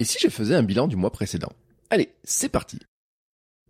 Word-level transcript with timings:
Et 0.00 0.04
si 0.04 0.16
je 0.18 0.30
faisais 0.30 0.54
un 0.54 0.62
bilan 0.62 0.88
du 0.88 0.96
mois 0.96 1.10
précédent? 1.10 1.52
Allez, 1.90 2.08
c'est 2.24 2.48
parti 2.48 2.78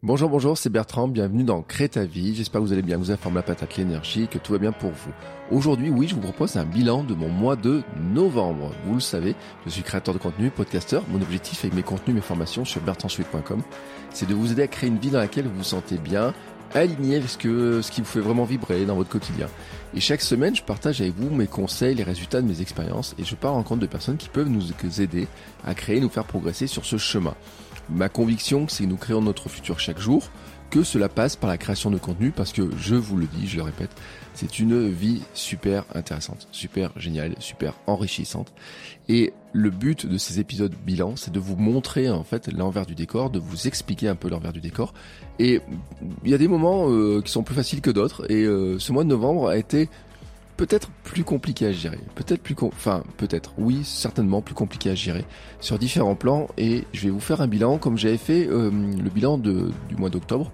Bonjour, 0.00 0.30
bonjour, 0.30 0.56
c'est 0.56 0.70
Bertrand, 0.70 1.08
bienvenue 1.08 1.42
dans 1.42 1.60
Crée 1.60 1.88
ta 1.88 2.04
vie, 2.04 2.36
j'espère 2.36 2.60
que 2.60 2.66
vous 2.66 2.72
allez 2.72 2.82
bien, 2.82 2.98
vous 2.98 3.10
informe 3.10 3.34
la 3.34 3.42
patate 3.42 3.76
l'énergie, 3.76 4.28
que 4.28 4.38
tout 4.38 4.52
va 4.52 4.58
bien 4.58 4.70
pour 4.70 4.92
vous. 4.92 5.10
Aujourd'hui, 5.50 5.90
oui, 5.90 6.06
je 6.06 6.14
vous 6.14 6.20
propose 6.20 6.56
un 6.56 6.64
bilan 6.64 7.02
de 7.02 7.14
mon 7.14 7.28
mois 7.28 7.56
de 7.56 7.82
novembre. 8.14 8.72
Vous 8.86 8.94
le 8.94 9.00
savez, 9.00 9.34
je 9.66 9.70
suis 9.70 9.82
créateur 9.82 10.14
de 10.14 10.20
contenu, 10.20 10.50
podcasteur, 10.50 11.02
mon 11.08 11.20
objectif 11.20 11.64
avec 11.64 11.74
mes 11.74 11.82
contenus, 11.82 12.14
mes 12.14 12.22
formations 12.22 12.64
sur 12.64 12.80
bertrandsuite.com, 12.80 13.62
c'est 14.10 14.28
de 14.28 14.34
vous 14.34 14.52
aider 14.52 14.62
à 14.62 14.68
créer 14.68 14.88
une 14.88 14.98
vie 14.98 15.10
dans 15.10 15.18
laquelle 15.18 15.48
vous 15.48 15.56
vous 15.56 15.64
sentez 15.64 15.98
bien, 15.98 16.32
aligné 16.74 17.16
avec 17.16 17.28
ce, 17.28 17.38
que, 17.38 17.82
ce 17.82 17.90
qui 17.90 18.02
vous 18.02 18.06
fait 18.06 18.20
vraiment 18.20 18.44
vibrer 18.44 18.86
dans 18.86 18.94
votre 18.94 19.10
quotidien. 19.10 19.48
Et 19.92 20.00
chaque 20.00 20.20
semaine, 20.20 20.54
je 20.54 20.62
partage 20.62 21.00
avec 21.00 21.14
vous 21.16 21.34
mes 21.34 21.48
conseils, 21.48 21.96
les 21.96 22.04
résultats 22.04 22.40
de 22.40 22.46
mes 22.46 22.60
expériences, 22.60 23.16
et 23.18 23.24
je 23.24 23.34
pars 23.34 23.54
en 23.54 23.64
compte 23.64 23.80
de 23.80 23.86
personnes 23.86 24.18
qui 24.18 24.28
peuvent 24.28 24.48
nous 24.48 24.70
aider 25.01 25.26
à 25.66 25.74
créer, 25.74 26.01
nous 26.01 26.09
faire 26.09 26.24
progresser 26.24 26.68
sur 26.68 26.84
ce 26.84 26.96
chemin. 26.96 27.34
Ma 27.88 28.09
conviction, 28.09 28.68
c'est 28.68 28.84
que 28.84 28.88
nous 28.88 28.96
créons 28.96 29.20
notre 29.20 29.48
futur 29.48 29.80
chaque 29.80 29.98
jour, 29.98 30.30
que 30.70 30.84
cela 30.84 31.09
passe 31.09 31.34
par 31.34 31.50
la 31.50 31.59
création 31.59 31.90
de 31.90 31.98
contenu, 31.98 32.30
parce 32.30 32.52
que 32.52 32.70
je 32.78 32.95
vous 32.95 33.16
le 33.16 33.26
dis, 33.26 33.48
je 33.48 33.56
le 33.56 33.65
répète, 33.65 33.90
c'est 34.41 34.59
une 34.59 34.88
vie 34.88 35.21
super 35.35 35.85
intéressante, 35.95 36.49
super 36.51 36.99
géniale, 36.99 37.35
super 37.41 37.74
enrichissante. 37.87 38.55
Et 39.10 39.35
le 39.52 39.69
but 39.69 40.07
de 40.07 40.16
ces 40.16 40.41
épisodes 40.41 40.74
bilan, 40.87 41.15
c'est 41.16 41.30
de 41.30 41.38
vous 41.38 41.57
montrer 41.57 42.09
en 42.09 42.24
fait 42.24 42.51
l'envers 42.51 42.87
du 42.87 42.95
décor, 42.95 43.29
de 43.29 43.38
vous 43.38 43.66
expliquer 43.66 44.09
un 44.09 44.15
peu 44.15 44.30
l'envers 44.30 44.55
du 44.55 44.63
décor. 44.63 44.95
Et 45.38 45.61
il 46.24 46.30
y 46.30 46.33
a 46.33 46.38
des 46.38 46.49
moments 46.49 46.88
euh, 46.88 47.21
qui 47.21 47.30
sont 47.30 47.43
plus 47.43 47.55
faciles 47.55 47.83
que 47.83 47.91
d'autres. 47.91 48.30
Et 48.30 48.45
euh, 48.45 48.79
ce 48.79 48.93
mois 48.93 49.05
de 49.05 49.11
novembre 49.11 49.46
a 49.46 49.59
été 49.59 49.91
peut-être 50.57 50.91
plus 51.05 51.23
compliqué 51.24 51.66
à 51.66 51.73
gérer. 51.73 51.99
Peut-être 52.15 52.41
plus, 52.41 52.57
enfin 52.63 53.05
peut-être, 53.18 53.52
oui, 53.59 53.80
certainement 53.85 54.41
plus 54.41 54.55
compliqué 54.55 54.88
à 54.88 54.95
gérer 54.95 55.27
sur 55.61 55.79
différents 55.79 56.16
plans. 56.16 56.49
Et 56.57 56.85
je 56.95 57.02
vais 57.02 57.11
vous 57.11 57.21
faire 57.21 57.43
un 57.43 57.46
bilan 57.46 57.77
comme 57.77 57.99
j'avais 57.99 58.16
fait 58.16 58.49
euh, 58.49 58.71
le 58.71 59.11
bilan 59.11 59.37
du 59.37 59.71
mois 59.99 60.09
d'octobre. 60.09 60.51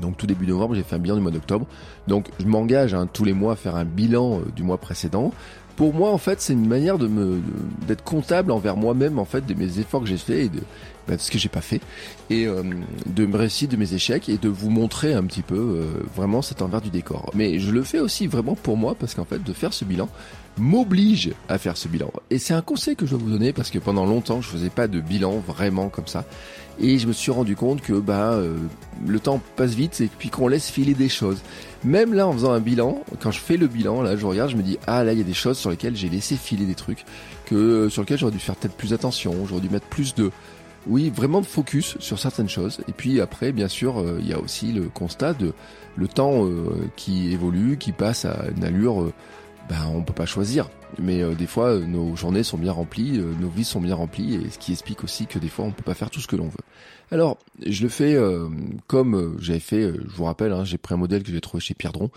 Donc 0.00 0.16
tout 0.16 0.26
début 0.26 0.46
novembre, 0.46 0.74
j'ai 0.74 0.82
fait 0.82 0.96
un 0.96 0.98
bilan 0.98 1.16
du 1.16 1.22
mois 1.22 1.30
d'octobre. 1.30 1.66
Donc 2.08 2.28
je 2.38 2.46
m'engage 2.46 2.94
hein, 2.94 3.08
tous 3.12 3.24
les 3.24 3.32
mois 3.32 3.52
à 3.52 3.56
faire 3.56 3.76
un 3.76 3.84
bilan 3.84 4.38
euh, 4.38 4.50
du 4.54 4.62
mois 4.62 4.78
précédent. 4.78 5.32
Pour 5.76 5.94
moi, 5.94 6.10
en 6.10 6.18
fait, 6.18 6.42
c'est 6.42 6.52
une 6.52 6.68
manière 6.68 6.98
de 6.98 7.06
me 7.06 7.40
d'être 7.86 8.04
comptable 8.04 8.52
envers 8.52 8.76
moi-même, 8.76 9.18
en 9.18 9.24
fait, 9.24 9.46
de 9.46 9.54
mes 9.54 9.78
efforts 9.78 10.02
que 10.02 10.08
j'ai 10.08 10.18
fait 10.18 10.44
et 10.44 10.48
de, 10.50 10.60
de 11.16 11.20
ce 11.20 11.30
que 11.30 11.38
j'ai 11.38 11.48
pas 11.48 11.60
fait, 11.60 11.80
et 12.28 12.46
euh, 12.46 12.62
de 13.06 13.26
me 13.26 13.36
réussir 13.36 13.68
de 13.68 13.76
mes 13.76 13.94
échecs 13.94 14.28
et 14.28 14.38
de 14.38 14.48
vous 14.48 14.70
montrer 14.70 15.14
un 15.14 15.24
petit 15.24 15.42
peu 15.42 15.56
euh, 15.56 15.84
vraiment 16.14 16.42
cet 16.42 16.62
envers 16.62 16.80
du 16.80 16.90
décor. 16.90 17.30
Mais 17.34 17.58
je 17.58 17.70
le 17.70 17.82
fais 17.82 18.00
aussi 18.00 18.26
vraiment 18.26 18.54
pour 18.54 18.76
moi 18.76 18.94
parce 18.98 19.14
qu'en 19.14 19.24
fait, 19.24 19.42
de 19.42 19.52
faire 19.52 19.72
ce 19.72 19.84
bilan, 19.84 20.08
m'oblige 20.58 21.32
à 21.48 21.58
faire 21.58 21.76
ce 21.76 21.88
bilan. 21.88 22.10
Et 22.30 22.38
c'est 22.38 22.54
un 22.54 22.62
conseil 22.62 22.96
que 22.96 23.06
je 23.06 23.10
dois 23.12 23.20
vous 23.20 23.30
donner 23.30 23.52
parce 23.52 23.70
que 23.70 23.78
pendant 23.78 24.06
longtemps, 24.06 24.40
je 24.40 24.48
faisais 24.48 24.70
pas 24.70 24.88
de 24.88 25.00
bilan 25.00 25.38
vraiment 25.38 25.88
comme 25.88 26.06
ça. 26.06 26.24
Et 26.82 26.98
je 26.98 27.06
me 27.06 27.12
suis 27.12 27.30
rendu 27.30 27.56
compte 27.56 27.82
que 27.82 27.92
bah 27.92 28.32
euh, 28.32 28.56
le 29.06 29.20
temps 29.20 29.40
passe 29.56 29.74
vite 29.74 30.00
et 30.00 30.08
puis 30.18 30.30
qu'on 30.30 30.48
laisse 30.48 30.70
filer 30.70 30.94
des 30.94 31.08
choses. 31.08 31.40
Même 31.84 32.14
là, 32.14 32.26
en 32.26 32.32
faisant 32.32 32.52
un 32.52 32.60
bilan, 32.60 33.02
quand 33.20 33.30
je 33.30 33.40
fais 33.40 33.56
le 33.56 33.66
bilan, 33.66 34.02
là, 34.02 34.16
je 34.16 34.24
regarde, 34.24 34.50
je 34.50 34.56
me 34.56 34.62
dis 34.62 34.78
ah 34.86 35.04
là, 35.04 35.12
il 35.12 35.18
y 35.18 35.22
a 35.22 35.24
des 35.24 35.34
choses 35.34 35.58
sur 35.58 35.70
lesquelles 35.70 35.96
j'ai 35.96 36.08
laissé 36.08 36.36
filer 36.36 36.64
des 36.64 36.74
trucs 36.74 37.04
que 37.46 37.88
sur 37.88 38.02
lesquels 38.02 38.18
j'aurais 38.18 38.32
dû 38.32 38.38
faire 38.38 38.56
peut-être 38.56 38.76
plus 38.76 38.92
attention, 38.92 39.34
j'aurais 39.46 39.60
dû 39.60 39.68
mettre 39.68 39.86
plus 39.86 40.14
de 40.14 40.30
oui, 40.86 41.10
vraiment 41.10 41.42
focus 41.42 41.96
sur 41.98 42.18
certaines 42.18 42.48
choses. 42.48 42.80
Et 42.88 42.92
puis 42.92 43.20
après, 43.20 43.52
bien 43.52 43.68
sûr, 43.68 43.98
euh, 43.98 44.18
il 44.20 44.28
y 44.28 44.32
a 44.32 44.38
aussi 44.38 44.72
le 44.72 44.88
constat 44.88 45.34
de 45.34 45.52
le 45.96 46.08
temps 46.08 46.46
qui 46.96 47.32
évolue, 47.32 47.76
qui 47.76 47.92
passe 47.92 48.24
à 48.24 48.44
une 48.56 48.64
allure 48.64 49.12
ben, 49.68 49.76
on 49.92 50.02
peut 50.02 50.14
pas 50.14 50.24
choisir. 50.24 50.70
Mais 50.98 51.22
euh, 51.22 51.34
des 51.34 51.46
fois, 51.46 51.74
euh, 51.74 51.84
nos 51.84 52.16
journées 52.16 52.42
sont 52.42 52.58
bien 52.58 52.72
remplies, 52.72 53.18
euh, 53.18 53.32
nos 53.40 53.48
vies 53.48 53.64
sont 53.64 53.80
bien 53.80 53.94
remplies, 53.94 54.34
et 54.34 54.50
ce 54.50 54.58
qui 54.58 54.72
explique 54.72 55.04
aussi 55.04 55.26
que 55.26 55.38
des 55.38 55.48
fois, 55.48 55.64
on 55.64 55.72
peut 55.72 55.82
pas 55.82 55.94
faire 55.94 56.10
tout 56.10 56.20
ce 56.20 56.26
que 56.26 56.36
l'on 56.36 56.48
veut. 56.48 56.64
Alors, 57.12 57.38
je 57.66 57.82
le 57.82 57.88
fais 57.88 58.16
comme 58.86 59.36
j'avais 59.40 59.58
fait, 59.58 59.82
je 59.82 60.14
vous 60.14 60.22
rappelle, 60.22 60.52
hein, 60.52 60.64
j'ai 60.64 60.78
pris 60.78 60.94
un 60.94 60.96
modèle 60.96 61.24
que 61.24 61.32
j'ai 61.32 61.40
trouvé 61.40 61.60
chez 61.60 61.74
Pierdron. 61.74 62.08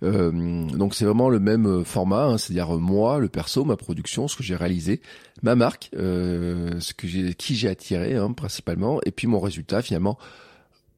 donc 0.00 0.94
c'est 0.94 1.04
vraiment 1.04 1.28
le 1.28 1.38
même 1.38 1.84
format, 1.84 2.24
hein, 2.24 2.38
c'est-à-dire 2.38 2.70
moi, 2.78 3.18
le 3.18 3.28
perso, 3.28 3.66
ma 3.66 3.76
production, 3.76 4.26
ce 4.26 4.36
que 4.36 4.42
j'ai 4.42 4.56
réalisé, 4.56 5.02
ma 5.42 5.54
marque, 5.54 5.90
ce 5.92 6.94
que 6.94 7.06
j'ai, 7.06 7.34
qui 7.34 7.56
j'ai 7.56 7.68
attiré 7.68 8.14
hein, 8.14 8.32
principalement, 8.32 9.00
et 9.04 9.10
puis 9.10 9.26
mon 9.26 9.38
résultat 9.38 9.82
finalement, 9.82 10.16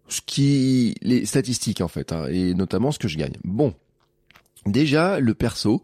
ce 0.07 0.21
qui, 0.25 0.95
les 1.03 1.27
statistiques 1.27 1.81
en 1.81 1.89
fait, 1.89 2.13
hein, 2.13 2.27
et 2.31 2.55
notamment 2.55 2.93
ce 2.93 3.01
que 3.01 3.09
je 3.09 3.19
gagne. 3.19 3.35
Bon, 3.43 3.75
Déjà, 4.67 5.21
le 5.21 5.35
perso, 5.35 5.83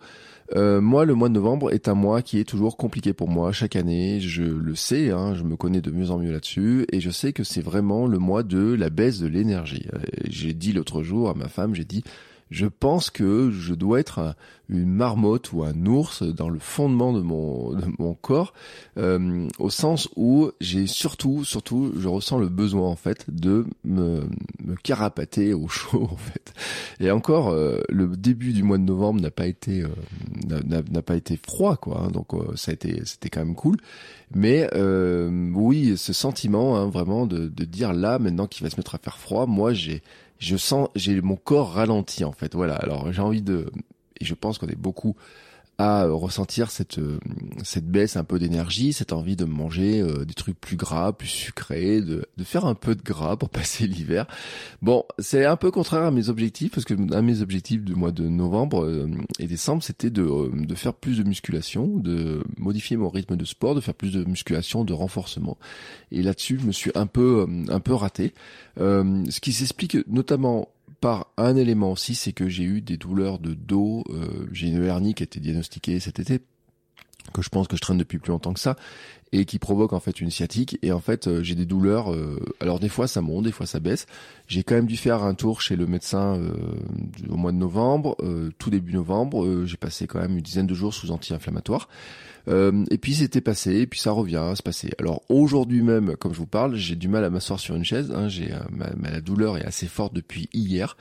euh, 0.54 0.80
moi, 0.80 1.04
le 1.04 1.14
mois 1.14 1.28
de 1.28 1.34
novembre 1.34 1.72
est 1.72 1.88
un 1.88 1.94
mois 1.94 2.22
qui 2.22 2.38
est 2.38 2.44
toujours 2.44 2.76
compliqué 2.76 3.12
pour 3.12 3.28
moi 3.28 3.52
chaque 3.52 3.76
année. 3.76 4.20
Je 4.20 4.44
le 4.44 4.74
sais, 4.74 5.10
hein, 5.10 5.34
je 5.34 5.42
me 5.42 5.56
connais 5.56 5.80
de 5.80 5.90
mieux 5.90 6.10
en 6.10 6.18
mieux 6.18 6.32
là-dessus, 6.32 6.86
et 6.92 7.00
je 7.00 7.10
sais 7.10 7.32
que 7.32 7.44
c'est 7.44 7.60
vraiment 7.60 8.06
le 8.06 8.18
mois 8.18 8.42
de 8.42 8.74
la 8.74 8.90
baisse 8.90 9.18
de 9.18 9.26
l'énergie. 9.26 9.86
Euh, 9.94 9.98
j'ai 10.28 10.52
dit 10.52 10.72
l'autre 10.72 11.02
jour 11.02 11.30
à 11.30 11.34
ma 11.34 11.48
femme, 11.48 11.74
j'ai 11.74 11.84
dit 11.84 12.04
je 12.50 12.66
pense 12.66 13.10
que 13.10 13.50
je 13.50 13.74
dois 13.74 14.00
être 14.00 14.36
une 14.68 14.92
marmotte 14.92 15.52
ou 15.52 15.62
un 15.62 15.86
ours 15.86 16.22
dans 16.22 16.48
le 16.48 16.58
fondement 16.58 17.12
de 17.12 17.20
mon, 17.20 17.72
de 17.72 17.84
mon 17.98 18.14
corps, 18.14 18.52
euh, 18.98 19.46
au 19.58 19.70
sens 19.70 20.08
où 20.16 20.50
j'ai 20.60 20.86
surtout, 20.86 21.44
surtout, 21.44 21.92
je 21.96 22.08
ressens 22.08 22.38
le 22.38 22.48
besoin 22.48 22.88
en 22.88 22.96
fait 22.96 23.24
de 23.28 23.66
me, 23.84 24.22
me 24.64 24.74
carapater 24.82 25.54
au 25.54 25.68
chaud 25.68 26.08
en 26.10 26.16
fait. 26.16 26.52
Et 26.98 27.10
encore, 27.10 27.50
euh, 27.50 27.80
le 27.88 28.08
début 28.08 28.52
du 28.52 28.62
mois 28.62 28.78
de 28.78 28.82
novembre 28.82 29.20
n'a 29.20 29.30
pas 29.30 29.46
été 29.46 29.82
euh, 29.82 30.60
n'a 30.68 31.02
pas 31.02 31.16
été 31.16 31.36
froid 31.36 31.76
quoi, 31.76 32.02
hein, 32.02 32.10
donc 32.10 32.28
ça 32.56 32.70
a 32.70 32.74
été 32.74 33.02
c'était 33.04 33.28
quand 33.28 33.44
même 33.44 33.54
cool. 33.54 33.76
Mais 34.34 34.68
oui, 35.54 35.96
ce 35.96 36.12
sentiment 36.12 36.76
hein, 36.76 36.88
vraiment 36.88 37.26
de, 37.26 37.46
de 37.46 37.64
dire 37.64 37.92
là 37.92 38.18
maintenant 38.18 38.46
qu'il 38.46 38.64
va 38.64 38.70
se 38.70 38.76
mettre 38.76 38.94
à 38.94 38.98
faire 38.98 39.18
froid, 39.18 39.46
moi 39.46 39.72
j'ai 39.72 40.02
je 40.38 40.56
sens, 40.56 40.88
j'ai 40.94 41.20
mon 41.20 41.36
corps 41.36 41.72
ralenti 41.72 42.24
en 42.24 42.32
fait. 42.32 42.54
Voilà. 42.54 42.74
Alors 42.76 43.12
j'ai 43.12 43.22
envie 43.22 43.42
de, 43.42 43.70
et 44.20 44.24
je 44.24 44.34
pense 44.34 44.58
qu'on 44.58 44.68
est 44.68 44.76
beaucoup 44.76 45.16
à 45.78 46.06
ressentir 46.06 46.70
cette 46.70 46.98
euh, 46.98 47.18
cette 47.62 47.86
baisse 47.86 48.16
un 48.16 48.24
peu 48.24 48.38
d'énergie, 48.38 48.94
cette 48.94 49.12
envie 49.12 49.36
de 49.36 49.44
manger 49.44 50.00
euh, 50.00 50.24
des 50.24 50.32
trucs 50.32 50.58
plus 50.58 50.76
gras, 50.76 51.12
plus 51.12 51.28
sucrés, 51.28 52.00
de, 52.00 52.26
de 52.36 52.44
faire 52.44 52.64
un 52.64 52.74
peu 52.74 52.94
de 52.94 53.02
gras 53.02 53.36
pour 53.36 53.48
passer 53.50 53.86
l'hiver. 53.86 54.26
Bon, 54.80 55.04
c'est 55.18 55.44
un 55.44 55.56
peu 55.56 55.70
contraire 55.70 56.04
à 56.04 56.10
mes 56.10 56.30
objectifs 56.30 56.72
parce 56.72 56.86
que 56.86 56.94
un 56.94 56.96
de 56.96 57.20
mes 57.20 57.42
objectifs 57.42 57.82
du 57.82 57.94
mois 57.94 58.12
de 58.12 58.26
novembre 58.26 58.84
euh, 58.84 59.10
et 59.38 59.46
décembre, 59.46 59.82
c'était 59.82 60.10
de 60.10 60.26
de 60.54 60.74
faire 60.74 60.94
plus 60.94 61.18
de 61.18 61.24
musculation, 61.24 61.86
de 61.98 62.42
modifier 62.56 62.96
mon 62.96 63.10
rythme 63.10 63.36
de 63.36 63.44
sport, 63.44 63.74
de 63.74 63.80
faire 63.80 63.94
plus 63.94 64.12
de 64.12 64.24
musculation, 64.24 64.84
de 64.84 64.94
renforcement. 64.94 65.58
Et 66.10 66.22
là-dessus, 66.22 66.58
je 66.60 66.66
me 66.66 66.72
suis 66.72 66.90
un 66.94 67.06
peu 67.06 67.46
un 67.68 67.80
peu 67.80 67.92
raté. 67.92 68.32
ce 68.78 69.40
qui 69.40 69.52
s'explique 69.52 69.98
notamment 70.08 70.68
par 71.00 71.28
un 71.36 71.56
élément 71.56 71.92
aussi, 71.92 72.14
c'est 72.14 72.32
que 72.32 72.48
j'ai 72.48 72.64
eu 72.64 72.80
des 72.80 72.96
douleurs 72.96 73.38
de 73.38 73.54
dos. 73.54 74.04
Euh, 74.10 74.46
j'ai 74.52 74.68
une 74.68 74.82
hernie 74.84 75.14
qui 75.14 75.22
a 75.22 75.24
été 75.24 75.40
diagnostiquée 75.40 76.00
cet 76.00 76.20
été, 76.20 76.40
que 77.32 77.42
je 77.42 77.48
pense 77.48 77.68
que 77.68 77.76
je 77.76 77.82
traîne 77.82 77.98
depuis 77.98 78.18
plus 78.18 78.30
longtemps 78.30 78.52
que 78.52 78.60
ça, 78.60 78.76
et 79.32 79.44
qui 79.44 79.58
provoque 79.58 79.92
en 79.92 80.00
fait 80.00 80.20
une 80.20 80.30
sciatique. 80.30 80.78
Et 80.82 80.92
en 80.92 81.00
fait, 81.00 81.28
euh, 81.28 81.42
j'ai 81.42 81.54
des 81.54 81.66
douleurs. 81.66 82.12
Euh, 82.12 82.38
alors 82.60 82.80
des 82.80 82.88
fois 82.88 83.08
ça 83.08 83.20
monte, 83.20 83.44
des 83.44 83.52
fois 83.52 83.66
ça 83.66 83.80
baisse. 83.80 84.06
J'ai 84.48 84.62
quand 84.62 84.74
même 84.74 84.86
dû 84.86 84.96
faire 84.96 85.22
un 85.22 85.34
tour 85.34 85.60
chez 85.60 85.76
le 85.76 85.86
médecin 85.86 86.40
au 87.28 87.36
mois 87.36 87.52
de 87.52 87.58
novembre, 87.58 88.16
tout 88.58 88.70
début 88.70 88.92
novembre. 88.92 89.66
j'ai 89.66 89.76
passé 89.76 90.06
quand 90.06 90.20
même 90.20 90.36
une 90.36 90.42
dizaine 90.42 90.66
de 90.66 90.74
jours 90.74 90.94
sous 90.94 91.10
anti-inflammatoire. 91.10 91.88
Euh, 92.48 92.84
et 92.90 92.98
puis 92.98 93.14
c'était 93.14 93.40
passé, 93.40 93.80
et 93.80 93.86
puis 93.86 93.98
ça 93.98 94.12
revient 94.12 94.36
à 94.36 94.54
se 94.54 94.62
passer. 94.62 94.90
Alors 94.98 95.22
aujourd'hui 95.28 95.82
même, 95.82 96.16
comme 96.16 96.32
je 96.32 96.38
vous 96.38 96.46
parle, 96.46 96.76
j'ai 96.76 96.96
du 96.96 97.08
mal 97.08 97.24
à 97.24 97.30
m'asseoir 97.30 97.58
sur 97.58 97.74
une 97.74 97.84
chaise. 97.84 98.12
Hein, 98.14 98.28
j'ai 98.28 98.52
euh, 98.52 98.58
ma, 98.70 99.20
douleur 99.20 99.58
est 99.58 99.64
assez 99.64 99.86
forte 99.86 100.14
depuis 100.14 100.48
hier. 100.52 100.96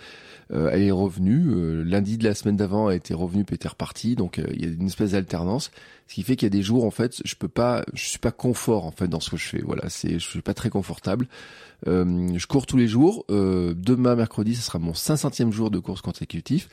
Euh, 0.51 0.69
elle 0.71 0.83
est 0.83 0.91
revenue. 0.91 1.83
lundi 1.83 2.17
de 2.17 2.23
la 2.23 2.35
semaine 2.35 2.55
d'avant, 2.55 2.89
elle 2.89 2.97
était 2.97 3.13
revenue, 3.13 3.43
puis 3.43 3.55
était 3.55 3.67
repartie. 3.67 4.15
Donc 4.15 4.41
il 4.53 4.61
y 4.61 4.65
a 4.65 4.71
une 4.71 4.87
espèce 4.87 5.11
d'alternance, 5.11 5.71
ce 6.07 6.15
qui 6.15 6.23
fait 6.23 6.35
qu'il 6.35 6.45
y 6.45 6.51
a 6.51 6.57
des 6.57 6.63
jours 6.63 6.85
en 6.85 6.91
fait, 6.91 7.21
je 7.25 7.35
peux 7.35 7.47
pas, 7.47 7.83
je 7.93 8.05
suis 8.05 8.19
pas 8.19 8.31
confort 8.31 8.85
en 8.85 8.91
fait 8.91 9.07
dans 9.07 9.19
ce 9.19 9.29
que 9.29 9.37
je 9.37 9.47
fais. 9.47 9.61
Voilà, 9.61 9.89
c'est, 9.89 10.19
je 10.19 10.27
suis 10.27 10.41
pas 10.41 10.53
très 10.53 10.69
confortable. 10.69 11.27
Je 11.85 12.47
cours 12.47 12.65
tous 12.65 12.77
les 12.77 12.87
jours. 12.87 13.25
demain, 13.29 14.15
mercredi, 14.15 14.55
ce 14.55 14.61
sera 14.61 14.79
mon 14.79 14.91
500e 14.91 15.51
jour 15.51 15.71
de 15.71 15.79
course 15.79 16.01
consécutif. 16.01 16.69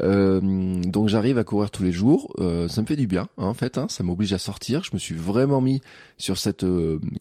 donc 0.00 1.08
j'arrive 1.08 1.38
à 1.38 1.44
courir 1.44 1.70
tous 1.70 1.82
les 1.82 1.92
jours. 1.92 2.34
ça 2.68 2.82
me 2.82 2.86
fait 2.86 2.96
du 2.96 3.06
bien, 3.06 3.28
hein, 3.38 3.46
en 3.46 3.54
fait. 3.54 3.78
Hein, 3.78 3.86
ça 3.88 4.02
m'oblige 4.02 4.32
à 4.32 4.38
sortir. 4.38 4.84
Je 4.84 4.90
me 4.92 4.98
suis 4.98 5.14
vraiment 5.14 5.60
mis 5.60 5.80
sur 6.18 6.38
cette 6.38 6.66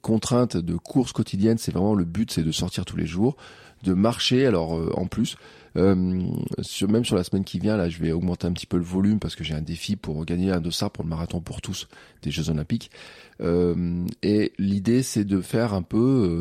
contrainte 0.01 0.57
de 0.57 0.75
course 0.75 1.13
quotidienne. 1.13 1.57
C'est 1.57 1.71
vraiment 1.71 1.95
le 1.95 2.05
but, 2.05 2.31
c'est 2.31 2.43
de 2.43 2.51
sortir 2.51 2.85
tous 2.85 2.97
les 2.97 3.05
jours, 3.05 3.37
de 3.83 3.93
marcher. 3.93 4.45
Alors 4.45 4.71
en 4.97 5.07
plus, 5.07 5.37
euh, 5.77 5.95
même 5.95 7.05
sur 7.05 7.15
la 7.15 7.23
semaine 7.23 7.43
qui 7.43 7.59
vient, 7.59 7.77
là, 7.77 7.89
je 7.89 7.99
vais 7.99 8.11
augmenter 8.11 8.47
un 8.47 8.53
petit 8.53 8.65
peu 8.65 8.77
le 8.77 8.83
volume 8.83 9.19
parce 9.19 9.35
que 9.35 9.43
j'ai 9.43 9.53
un 9.53 9.61
défi 9.61 9.95
pour 9.95 10.25
gagner 10.25 10.51
un 10.51 10.61
dossard 10.61 10.91
pour 10.91 11.03
le 11.03 11.09
marathon 11.09 11.41
pour 11.41 11.61
tous 11.61 11.87
des 12.21 12.31
Jeux 12.31 12.49
Olympiques. 12.49 12.91
Euh, 13.41 14.05
et 14.21 14.53
l'idée, 14.57 15.03
c'est 15.03 15.23
de 15.23 15.41
faire 15.41 15.73
un 15.73 15.81
peu 15.81 15.97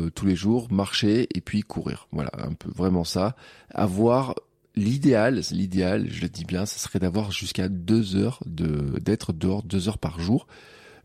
euh, 0.07 0.09
tous 0.11 0.25
les 0.25 0.35
jours 0.35 0.67
marcher 0.71 1.27
et 1.33 1.41
puis 1.41 1.61
courir. 1.61 2.07
Voilà, 2.11 2.31
un 2.37 2.53
peu 2.53 2.69
vraiment 2.75 3.03
ça. 3.03 3.35
Avoir 3.73 4.35
l'idéal, 4.75 5.41
l'idéal, 5.51 6.07
je 6.09 6.21
le 6.21 6.29
dis 6.29 6.45
bien, 6.45 6.65
ce 6.65 6.79
serait 6.79 6.99
d'avoir 6.99 7.31
jusqu'à 7.31 7.69
deux 7.69 8.15
heures 8.15 8.39
de 8.45 8.99
d'être 8.99 9.33
dehors 9.33 9.63
deux 9.63 9.87
heures 9.87 9.97
par 9.97 10.19
jour. 10.19 10.47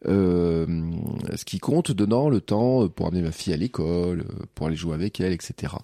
Euh, 0.06 0.66
ce 1.34 1.44
qui 1.44 1.58
compte 1.58 1.90
donnant 1.90 2.28
le 2.28 2.40
temps 2.40 2.88
pour 2.88 3.06
amener 3.06 3.22
ma 3.22 3.32
fille 3.32 3.54
à 3.54 3.56
l'école, 3.56 4.24
pour 4.54 4.66
aller 4.66 4.76
jouer 4.76 4.94
avec 4.94 5.20
elle, 5.20 5.32
etc. 5.32 5.74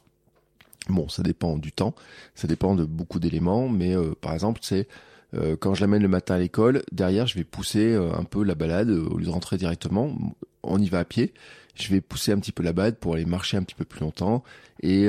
Bon, 0.89 1.09
ça 1.09 1.23
dépend 1.23 1.57
du 1.59 1.73
temps, 1.73 1.95
ça 2.35 2.49
dépend 2.49 2.75
de 2.75 2.85
beaucoup 2.85 3.21
d'éléments, 3.21 3.69
mais 3.69 3.97
euh, 3.97 4.15
par 4.21 4.33
exemple, 4.33 4.61
c'est 4.63 4.89
euh, 5.35 5.57
quand 5.59 5.75
je 5.75 5.81
l'amène 5.81 6.03
le 6.03 6.09
matin 6.09 6.35
à 6.35 6.39
l'école, 6.39 6.83
derrière, 6.93 7.27
je 7.27 7.37
vais 7.37 7.45
pousser 7.45 7.93
euh, 7.93 8.13
un 8.15 8.25
peu 8.25 8.45
la 8.45 8.55
balade 8.55 8.91
au 8.91 9.17
lieu 9.17 9.27
de 9.27 9.31
rentrer 9.31 9.57
directement. 9.57 10.17
On 10.63 10.81
y 10.81 10.89
va 10.89 11.01
à 11.01 11.05
pied. 11.05 11.33
Je 11.75 11.89
vais 11.89 12.01
pousser 12.01 12.33
un 12.33 12.39
petit 12.39 12.53
peu 12.53 12.63
la 12.63 12.73
balade 12.73 12.97
pour 12.97 13.15
aller 13.15 13.25
marcher 13.25 13.57
un 13.57 13.63
petit 13.63 13.75
peu 13.75 13.85
plus 13.85 14.01
longtemps. 14.01 14.43
Et 14.83 15.09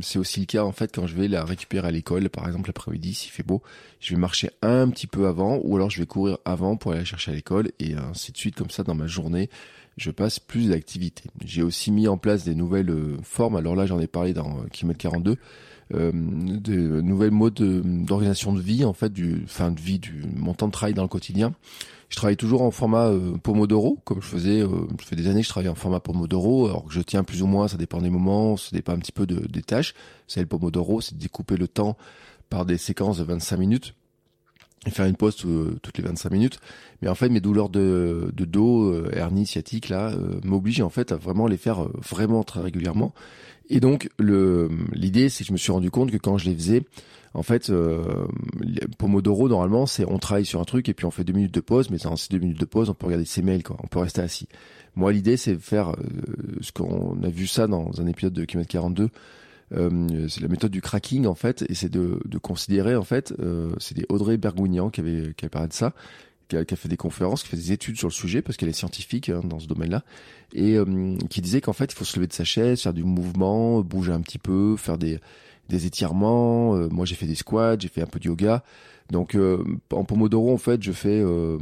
c'est 0.00 0.18
aussi 0.18 0.40
le 0.40 0.46
cas 0.46 0.62
en 0.62 0.70
fait 0.70 0.94
quand 0.94 1.08
je 1.08 1.16
vais 1.16 1.26
la 1.26 1.44
récupérer 1.44 1.88
à 1.88 1.90
l'école, 1.90 2.28
par 2.30 2.46
exemple 2.46 2.68
l'après-midi, 2.68 3.14
s'il 3.14 3.32
fait 3.32 3.42
beau, 3.42 3.60
je 4.00 4.14
vais 4.14 4.20
marcher 4.20 4.50
un 4.62 4.88
petit 4.90 5.08
peu 5.08 5.26
avant, 5.26 5.60
ou 5.62 5.76
alors 5.76 5.90
je 5.90 6.00
vais 6.00 6.06
courir 6.06 6.38
avant 6.44 6.76
pour 6.76 6.92
aller 6.92 7.00
la 7.00 7.04
chercher 7.04 7.32
à 7.32 7.34
l'école, 7.34 7.72
et 7.80 7.94
ainsi 7.94 8.30
de 8.30 8.36
suite 8.36 8.54
comme 8.54 8.70
ça 8.70 8.84
dans 8.84 8.94
ma 8.94 9.08
journée 9.08 9.50
je 9.96 10.10
passe 10.10 10.38
plus 10.38 10.68
d'activités. 10.68 11.28
J'ai 11.44 11.62
aussi 11.62 11.90
mis 11.90 12.08
en 12.08 12.16
place 12.16 12.44
des 12.44 12.54
nouvelles 12.54 12.90
euh, 12.90 13.16
formes, 13.22 13.56
alors 13.56 13.76
là 13.76 13.86
j'en 13.86 14.00
ai 14.00 14.06
parlé 14.06 14.32
dans 14.32 14.60
euh, 14.60 14.66
Kilomètre 14.70 15.00
42, 15.00 15.36
euh, 15.94 16.10
de 16.12 17.00
nouvelles 17.00 17.30
modes 17.30 17.54
d'organisation 17.54 18.52
de 18.52 18.60
vie, 18.60 18.84
en 18.84 18.92
fait, 18.92 19.12
du 19.12 19.44
fin 19.46 19.70
de 19.70 19.80
vie, 19.80 19.98
du 19.98 20.24
mon 20.36 20.54
temps 20.54 20.66
de 20.66 20.72
travail 20.72 20.94
dans 20.94 21.02
le 21.02 21.08
quotidien. 21.08 21.52
Je 22.08 22.16
travaille 22.16 22.36
toujours 22.36 22.62
en 22.62 22.70
format 22.70 23.10
Pomodoro, 23.42 23.98
comme 24.04 24.20
je 24.20 24.26
faisais, 24.26 24.60
je 24.60 25.04
fais 25.04 25.16
des 25.16 25.28
années 25.28 25.40
que 25.40 25.46
je 25.46 25.48
travaille 25.48 25.70
en 25.70 25.74
format 25.74 25.98
Pomodoro, 25.98 26.66
alors 26.66 26.84
que 26.84 26.92
je 26.92 27.00
tiens 27.00 27.24
plus 27.24 27.40
ou 27.42 27.46
moins, 27.46 27.68
ça 27.68 27.78
dépend 27.78 28.02
des 28.02 28.10
moments, 28.10 28.58
ça 28.58 28.68
dépend 28.72 28.92
un 28.92 28.98
petit 28.98 29.12
peu 29.12 29.24
de, 29.24 29.46
des 29.46 29.62
tâches. 29.62 29.94
C'est 30.26 30.40
le 30.40 30.46
Pomodoro, 30.46 31.00
c'est 31.00 31.14
de 31.14 31.20
découper 31.20 31.56
le 31.56 31.68
temps 31.68 31.96
par 32.50 32.66
des 32.66 32.76
séquences 32.76 33.16
de 33.16 33.24
25 33.24 33.56
minutes 33.56 33.94
et 34.86 34.90
faire 34.90 35.06
une 35.06 35.16
pause 35.16 35.36
toutes 35.36 35.98
les 35.98 36.04
25 36.04 36.32
minutes. 36.32 36.58
Mais 37.00 37.08
en 37.08 37.14
fait, 37.14 37.28
mes 37.28 37.40
douleurs 37.40 37.68
de, 37.68 38.30
de 38.32 38.44
dos, 38.44 38.92
euh, 38.92 39.10
hernie 39.12 39.46
sciatique, 39.46 39.88
là, 39.88 40.10
euh, 40.10 40.40
m'obligent 40.44 40.82
en 40.82 40.90
fait 40.90 41.12
à 41.12 41.16
vraiment 41.16 41.46
les 41.46 41.56
faire 41.56 41.84
euh, 41.84 41.92
vraiment 42.08 42.42
très 42.42 42.60
régulièrement. 42.60 43.14
Et 43.68 43.80
donc, 43.80 44.10
le 44.18 44.68
l'idée, 44.92 45.28
c'est 45.28 45.44
que 45.44 45.48
je 45.48 45.52
me 45.52 45.58
suis 45.58 45.72
rendu 45.72 45.90
compte 45.90 46.10
que 46.10 46.16
quand 46.16 46.36
je 46.36 46.46
les 46.48 46.54
faisais, 46.54 46.82
en 47.32 47.42
fait, 47.42 47.70
euh, 47.70 48.26
Pomodoro, 48.98 49.48
normalement, 49.48 49.86
c'est 49.86 50.04
on 50.04 50.18
travaille 50.18 50.44
sur 50.44 50.60
un 50.60 50.64
truc 50.64 50.88
et 50.88 50.94
puis 50.94 51.06
on 51.06 51.10
fait 51.10 51.24
deux 51.24 51.32
minutes 51.32 51.54
de 51.54 51.60
pause, 51.60 51.88
mais 51.88 51.98
dans 51.98 52.16
ces 52.16 52.28
deux 52.28 52.38
minutes 52.38 52.60
de 52.60 52.64
pause, 52.64 52.90
on 52.90 52.94
peut 52.94 53.06
regarder 53.06 53.24
ses 53.24 53.42
mails, 53.42 53.62
quoi. 53.62 53.76
On 53.82 53.86
peut 53.86 54.00
rester 54.00 54.20
assis. 54.20 54.48
Moi, 54.96 55.12
l'idée, 55.12 55.36
c'est 55.36 55.54
de 55.54 55.62
faire 55.62 55.94
ce 56.60 56.70
qu'on 56.72 57.16
a 57.22 57.28
vu 57.28 57.46
ça 57.46 57.66
dans 57.66 57.98
un 57.98 58.06
épisode 58.06 58.34
de 58.34 58.44
Kilomètre 58.44 58.70
42, 58.70 59.08
euh, 59.74 60.28
c'est 60.28 60.40
la 60.40 60.48
méthode 60.48 60.70
du 60.70 60.80
cracking 60.80 61.26
en 61.26 61.34
fait, 61.34 61.64
et 61.68 61.74
c'est 61.74 61.88
de, 61.88 62.20
de, 62.24 62.38
considérer 62.38 62.96
en 62.96 63.04
fait, 63.04 63.32
euh, 63.40 63.72
c'est 63.78 63.96
des 63.96 64.06
Audrey 64.08 64.36
Bergougnan 64.36 64.90
qui 64.90 65.00
avait, 65.00 65.34
qui 65.36 65.44
avait 65.44 65.50
parlé 65.50 65.68
de 65.68 65.72
ça, 65.72 65.92
qui 66.48 66.56
a, 66.56 66.64
qui 66.64 66.74
a, 66.74 66.76
fait 66.76 66.88
des 66.88 66.96
conférences, 66.96 67.42
qui 67.42 67.48
fait 67.48 67.56
des 67.56 67.72
études 67.72 67.96
sur 67.96 68.08
le 68.08 68.12
sujet 68.12 68.42
parce 68.42 68.56
qu'elle 68.56 68.68
est 68.68 68.74
scientifique 68.74 69.28
hein, 69.28 69.40
dans 69.44 69.60
ce 69.60 69.66
domaine-là, 69.66 70.04
et 70.52 70.76
euh, 70.76 71.16
qui 71.30 71.40
disait 71.40 71.60
qu'en 71.60 71.72
fait 71.72 71.92
il 71.92 71.94
faut 71.94 72.04
se 72.04 72.16
lever 72.16 72.26
de 72.26 72.32
sa 72.32 72.44
chaise, 72.44 72.82
faire 72.82 72.92
du 72.92 73.04
mouvement, 73.04 73.80
bouger 73.80 74.12
un 74.12 74.20
petit 74.20 74.38
peu, 74.38 74.76
faire 74.76 74.98
des, 74.98 75.20
des 75.68 75.86
étirements. 75.86 76.76
Euh, 76.76 76.88
moi 76.90 77.06
j'ai 77.06 77.14
fait 77.14 77.26
des 77.26 77.34
squats, 77.34 77.76
j'ai 77.78 77.88
fait 77.88 78.02
un 78.02 78.06
peu 78.06 78.18
de 78.18 78.26
yoga. 78.26 78.62
Donc 79.12 79.34
euh, 79.34 79.62
en 79.92 80.04
Pomodoro, 80.04 80.52
en 80.52 80.56
fait, 80.56 80.82
je 80.82 80.90
fais 80.90 81.20
euh, 81.20 81.58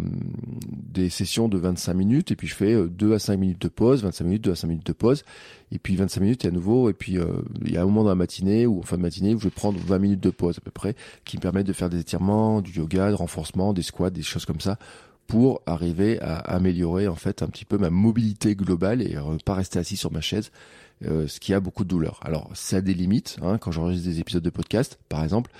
des 0.70 1.10
sessions 1.10 1.48
de 1.48 1.58
25 1.58 1.94
minutes 1.94 2.30
et 2.30 2.36
puis 2.36 2.46
je 2.46 2.54
fais 2.54 2.86
2 2.86 3.10
euh, 3.10 3.14
à 3.16 3.18
5 3.18 3.36
minutes 3.36 3.60
de 3.60 3.66
pause, 3.66 4.04
25 4.04 4.24
minutes, 4.24 4.44
2 4.44 4.52
à 4.52 4.54
5 4.54 4.68
minutes 4.68 4.86
de 4.86 4.92
pause 4.92 5.24
et 5.72 5.80
puis 5.80 5.96
25 5.96 6.20
minutes 6.20 6.44
et 6.44 6.48
à 6.48 6.50
nouveau 6.52 6.88
et 6.90 6.92
puis 6.92 7.18
il 7.64 7.72
y 7.72 7.76
a 7.76 7.82
un 7.82 7.84
moment 7.84 8.04
dans 8.04 8.10
la 8.10 8.14
matinée 8.14 8.66
ou 8.66 8.78
en 8.78 8.82
fin 8.82 8.96
de 8.96 9.02
matinée 9.02 9.34
où 9.34 9.40
je 9.40 9.44
vais 9.44 9.50
prendre 9.50 9.80
20 9.80 9.98
minutes 9.98 10.20
de 10.20 10.30
pause 10.30 10.58
à 10.58 10.60
peu 10.60 10.70
près 10.70 10.94
qui 11.24 11.38
me 11.38 11.42
permettent 11.42 11.66
de 11.66 11.72
faire 11.72 11.90
des 11.90 11.98
étirements, 11.98 12.60
du 12.60 12.70
yoga, 12.70 13.10
de 13.10 13.16
renforcement, 13.16 13.72
des 13.72 13.82
squats, 13.82 14.10
des 14.10 14.22
choses 14.22 14.44
comme 14.44 14.60
ça 14.60 14.78
pour 15.30 15.62
arriver 15.64 16.20
à 16.20 16.38
améliorer 16.38 17.06
en 17.06 17.14
fait 17.14 17.42
un 17.42 17.46
petit 17.46 17.64
peu 17.64 17.78
ma 17.78 17.88
mobilité 17.88 18.56
globale 18.56 19.00
et 19.00 19.16
pas 19.44 19.54
rester 19.54 19.78
assis 19.78 19.96
sur 19.96 20.12
ma 20.12 20.20
chaise 20.20 20.50
euh, 21.06 21.28
ce 21.28 21.38
qui 21.38 21.54
a 21.54 21.60
beaucoup 21.60 21.84
de 21.84 21.88
douleur. 21.88 22.18
Alors, 22.24 22.50
ça 22.52 22.78
a 22.78 22.80
des 22.80 22.92
limites. 22.92 23.38
Hein, 23.40 23.56
quand 23.56 23.70
j'enregistre 23.70 24.06
des 24.06 24.18
épisodes 24.20 24.42
de 24.42 24.50
podcast, 24.50 24.98
par 25.08 25.22
exemple, 25.22 25.50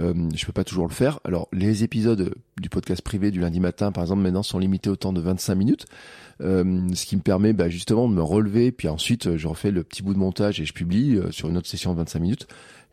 euh, 0.00 0.14
je 0.34 0.46
peux 0.46 0.52
pas 0.52 0.64
toujours 0.64 0.88
le 0.88 0.92
faire. 0.92 1.20
Alors, 1.24 1.46
les 1.52 1.84
épisodes 1.84 2.34
du 2.58 2.68
podcast 2.68 3.02
privé 3.02 3.30
du 3.30 3.40
lundi 3.40 3.60
matin, 3.60 3.92
par 3.92 4.02
exemple, 4.02 4.22
maintenant 4.22 4.42
sont 4.42 4.58
limités 4.58 4.90
au 4.90 4.96
temps 4.96 5.12
de 5.12 5.20
25 5.20 5.54
minutes, 5.54 5.86
euh, 6.40 6.88
ce 6.94 7.04
qui 7.06 7.16
me 7.16 7.20
permet 7.20 7.52
bah, 7.52 7.68
justement 7.68 8.08
de 8.08 8.14
me 8.14 8.22
relever, 8.22 8.70
puis 8.70 8.88
ensuite 8.88 9.36
je 9.36 9.48
refais 9.48 9.70
le 9.70 9.82
petit 9.82 10.02
bout 10.02 10.14
de 10.14 10.18
montage 10.18 10.60
et 10.60 10.64
je 10.64 10.72
publie 10.72 11.16
euh, 11.16 11.30
sur 11.32 11.48
une 11.48 11.56
autre 11.56 11.68
session 11.68 11.92
de 11.92 11.98
25 11.98 12.18
minutes. 12.20 12.46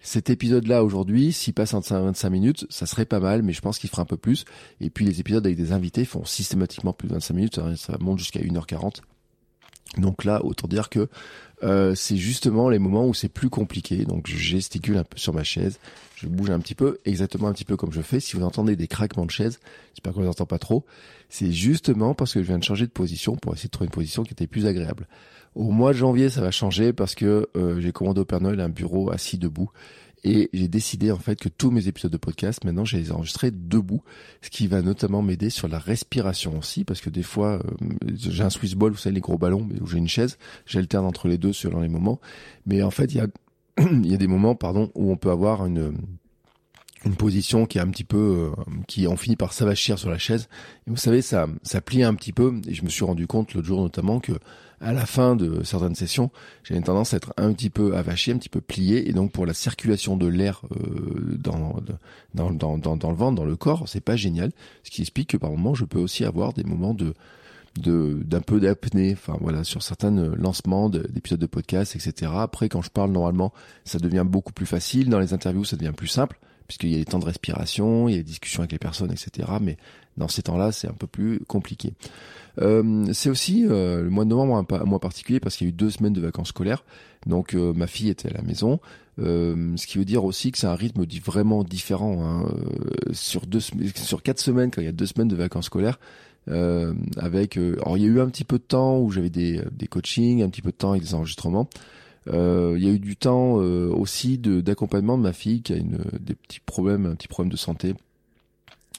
Cet 0.05 0.29
épisode-là 0.29 0.83
aujourd'hui, 0.83 1.33
s'il 1.33 1.55
passe 1.55 1.73
en 1.73 1.79
25 1.79 2.29
minutes, 2.29 2.67
ça 2.69 2.85
serait 2.85 3.05
pas 3.05 3.19
mal, 3.19 3.41
mais 3.41 3.53
je 3.53 3.61
pense 3.61 3.79
qu'il 3.79 3.89
fera 3.89 4.03
un 4.03 4.05
peu 4.05 4.17
plus. 4.17 4.45
Et 4.79 4.91
puis 4.91 5.03
les 5.03 5.19
épisodes 5.19 5.43
avec 5.43 5.57
des 5.57 5.71
invités 5.71 6.05
font 6.05 6.23
systématiquement 6.25 6.93
plus 6.93 7.07
de 7.07 7.13
25 7.13 7.33
minutes, 7.33 7.57
hein, 7.57 7.75
ça 7.75 7.97
monte 7.99 8.19
jusqu'à 8.19 8.39
1h40. 8.39 9.01
Donc 9.97 10.23
là, 10.23 10.45
autant 10.45 10.67
dire 10.67 10.89
que 10.89 11.09
euh, 11.63 11.95
c'est 11.95 12.17
justement 12.17 12.69
les 12.69 12.77
moments 12.77 13.07
où 13.07 13.15
c'est 13.15 13.29
plus 13.29 13.49
compliqué. 13.49 14.05
Donc 14.05 14.27
je 14.27 14.37
gesticule 14.37 14.97
un 14.97 15.03
peu 15.03 15.17
sur 15.17 15.33
ma 15.33 15.43
chaise, 15.43 15.79
je 16.17 16.27
bouge 16.27 16.51
un 16.51 16.59
petit 16.59 16.75
peu, 16.75 16.99
exactement 17.05 17.47
un 17.47 17.53
petit 17.53 17.65
peu 17.65 17.75
comme 17.75 17.91
je 17.91 18.01
fais. 18.01 18.19
Si 18.19 18.35
vous 18.35 18.43
entendez 18.43 18.75
des 18.75 18.87
craquements 18.87 19.25
de 19.25 19.31
chaise, 19.31 19.59
j'espère 19.95 20.13
qu'on 20.13 20.21
les 20.21 20.27
entend 20.27 20.45
pas 20.45 20.59
trop. 20.59 20.85
C'est 21.29 21.51
justement 21.51 22.13
parce 22.13 22.31
que 22.31 22.43
je 22.43 22.47
viens 22.47 22.59
de 22.59 22.63
changer 22.63 22.85
de 22.85 22.91
position 22.91 23.37
pour 23.37 23.53
essayer 23.53 23.69
de 23.69 23.71
trouver 23.71 23.87
une 23.87 23.91
position 23.91 24.21
qui 24.21 24.33
était 24.33 24.45
plus 24.45 24.67
agréable. 24.67 25.07
Au 25.55 25.71
mois 25.71 25.93
de 25.93 25.97
janvier, 25.97 26.29
ça 26.29 26.41
va 26.41 26.51
changer 26.51 26.91
parce 26.91 27.15
que 27.15 27.47
euh, 27.55 27.79
j'ai 27.79 27.93
commandé 27.93 28.19
au 28.19 28.25
Père 28.25 28.41
Noël 28.41 28.59
un 28.59 28.69
bureau 28.69 29.09
assis 29.09 29.37
debout. 29.37 29.71
Et 30.25 30.49
j'ai 30.53 30.67
décidé 30.67 31.11
en 31.11 31.19
fait 31.19 31.39
que 31.39 31.49
tous 31.49 31.69
mes 31.69 31.87
épisodes 31.87 32.11
de 32.11 32.17
podcast, 32.17 32.63
maintenant, 32.63 32.83
je 32.83 32.97
les 32.97 33.11
enregistrer 33.11 33.51
debout, 33.51 34.01
ce 34.41 34.49
qui 34.49 34.65
va 34.65 34.81
notamment 34.81 35.21
m'aider 35.21 35.51
sur 35.51 35.67
la 35.67 35.77
respiration 35.77 36.57
aussi, 36.57 36.83
parce 36.83 36.99
que 36.99 37.11
des 37.11 37.23
fois, 37.23 37.59
euh, 37.63 38.07
j'ai 38.17 38.43
un 38.43 38.49
Swiss 38.49 38.73
ball, 38.73 38.91
vous 38.91 38.97
savez, 38.97 39.13
les 39.13 39.21
gros 39.21 39.37
ballons, 39.37 39.69
où 39.79 39.85
j'ai 39.85 39.99
une 39.99 40.07
chaise, 40.07 40.37
j'alterne 40.65 41.05
entre 41.05 41.27
les 41.27 41.37
deux 41.37 41.53
selon 41.53 41.79
les 41.79 41.89
moments. 41.89 42.19
Mais 42.65 42.81
en 42.81 42.91
fait, 42.91 43.13
il 43.13 43.17
y 43.17 43.21
a, 43.21 43.27
il 43.77 44.11
y 44.11 44.15
a 44.15 44.17
des 44.17 44.27
moments, 44.27 44.55
pardon, 44.55 44.91
où 44.95 45.11
on 45.11 45.15
peut 45.15 45.31
avoir 45.31 45.65
une 45.65 45.93
une 47.05 47.15
position 47.15 47.67
qui 47.67 47.77
est 47.77 47.81
un 47.81 47.89
petit 47.91 48.03
peu 48.03 48.17
euh, 48.17 48.61
qui 48.87 49.05
en 49.05 49.15
finit 49.15 49.35
par 49.35 49.53
s'avachir 49.53 49.99
sur 49.99 50.09
la 50.09 50.17
chaise 50.17 50.49
et 50.87 50.89
vous 50.89 50.97
savez 50.97 51.21
ça 51.21 51.47
ça 51.61 51.79
plie 51.79 52.03
un 52.03 52.15
petit 52.15 52.33
peu 52.33 52.59
et 52.67 52.73
je 52.73 52.83
me 52.83 52.89
suis 52.89 53.05
rendu 53.05 53.27
compte 53.27 53.53
l'autre 53.53 53.67
jour 53.67 53.79
notamment 53.79 54.19
que 54.19 54.31
à 54.81 54.93
la 54.93 55.05
fin 55.05 55.35
de 55.35 55.63
certaines 55.63 55.95
sessions, 55.95 56.31
j'ai 56.63 56.75
une 56.75 56.83
tendance 56.83 57.13
à 57.13 57.17
être 57.17 57.33
un 57.37 57.53
petit 57.53 57.69
peu 57.69 57.95
avaché, 57.95 58.31
un 58.31 58.37
petit 58.37 58.49
peu 58.49 58.61
plié, 58.61 59.09
et 59.09 59.13
donc 59.13 59.31
pour 59.31 59.45
la 59.45 59.53
circulation 59.53 60.17
de 60.17 60.27
l'air 60.27 60.61
euh, 60.71 61.37
dans, 61.37 61.81
le 62.33 63.15
ventre, 63.15 63.35
dans 63.35 63.45
le 63.45 63.55
corps, 63.55 63.87
c'est 63.87 64.01
pas 64.01 64.15
génial. 64.15 64.51
Ce 64.83 64.91
qui 64.91 65.01
explique 65.01 65.29
que 65.31 65.37
par 65.37 65.51
moment, 65.51 65.73
je 65.73 65.85
peux 65.85 65.99
aussi 65.99 66.25
avoir 66.25 66.53
des 66.53 66.63
moments 66.63 66.93
de 66.93 67.13
d'un 67.77 68.39
peu 68.39 68.61
d'apnée, 68.61 69.11
enfin 69.11 69.37
voilà, 69.41 69.65
sur 69.65 69.83
certains 69.83 70.09
lancements 70.09 70.87
d'épisodes 70.89 71.41
de 71.41 71.45
podcast, 71.45 71.93
etc. 71.93 72.31
Après, 72.33 72.69
quand 72.69 72.81
je 72.81 72.89
parle 72.89 73.11
normalement, 73.11 73.51
ça 73.83 73.99
devient 73.99 74.23
beaucoup 74.25 74.53
plus 74.53 74.65
facile. 74.65 75.09
Dans 75.09 75.19
les 75.19 75.33
interviews, 75.33 75.65
ça 75.65 75.75
devient 75.75 75.91
plus 75.91 76.07
simple 76.07 76.39
puisqu'il 76.67 76.91
y 76.91 76.95
a 76.95 76.97
les 76.97 77.05
temps 77.05 77.19
de 77.19 77.25
respiration, 77.25 78.07
il 78.07 78.11
y 78.11 78.15
a 78.15 78.17
les 78.17 78.23
discussions 78.23 78.61
avec 78.61 78.71
les 78.71 78.79
personnes, 78.79 79.11
etc. 79.11 79.47
Mais 79.61 79.77
dans 80.17 80.27
ces 80.27 80.43
temps-là, 80.43 80.71
c'est 80.71 80.87
un 80.87 80.93
peu 80.93 81.07
plus 81.07 81.39
compliqué. 81.47 81.93
Euh, 82.61 83.05
c'est 83.13 83.29
aussi 83.29 83.65
euh, 83.67 84.01
le 84.01 84.09
mois 84.09 84.23
de 84.23 84.29
novembre 84.29 84.65
un, 84.69 84.85
mois 84.85 84.99
particulier 84.99 85.39
parce 85.39 85.57
qu'il 85.57 85.67
y 85.67 85.69
a 85.69 85.71
eu 85.71 85.73
deux 85.73 85.89
semaines 85.89 86.13
de 86.13 86.21
vacances 86.21 86.49
scolaires. 86.49 86.83
Donc 87.25 87.53
euh, 87.53 87.73
ma 87.73 87.87
fille 87.87 88.09
était 88.09 88.29
à 88.29 88.33
la 88.33 88.41
maison, 88.41 88.79
ce 89.17 89.87
qui 89.87 89.97
veut 89.97 90.05
dire 90.05 90.25
aussi 90.25 90.51
que 90.51 90.57
c'est 90.57 90.67
un 90.67 90.75
rythme 90.75 91.05
vraiment 91.23 91.63
différent. 91.63 92.23
Hein. 92.23 92.45
sur 93.11 93.45
deux, 93.45 93.59
sur 93.59 94.21
quatre 94.23 94.39
semaines, 94.39 94.71
quand 94.71 94.81
il 94.81 94.85
y 94.85 94.89
a 94.89 94.93
deux 94.93 95.05
semaines 95.05 95.27
de 95.27 95.35
vacances 95.35 95.65
scolaires, 95.65 95.99
avec, 96.47 97.57
alors 97.57 97.97
il 97.97 98.03
y 98.03 98.05
a 98.05 98.09
eu 98.09 98.19
un 98.19 98.27
petit 98.27 98.43
peu 98.43 98.57
de 98.57 98.63
temps 98.63 98.99
où 98.99 99.11
j'avais 99.11 99.29
des, 99.29 99.61
des 99.71 99.87
coachings, 99.87 100.43
un 100.43 100.49
petit 100.49 100.61
peu 100.61 100.71
de 100.71 100.75
temps 100.75 100.91
avec 100.91 101.03
des 101.03 101.15
enregistrements. 101.15 101.69
Euh, 102.27 102.73
il 102.77 102.83
y 102.83 102.87
a 102.87 102.91
eu 102.91 102.99
du 102.99 103.15
temps 103.15 103.61
euh, 103.61 103.89
aussi 103.89 104.37
d'accompagnement 104.37 105.17
de, 105.17 105.23
ma 105.23 105.33
fille 105.33 105.61
qui 105.61 105.73
a 105.73 105.77
une, 105.77 105.99
des 106.19 106.35
petits 106.35 106.59
problèmes, 106.59 107.05
un 107.05 107.15
petit 107.15 107.27
problème 107.27 107.51
de 107.51 107.57
santé. 107.57 107.93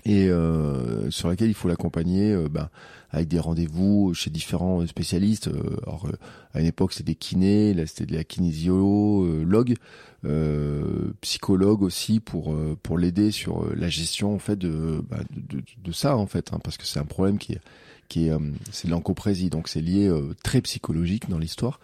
Et, 0.08 0.28
euh, 0.28 1.10
sur 1.10 1.28
laquelle 1.28 1.48
il 1.48 1.54
faut 1.54 1.68
l'accompagner 1.68 2.36
ben, 2.48 2.68
avec 3.10 3.28
des 3.28 3.40
rendez-vous 3.40 4.14
chez 4.14 4.30
différents 4.30 4.86
spécialistes. 4.86 5.50
alors, 5.82 6.08
à 6.54 6.60
une 6.60 6.66
époque, 6.66 6.92
c'était 6.92 7.12
des 7.12 7.14
kinés, 7.16 7.74
là 7.74 7.86
c'était 7.86 8.06
de 8.06 8.14
la 8.14 8.24
kinésiologue, 8.24 9.74
psychologue 11.20 11.82
aussi 11.82 12.20
pour 12.20 12.56
pour 12.82 12.98
l'aider 12.98 13.30
sur 13.30 13.64
la 13.74 13.88
gestion 13.88 14.34
en 14.34 14.38
fait 14.38 14.56
de, 14.56 15.02
bah, 15.08 15.18
de, 15.30 15.62
de, 15.82 15.92
ça 15.92 16.16
en 16.16 16.26
fait, 16.26 16.52
hein, 16.52 16.60
parce 16.62 16.76
que 16.76 16.86
c'est 16.86 17.00
un 17.00 17.04
problème 17.04 17.38
qui 17.38 17.52
est 17.52 17.60
qui 18.08 18.28
est 18.28 18.30
euh, 18.30 18.38
c'est 18.70 18.88
l'encoprésie, 18.88 19.50
donc 19.50 19.68
c'est 19.68 19.80
lié 19.80 20.08
euh, 20.08 20.34
très 20.42 20.60
psychologique 20.60 21.28
dans 21.28 21.38
l'histoire 21.38 21.80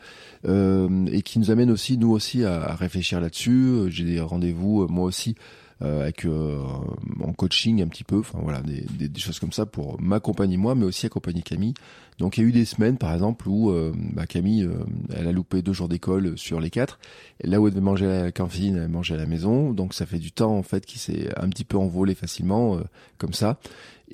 euh, 0.46 1.06
et 1.06 1.22
qui 1.22 1.38
nous 1.38 1.50
amène 1.50 1.70
aussi 1.70 1.98
nous 1.98 2.10
aussi 2.10 2.44
à, 2.44 2.62
à 2.62 2.74
réfléchir 2.74 3.20
là-dessus. 3.20 3.84
J'ai 3.88 4.04
des 4.04 4.20
rendez-vous 4.20 4.86
moi 4.88 5.04
aussi 5.04 5.34
avec 5.82 6.26
en 6.26 7.32
coaching 7.32 7.82
un 7.82 7.88
petit 7.88 8.04
peu, 8.04 8.20
enfin 8.20 8.38
voilà 8.42 8.60
des, 8.60 8.84
des, 8.98 9.08
des 9.08 9.20
choses 9.20 9.40
comme 9.40 9.52
ça 9.52 9.66
pour 9.66 10.00
m'accompagner 10.00 10.56
moi, 10.56 10.74
mais 10.74 10.84
aussi 10.84 11.06
accompagner 11.06 11.42
Camille. 11.42 11.74
Donc 12.18 12.36
il 12.36 12.42
y 12.42 12.44
a 12.44 12.48
eu 12.48 12.52
des 12.52 12.64
semaines 12.64 12.98
par 12.98 13.12
exemple 13.12 13.48
où 13.48 13.72
bah, 14.14 14.26
Camille 14.26 14.68
elle 15.14 15.26
a 15.26 15.32
loupé 15.32 15.60
deux 15.62 15.72
jours 15.72 15.88
d'école 15.88 16.38
sur 16.38 16.60
les 16.60 16.70
quatre. 16.70 16.98
Et 17.40 17.48
là 17.48 17.60
où 17.60 17.66
elle 17.66 17.74
devait 17.74 17.84
manger 17.84 18.06
à 18.06 18.22
la 18.24 18.32
cantine, 18.32 18.76
elle 18.76 18.88
mangeait 18.88 19.14
à 19.14 19.18
la 19.18 19.26
maison, 19.26 19.72
donc 19.72 19.92
ça 19.94 20.06
fait 20.06 20.18
du 20.18 20.30
temps 20.30 20.56
en 20.56 20.62
fait 20.62 20.86
qui 20.86 20.98
s'est 20.98 21.30
un 21.36 21.48
petit 21.48 21.64
peu 21.64 21.76
envolé 21.78 22.14
facilement 22.14 22.78
comme 23.18 23.32
ça. 23.32 23.58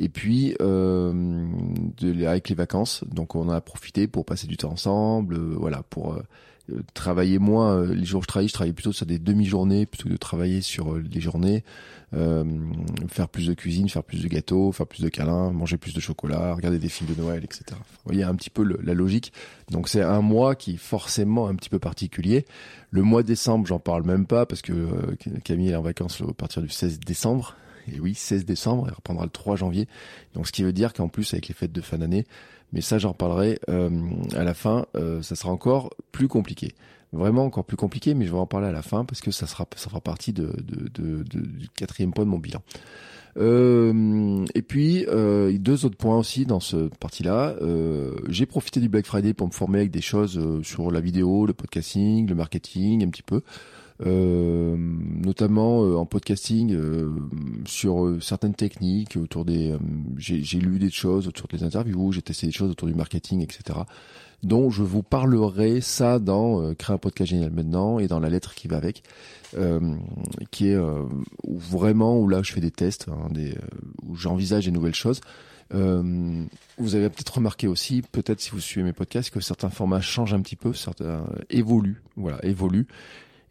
Et 0.01 0.09
puis 0.09 0.55
euh, 0.61 1.13
de, 1.99 2.25
avec 2.25 2.49
les 2.49 2.55
vacances, 2.55 3.03
donc 3.13 3.35
on 3.35 3.49
a 3.49 3.61
profité 3.61 4.07
pour 4.07 4.25
passer 4.25 4.47
du 4.47 4.57
temps 4.57 4.71
ensemble, 4.71 5.35
euh, 5.35 5.57
voilà, 5.59 5.83
pour 5.91 6.15
euh, 6.15 6.23
travailler 6.95 7.39
moins. 7.39 7.85
les 7.87 8.05
jours 8.05 8.21
où 8.21 8.23
je 8.23 8.27
travaille, 8.27 8.49
je 8.49 8.53
travaille 8.53 8.73
plutôt 8.73 8.93
sur 8.93 9.07
des 9.07 9.19
demi-journées 9.19 9.87
plutôt 9.87 10.05
que 10.05 10.13
de 10.13 10.17
travailler 10.17 10.61
sur 10.61 10.95
les 10.97 11.21
journées. 11.21 11.65
faire 12.13 13.29
plus 13.31 13.47
de 13.47 13.55
cuisine, 13.55 13.89
faire 13.89 14.05
plus 14.05 14.23
de 14.23 14.29
gâteaux, 14.29 14.73
faire 14.73 14.87
plus 14.87 15.03
de 15.03 15.09
câlins, 15.09 15.51
manger 15.51 15.77
plus 15.77 15.95
de 15.95 16.01
chocolat, 16.01 16.55
regarder 16.55 16.79
des 16.79 16.89
films 16.89 17.15
de 17.15 17.21
Noël, 17.21 17.45
etc. 17.45 17.65
Vous 17.71 18.13
voyez 18.13 18.23
un 18.23 18.35
petit 18.35 18.51
peu 18.51 18.65
la 18.83 18.95
logique. 18.95 19.33
Donc 19.71 19.89
c'est 19.89 20.03
un 20.03 20.21
mois 20.21 20.55
qui 20.55 20.75
est 20.75 20.79
forcément 20.79 21.49
un 21.49 21.55
petit 21.55 21.71
peu 21.71 21.79
particulier. 21.79 22.45
Le 22.91 23.03
mois 23.03 23.23
de 23.23 23.29
décembre, 23.29 23.67
j'en 23.67 23.79
parle 23.79 24.05
même 24.05 24.27
pas 24.27 24.47
parce 24.47 24.63
que 24.63 24.89
Camille 25.45 25.71
est 25.71 25.77
en 25.77 25.83
vacances 25.83 26.23
à 26.23 26.33
partir 26.33 26.63
du 26.63 26.69
16 26.69 27.01
décembre. 27.01 27.57
Et 27.93 28.01
oui, 28.01 28.15
16 28.15 28.45
décembre, 28.45 28.87
elle 28.89 28.95
reprendra 28.95 29.25
le 29.25 29.31
3 29.31 29.57
janvier. 29.57 29.89
Donc 30.35 30.47
ce 30.47 30.53
qui 30.53 30.63
veut 30.63 30.73
dire 30.73 30.93
qu'en 30.93 31.09
plus 31.09 31.33
avec 31.33 31.49
les 31.49 31.55
fêtes 31.55 31.73
de 31.73 31.81
fin 31.81 31.99
d'année, 31.99 32.27
mais 32.73 32.81
ça 32.81 32.99
j'en 32.99 33.11
reparlerai 33.11 33.59
euh, 33.69 33.91
à 34.35 34.45
la 34.45 34.55
fin, 34.55 34.87
euh, 34.97 35.23
ça 35.23 35.37
sera 35.37 35.51
encore 35.51 35.91
plus 36.13 36.29
compliqué. 36.29 36.75
Vraiment 37.13 37.45
encore 37.45 37.65
plus 37.65 37.79
compliqué, 37.79 38.13
mais 38.13 38.27
je 38.27 38.33
vais 38.33 38.39
en 38.39 38.47
parler 38.47 38.67
à 38.69 38.73
la 38.73 38.83
fin 38.83 39.07
parce 39.07 39.23
que 39.23 39.31
ça 39.31 39.47
sera 39.47 39.67
ça 39.77 39.89
fera 39.89 40.01
partie 40.01 40.35
du 40.35 41.69
quatrième 41.75 42.13
point 42.13 42.27
de 42.27 42.31
mon 42.31 42.39
bilan. 42.39 42.61
Euh, 43.39 44.45
et 44.55 44.63
puis 44.63 45.07
euh, 45.07 45.57
deux 45.59 45.85
autres 45.85 45.97
points 45.97 46.19
aussi 46.19 46.45
dans 46.45 46.61
cette 46.61 46.97
partie-là. 46.97 47.55
Euh, 47.63 48.17
j'ai 48.29 48.47
profité 48.47 48.81
du 48.81 48.89
Black 48.89 49.07
Friday 49.07 49.33
pour 49.33 49.47
me 49.47 49.53
former 49.53 49.81
avec 49.81 49.91
des 49.91 50.01
choses 50.01 50.41
sur 50.63 50.91
la 50.91 51.01
vidéo, 51.01 51.47
le 51.47 51.53
podcasting, 51.53 52.29
le 52.29 52.35
marketing, 52.35 53.05
un 53.05 53.09
petit 53.09 53.23
peu. 53.23 53.43
Notamment 54.01 55.81
en 55.81 56.07
podcasting 56.07 56.77
sur 57.67 58.17
certaines 58.21 58.55
techniques 58.55 59.17
autour 59.17 59.45
des 59.45 59.75
j'ai 60.17 60.61
lu 60.61 60.79
des 60.79 60.91
choses 60.91 61.27
autour 61.27 61.49
des 61.49 61.65
interviews 61.65 62.13
j'ai 62.13 62.23
testé 62.23 62.47
des 62.47 62.53
choses 62.53 62.71
autour 62.71 62.87
du 62.87 62.95
marketing 62.95 63.43
etc 63.43 63.81
dont 64.43 64.71
je 64.71 64.83
vous 64.83 65.03
parlerai 65.03 65.81
ça 65.81 66.19
dans 66.19 66.75
créer 66.75 66.95
un 66.95 66.99
podcast 66.99 67.31
génial 67.31 67.51
maintenant 67.51 67.99
et 67.99 68.07
dans 68.07 68.21
la 68.21 68.31
lettre 68.31 68.55
qui 68.55 68.69
va 68.69 68.77
avec 68.77 69.03
qui 70.51 70.69
est 70.69 70.79
vraiment 71.45 72.19
où 72.21 72.29
là 72.29 72.43
je 72.43 72.53
fais 72.53 72.61
des 72.61 72.71
tests 72.71 73.07
hein, 73.09 73.29
des, 73.31 73.57
où 74.07 74.15
j'envisage 74.15 74.67
des 74.67 74.71
nouvelles 74.71 74.95
choses 74.95 75.21
euh, 75.75 76.45
vous 76.79 76.95
avez 76.95 77.09
peut-être 77.11 77.35
remarqué 77.35 77.67
aussi, 77.67 78.03
peut-être 78.03 78.41
si 78.41 78.51
vous 78.51 78.61
suivez 78.61 78.85
mes 78.85 78.93
podcasts, 78.93 79.31
que 79.31 79.41
certains 79.41 79.71
formats 79.71 80.01
changent 80.01 80.35
un 80.35 80.41
petit 80.41 80.57
peu, 80.57 80.73
certains 80.73 81.25
évoluent, 81.51 82.03
voilà, 82.17 82.43
évoluent. 82.45 82.87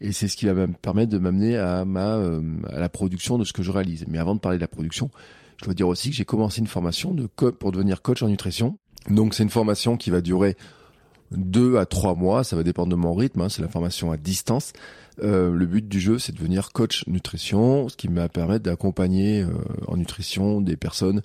Et 0.00 0.12
c'est 0.12 0.28
ce 0.28 0.36
qui 0.36 0.46
va 0.46 0.54
me 0.54 0.72
permettre 0.72 1.10
de 1.10 1.18
m'amener 1.18 1.56
à 1.56 1.84
ma 1.84 2.16
euh, 2.16 2.40
à 2.70 2.78
la 2.78 2.88
production 2.88 3.36
de 3.36 3.44
ce 3.44 3.52
que 3.52 3.62
je 3.62 3.70
réalise. 3.70 4.04
Mais 4.08 4.18
avant 4.18 4.34
de 4.34 4.40
parler 4.40 4.58
de 4.58 4.62
la 4.62 4.68
production, 4.68 5.10
je 5.56 5.64
dois 5.64 5.74
dire 5.74 5.88
aussi 5.88 6.10
que 6.10 6.16
j'ai 6.16 6.24
commencé 6.24 6.60
une 6.60 6.68
formation 6.68 7.14
de 7.14 7.26
co 7.26 7.52
pour 7.52 7.72
devenir 7.72 8.00
coach 8.02 8.22
en 8.22 8.28
nutrition. 8.28 8.78
Donc 9.10 9.34
c'est 9.34 9.42
une 9.42 9.50
formation 9.50 9.96
qui 9.96 10.10
va 10.10 10.20
durer 10.20 10.56
deux 11.30 11.76
à 11.76 11.86
trois 11.86 12.14
mois, 12.14 12.44
ça 12.44 12.56
va 12.56 12.62
dépendre 12.62 12.90
de 12.90 12.96
mon 12.96 13.14
rythme. 13.14 13.42
Hein, 13.42 13.48
c'est 13.48 13.62
la 13.62 13.68
formation 13.68 14.12
à 14.12 14.16
distance. 14.16 14.72
Euh, 15.22 15.52
le 15.52 15.66
but 15.66 15.88
du 15.88 16.00
jeu, 16.00 16.18
c'est 16.18 16.32
de 16.32 16.38
devenir 16.38 16.72
coach 16.72 17.06
nutrition, 17.06 17.88
ce 17.88 17.96
qui 17.96 18.08
va 18.08 18.28
permettre 18.28 18.64
d'accompagner 18.64 19.42
euh, 19.42 19.48
en 19.86 19.96
nutrition 19.96 20.60
des 20.60 20.76
personnes 20.76 21.22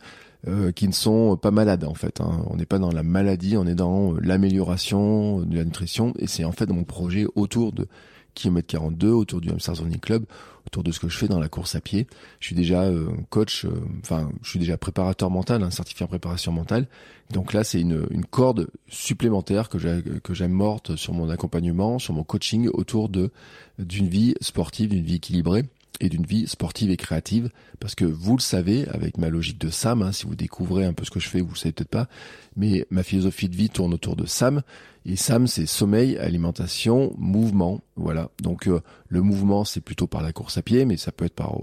euh, 0.48 0.72
qui 0.72 0.88
ne 0.88 0.94
sont 0.94 1.38
pas 1.38 1.52
malades 1.52 1.84
en 1.84 1.94
fait. 1.94 2.20
Hein. 2.20 2.44
On 2.50 2.58
n'est 2.58 2.66
pas 2.66 2.80
dans 2.80 2.92
la 2.92 3.04
maladie, 3.04 3.56
on 3.56 3.66
est 3.66 3.76
dans 3.76 4.14
l'amélioration 4.20 5.42
de 5.42 5.56
la 5.56 5.64
nutrition, 5.64 6.14
et 6.18 6.28
c'est 6.28 6.44
en 6.44 6.52
fait 6.52 6.70
mon 6.70 6.84
projet 6.84 7.26
autour 7.36 7.72
de 7.72 7.88
kilomètre 8.34 8.68
42 8.68 9.10
autour 9.10 9.42
du 9.42 9.52
Hamster 9.52 9.76
Running 9.76 10.00
Club, 10.00 10.26
autour 10.74 10.84
de 10.84 10.92
ce 10.92 11.00
que 11.00 11.08
je 11.08 11.18
fais 11.18 11.28
dans 11.28 11.40
la 11.40 11.50
course 11.50 11.76
à 11.76 11.82
pied. 11.82 12.08
Je 12.40 12.48
suis 12.48 12.56
déjà 12.56 12.82
euh, 12.82 13.08
coach, 13.30 13.66
euh, 13.66 13.70
enfin, 14.02 14.32
je 14.42 14.50
suis 14.50 14.60
déjà 14.60 14.76
préparateur 14.76 15.30
mental, 15.30 15.62
un 15.62 15.70
certifié 15.70 16.04
en 16.04 16.08
préparation 16.08 16.52
mentale. 16.52 16.88
Donc 17.32 17.54
là, 17.54 17.64
c'est 17.64 17.80
une, 17.80 18.08
corde 18.32 18.68
supplémentaire 18.88 19.70
que 19.70 19.78
j'ai 19.78 20.02
que 20.24 20.34
j'aime 20.34 20.52
morte 20.52 20.96
sur 20.96 21.14
mon 21.14 21.30
accompagnement, 21.30 22.00
sur 22.00 22.14
mon 22.14 22.24
coaching 22.24 22.68
autour 22.70 23.10
d'une 23.10 24.08
vie 24.08 24.34
sportive, 24.42 24.90
d'une 24.90 25.04
vie 25.04 25.16
équilibrée 25.16 25.66
et 26.00 26.10
d'une 26.10 26.26
vie 26.26 26.48
sportive 26.48 26.90
et 26.90 26.98
créative 26.98 27.50
parce 27.80 27.94
que 27.94 28.06
vous 28.06 28.36
le 28.36 28.42
savez 28.42 28.88
avec 28.90 29.20
ma 29.20 29.30
logique 29.30 29.60
de 29.60 29.70
Sam 29.70 30.02
hein, 30.02 30.12
si 30.12 30.26
vous 30.26 30.36
découvrez 30.36 30.86
un 30.86 30.94
peu 30.94 31.06
ce 31.06 31.12
que 31.12 31.20
je 31.20 31.30
fais 31.30 31.40
vous 31.40 31.54
le 31.54 31.58
savez 31.58 31.72
peut-être 31.72 31.90
pas 31.90 32.08
mais 32.56 32.88
ma 32.90 33.04
philosophie 33.04 33.48
de 33.48 33.56
vie 33.56 33.70
tourne 33.70 33.94
autour 33.94 34.16
de 34.16 34.26
Sam 34.26 34.64
et 35.06 35.16
Sam 35.16 35.48
c'est 35.48 35.66
sommeil 35.66 36.18
alimentation 36.18 37.14
mouvement 37.18 37.82
voilà. 37.96 38.30
Donc 38.42 38.68
euh, 38.68 38.82
le 39.10 39.22
mouvement 39.22 39.66
c'est 39.66 39.82
plutôt 39.82 40.08
par 40.08 40.22
la 40.22 40.32
course 40.32 40.58
à 40.58 40.62
pied 40.62 40.86
mais 40.86 40.98
ça 40.98 41.12
peut 41.12 41.26
être 41.26 41.36
par 41.36 41.58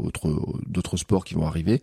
d'autres 0.67 0.97
sports 0.97 1.25
qui 1.25 1.35
vont 1.35 1.47
arriver. 1.47 1.83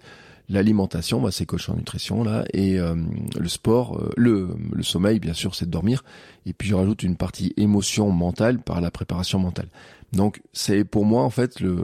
L'alimentation 0.50 1.20
bah, 1.20 1.32
c'est 1.32 1.46
coach 1.46 1.68
en 1.68 1.76
nutrition 1.76 2.24
là. 2.24 2.46
Et 2.54 2.80
euh, 2.80 2.96
le 3.38 3.50
sport 3.50 3.98
euh, 3.98 4.12
le, 4.16 4.56
le 4.72 4.84
sommeil 4.84 5.20
bien 5.20 5.34
sûr 5.34 5.56
c'est 5.56 5.66
de 5.66 5.72
dormir. 5.72 6.04
Et 6.46 6.54
puis 6.54 6.70
je 6.70 6.76
rajoute 6.76 7.04
une 7.04 7.18
partie 7.18 7.54
émotion 7.58 8.12
mentale 8.12 8.60
par 8.60 8.80
la 8.80 8.92
préparation 8.92 9.40
mentale. 9.40 9.68
Donc 10.14 10.42
c'est 10.54 10.86
pour 10.86 11.06
moi 11.06 11.24
en 11.24 11.30
fait 11.30 11.60
le 11.60 11.78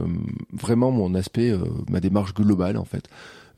vraiment 0.53 0.92
mon 0.92 1.13
aspect, 1.15 1.51
euh, 1.51 1.60
ma 1.89 2.00
démarche 2.00 2.34
globale 2.34 2.77
en 2.77 2.86
fait. 2.86 3.10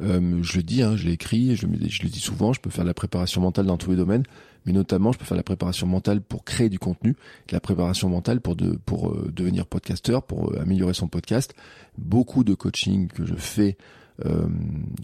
Euh, 0.02 0.40
je 0.42 0.58
le 0.58 0.64
dis, 0.64 0.82
hein, 0.82 0.96
je 0.96 1.06
l'ai 1.06 1.14
écrit, 1.14 1.56
je, 1.56 1.68
le 1.68 2.10
dis 2.10 2.20
souvent, 2.20 2.54
je 2.54 2.60
peux 2.60 2.70
faire 2.70 2.84
de 2.84 2.90
la 2.90 2.94
préparation 2.94 3.42
mentale 3.42 3.66
dans 3.66 3.78
tous 3.78 3.92
les 3.92 3.96
domaines, 3.96 4.24
mais 4.66 4.74
notamment 4.74 5.12
je 5.12 5.18
peux 5.18 5.26
faire 5.26 5.36
de 5.36 5.40
la 5.40 5.44
préparation 5.44 5.88
mentale 5.88 6.22
pour 6.22 6.44
créer 6.44 6.70
du 6.70 6.80
contenu, 6.80 7.12
de 7.48 7.54
la 7.54 7.60
préparation 7.60 8.10
mentale 8.10 8.42
pour 8.42 8.56
de, 8.56 8.78
pour 8.86 9.12
euh, 9.12 9.32
devenir 9.34 9.66
podcasteur, 9.66 10.24
pour 10.24 10.58
améliorer 10.60 10.94
son 10.94 11.08
podcast. 11.08 11.54
Beaucoup 11.98 12.44
de 12.44 12.54
coaching 12.54 13.08
que 13.08 13.26
je 13.26 13.36
fais 13.36 13.78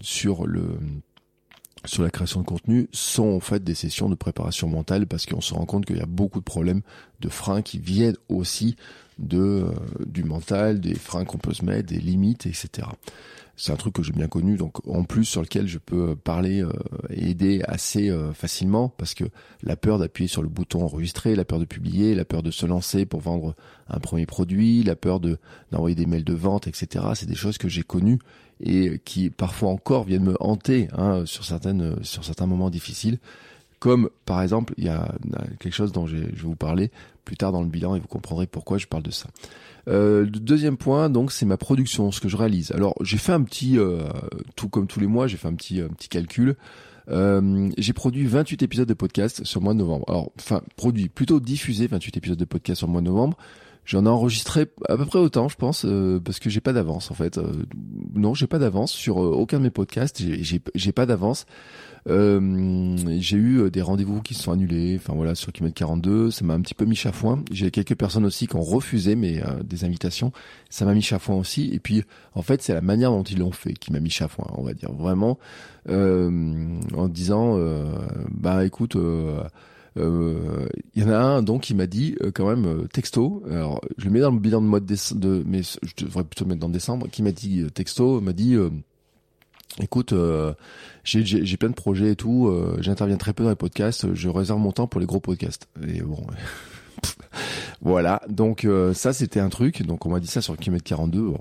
sur 0.00 0.46
le 0.46 0.78
sur 1.84 2.02
la 2.02 2.10
création 2.10 2.40
de 2.40 2.46
contenu 2.46 2.88
sont 2.92 3.28
en 3.28 3.40
fait 3.40 3.62
des 3.64 3.74
sessions 3.74 4.08
de 4.08 4.14
préparation 4.14 4.68
mentale 4.68 5.06
parce 5.06 5.26
qu'on 5.26 5.40
se 5.40 5.54
rend 5.54 5.66
compte 5.66 5.86
qu'il 5.86 5.96
y 5.96 6.02
a 6.02 6.06
beaucoup 6.06 6.38
de 6.38 6.44
problèmes 6.44 6.82
de 7.20 7.28
freins 7.28 7.62
qui 7.62 7.78
viennent 7.78 8.16
aussi 8.28 8.76
de 9.18 9.38
euh, 9.38 9.72
du 10.06 10.24
mental, 10.24 10.80
des 10.80 10.94
freins 10.94 11.24
qu'on 11.24 11.38
peut 11.38 11.54
se 11.54 11.64
mettre, 11.64 11.88
des 11.88 12.00
limites, 12.00 12.46
etc. 12.46 12.88
C'est 13.56 13.70
un 13.70 13.76
truc 13.76 13.94
que 13.94 14.02
j'ai 14.02 14.12
bien 14.12 14.28
connu, 14.28 14.56
donc 14.56 14.86
en 14.88 15.04
plus 15.04 15.24
sur 15.24 15.42
lequel 15.42 15.68
je 15.68 15.78
peux 15.78 16.16
parler 16.16 16.64
euh, 16.64 16.72
et 17.10 17.30
aider 17.30 17.62
assez 17.66 18.08
euh, 18.08 18.32
facilement, 18.32 18.88
parce 18.88 19.14
que 19.14 19.24
la 19.62 19.76
peur 19.76 19.98
d'appuyer 19.98 20.26
sur 20.26 20.42
le 20.42 20.48
bouton 20.48 20.82
enregistrer, 20.82 21.36
la 21.36 21.44
peur 21.44 21.58
de 21.58 21.64
publier, 21.64 22.14
la 22.14 22.24
peur 22.24 22.42
de 22.42 22.50
se 22.50 22.64
lancer 22.66 23.04
pour 23.04 23.20
vendre 23.20 23.54
un 23.88 24.00
premier 24.00 24.26
produit, 24.26 24.82
la 24.82 24.96
peur 24.96 25.20
de 25.20 25.38
d'envoyer 25.70 25.94
des 25.94 26.06
mails 26.06 26.24
de 26.24 26.34
vente, 26.34 26.66
etc. 26.66 27.04
C'est 27.14 27.26
des 27.26 27.34
choses 27.34 27.58
que 27.58 27.68
j'ai 27.68 27.82
connues 27.82 28.18
et 28.60 29.00
qui 29.04 29.28
parfois 29.28 29.70
encore 29.70 30.04
viennent 30.04 30.24
me 30.24 30.36
hanter 30.40 30.88
hein, 30.96 31.26
sur 31.26 31.44
certaines 31.44 32.02
sur 32.04 32.24
certains 32.24 32.46
moments 32.46 32.70
difficiles. 32.70 33.18
Comme 33.80 34.10
par 34.24 34.42
exemple, 34.42 34.74
il 34.76 34.84
y 34.84 34.88
a 34.88 35.12
quelque 35.58 35.74
chose 35.74 35.90
dont 35.90 36.06
je 36.06 36.16
vais 36.16 36.32
vous 36.36 36.54
parler 36.54 36.92
plus 37.24 37.36
tard 37.36 37.52
dans 37.52 37.62
le 37.62 37.68
bilan 37.68 37.94
et 37.94 38.00
vous 38.00 38.08
comprendrez 38.08 38.46
pourquoi 38.46 38.78
je 38.78 38.86
parle 38.86 39.02
de 39.02 39.10
ça. 39.10 39.28
Euh, 39.88 40.26
deuxième 40.26 40.76
point, 40.76 41.10
donc, 41.10 41.32
c'est 41.32 41.46
ma 41.46 41.56
production, 41.56 42.12
ce 42.12 42.20
que 42.20 42.28
je 42.28 42.36
réalise. 42.36 42.72
Alors, 42.72 42.94
j'ai 43.00 43.18
fait 43.18 43.32
un 43.32 43.42
petit, 43.42 43.78
euh, 43.78 44.08
tout 44.56 44.68
comme 44.68 44.86
tous 44.86 45.00
les 45.00 45.06
mois, 45.06 45.26
j'ai 45.26 45.36
fait 45.36 45.48
un 45.48 45.54
petit, 45.54 45.80
un 45.80 45.88
petit 45.88 46.08
calcul. 46.08 46.56
Euh, 47.08 47.70
j'ai 47.78 47.92
produit 47.92 48.26
28 48.26 48.62
épisodes 48.62 48.88
de 48.88 48.94
podcast 48.94 49.44
sur 49.44 49.60
le 49.60 49.64
mois 49.64 49.74
de 49.74 49.78
novembre. 49.78 50.04
Alors, 50.08 50.30
enfin, 50.38 50.62
produit, 50.76 51.08
plutôt 51.08 51.40
diffusé 51.40 51.86
28 51.86 52.16
épisodes 52.16 52.38
de 52.38 52.44
podcast 52.44 52.78
sur 52.78 52.86
le 52.86 52.92
mois 52.92 53.02
novembre. 53.02 53.36
J'en 53.84 54.06
ai 54.06 54.08
enregistré 54.08 54.68
à 54.88 54.96
peu 54.96 55.04
près 55.04 55.18
autant, 55.18 55.48
je 55.48 55.56
pense, 55.56 55.84
euh, 55.84 56.20
parce 56.20 56.38
que 56.38 56.48
j'ai 56.48 56.60
pas 56.60 56.72
d'avance 56.72 57.10
en 57.10 57.14
fait. 57.14 57.38
Euh, 57.38 57.64
non, 58.14 58.32
j'ai 58.32 58.46
pas 58.46 58.60
d'avance 58.60 58.92
sur 58.92 59.20
euh, 59.20 59.30
aucun 59.32 59.58
de 59.58 59.64
mes 59.64 59.70
podcasts. 59.70 60.22
J'ai 60.74 60.92
pas 60.92 61.04
d'avance. 61.04 61.46
J'ai 62.06 63.36
eu 63.36 63.70
des 63.70 63.82
rendez-vous 63.82 64.22
qui 64.22 64.34
se 64.34 64.42
sont 64.42 64.52
annulés. 64.52 64.96
Enfin 64.96 65.14
voilà, 65.14 65.34
sur 65.34 65.52
Kilomètre 65.52 65.76
42, 65.76 66.30
ça 66.30 66.44
m'a 66.44 66.54
un 66.54 66.60
petit 66.60 66.74
peu 66.74 66.84
mis 66.84 66.96
chafouin. 66.96 67.44
J'ai 67.50 67.70
quelques 67.70 67.94
personnes 67.94 68.24
aussi 68.24 68.46
qui 68.46 68.56
ont 68.56 68.62
refusé 68.62 69.14
mes 69.14 69.42
des 69.64 69.84
invitations. 69.84 70.32
Ça 70.70 70.84
m'a 70.84 70.94
mis 70.94 71.02
chafouin 71.02 71.36
aussi. 71.36 71.70
Et 71.72 71.78
puis 71.78 72.02
en 72.34 72.42
fait, 72.42 72.62
c'est 72.62 72.74
la 72.74 72.80
manière 72.80 73.10
dont 73.10 73.22
ils 73.22 73.38
l'ont 73.38 73.52
fait 73.52 73.74
qui 73.74 73.92
m'a 73.92 74.00
mis 74.00 74.10
chafouin, 74.10 74.46
on 74.56 74.62
va 74.62 74.74
dire 74.74 74.92
vraiment, 74.92 75.38
en 75.88 77.08
disant, 77.08 77.58
bah 78.30 78.64
écoute 78.64 78.96
il 79.94 80.02
euh, 80.02 80.68
y 80.96 81.02
en 81.04 81.10
a 81.10 81.18
un 81.18 81.42
donc 81.42 81.62
qui 81.62 81.74
m'a 81.74 81.86
dit 81.86 82.16
euh, 82.22 82.30
quand 82.32 82.48
même 82.48 82.64
euh, 82.64 82.86
texto. 82.86 83.42
Alors 83.50 83.82
je 83.98 84.06
le 84.06 84.10
mets 84.10 84.20
dans 84.20 84.30
le 84.30 84.38
bilan 84.38 84.62
de 84.62 84.66
mois 84.66 84.80
de 84.80 85.14
de, 85.14 85.42
mais 85.46 85.62
je 85.62 86.04
devrais 86.04 86.24
plutôt 86.24 86.44
le 86.44 86.50
mettre 86.50 86.60
dans 86.60 86.70
décembre. 86.70 87.08
Qui 87.10 87.22
m'a 87.22 87.32
dit 87.32 87.64
texto, 87.74 88.20
m'a 88.20 88.32
dit 88.32 88.56
écoute, 89.80 90.14
j'ai 91.04 91.56
plein 91.56 91.70
de 91.70 91.74
projets 91.74 92.12
et 92.12 92.16
tout. 92.16 92.52
J'interviens 92.80 93.16
très 93.16 93.32
peu 93.32 93.44
dans 93.44 93.50
les 93.50 93.56
podcasts. 93.56 94.14
Je 94.14 94.28
réserve 94.28 94.60
mon 94.60 94.72
temps 94.72 94.86
pour 94.86 95.00
les 95.00 95.06
gros 95.06 95.20
podcasts. 95.20 95.66
Et 95.86 96.02
bon. 96.02 96.26
voilà, 97.82 98.22
donc 98.28 98.66
ça 98.94 99.12
c'était 99.12 99.40
un 99.40 99.48
truc, 99.48 99.82
donc 99.82 100.06
on 100.06 100.10
m'a 100.10 100.20
dit 100.20 100.26
ça 100.26 100.40
sur 100.40 100.56
kilomètre 100.56 100.84
42. 100.84 101.32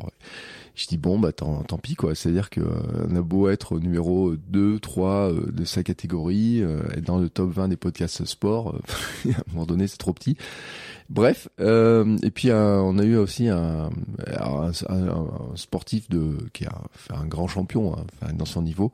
Je 0.75 0.87
dis 0.87 0.97
bon 0.97 1.19
bah 1.19 1.33
tant, 1.33 1.63
tant 1.63 1.77
pis 1.77 1.95
quoi, 1.95 2.15
c'est-à-dire 2.15 2.49
que 2.49 2.61
euh, 2.61 3.07
on 3.09 3.15
a 3.15 3.21
beau 3.21 3.49
être 3.49 3.77
numéro 3.79 4.35
2, 4.35 4.79
3 4.79 5.09
euh, 5.09 5.51
de 5.51 5.65
sa 5.65 5.83
catégorie, 5.83 6.61
euh, 6.61 6.81
être 6.95 7.03
dans 7.03 7.19
le 7.19 7.29
top 7.29 7.51
20 7.51 7.67
des 7.67 7.75
podcasts 7.75 8.23
sport, 8.23 8.75
à 9.25 9.29
un 9.29 9.33
moment 9.51 9.65
donné 9.65 9.87
c'est 9.87 9.97
trop 9.97 10.13
petit. 10.13 10.37
Bref, 11.11 11.49
et 11.59 12.31
puis 12.31 12.51
on 12.53 12.97
a 12.97 13.03
eu 13.03 13.17
aussi 13.17 13.49
un, 13.49 13.89
un, 14.29 14.71
sportif 15.55 16.09
de 16.09 16.37
qui 16.53 16.65
a 16.65 16.81
fait 16.93 17.13
un 17.13 17.25
grand 17.25 17.47
champion 17.47 17.97
hein, 17.97 18.33
dans 18.33 18.45
son 18.45 18.61
niveau, 18.61 18.93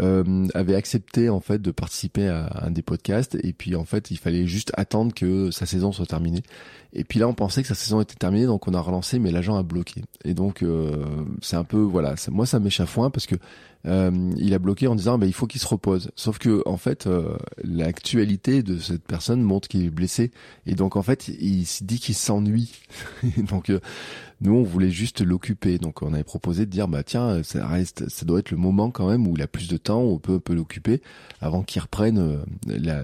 euh, 0.00 0.46
avait 0.54 0.74
accepté 0.74 1.28
en 1.28 1.40
fait 1.40 1.60
de 1.60 1.70
participer 1.70 2.28
à 2.28 2.64
un 2.66 2.70
des 2.70 2.82
podcasts 2.82 3.36
et 3.42 3.52
puis 3.52 3.76
en 3.76 3.84
fait 3.84 4.10
il 4.10 4.16
fallait 4.16 4.46
juste 4.46 4.72
attendre 4.76 5.14
que 5.14 5.50
sa 5.50 5.66
saison 5.66 5.92
soit 5.92 6.06
terminée 6.06 6.42
et 6.92 7.04
puis 7.04 7.18
là 7.18 7.28
on 7.28 7.34
pensait 7.34 7.62
que 7.62 7.68
sa 7.68 7.74
saison 7.74 8.00
était 8.00 8.14
terminée 8.14 8.46
donc 8.46 8.66
on 8.66 8.74
a 8.74 8.80
relancé 8.80 9.18
mais 9.18 9.30
l'agent 9.30 9.56
a 9.56 9.62
bloqué 9.62 10.02
et 10.24 10.34
donc 10.34 10.62
euh, 10.62 11.04
c'est 11.42 11.56
un 11.56 11.64
peu 11.64 11.78
voilà 11.78 12.14
moi 12.30 12.46
ça 12.46 12.60
m'échafouin 12.60 13.10
parce 13.10 13.26
que 13.26 13.36
euh, 13.86 14.32
il 14.36 14.52
a 14.52 14.58
bloqué 14.58 14.86
en 14.86 14.94
disant 14.94 15.18
bah, 15.18 15.26
il 15.26 15.32
faut 15.32 15.46
qu'il 15.46 15.60
se 15.60 15.66
repose. 15.66 16.10
Sauf 16.14 16.38
que 16.38 16.62
en 16.66 16.76
fait 16.76 17.06
euh, 17.06 17.36
l'actualité 17.64 18.62
de 18.62 18.78
cette 18.78 19.04
personne 19.04 19.42
montre 19.42 19.68
qu'il 19.68 19.84
est 19.84 19.90
blessé 19.90 20.30
et 20.66 20.74
donc 20.74 20.96
en 20.96 21.02
fait 21.02 21.28
il 21.28 21.64
se 21.64 21.84
dit 21.84 21.98
qu'il 21.98 22.14
s'ennuie. 22.14 22.72
donc 23.38 23.70
euh, 23.70 23.80
nous 24.40 24.54
on 24.54 24.62
voulait 24.62 24.90
juste 24.90 25.20
l'occuper 25.20 25.78
donc 25.78 26.02
on 26.02 26.12
avait 26.14 26.24
proposé 26.24 26.66
de 26.66 26.70
dire 26.70 26.88
bah 26.88 27.02
tiens 27.02 27.42
ça 27.42 27.66
reste 27.66 28.08
ça 28.08 28.24
doit 28.24 28.38
être 28.38 28.50
le 28.50 28.56
moment 28.56 28.90
quand 28.90 29.08
même 29.08 29.26
où 29.26 29.34
il 29.36 29.42
a 29.42 29.46
plus 29.46 29.68
de 29.68 29.76
temps 29.76 30.02
où 30.02 30.12
on 30.14 30.18
peut, 30.18 30.40
peut 30.40 30.54
l'occuper 30.54 31.02
avant 31.40 31.62
qu'il 31.62 31.82
reprenne 31.82 32.40
la, 32.66 33.02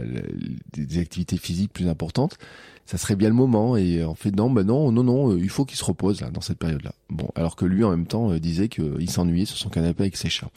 des 0.72 0.98
activités 0.98 1.36
physiques 1.36 1.72
plus 1.72 1.88
importantes 1.88 2.38
ça 2.86 2.98
serait 2.98 3.16
bien 3.16 3.28
le 3.28 3.34
moment. 3.34 3.76
Et 3.76 4.02
en 4.04 4.14
fait, 4.14 4.34
non, 4.34 4.48
bah 4.48 4.64
non, 4.64 4.90
non, 4.92 5.02
non, 5.02 5.32
euh, 5.32 5.38
il 5.38 5.50
faut 5.50 5.64
qu'il 5.64 5.76
se 5.76 5.84
repose 5.84 6.20
là 6.20 6.30
dans 6.30 6.40
cette 6.40 6.58
période-là. 6.58 6.92
Bon, 7.10 7.28
alors 7.34 7.56
que 7.56 7.64
lui, 7.64 7.84
en 7.84 7.90
même 7.90 8.06
temps, 8.06 8.30
euh, 8.30 8.38
disait 8.38 8.68
qu'il 8.68 9.10
s'ennuyait 9.10 9.44
sur 9.44 9.58
son 9.58 9.68
canapé 9.68 10.04
avec 10.04 10.16
ses 10.16 10.30
chats. 10.30 10.50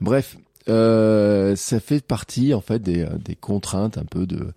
Bref, 0.00 0.36
euh, 0.68 1.54
ça 1.54 1.78
fait 1.78 2.04
partie 2.04 2.52
en 2.52 2.60
fait 2.60 2.82
des, 2.82 3.06
des 3.24 3.36
contraintes 3.36 3.98
un 3.98 4.04
peu 4.04 4.26
de 4.26 4.52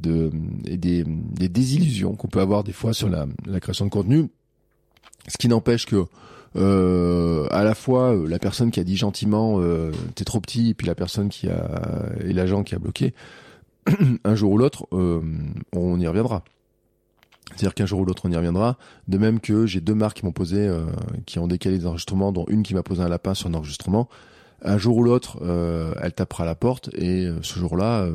de 0.00 0.32
et 0.64 0.78
des, 0.78 1.04
des 1.06 1.48
désillusions 1.48 2.16
qu'on 2.16 2.26
peut 2.26 2.40
avoir 2.40 2.64
des 2.64 2.72
fois 2.72 2.92
sur 2.92 3.08
la, 3.08 3.26
la 3.46 3.60
création 3.60 3.84
de 3.84 3.90
contenu. 3.90 4.30
Ce 5.28 5.36
qui 5.38 5.48
n'empêche 5.48 5.86
que 5.86 6.04
euh, 6.56 7.46
à 7.50 7.64
la 7.64 7.74
fois 7.74 8.14
la 8.28 8.38
personne 8.38 8.70
qui 8.70 8.80
a 8.80 8.84
dit 8.84 8.96
gentiment 8.96 9.60
euh, 9.60 9.90
t'es 10.14 10.24
trop 10.24 10.40
petit 10.40 10.70
et 10.70 10.74
puis 10.74 10.86
la 10.86 10.94
personne 10.94 11.30
qui 11.30 11.48
a 11.48 11.80
et 12.22 12.34
l'agent 12.34 12.62
qui 12.62 12.74
a 12.74 12.78
bloqué 12.78 13.14
un 14.24 14.34
jour 14.34 14.52
ou 14.52 14.58
l'autre 14.58 14.86
euh, 14.92 15.22
on 15.72 15.98
y 15.98 16.06
reviendra 16.06 16.44
c'est-à-dire 17.54 17.74
qu'un 17.74 17.86
jour 17.86 18.00
ou 18.00 18.04
l'autre 18.04 18.22
on 18.24 18.30
y 18.30 18.36
reviendra. 18.36 18.76
De 19.08 19.18
même 19.18 19.40
que 19.40 19.66
j'ai 19.66 19.80
deux 19.80 19.94
marques 19.94 20.18
qui 20.18 20.24
m'ont 20.24 20.32
posé, 20.32 20.66
euh, 20.66 20.86
qui 21.26 21.38
ont 21.38 21.46
décalé 21.46 21.78
des 21.78 21.86
enregistrements, 21.86 22.32
dont 22.32 22.44
une 22.48 22.62
qui 22.62 22.74
m'a 22.74 22.82
posé 22.82 23.02
un 23.02 23.08
lapin 23.08 23.34
sur 23.34 23.48
un 23.48 23.54
enregistrement. 23.54 24.08
Un 24.64 24.78
jour 24.78 24.96
ou 24.96 25.02
l'autre, 25.02 25.38
euh, 25.42 25.92
elle 26.00 26.12
tapera 26.12 26.44
la 26.44 26.54
porte 26.54 26.88
et 26.94 27.26
euh, 27.26 27.38
ce 27.42 27.58
jour-là, 27.58 28.08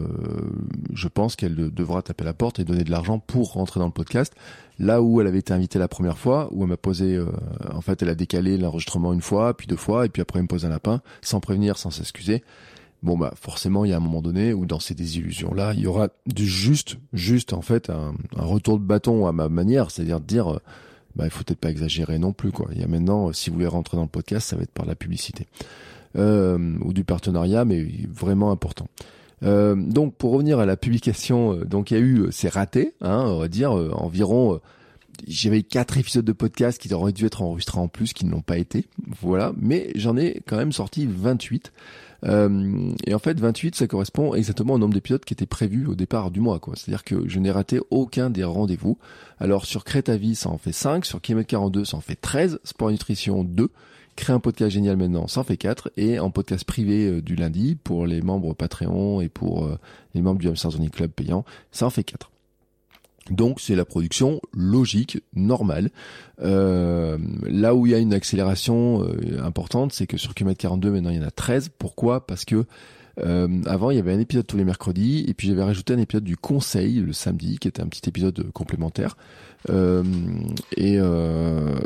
je 0.93 1.07
pense 1.09 1.35
qu'elle 1.35 1.55
devra 1.55 2.01
taper 2.01 2.23
la 2.23 2.33
porte 2.33 2.59
et 2.59 2.63
donner 2.63 2.83
de 2.83 2.91
l'argent 2.91 3.19
pour 3.19 3.53
rentrer 3.53 3.79
dans 3.79 3.85
le 3.85 3.91
podcast. 3.91 4.33
Là 4.79 5.01
où 5.01 5.19
elle 5.19 5.27
avait 5.27 5.39
été 5.39 5.53
invitée 5.53 5.79
la 5.79 5.87
première 5.87 6.17
fois, 6.17 6.49
où 6.51 6.63
elle 6.63 6.69
m'a 6.69 6.77
posé, 6.77 7.19
en 7.73 7.81
fait, 7.81 8.01
elle 8.01 8.09
a 8.09 8.15
décalé 8.15 8.57
l'enregistrement 8.57 9.11
une 9.11 9.21
fois, 9.21 9.55
puis 9.57 9.67
deux 9.67 9.75
fois, 9.75 10.05
et 10.05 10.09
puis 10.09 10.21
après 10.21 10.39
elle 10.39 10.43
me 10.43 10.47
pose 10.47 10.65
un 10.65 10.69
lapin, 10.69 11.01
sans 11.21 11.39
prévenir, 11.39 11.77
sans 11.77 11.89
s'excuser. 11.89 12.43
Bon 13.03 13.15
bah 13.15 13.33
forcément 13.39 13.85
il 13.85 13.91
y 13.91 13.93
a 13.93 13.97
un 13.97 14.01
moment 14.01 14.21
donné 14.21 14.53
où 14.53 14.65
dans 14.65 14.79
ces 14.79 14.95
désillusions 14.95 15.53
là 15.53 15.73
il 15.73 15.81
y 15.81 15.87
aura 15.87 16.09
du 16.25 16.47
juste 16.47 16.97
juste 17.13 17.53
en 17.53 17.61
fait 17.61 17.91
un, 17.91 18.15
retour 18.35 18.79
de 18.79 18.83
bâton 18.83 19.27
à 19.27 19.31
ma 19.31 19.49
manière 19.49 19.91
c'est-à-dire 19.91 20.19
de 20.19 20.25
dire 20.25 20.51
euh, 20.51 20.59
bah 21.15 21.25
il 21.25 21.29
faut 21.29 21.43
peut-être 21.43 21.59
pas 21.59 21.69
exagérer 21.69 22.17
non 22.17 22.33
plus 22.33 22.51
quoi. 22.51 22.67
Il 22.73 22.81
y 22.81 22.83
a 22.83 22.87
maintenant 22.87 23.29
euh, 23.29 23.33
si 23.33 23.49
vous 23.49 23.57
voulez 23.57 23.67
rentrer 23.67 23.97
dans 23.97 24.03
le 24.03 24.09
podcast 24.09 24.47
ça 24.47 24.55
va 24.55 24.63
être 24.63 24.71
par 24.71 24.87
la 24.87 24.95
publicité. 24.95 25.45
euh, 25.45 25.96
ou 26.15 26.93
du 26.93 27.03
partenariat 27.03 27.65
mais 27.65 27.85
vraiment 28.11 28.51
important 28.51 28.87
donc 29.41 30.15
pour 30.15 30.31
revenir 30.31 30.59
à 30.59 30.65
la 30.65 30.77
publication 30.77 31.57
donc 31.63 31.91
il 31.91 31.93
y 31.93 31.97
a 31.97 32.03
eu 32.03 32.27
c'est 32.31 32.49
raté 32.49 32.93
hein, 33.01 33.23
on 33.27 33.39
va 33.39 33.47
dire 33.47 33.71
environ 33.71 34.59
j'avais 35.27 35.63
quatre 35.63 35.97
épisodes 35.97 36.25
de 36.25 36.31
podcast 36.31 36.81
qui 36.81 36.91
auraient 36.93 37.11
dû 37.11 37.25
être 37.25 37.43
enregistrés 37.43 37.79
en 37.79 37.87
plus 37.87 38.13
qui 38.13 38.25
ne 38.25 38.31
l'ont 38.31 38.41
pas 38.41 38.57
été 38.57 38.85
voilà 39.21 39.53
mais 39.59 39.91
j'en 39.95 40.17
ai 40.17 40.41
quand 40.47 40.57
même 40.57 40.71
sorti 40.71 41.07
28 41.07 41.71
euh, 42.25 42.91
et 43.05 43.13
en 43.13 43.19
fait, 43.19 43.39
28, 43.39 43.75
ça 43.75 43.87
correspond 43.87 44.33
exactement 44.33 44.73
au 44.73 44.77
nombre 44.77 44.93
d'épisodes 44.93 45.23
qui 45.23 45.33
étaient 45.33 45.45
prévus 45.45 45.85
au 45.87 45.95
départ 45.95 46.31
du 46.31 46.39
mois. 46.39 46.59
quoi. 46.59 46.75
C'est-à-dire 46.75 47.03
que 47.03 47.27
je 47.27 47.39
n'ai 47.39 47.51
raté 47.51 47.79
aucun 47.89 48.29
des 48.29 48.43
rendez-vous. 48.43 48.97
Alors 49.39 49.65
sur 49.65 49.83
Vie, 50.07 50.35
ça 50.35 50.49
en 50.49 50.57
fait 50.57 50.71
5. 50.71 51.05
Sur 51.05 51.21
Kilomètre 51.21 51.49
42, 51.49 51.85
ça 51.85 51.97
en 51.97 52.01
fait 52.01 52.15
13. 52.15 52.59
Sport 52.63 52.91
Nutrition, 52.91 53.43
2. 53.43 53.69
Créer 54.17 54.33
un 54.35 54.39
podcast 54.39 54.71
génial 54.71 54.97
maintenant, 54.97 55.27
ça 55.27 55.41
en 55.41 55.43
fait 55.43 55.57
4. 55.57 55.91
Et 55.95 56.17
en 56.17 56.31
podcast 56.31 56.65
privé 56.65 57.05
euh, 57.05 57.21
du 57.21 57.35
lundi, 57.35 57.75
pour 57.75 58.07
les 58.07 58.23
membres 58.23 58.55
Patreon 58.55 59.21
et 59.21 59.29
pour 59.29 59.65
euh, 59.65 59.77
les 60.15 60.23
membres 60.23 60.39
du 60.39 60.47
Hamster 60.47 60.71
Club 60.91 61.11
payant, 61.11 61.45
ça 61.71 61.85
en 61.85 61.91
fait 61.91 62.03
4. 62.03 62.31
Donc 63.29 63.61
c'est 63.61 63.75
la 63.75 63.85
production 63.85 64.41
logique, 64.53 65.21
normale. 65.35 65.91
Euh, 66.41 67.19
là 67.43 67.75
où 67.75 67.85
il 67.85 67.91
y 67.91 67.95
a 67.95 67.99
une 67.99 68.13
accélération 68.13 69.07
importante, 69.43 69.93
c'est 69.93 70.07
que 70.07 70.17
sur 70.17 70.33
Kilomètre 70.33 70.61
42, 70.61 70.89
maintenant 70.89 71.11
il 71.11 71.17
y 71.17 71.19
en 71.23 71.27
a 71.27 71.31
13. 71.31 71.69
Pourquoi? 71.77 72.25
Parce 72.25 72.43
que 72.43 72.65
avant, 73.65 73.89
il 73.89 73.97
y 73.97 73.99
avait 73.99 74.13
un 74.13 74.19
épisode 74.19 74.45
tous 74.45 74.57
les 74.57 74.63
mercredis, 74.63 75.25
et 75.27 75.33
puis 75.33 75.47
j'avais 75.47 75.63
rajouté 75.63 75.93
un 75.93 75.97
épisode 75.97 76.23
du 76.23 76.37
Conseil 76.37 76.99
le 77.01 77.13
samedi, 77.13 77.57
qui 77.57 77.67
était 77.67 77.81
un 77.81 77.87
petit 77.87 78.07
épisode 78.07 78.51
complémentaire, 78.51 79.17
et 79.69 80.99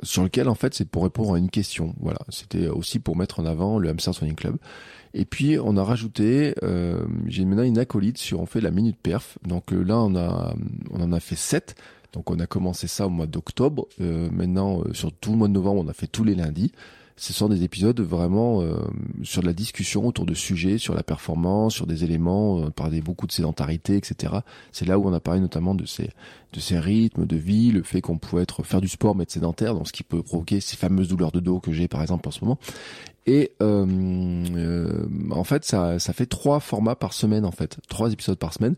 sur 0.03 0.23
lequel 0.23 0.49
en 0.49 0.55
fait 0.55 0.73
c'est 0.73 0.85
pour 0.85 1.03
répondre 1.03 1.35
à 1.35 1.37
une 1.37 1.49
question. 1.49 1.93
Voilà, 1.99 2.19
c'était 2.29 2.67
aussi 2.67 2.99
pour 2.99 3.15
mettre 3.15 3.39
en 3.39 3.45
avant 3.45 3.79
le 3.79 3.89
Hamster 3.89 4.13
Swimming 4.13 4.35
Club. 4.35 4.57
Et 5.13 5.25
puis 5.25 5.57
on 5.59 5.75
a 5.77 5.83
rajouté, 5.83 6.55
euh, 6.63 7.05
j'ai 7.27 7.43
maintenant 7.43 7.63
une 7.63 7.77
acolyte 7.77 8.17
sur 8.17 8.39
on 8.39 8.45
fait 8.45 8.61
la 8.61 8.71
minute 8.71 8.97
perf. 9.01 9.37
Donc 9.45 9.73
euh, 9.73 9.81
là 9.81 9.99
on 9.99 10.15
a 10.15 10.53
on 10.91 11.01
en 11.01 11.11
a 11.11 11.19
fait 11.19 11.35
7. 11.35 11.75
Donc 12.13 12.29
on 12.29 12.39
a 12.39 12.45
commencé 12.45 12.87
ça 12.87 13.07
au 13.07 13.09
mois 13.09 13.27
d'octobre. 13.27 13.87
Euh, 13.99 14.29
maintenant 14.31 14.83
sur 14.93 15.11
tout 15.11 15.31
le 15.31 15.37
mois 15.37 15.47
de 15.47 15.53
novembre 15.53 15.81
on 15.85 15.87
a 15.89 15.93
fait 15.93 16.07
tous 16.07 16.23
les 16.23 16.35
lundis 16.35 16.71
ce 17.21 17.33
sont 17.33 17.49
des 17.49 17.63
épisodes 17.63 17.99
vraiment 18.01 18.63
euh, 18.63 18.73
sur 19.21 19.43
la 19.43 19.53
discussion 19.53 20.07
autour 20.07 20.25
de 20.25 20.33
sujets, 20.33 20.79
sur 20.79 20.95
la 20.95 21.03
performance, 21.03 21.75
sur 21.75 21.85
des 21.85 22.03
éléments, 22.03 22.55
on 22.55 22.71
parlait 22.71 22.99
beaucoup 22.99 23.27
de 23.27 23.31
sédentarité, 23.31 23.95
etc. 23.95 24.37
C'est 24.71 24.87
là 24.87 24.97
où 24.97 25.07
on 25.07 25.13
a 25.13 25.19
parlé 25.19 25.39
notamment 25.39 25.75
de 25.75 25.85
ces 25.85 26.09
de 26.53 26.59
ces 26.59 26.79
rythmes 26.79 27.27
de 27.27 27.35
vie, 27.35 27.71
le 27.71 27.83
fait 27.83 28.01
qu'on 28.01 28.17
pouvait 28.17 28.41
être 28.41 28.63
faire 28.63 28.81
du 28.81 28.87
sport 28.87 29.15
mais 29.15 29.21
être 29.21 29.31
sédentaire, 29.31 29.75
donc 29.75 29.87
ce 29.87 29.93
qui 29.93 30.01
peut 30.01 30.23
provoquer 30.23 30.61
ces 30.61 30.75
fameuses 30.75 31.09
douleurs 31.09 31.31
de 31.31 31.39
dos 31.39 31.59
que 31.59 31.71
j'ai 31.71 31.87
par 31.87 32.01
exemple 32.01 32.27
en 32.27 32.31
ce 32.31 32.43
moment. 32.43 32.57
Et 33.27 33.51
euh, 33.61 33.85
euh, 34.55 35.05
en 35.29 35.43
fait, 35.43 35.63
ça, 35.63 35.99
ça 35.99 36.13
fait 36.13 36.25
trois 36.25 36.59
formats 36.59 36.95
par 36.95 37.13
semaine 37.13 37.45
en 37.45 37.51
fait, 37.51 37.77
trois 37.87 38.11
épisodes 38.11 38.39
par 38.39 38.51
semaine. 38.51 38.75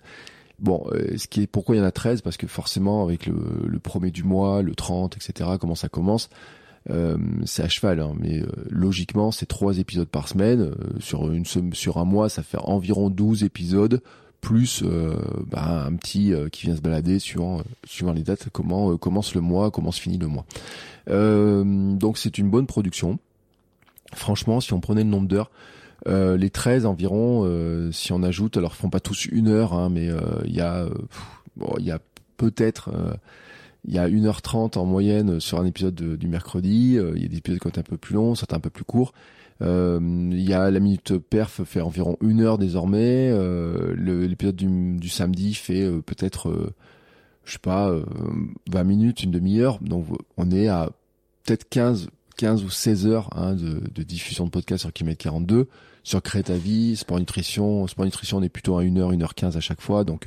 Bon, 0.59 0.85
ce 1.15 1.27
qui 1.27 1.43
est 1.43 1.47
pourquoi 1.47 1.75
il 1.75 1.79
y 1.79 1.81
en 1.81 1.85
a 1.85 1.91
13 1.91 2.21
parce 2.21 2.35
que 2.35 2.47
forcément 2.47 3.03
avec 3.03 3.25
le, 3.25 3.35
le 3.65 3.79
premier 3.79 4.11
du 4.11 4.23
mois, 4.23 4.61
le 4.61 4.75
30, 4.75 5.15
etc. 5.15 5.51
Comment 5.61 5.75
ça 5.75 5.87
commence? 5.87 6.29
Euh, 6.89 7.17
c'est 7.45 7.63
à 7.63 7.69
cheval, 7.69 7.99
hein, 7.99 8.13
mais 8.19 8.41
euh, 8.41 8.47
logiquement, 8.69 9.31
c'est 9.31 9.45
trois 9.45 9.77
épisodes 9.77 10.07
par 10.07 10.27
semaine. 10.27 10.61
Euh, 10.61 10.99
sur, 10.99 11.31
une, 11.31 11.45
sur 11.45 11.97
un 11.97 12.05
mois, 12.05 12.29
ça 12.29 12.43
fait 12.43 12.57
environ 12.57 13.09
12 13.09 13.43
épisodes, 13.43 14.01
plus 14.41 14.83
bah, 15.47 15.85
un 15.85 15.95
petit 15.95 16.33
qui 16.51 16.65
vient 16.65 16.75
se 16.75 16.81
balader 16.81 17.17
suivant, 17.17 17.61
suivant 17.85 18.11
les 18.11 18.23
dates, 18.23 18.49
comment 18.51 18.97
commence 18.97 19.35
le 19.35 19.39
mois, 19.39 19.71
comment 19.71 19.93
se 19.93 20.01
finit 20.01 20.17
le 20.17 20.27
mois. 20.27 20.45
donc 21.07 22.17
c'est 22.17 22.37
une 22.37 22.49
bonne 22.49 22.67
production. 22.67 23.19
Franchement, 24.13 24.59
si 24.59 24.73
on 24.73 24.81
prenait 24.81 25.05
le 25.05 25.09
nombre 25.09 25.29
d'heures, 25.29 25.49
les 26.05 26.49
13 26.49 26.85
environ, 26.85 27.49
si 27.93 28.11
on 28.11 28.21
ajoute, 28.21 28.57
alors 28.57 28.73
ils 28.75 28.81
font 28.81 28.89
pas 28.89 28.99
tous 28.99 29.27
une 29.27 29.47
heure, 29.47 29.71
hein, 29.71 29.87
mais 29.89 30.09
il 30.43 30.53
y 30.53 30.59
a, 30.59 30.89
bon, 31.55 31.73
il 31.79 31.85
y 31.85 31.91
a 31.91 31.99
peut-être 32.35 32.89
il 33.85 33.93
y 33.93 33.99
a 33.99 34.07
1h30 34.07 34.77
en 34.77 34.85
moyenne 34.85 35.39
sur 35.39 35.59
un 35.59 35.65
épisode 35.65 35.95
du 35.95 36.27
mercredi. 36.27 36.97
il 37.15 37.21
y 37.21 37.25
a 37.25 37.27
des 37.27 37.37
épisodes 37.37 37.59
qui 37.59 37.69
sont 37.69 37.79
un 37.79 37.83
peu 37.83 37.97
plus 37.97 38.15
longs, 38.15 38.35
certains 38.35 38.57
un 38.57 38.61
peu 38.61 38.69
plus 38.69 38.85
courts. 38.85 39.13
il 39.61 40.41
y 40.41 40.53
a 40.53 40.71
la 40.71 40.79
minute 40.79 41.17
perf 41.17 41.61
fait 41.63 41.81
environ 41.81 42.17
une 42.21 42.41
heure 42.41 42.57
désormais. 42.57 43.31
L'épisode 43.95 44.55
du, 44.55 45.09
samedi 45.09 45.53
fait 45.53 45.89
peut-être, 46.05 46.73
je 47.43 47.51
sais 47.51 47.59
pas, 47.59 47.93
20 48.71 48.83
minutes, 48.83 49.23
une 49.23 49.31
demi-heure. 49.31 49.79
Donc 49.81 50.05
on 50.37 50.49
est 50.51 50.69
à 50.69 50.89
peut-être 51.43 51.67
15 51.69 52.07
15 52.35 52.63
ou 52.63 52.69
16 52.69 53.07
heures 53.07 53.29
hein, 53.35 53.53
de, 53.53 54.03
diffusion 54.03 54.45
de 54.45 54.49
podcast 54.49 54.81
sur 54.81 54.93
Kilomètre 54.93 55.23
42. 55.23 55.67
Sur 56.03 56.21
Crée 56.21 56.43
ta 56.43 56.55
vie, 56.55 56.95
Sport 56.97 57.19
Nutrition. 57.19 57.87
Sport 57.87 58.05
Nutrition, 58.05 58.37
on 58.39 58.43
est 58.43 58.49
plutôt 58.49 58.77
à 58.77 58.81
1 58.81 58.97
heure, 58.97 59.11
1 59.11 59.21
heure 59.21 59.35
15 59.35 59.55
à 59.55 59.61
chaque 59.61 59.81
fois. 59.81 60.03
Euh, 60.03 60.17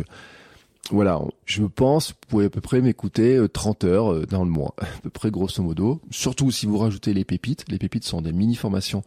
voilà, 0.91 1.21
je 1.45 1.65
pense, 1.65 2.11
vous 2.11 2.29
pouvez 2.29 2.45
à 2.47 2.51
peu 2.51 2.61
près 2.61 2.81
m'écouter 2.81 3.41
30 3.53 3.85
euh, 3.85 3.89
heures 3.89 4.13
euh, 4.13 4.27
dans 4.27 4.45
le 4.45 4.51
mois, 4.51 4.75
à 4.79 5.01
peu 5.03 5.11
près 5.11 5.31
grosso 5.31 5.63
modo. 5.63 6.01
Surtout 6.11 6.51
si 6.51 6.67
vous 6.67 6.79
rajoutez 6.79 7.15
les 7.15 7.25
pépites. 7.25 7.65
Les 7.69 7.79
pépites 7.79 8.05
sont 8.05 8.23
des 8.23 8.33
mini-formations. 8.33 9.03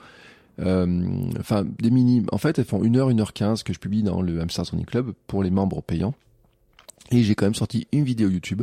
enfin, 0.60 1.66
des 1.80 1.90
mini... 1.90 2.26
En 2.32 2.38
fait, 2.38 2.60
elles 2.60 2.66
font 2.66 2.84
1 2.84 2.96
heure, 2.96 3.10
1 3.10 3.20
heure 3.20 3.34
15 3.34 3.64
que 3.64 3.74
je 3.74 3.80
publie 3.80 4.04
dans 4.04 4.22
le 4.22 4.42
Hamster 4.42 4.66
Training 4.66 4.86
Club 4.86 5.14
pour 5.28 5.44
les 5.44 5.52
membres 5.52 5.82
payants. 5.82 6.14
Et 7.12 7.24
j'ai 7.24 7.34
quand 7.34 7.46
même 7.46 7.56
sorti 7.56 7.88
une 7.92 8.04
vidéo 8.04 8.30
YouTube 8.30 8.62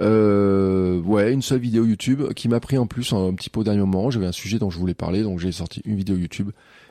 euh, 0.00 1.00
ouais, 1.02 1.32
une 1.32 1.42
seule 1.42 1.60
vidéo 1.60 1.84
YouTube 1.84 2.32
qui 2.32 2.48
m'a 2.48 2.60
pris 2.60 2.78
en 2.78 2.86
plus 2.86 3.12
un, 3.12 3.34
petit 3.34 3.50
peu 3.50 3.60
au 3.60 3.64
dernier 3.64 3.80
moment. 3.80 4.10
J'avais 4.10 4.26
un 4.26 4.32
sujet 4.32 4.58
dont 4.58 4.70
je 4.70 4.78
voulais 4.78 4.94
parler, 4.94 5.22
donc 5.22 5.38
j'ai 5.38 5.52
sorti 5.52 5.82
une 5.84 5.96
vidéo 5.96 6.16
YouTube. 6.16 6.50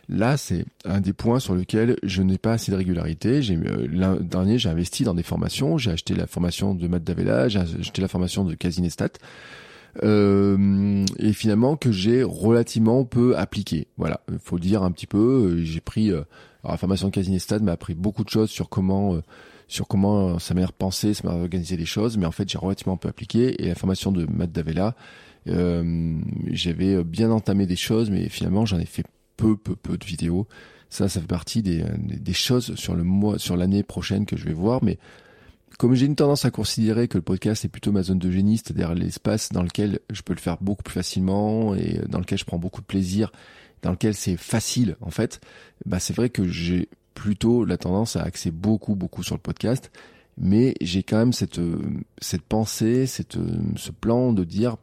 Là, 0.09 0.37
c'est 0.37 0.65
un 0.85 1.01
des 1.01 1.13
points 1.13 1.39
sur 1.39 1.53
lequel 1.53 1.97
je 2.01 2.23
n'ai 2.23 2.39
pas 2.39 2.53
assez 2.53 2.71
de 2.71 2.77
régularité. 2.77 3.43
J'ai 3.43 3.55
euh, 3.55 3.87
l'an 3.91 4.15
dernier, 4.15 4.57
j'ai 4.57 4.69
investi 4.69 5.03
dans 5.03 5.13
des 5.13 5.23
formations. 5.23 5.77
J'ai 5.77 5.91
acheté 5.91 6.15
la 6.15 6.25
formation 6.25 6.73
de 6.73 6.87
Matt 6.87 7.03
Davella, 7.03 7.47
j'ai 7.47 7.59
acheté 7.59 8.01
la 8.01 8.07
formation 8.07 8.43
de 8.43 8.55
Casinestat. 8.55 9.09
Euh, 10.03 11.05
et 11.17 11.33
finalement 11.33 11.75
que 11.75 11.91
j'ai 11.91 12.23
relativement 12.23 13.05
peu 13.05 13.37
appliqué. 13.37 13.87
Voilà, 13.97 14.21
il 14.31 14.39
faut 14.39 14.59
dire 14.59 14.83
un 14.83 14.91
petit 14.91 15.07
peu. 15.07 15.61
J'ai 15.63 15.81
pris 15.81 16.11
euh, 16.11 16.21
la 16.63 16.77
formation 16.77 17.07
de 17.07 17.13
Casinestat 17.13 17.59
m'a 17.59 17.73
appris 17.73 17.95
beaucoup 17.95 18.23
de 18.23 18.29
choses 18.29 18.49
sur 18.49 18.69
comment 18.69 19.15
euh, 19.15 19.21
sur 19.67 19.87
comment 19.87 20.39
sa 20.39 20.55
manière 20.55 20.69
de 20.69 20.75
penser, 20.75 21.13
sa 21.13 21.27
manière 21.27 21.41
d'organiser 21.41 21.77
les 21.77 21.85
choses, 21.85 22.17
mais 22.17 22.25
en 22.25 22.31
fait 22.31 22.49
j'ai 22.49 22.57
relativement 22.57 22.97
peu 22.97 23.09
appliqué. 23.09 23.63
Et 23.63 23.67
la 23.67 23.75
formation 23.75 24.11
de 24.11 24.25
Matt 24.25 24.51
Davella, 24.51 24.95
euh, 25.47 26.17
j'avais 26.47 27.03
bien 27.03 27.29
entamé 27.29 27.67
des 27.67 27.75
choses, 27.75 28.09
mais 28.09 28.29
finalement 28.29 28.65
j'en 28.65 28.79
ai 28.79 28.85
fait 28.85 29.03
peu, 29.39 29.55
peu, 29.55 29.75
peu 29.75 29.97
de 29.97 30.05
vidéos. 30.05 30.47
Ça, 30.89 31.07
ça 31.07 31.21
fait 31.21 31.27
partie 31.27 31.61
des, 31.61 31.83
des 31.97 32.33
choses 32.33 32.75
sur 32.75 32.95
le 32.95 33.03
mois, 33.03 33.39
sur 33.39 33.55
l'année 33.55 33.83
prochaine 33.83 34.25
que 34.25 34.35
je 34.35 34.45
vais 34.45 34.53
voir, 34.53 34.83
mais 34.83 34.97
comme 35.77 35.93
j'ai 35.93 36.07
une 36.07 36.15
tendance 36.15 36.45
à 36.45 36.51
considérer 36.51 37.07
que 37.07 37.17
le 37.17 37.21
podcast 37.21 37.63
est 37.63 37.69
plutôt 37.69 37.91
ma 37.91 38.03
zone 38.03 38.19
de 38.19 38.31
génie, 38.31 38.57
c'est-à-dire 38.57 38.93
l'espace 38.95 39.49
dans 39.51 39.63
lequel 39.63 39.99
je 40.09 40.21
peux 40.23 40.33
le 40.33 40.39
faire 40.39 40.57
beaucoup 40.59 40.83
plus 40.83 40.93
facilement 40.93 41.73
et 41.75 42.01
dans 42.09 42.19
lequel 42.19 42.37
je 42.37 42.43
prends 42.43 42.57
beaucoup 42.57 42.81
de 42.81 42.85
plaisir, 42.85 43.31
dans 43.81 43.91
lequel 43.91 44.13
c'est 44.13 44.35
facile 44.35 44.97
en 44.99 45.11
fait, 45.11 45.39
bah 45.85 45.99
c'est 45.99 46.13
vrai 46.13 46.29
que 46.29 46.45
j'ai 46.47 46.89
plutôt 47.13 47.65
la 47.65 47.77
tendance 47.77 48.15
à 48.15 48.23
axer 48.23 48.51
beaucoup, 48.51 48.95
beaucoup 48.95 49.23
sur 49.23 49.35
le 49.35 49.41
podcast. 49.41 49.91
Mais 50.41 50.73
j'ai 50.79 51.03
quand 51.03 51.17
même 51.17 51.33
cette, 51.33 51.59
cette 52.21 52.43
pensée, 52.43 53.07
cette, 53.07 53.37
ce 53.75 53.91
plan 53.91 54.31
de 54.31 54.45
dire, 54.45 54.77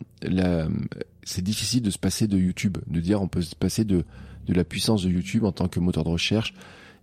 c'est 1.25 1.43
difficile 1.43 1.81
de 1.81 1.91
se 1.91 1.99
passer 1.99 2.27
de 2.27 2.39
YouTube, 2.39 2.77
de 2.87 3.01
dire 3.01 3.23
on 3.23 3.29
peut 3.29 3.41
se 3.41 3.55
passer 3.55 3.85
de, 3.85 4.05
de 4.47 4.55
la 4.55 4.65
puissance 4.65 5.03
de 5.03 5.11
YouTube 5.11 5.45
en 5.45 5.53
tant 5.53 5.69
que 5.69 5.81
moteur 5.81 6.05
de 6.05 6.11
recherche. 6.11 6.55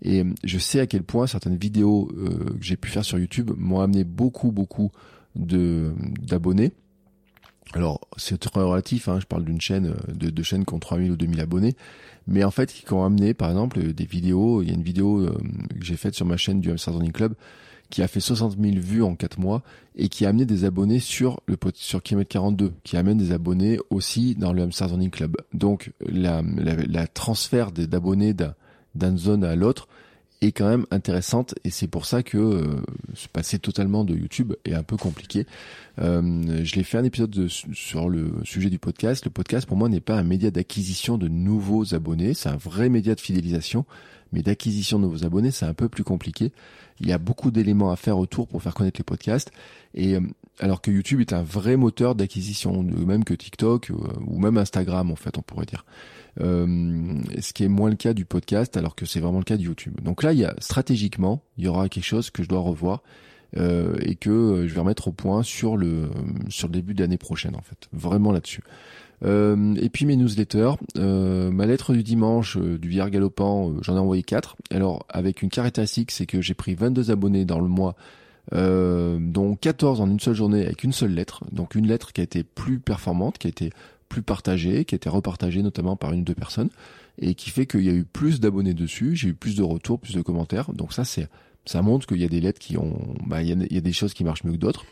Et 0.01 0.23
je 0.43 0.57
sais 0.57 0.79
à 0.79 0.87
quel 0.87 1.03
point 1.03 1.27
certaines 1.27 1.57
vidéos 1.57 2.11
euh, 2.17 2.57
que 2.57 2.63
j'ai 2.63 2.75
pu 2.75 2.89
faire 2.89 3.05
sur 3.05 3.17
YouTube 3.17 3.51
m'ont 3.57 3.79
amené 3.79 4.03
beaucoup, 4.03 4.51
beaucoup 4.51 4.91
de 5.35 5.93
d'abonnés. 6.21 6.73
Alors, 7.73 8.01
c'est 8.17 8.37
très 8.37 8.61
relatif, 8.61 9.07
hein, 9.07 9.19
je 9.19 9.25
parle 9.25 9.45
d'une 9.45 9.61
chaîne, 9.61 9.87
euh, 9.87 10.13
de, 10.13 10.43
chaînes 10.43 10.65
qui 10.65 10.73
ont 10.73 10.79
3000 10.79 11.11
ou 11.11 11.15
2000 11.15 11.39
abonnés, 11.39 11.75
mais 12.27 12.43
en 12.43 12.51
fait, 12.51 12.71
qui 12.71 12.91
ont 12.93 13.03
amené, 13.03 13.33
par 13.33 13.49
exemple, 13.49 13.79
euh, 13.79 13.93
des 13.93 14.05
vidéos, 14.05 14.61
il 14.61 14.67
y 14.67 14.71
a 14.71 14.75
une 14.75 14.83
vidéo 14.83 15.21
euh, 15.21 15.37
que 15.79 15.85
j'ai 15.85 15.95
faite 15.95 16.13
sur 16.13 16.25
ma 16.25 16.37
chaîne 16.37 16.59
du 16.59 16.71
Running 16.71 17.11
Club, 17.11 17.33
qui 17.89 18.01
a 18.01 18.07
fait 18.07 18.19
60 18.19 18.57
000 18.59 18.77
vues 18.77 19.03
en 19.03 19.15
4 19.15 19.39
mois, 19.39 19.61
et 19.95 20.09
qui 20.09 20.25
a 20.25 20.29
amené 20.29 20.45
des 20.45 20.65
abonnés 20.65 20.99
sur 20.99 21.41
le 21.45 21.57
sur 21.75 22.01
Kilomètre 22.01 22.29
42, 22.29 22.73
qui 22.83 22.97
amène 22.97 23.17
des 23.17 23.31
abonnés 23.31 23.77
aussi 23.89 24.35
dans 24.35 24.53
le 24.53 24.63
Hamster 24.63 24.89
Running 24.89 25.11
Club. 25.11 25.37
Donc, 25.53 25.91
la, 26.05 26.41
la, 26.57 26.75
la 26.75 27.07
transfert 27.07 27.71
d'abonnés 27.71 28.33
d'une 28.95 29.17
zone 29.17 29.43
à 29.43 29.55
l'autre, 29.55 29.87
est 30.45 30.51
quand 30.51 30.67
même 30.67 30.85
intéressante 30.91 31.55
et 31.63 31.69
c'est 31.69 31.87
pour 31.87 32.05
ça 32.05 32.23
que 32.23 32.37
euh, 32.37 32.81
se 33.13 33.27
passer 33.27 33.59
totalement 33.59 34.03
de 34.03 34.15
YouTube 34.15 34.53
est 34.65 34.73
un 34.73 34.83
peu 34.83 34.97
compliqué. 34.97 35.45
Euh, 35.99 36.63
je 36.63 36.75
l'ai 36.75 36.83
fait 36.83 36.97
un 36.97 37.03
épisode 37.03 37.47
sur 37.47 38.09
le 38.09 38.33
sujet 38.43 38.69
du 38.69 38.79
podcast. 38.79 39.25
Le 39.25 39.31
podcast 39.31 39.67
pour 39.67 39.77
moi 39.77 39.89
n'est 39.89 39.99
pas 39.99 40.15
un 40.15 40.23
média 40.23 40.51
d'acquisition 40.51 41.17
de 41.17 41.27
nouveaux 41.27 41.93
abonnés, 41.93 42.33
c'est 42.33 42.49
un 42.49 42.57
vrai 42.57 42.89
média 42.89 43.15
de 43.15 43.21
fidélisation, 43.21 43.85
mais 44.31 44.41
d'acquisition 44.41 44.99
de 44.99 45.05
nouveaux 45.05 45.25
abonnés 45.25 45.51
c'est 45.51 45.65
un 45.65 45.73
peu 45.73 45.89
plus 45.89 46.03
compliqué. 46.03 46.51
Il 46.99 47.07
y 47.07 47.13
a 47.13 47.17
beaucoup 47.17 47.51
d'éléments 47.51 47.91
à 47.91 47.95
faire 47.95 48.17
autour 48.17 48.47
pour 48.47 48.61
faire 48.61 48.73
connaître 48.73 48.99
les 48.99 49.03
podcasts 49.03 49.51
et 49.93 50.15
euh, 50.15 50.21
alors 50.59 50.81
que 50.81 50.91
YouTube 50.91 51.19
est 51.19 51.33
un 51.33 51.43
vrai 51.43 51.75
moteur 51.77 52.15
d'acquisition, 52.15 52.83
même 52.83 53.23
que 53.23 53.33
TikTok 53.33 53.91
euh, 53.91 53.95
ou 54.25 54.39
même 54.39 54.57
Instagram 54.57 55.11
en 55.11 55.15
fait 55.15 55.37
on 55.37 55.41
pourrait 55.41 55.65
dire. 55.65 55.85
Euh, 56.41 57.21
ce 57.39 57.53
qui 57.53 57.63
est 57.63 57.67
moins 57.67 57.89
le 57.89 57.95
cas 57.95 58.13
du 58.13 58.25
podcast, 58.25 58.75
alors 58.77 58.95
que 58.95 59.05
c'est 59.05 59.19
vraiment 59.19 59.37
le 59.37 59.43
cas 59.43 59.57
de 59.57 59.61
YouTube. 59.61 60.01
Donc 60.01 60.23
là, 60.23 60.33
il 60.33 60.39
y 60.39 60.45
a 60.45 60.55
stratégiquement, 60.57 61.43
il 61.57 61.65
y 61.65 61.67
aura 61.67 61.89
quelque 61.89 62.05
chose 62.05 62.31
que 62.31 62.41
je 62.41 62.49
dois 62.49 62.59
revoir 62.59 63.03
et 63.55 64.15
que 64.15 64.65
je 64.67 64.73
vais 64.73 64.79
remettre 64.79 65.09
au 65.09 65.11
point 65.11 65.43
sur 65.43 65.77
le 65.77 66.09
sur 66.49 66.67
le 66.67 66.73
début 66.73 66.95
de 66.95 67.01
l'année 67.01 67.19
prochaine 67.19 67.55
en 67.55 67.61
fait, 67.61 67.87
vraiment 67.93 68.31
là-dessus. 68.31 68.63
Euh, 69.23 69.75
et 69.75 69.89
puis 69.89 70.05
mes 70.05 70.15
newsletters, 70.15 70.73
euh, 70.97 71.51
ma 71.51 71.65
lettre 71.65 71.93
du 71.93 72.03
dimanche 72.03 72.57
du 72.57 72.89
VR 72.89 73.09
galopant, 73.09 73.73
j'en 73.81 73.95
ai 73.95 73.99
envoyé 73.99 74.23
4. 74.23 74.55
Alors 74.71 75.05
avec 75.09 75.41
une 75.41 75.49
caractéristique, 75.49 76.11
c'est 76.11 76.25
que 76.25 76.41
j'ai 76.41 76.53
pris 76.53 76.75
22 76.75 77.11
abonnés 77.11 77.45
dans 77.45 77.59
le 77.59 77.67
mois, 77.67 77.95
dont 78.51 79.55
14 79.55 80.01
en 80.01 80.09
une 80.09 80.19
seule 80.19 80.35
journée 80.35 80.65
avec 80.65 80.83
une 80.83 80.91
seule 80.91 81.13
lettre. 81.13 81.43
Donc 81.51 81.75
une 81.75 81.87
lettre 81.87 82.11
qui 82.11 82.21
a 82.21 82.23
été 82.23 82.43
plus 82.43 82.79
performante, 82.79 83.37
qui 83.37 83.47
a 83.47 83.49
été 83.49 83.71
plus 84.09 84.21
partagé, 84.21 84.85
qui 84.85 84.95
a 84.95 84.97
été 84.97 85.09
repartagé 85.09 85.61
notamment 85.63 85.95
par 85.95 86.11
une 86.13 86.21
ou 86.21 86.23
deux 86.23 86.35
personnes, 86.35 86.69
et 87.19 87.35
qui 87.35 87.49
fait 87.49 87.65
qu'il 87.65 87.83
y 87.83 87.89
a 87.89 87.93
eu 87.93 88.03
plus 88.03 88.39
d'abonnés 88.39 88.73
dessus, 88.73 89.15
j'ai 89.15 89.29
eu 89.29 89.33
plus 89.33 89.55
de 89.55 89.63
retours, 89.63 89.99
plus 89.99 90.13
de 90.13 90.21
commentaires. 90.21 90.71
Donc 90.73 90.93
ça, 90.93 91.03
c'est 91.05 91.27
ça 91.65 91.81
montre 91.81 92.05
qu'il 92.07 92.17
y 92.17 92.25
a 92.25 92.27
des 92.27 92.41
lettres 92.41 92.59
qui 92.59 92.77
ont, 92.77 93.15
bah, 93.25 93.41
il 93.41 93.49
y 93.49 93.77
a, 93.77 93.81
des 93.81 93.93
choses 93.93 94.13
qui 94.13 94.23
marchent 94.23 94.43
mieux 94.43 94.53
que 94.53 94.57
d'autres. 94.57 94.85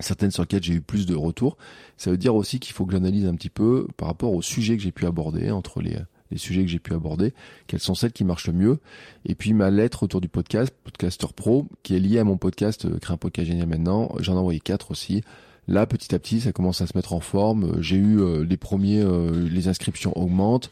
Certaines 0.00 0.30
sur 0.30 0.42
lesquelles 0.42 0.62
j'ai 0.62 0.74
eu 0.74 0.80
plus 0.80 1.06
de 1.06 1.14
retours. 1.14 1.56
Ça 1.96 2.10
veut 2.10 2.16
dire 2.16 2.34
aussi 2.34 2.60
qu'il 2.60 2.72
faut 2.72 2.86
que 2.86 2.92
j'analyse 2.92 3.26
un 3.26 3.34
petit 3.34 3.50
peu 3.50 3.86
par 3.96 4.08
rapport 4.08 4.32
aux 4.32 4.42
sujets 4.42 4.76
que 4.76 4.82
j'ai 4.82 4.92
pu 4.92 5.06
aborder, 5.06 5.50
entre 5.50 5.80
les, 5.80 5.96
sujets 6.36 6.62
que 6.62 6.68
j'ai 6.68 6.78
pu 6.78 6.94
aborder, 6.94 7.32
quelles 7.66 7.80
sont 7.80 7.94
celles 7.94 8.12
qui 8.12 8.24
marchent 8.24 8.46
le 8.46 8.52
mieux. 8.52 8.78
Et 9.24 9.34
puis 9.34 9.54
ma 9.54 9.70
lettre 9.70 10.04
autour 10.04 10.20
du 10.20 10.28
podcast, 10.28 10.72
Podcaster 10.84 11.26
Pro, 11.34 11.66
qui 11.82 11.96
est 11.96 12.00
liée 12.00 12.18
à 12.18 12.24
mon 12.24 12.36
podcast 12.36 12.84
euh, 12.84 12.98
Créer 12.98 13.14
un 13.14 13.16
podcast 13.16 13.48
génial 13.48 13.66
maintenant. 13.66 14.12
J'en 14.20 14.34
ai 14.34 14.38
envoyé 14.38 14.60
quatre 14.60 14.90
aussi. 14.90 15.22
Là, 15.68 15.86
petit 15.86 16.14
à 16.14 16.18
petit, 16.18 16.40
ça 16.40 16.52
commence 16.52 16.80
à 16.80 16.86
se 16.86 16.96
mettre 16.96 17.12
en 17.12 17.20
forme. 17.20 17.82
J'ai 17.82 17.96
eu 17.96 18.20
euh, 18.20 18.42
les 18.42 18.56
premiers, 18.56 19.02
euh, 19.02 19.46
les 19.48 19.68
inscriptions 19.68 20.16
augmentent. 20.16 20.70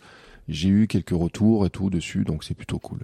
J'ai 0.49 0.69
eu 0.69 0.87
quelques 0.87 1.11
retours 1.11 1.67
et 1.67 1.71
tout 1.71 1.91
dessus, 1.91 2.25
donc 2.25 2.45
c'est 2.45 2.55
plutôt 2.55 2.79
cool. 2.79 3.01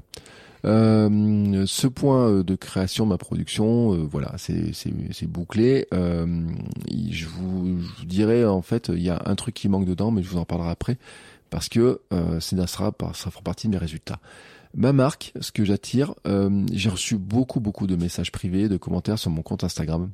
Euh, 0.64 1.64
ce 1.66 1.88
point 1.88 2.42
de 2.42 2.55
création 2.55 3.05
de 3.05 3.11
ma 3.11 3.18
production, 3.18 4.05
voilà, 4.07 4.35
c'est 4.37 5.26
bouclé. 5.26 5.87
je, 5.90 7.26
vous, 7.26 7.81
je, 8.00 8.05
dirais 8.05 8.44
en 8.44 8.62
fait, 8.62 8.90
il 8.94 9.02
y 9.02 9.11
a 9.11 9.20
un 9.26 9.35
truc 9.35 9.55
qui 9.55 9.68
manque 9.68 9.87
dedans, 9.87 10.11
mais 10.11 10.22
je 10.22 10.28
vous 10.28 10.38
en 10.38 10.44
parlerai 10.44 10.70
après 10.70 10.98
parce 11.50 11.68
que 11.68 12.00
ça 12.40 12.66
sera, 12.66 12.92
ça 13.14 13.31
fera 13.31 13.42
partie 13.42 13.66
de 13.66 13.72
mes 13.72 13.78
résultats. 13.78 14.20
Ma 14.74 14.92
marque, 14.92 15.33
ce 15.40 15.50
que 15.50 15.64
j'attire, 15.64 16.14
j'ai 16.72 16.90
reçu 16.90 17.18
beaucoup 17.18 17.59
beaucoup 17.59 17.88
de 17.88 17.96
messages 17.96 18.31
privés, 18.31 18.68
de 18.68 18.76
commentaires 18.76 19.18
sur 19.18 19.31
mon 19.31 19.42
compte 19.42 19.64
Instagram 19.64 20.11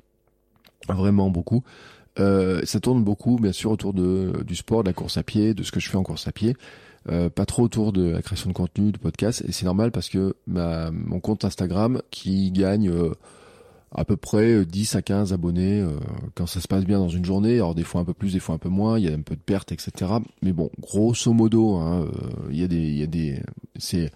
vraiment 0.86 1.30
beaucoup. 1.30 1.62
Euh, 2.18 2.62
ça 2.64 2.80
tourne 2.80 3.04
beaucoup, 3.04 3.36
bien 3.36 3.52
sûr, 3.52 3.70
autour 3.70 3.92
de 3.92 4.42
du 4.46 4.56
sport, 4.56 4.82
de 4.82 4.88
la 4.88 4.92
course 4.92 5.16
à 5.16 5.22
pied, 5.22 5.54
de 5.54 5.62
ce 5.62 5.70
que 5.70 5.80
je 5.80 5.88
fais 5.88 5.96
en 5.96 6.02
course 6.02 6.26
à 6.26 6.32
pied. 6.32 6.56
Euh, 7.08 7.30
pas 7.30 7.46
trop 7.46 7.62
autour 7.62 7.92
de 7.92 8.10
la 8.10 8.22
création 8.22 8.50
de 8.50 8.54
contenu, 8.54 8.92
de 8.92 8.98
podcast, 8.98 9.42
et 9.46 9.52
c'est 9.52 9.64
normal 9.64 9.92
parce 9.92 10.08
que 10.08 10.34
mon 10.46 11.20
compte 11.20 11.44
Instagram 11.44 12.02
qui 12.10 12.50
gagne 12.50 12.90
euh, 12.90 13.14
à 13.94 14.04
peu 14.04 14.16
près 14.16 14.64
10 14.64 14.96
à 14.96 15.02
15 15.02 15.32
abonnés 15.32 15.80
euh, 15.80 15.88
quand 16.34 16.46
ça 16.46 16.60
se 16.60 16.68
passe 16.68 16.84
bien 16.84 16.98
dans 16.98 17.08
une 17.08 17.24
journée. 17.24 17.56
Alors 17.56 17.74
des 17.74 17.84
fois 17.84 18.00
un 18.00 18.04
peu 18.04 18.14
plus, 18.14 18.32
des 18.32 18.40
fois 18.40 18.54
un 18.54 18.58
peu 18.58 18.68
moins. 18.68 18.98
Il 18.98 19.04
y 19.04 19.08
a 19.08 19.12
un 19.12 19.22
peu 19.22 19.36
de 19.36 19.40
pertes, 19.40 19.72
etc. 19.72 20.12
Mais 20.42 20.52
bon, 20.52 20.70
grosso 20.80 21.32
modo, 21.32 21.76
hein, 21.76 22.02
euh, 22.02 22.48
il 22.50 22.60
y 22.60 22.64
a 22.64 22.68
des, 22.68 22.90
y 22.92 23.02
a 23.02 23.06
des, 23.06 23.40
c'est 23.78 24.10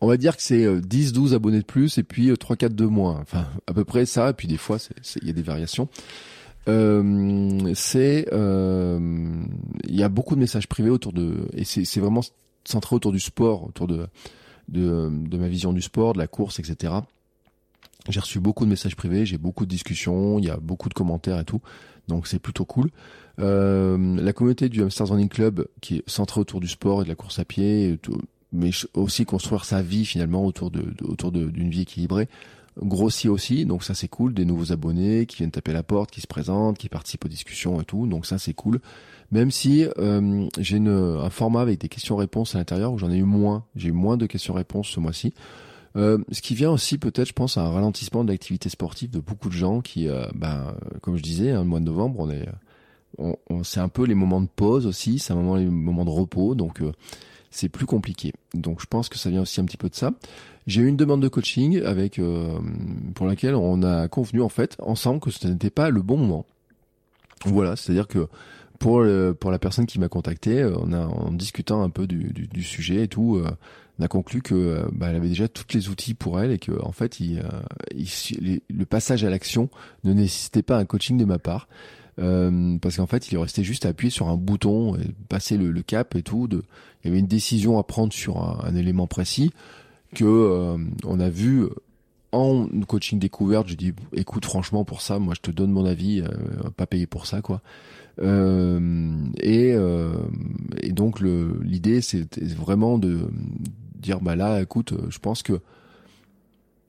on 0.00 0.06
va 0.06 0.16
dire 0.16 0.36
que 0.36 0.42
c'est 0.42 0.66
10-12 0.66 1.32
euh, 1.32 1.36
abonnés 1.36 1.60
de 1.60 1.64
plus 1.64 1.98
et 1.98 2.02
puis 2.02 2.30
3-4 2.30 2.64
euh, 2.64 2.68
de 2.68 2.84
moins. 2.84 3.18
Enfin, 3.20 3.46
à 3.66 3.74
peu 3.74 3.84
près 3.84 4.06
ça. 4.06 4.30
Et 4.30 4.32
puis 4.34 4.48
des 4.48 4.56
fois, 4.56 4.78
il 5.22 5.26
y 5.26 5.30
a 5.30 5.32
des 5.32 5.42
variations. 5.42 5.88
Euh, 6.68 7.72
c'est, 7.74 8.26
il 8.32 9.94
y 9.94 10.02
a 10.02 10.08
beaucoup 10.08 10.34
de 10.34 10.40
messages 10.40 10.66
privés 10.66 10.90
autour 10.90 11.12
de, 11.12 11.48
et 11.54 11.64
c'est 11.64 12.00
vraiment 12.00 12.22
centré 12.64 12.96
autour 12.96 13.12
du 13.12 13.20
sport, 13.20 13.64
autour 13.64 13.86
de, 13.86 14.06
de, 14.68 15.10
de 15.10 15.38
ma 15.38 15.48
vision 15.48 15.72
du 15.72 15.82
sport, 15.82 16.12
de 16.12 16.18
la 16.18 16.26
course, 16.26 16.58
etc. 16.58 16.92
J'ai 18.08 18.20
reçu 18.20 18.40
beaucoup 18.40 18.64
de 18.64 18.70
messages 18.70 18.96
privés, 18.96 19.26
j'ai 19.26 19.38
beaucoup 19.38 19.64
de 19.64 19.70
discussions, 19.70 20.38
il 20.38 20.44
y 20.44 20.50
a 20.50 20.56
beaucoup 20.56 20.88
de 20.88 20.94
commentaires 20.94 21.40
et 21.40 21.44
tout, 21.44 21.60
donc 22.08 22.26
c'est 22.26 22.38
plutôt 22.38 22.64
cool. 22.64 22.90
Euh, 23.38 24.16
la 24.20 24.32
communauté 24.32 24.68
du 24.68 24.82
Hamsters 24.82 25.08
Running 25.08 25.28
Club, 25.28 25.66
qui 25.80 25.96
est 25.96 26.08
centrée 26.08 26.40
autour 26.40 26.60
du 26.60 26.68
sport 26.68 27.00
et 27.00 27.04
de 27.04 27.08
la 27.08 27.14
course 27.14 27.38
à 27.38 27.44
pied, 27.44 27.98
mais 28.52 28.70
aussi 28.94 29.24
construire 29.24 29.64
sa 29.64 29.82
vie 29.82 30.06
finalement 30.06 30.44
autour 30.44 30.70
de, 30.70 30.94
autour 31.02 31.32
d'une 31.32 31.70
vie 31.70 31.82
équilibrée, 31.82 32.28
grossit 32.82 33.30
aussi, 33.30 33.64
donc 33.64 33.84
ça 33.84 33.94
c'est 33.94 34.08
cool, 34.08 34.34
des 34.34 34.44
nouveaux 34.44 34.72
abonnés 34.72 35.26
qui 35.26 35.38
viennent 35.38 35.50
taper 35.50 35.72
la 35.72 35.82
porte, 35.82 36.10
qui 36.10 36.20
se 36.20 36.26
présentent, 36.26 36.78
qui 36.78 36.88
participent 36.88 37.24
aux 37.24 37.28
discussions 37.28 37.80
et 37.80 37.84
tout, 37.84 38.06
donc 38.06 38.26
ça 38.26 38.38
c'est 38.38 38.54
cool. 38.54 38.80
Même 39.32 39.50
si 39.50 39.86
euh, 39.98 40.46
j'ai 40.58 40.78
un 40.78 41.30
format 41.30 41.60
avec 41.60 41.80
des 41.80 41.88
questions-réponses 41.88 42.54
à 42.54 42.58
l'intérieur 42.58 42.92
où 42.92 42.98
j'en 42.98 43.10
ai 43.10 43.16
eu 43.16 43.24
moins, 43.24 43.64
j'ai 43.74 43.88
eu 43.88 43.92
moins 43.92 44.16
de 44.16 44.26
questions-réponses 44.26 44.88
ce 44.88 45.00
mois-ci. 45.00 45.34
Euh, 45.96 46.18
ce 46.30 46.42
qui 46.42 46.54
vient 46.54 46.70
aussi 46.70 46.98
peut-être, 46.98 47.28
je 47.28 47.32
pense, 47.32 47.56
à 47.56 47.62
un 47.62 47.70
ralentissement 47.70 48.22
de 48.22 48.30
l'activité 48.30 48.68
sportive 48.68 49.10
de 49.10 49.18
beaucoup 49.18 49.48
de 49.48 49.54
gens 49.54 49.80
qui, 49.80 50.08
euh, 50.08 50.26
ben, 50.34 50.74
comme 51.00 51.16
je 51.16 51.22
disais, 51.22 51.52
hein, 51.52 51.60
le 51.60 51.68
mois 51.68 51.80
de 51.80 51.86
novembre, 51.86 52.20
on 52.20 52.30
est, 52.30 52.46
on, 53.18 53.36
c'est 53.64 53.80
un 53.80 53.88
peu 53.88 54.04
les 54.04 54.14
moments 54.14 54.40
de 54.40 54.48
pause 54.54 54.86
aussi, 54.86 55.18
c'est 55.18 55.32
un 55.32 55.36
moment 55.36 55.56
les 55.56 55.64
moments 55.64 56.04
de 56.04 56.10
repos, 56.10 56.54
donc 56.54 56.82
euh, 56.82 56.92
c'est 57.50 57.68
plus 57.68 57.86
compliqué. 57.86 58.32
Donc 58.54 58.80
je 58.80 58.86
pense 58.86 59.08
que 59.08 59.18
ça 59.18 59.30
vient 59.30 59.42
aussi 59.42 59.60
un 59.60 59.64
petit 59.64 59.76
peu 59.76 59.88
de 59.88 59.94
ça. 59.94 60.12
J'ai 60.66 60.82
eu 60.82 60.88
une 60.88 60.96
demande 60.96 61.22
de 61.22 61.28
coaching 61.28 61.82
avec 61.82 62.20
pour 63.14 63.26
laquelle 63.26 63.54
on 63.54 63.82
a 63.82 64.08
convenu 64.08 64.42
en 64.42 64.48
fait 64.48 64.76
ensemble 64.80 65.20
que 65.20 65.30
ce 65.30 65.46
n'était 65.46 65.70
pas 65.70 65.90
le 65.90 66.02
bon 66.02 66.16
moment. 66.16 66.44
Voilà, 67.44 67.76
c'est-à-dire 67.76 68.08
que 68.08 68.26
pour 68.80 69.04
pour 69.38 69.50
la 69.52 69.58
personne 69.60 69.86
qui 69.86 70.00
m'a 70.00 70.08
contacté, 70.08 70.64
on 70.64 70.92
a 70.92 71.06
en 71.06 71.30
discutant 71.30 71.82
un 71.82 71.90
peu 71.90 72.08
du, 72.08 72.32
du, 72.32 72.48
du 72.48 72.62
sujet 72.64 73.04
et 73.04 73.08
tout, 73.08 73.40
on 73.98 74.04
a 74.04 74.08
conclu 74.08 74.42
que 74.42 74.54
euh, 74.54 74.88
bah, 74.92 75.08
elle 75.08 75.16
avait 75.16 75.28
déjà 75.28 75.48
tous 75.48 75.64
les 75.74 75.88
outils 75.88 76.14
pour 76.14 76.40
elle 76.40 76.50
et 76.52 76.58
que 76.58 76.72
en 76.82 76.92
fait, 76.92 77.20
il, 77.20 77.38
euh, 77.38 78.60
le 78.68 78.84
passage 78.84 79.24
à 79.24 79.30
l'action 79.30 79.70
ne 80.04 80.12
nécessitait 80.12 80.62
pas 80.62 80.78
un 80.78 80.84
coaching 80.84 81.16
de 81.16 81.24
ma 81.24 81.38
part. 81.38 81.68
Euh, 82.18 82.78
parce 82.78 82.96
qu'en 82.96 83.06
fait, 83.06 83.30
il 83.30 83.38
restait 83.38 83.64
juste 83.64 83.84
à 83.86 83.90
appuyer 83.90 84.10
sur 84.10 84.28
un 84.28 84.36
bouton, 84.36 84.96
et 84.96 85.06
passer 85.28 85.56
le, 85.56 85.82
cap 85.82 86.14
et 86.14 86.22
tout. 86.22 86.48
De, 86.48 86.62
il 87.02 87.08
y 87.08 87.10
avait 87.10 87.20
une 87.20 87.26
décision 87.26 87.78
à 87.78 87.82
prendre 87.82 88.12
sur 88.12 88.38
un, 88.64 88.74
élément 88.74 89.06
précis 89.06 89.52
que 90.14 90.76
on 91.04 91.20
a 91.20 91.28
vu 91.28 91.66
en 92.32 92.66
coaching 92.86 93.18
découverte. 93.18 93.68
Je 93.68 93.74
dis, 93.74 93.92
écoute, 94.12 94.44
franchement, 94.44 94.84
pour 94.84 95.02
ça, 95.02 95.18
moi, 95.18 95.34
je 95.36 95.42
te 95.42 95.50
donne 95.50 95.72
mon 95.72 95.84
avis, 95.84 96.22
pas 96.76 96.86
payer 96.86 97.06
pour 97.06 97.26
ça, 97.26 97.42
quoi. 97.42 97.60
et, 98.22 99.74
et 100.82 100.92
donc, 100.92 101.20
l'idée, 101.20 102.00
c'est 102.00 102.42
vraiment 102.54 102.98
de 102.98 103.28
dire 104.06 104.20
bah 104.20 104.36
là, 104.36 104.60
écoute, 104.62 104.92
euh, 104.92 105.06
je 105.10 105.18
pense 105.18 105.42
que 105.42 105.60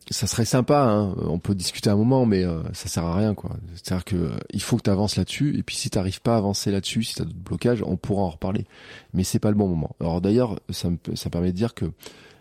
ça 0.09 0.27
serait 0.27 0.45
sympa, 0.45 0.83
hein. 0.83 1.15
on 1.21 1.39
peut 1.39 1.55
discuter 1.55 1.89
un 1.89 1.95
moment, 1.95 2.25
mais 2.25 2.43
euh, 2.43 2.61
ça 2.73 2.87
sert 2.87 3.03
à 3.03 3.15
rien, 3.15 3.33
quoi. 3.33 3.51
C'est-à-dire 3.75 4.05
que 4.05 4.15
euh, 4.15 4.29
il 4.51 4.61
faut 4.61 4.77
que 4.77 4.83
tu 4.83 4.89
avances 4.89 5.15
là-dessus, 5.15 5.57
et 5.57 5.63
puis 5.63 5.75
si 5.75 5.89
t'arrives 5.89 6.21
pas 6.21 6.35
à 6.35 6.37
avancer 6.37 6.71
là-dessus, 6.71 7.03
si 7.03 7.15
t'as 7.15 7.25
d'autres 7.25 7.37
blocages, 7.37 7.83
on 7.85 7.97
pourra 7.97 8.23
en 8.23 8.29
reparler. 8.29 8.65
Mais 9.13 9.23
c'est 9.23 9.39
pas 9.39 9.49
le 9.49 9.55
bon 9.55 9.67
moment. 9.67 9.95
Alors 9.99 10.21
d'ailleurs, 10.21 10.59
ça 10.69 10.89
me 10.89 10.97
ça 11.15 11.29
permet 11.29 11.51
de 11.51 11.57
dire 11.57 11.73
que 11.73 11.85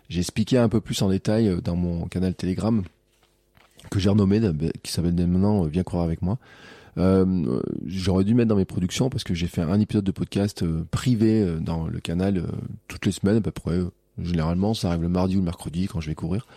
j'ai 0.09 0.19
expliqué 0.21 0.57
un 0.57 0.69
peu 0.69 0.81
plus 0.81 1.01
en 1.01 1.09
détail 1.09 1.57
dans 1.63 1.75
mon 1.75 2.07
canal 2.07 2.33
Telegram 2.35 2.83
que 3.91 3.99
j'ai 3.99 4.09
renommé, 4.09 4.41
qui 4.83 4.91
s'appelle 4.91 5.15
maintenant 5.15 5.63
Viens 5.63 5.83
courir 5.83 6.03
avec 6.03 6.21
moi. 6.21 6.37
Euh, 6.97 7.61
J'aurais 7.85 8.23
dû 8.23 8.33
mettre 8.33 8.49
dans 8.49 8.55
mes 8.55 8.65
productions 8.65 9.09
parce 9.09 9.23
que 9.23 9.33
j'ai 9.33 9.47
fait 9.47 9.61
un 9.61 9.79
épisode 9.79 10.03
de 10.03 10.11
podcast 10.11 10.65
privé 10.89 11.57
dans 11.61 11.87
le 11.87 11.99
canal 11.99 12.43
toutes 12.87 13.05
les 13.05 13.11
semaines 13.11 13.37
à 13.37 13.41
peu 13.41 13.51
près 13.51 13.79
Généralement, 14.21 14.73
ça 14.73 14.89
arrive 14.89 15.03
le 15.03 15.09
mardi 15.09 15.35
ou 15.35 15.39
le 15.39 15.45
mercredi 15.45 15.87
quand 15.87 16.01
je 16.01 16.09
vais 16.09 16.15
courir. 16.15 16.47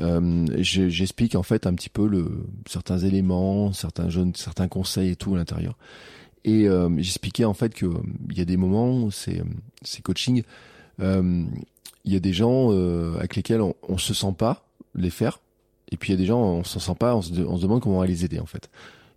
Euh, 0.00 0.46
J'explique 0.58 1.34
en 1.34 1.42
fait 1.42 1.66
un 1.66 1.74
petit 1.74 1.88
peu 1.88 2.06
le, 2.06 2.44
certains 2.66 2.98
éléments, 2.98 3.72
certains 3.72 4.08
jeunes, 4.08 4.34
certains 4.34 4.68
conseils 4.68 5.10
et 5.10 5.16
tout 5.16 5.34
à 5.34 5.38
l'intérieur. 5.38 5.76
Et 6.44 6.68
euh, 6.68 6.88
j'expliquais 6.98 7.44
en 7.44 7.54
fait 7.54 7.74
que 7.74 7.86
euh, 7.86 7.98
y 8.30 8.40
a 8.40 8.44
des 8.44 8.56
moments 8.56 9.02
où 9.02 9.10
ces, 9.10 9.42
coachings, 10.02 10.42
il 10.98 12.12
y 12.12 12.16
a 12.16 12.20
des 12.20 12.32
gens 12.32 12.70
avec 13.16 13.36
lesquels 13.36 13.60
on, 13.60 13.74
on 13.88 13.98
se 13.98 14.14
sent 14.14 14.34
pas 14.36 14.64
les 14.94 15.10
faire, 15.10 15.40
et 15.90 15.96
puis 15.96 16.10
il 16.10 16.12
y 16.12 16.18
a 16.18 16.18
des 16.18 16.26
gens 16.26 16.40
on 16.40 16.64
se 16.64 16.80
sent 16.80 16.94
pas, 16.98 17.14
on 17.14 17.22
se, 17.22 17.32
on 17.40 17.56
se 17.56 17.62
demande 17.62 17.82
comment 17.82 17.96
on 17.96 18.00
va 18.00 18.06
les 18.06 18.24
aider 18.24 18.40
en 18.40 18.46
fait. 18.46 18.70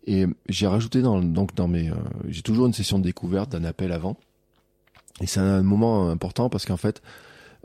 Et 0.05 0.25
j'ai 0.49 0.67
rajouté 0.67 1.01
dans 1.01 1.21
donc 1.21 1.55
dans 1.55 1.69
mes, 1.69 1.91
j'ai 2.27 2.41
toujours 2.41 2.67
une 2.67 2.73
session 2.73 2.99
de 2.99 3.03
découverte 3.03 3.51
d'un 3.51 3.63
appel 3.63 3.91
avant, 3.91 4.17
et 5.21 5.27
c'est 5.27 5.39
un 5.39 5.63
moment 5.63 6.09
important 6.09 6.49
parce 6.49 6.65
qu'en 6.65 6.77
fait 6.77 7.01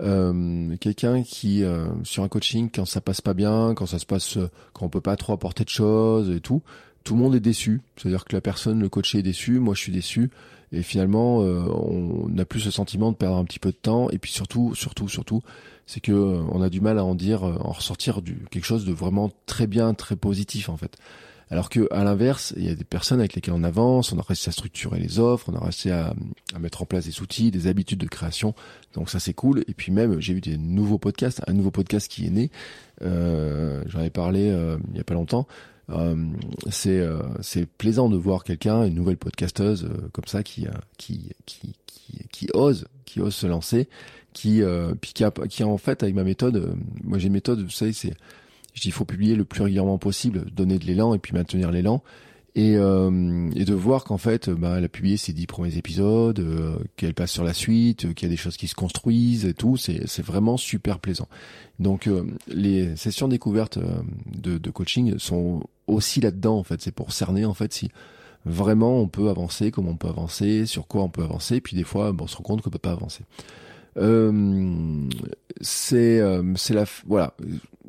euh, 0.01 0.77
quelqu'un 0.77 1.23
qui 1.23 1.65
euh, 1.65 1.89
sur 2.05 2.23
un 2.23 2.29
coaching 2.29 2.71
quand 2.73 2.85
ça 2.85 3.01
passe 3.01 3.21
pas 3.21 3.35
bien, 3.35 3.75
quand 3.75 3.87
ça 3.87 3.99
se 3.99 4.07
passe, 4.07 4.37
euh, 4.37 4.49
quand 4.73 4.87
on 4.87 4.89
peut 4.89 5.01
pas 5.01 5.17
trop 5.17 5.33
apporter 5.33 5.65
de 5.65 5.69
choses 5.69 6.31
et 6.31 6.41
tout, 6.41 6.63
tout 7.05 7.15
le 7.15 7.21
monde 7.21 7.35
est 7.35 7.41
déçu. 7.41 7.81
C'est-à-dire 7.97 8.25
que 8.25 8.35
la 8.35 8.41
personne, 8.41 8.81
le 8.81 8.89
coaché 8.89 9.19
est 9.19 9.23
déçu, 9.23 9.59
moi 9.59 9.75
je 9.75 9.81
suis 9.81 9.93
déçu, 9.93 10.31
et 10.73 10.83
finalement 10.83 11.39
on 11.39 12.29
n'a 12.29 12.45
plus 12.45 12.61
ce 12.61 12.71
sentiment 12.71 13.11
de 13.11 13.17
perdre 13.17 13.37
un 13.37 13.45
petit 13.45 13.59
peu 13.59 13.71
de 13.71 13.77
temps. 13.77 14.11
Et 14.11 14.19
puis 14.19 14.31
surtout, 14.31 14.75
surtout, 14.75 15.09
surtout, 15.09 15.43
c'est 15.87 16.01
que 16.01 16.13
on 16.13 16.61
a 16.61 16.69
du 16.69 16.81
mal 16.81 16.99
à 16.99 17.05
en 17.05 17.15
dire, 17.15 17.43
en 17.43 17.73
ressortir 17.73 18.21
du 18.23 18.45
quelque 18.51 18.67
chose 18.67 18.85
de 18.85 18.93
vraiment 18.93 19.31
très 19.47 19.67
bien, 19.67 19.95
très 19.95 20.17
positif 20.17 20.69
en 20.69 20.77
fait. 20.77 20.97
Alors 21.51 21.71
que 21.71 21.89
à 21.93 22.05
l'inverse, 22.05 22.53
il 22.57 22.65
y 22.65 22.69
a 22.69 22.75
des 22.75 22.85
personnes 22.85 23.21
avec 23.21 23.35
lesquelles 23.35 23.55
on 23.55 23.65
avance, 23.65 24.13
on 24.13 24.19
a 24.19 24.23
réussi 24.23 24.49
à 24.49 24.53
structurer 24.53 24.99
les 24.99 25.19
offres, 25.19 25.51
on 25.51 25.57
a 25.57 25.61
réussi 25.61 25.91
à, 25.91 26.15
mettre 26.61 26.83
en 26.83 26.87
place 26.87 27.07
des 27.07 27.21
outils, 27.21 27.51
des 27.51 27.67
habitudes 27.67 28.01
de 28.01 28.07
création. 28.07 28.55
Donc 28.95 29.11
ça 29.11 29.19
c'est 29.21 29.35
cool. 29.35 29.65
Et 29.67 29.75
puis 29.75 29.93
même 29.93 30.21
j'ai 30.21 30.35
eu 30.35 30.41
des 30.41 30.59
nouveaux 30.59 30.99
podcasts, 30.99 31.43
un 31.47 31.53
nouveau 31.53 31.71
podcast 31.71 32.11
qui 32.11 32.27
est 32.27 32.31
né. 32.31 32.51
Euh, 33.03 33.83
J'en 33.87 34.03
ai 34.03 34.11
parlé 34.11 34.51
euh, 34.51 34.77
il 34.91 34.97
y 34.99 35.01
a 35.01 35.05
pas 35.05 35.15
longtemps. 35.15 35.47
Euh, 35.91 36.17
c'est 36.71 37.01
euh, 37.01 37.23
c'est 37.41 37.67
plaisant 37.67 38.09
de 38.09 38.17
voir 38.17 38.45
quelqu'un, 38.45 38.85
une 38.85 38.95
nouvelle 38.95 39.17
podcasteuse 39.17 39.85
euh, 39.85 40.09
comme 40.13 40.27
ça 40.27 40.43
qui, 40.43 40.67
qui 40.99 41.31
qui 41.47 41.75
qui 41.87 42.27
qui 42.31 42.49
ose, 42.53 42.87
qui 43.07 43.21
ose 43.21 43.35
se 43.35 43.47
lancer, 43.47 43.89
qui 44.35 44.63
puis 45.01 45.13
qui 45.15 45.25
a, 45.25 45.31
qui 45.31 45.63
a 45.63 45.67
en 45.67 45.79
fait 45.79 46.03
avec 46.03 46.15
ma 46.15 46.25
méthode. 46.25 46.75
moi 47.05 47.19
j'ai 47.19 47.29
une 47.29 47.33
méthode, 47.33 47.63
vous 47.63 47.71
savez, 47.71 47.93
c'est 47.93 48.15
il 48.85 48.93
faut 48.93 49.05
publier 49.05 49.35
le 49.35 49.45
plus 49.45 49.63
régulièrement 49.63 49.99
possible, 49.99 50.47
donner 50.53 50.79
de 50.79 50.85
l'élan 50.85 51.15
et 51.15 51.19
puis 51.19 51.33
maintenir 51.35 51.71
l'élan. 51.71 52.03
Et, 52.55 52.77
euh, 52.77 53.51
et 53.55 53.65
de 53.65 53.75
voir 53.75 54.03
qu'en 54.03 54.19
fait, 54.19 54.51
bah, 54.51 54.77
elle 54.79 54.85
a 54.85 54.89
publié 54.89 55.17
ses 55.17 55.33
dix 55.33 55.47
premiers 55.47 55.77
épisodes, 55.77 56.41
euh, 56.41 56.77
qu'elle 56.97 57.15
passe 57.15 57.31
sur 57.31 57.45
la 57.45 57.55
suite, 57.55 58.07
euh, 58.07 58.13
qu'il 58.15 58.27
y 58.27 58.31
a 58.31 58.35
des 58.35 58.37
choses 58.37 58.57
qui 58.57 58.67
se 58.67 58.75
construisent 58.75 59.45
et 59.45 59.55
tout, 59.55 59.77
c'est, 59.77 60.21
vraiment 60.23 60.57
super 60.57 60.99
plaisant. 60.99 61.29
Donc 61.79 62.11
les 62.49 62.97
sessions 62.97 63.29
découvertes 63.29 63.79
de, 64.27 64.59
de 64.59 64.71
coaching 64.71 65.19
sont 65.19 65.63
aussi 65.87 66.21
là-dedans 66.21 66.59
en 66.59 66.65
fait, 66.65 66.83
c'est 66.83 66.91
pour 66.91 67.13
cerner 67.13 67.45
en 67.45 67.55
fait 67.55 67.73
si 67.73 67.91
vraiment 68.45 69.01
on 69.01 69.07
peut 69.07 69.29
avancer, 69.29 69.71
comment 69.71 69.91
on 69.91 69.97
peut 69.97 70.09
avancer, 70.09 70.67
sur 70.67 70.89
quoi 70.89 71.03
on 71.03 71.09
peut 71.09 71.23
avancer, 71.23 71.57
et 71.57 71.61
puis 71.61 71.77
des 71.77 71.85
fois 71.85 72.11
bon, 72.11 72.25
on 72.25 72.27
se 72.27 72.37
rend 72.37 72.43
compte 72.43 72.63
qu'on 72.63 72.71
peut 72.71 72.79
pas 72.79 72.93
avancer. 72.93 73.23
Euh, 73.99 75.09
c'est 75.61 76.23
c'est 76.57 76.75
la 76.75 76.85
voilà 77.07 77.35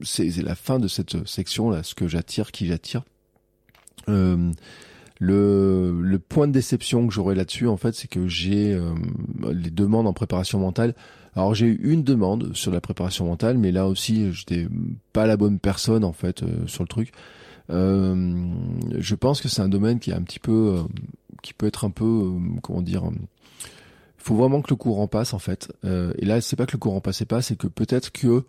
c'est 0.02 0.36
la 0.41 0.56
fin 0.56 0.80
de 0.80 0.88
cette 0.88 1.28
section 1.28 1.69
là, 1.69 1.84
ce 1.84 1.95
que 1.95 2.08
j'attire, 2.08 2.52
qui 2.52 2.67
j'attire. 2.67 3.04
Euh, 4.08 4.52
le, 5.19 6.00
le 6.02 6.19
point 6.19 6.48
de 6.48 6.54
déception 6.54 7.06
que 7.06 7.13
j'aurais 7.13 7.36
là-dessus, 7.36 7.67
en 7.67 7.76
fait, 7.76 7.93
c'est 7.93 8.08
que 8.08 8.28
j'ai 8.30 8.74
euh, 8.74 8.93
les 9.52 9.69
demandes 9.69 10.08
en 10.08 10.13
préparation 10.13 10.60
mentale. 10.60 10.95
Alors 11.36 11.54
j'ai 11.54 11.67
eu 11.67 11.80
une 11.84 12.04
demande 12.04 12.56
sur 12.56 12.72
la 12.72 12.82
préparation 12.82 13.26
mentale, 13.26 13.58
mais 13.58 13.72
là 13.72 13.88
aussi 13.88 14.32
j'étais 14.34 14.67
pas 15.13 15.28
la 15.28 15.38
bonne 15.38 15.60
personne 15.60 16.04
en 16.04 16.13
fait 16.13 16.43
euh, 16.43 16.65
sur 16.67 16.84
le 16.84 16.88
truc. 16.88 17.12
Euh, 17.69 18.52
je 18.98 19.15
pense 19.15 19.41
que 19.41 19.48
c'est 19.48 19.62
un 19.62 19.69
domaine 19.69 20.00
qui 20.00 20.10
est 20.10 20.15
un 20.15 20.24
petit 20.24 20.39
peu, 20.39 20.78
euh, 20.78 20.84
qui 21.43 21.54
peut 21.54 21.67
être 21.67 21.86
un 21.86 21.91
peu, 21.91 22.32
comment 22.63 22.82
dire, 22.82 23.04
faut 24.19 24.36
vraiment 24.36 24.62
que 24.62 24.69
le 24.69 24.75
courant 24.75 25.08
passe 25.08 25.34
en 25.34 25.39
fait. 25.39 25.71
et 25.84 26.25
là 26.25 26.41
c'est 26.41 26.55
pas 26.55 26.65
que 26.65 26.73
le 26.73 26.77
courant 26.77 27.01
passait 27.01 27.25
pas, 27.25 27.41
c'est 27.41 27.55
que 27.55 27.67
peut-être 27.67 28.12
que 28.12 28.43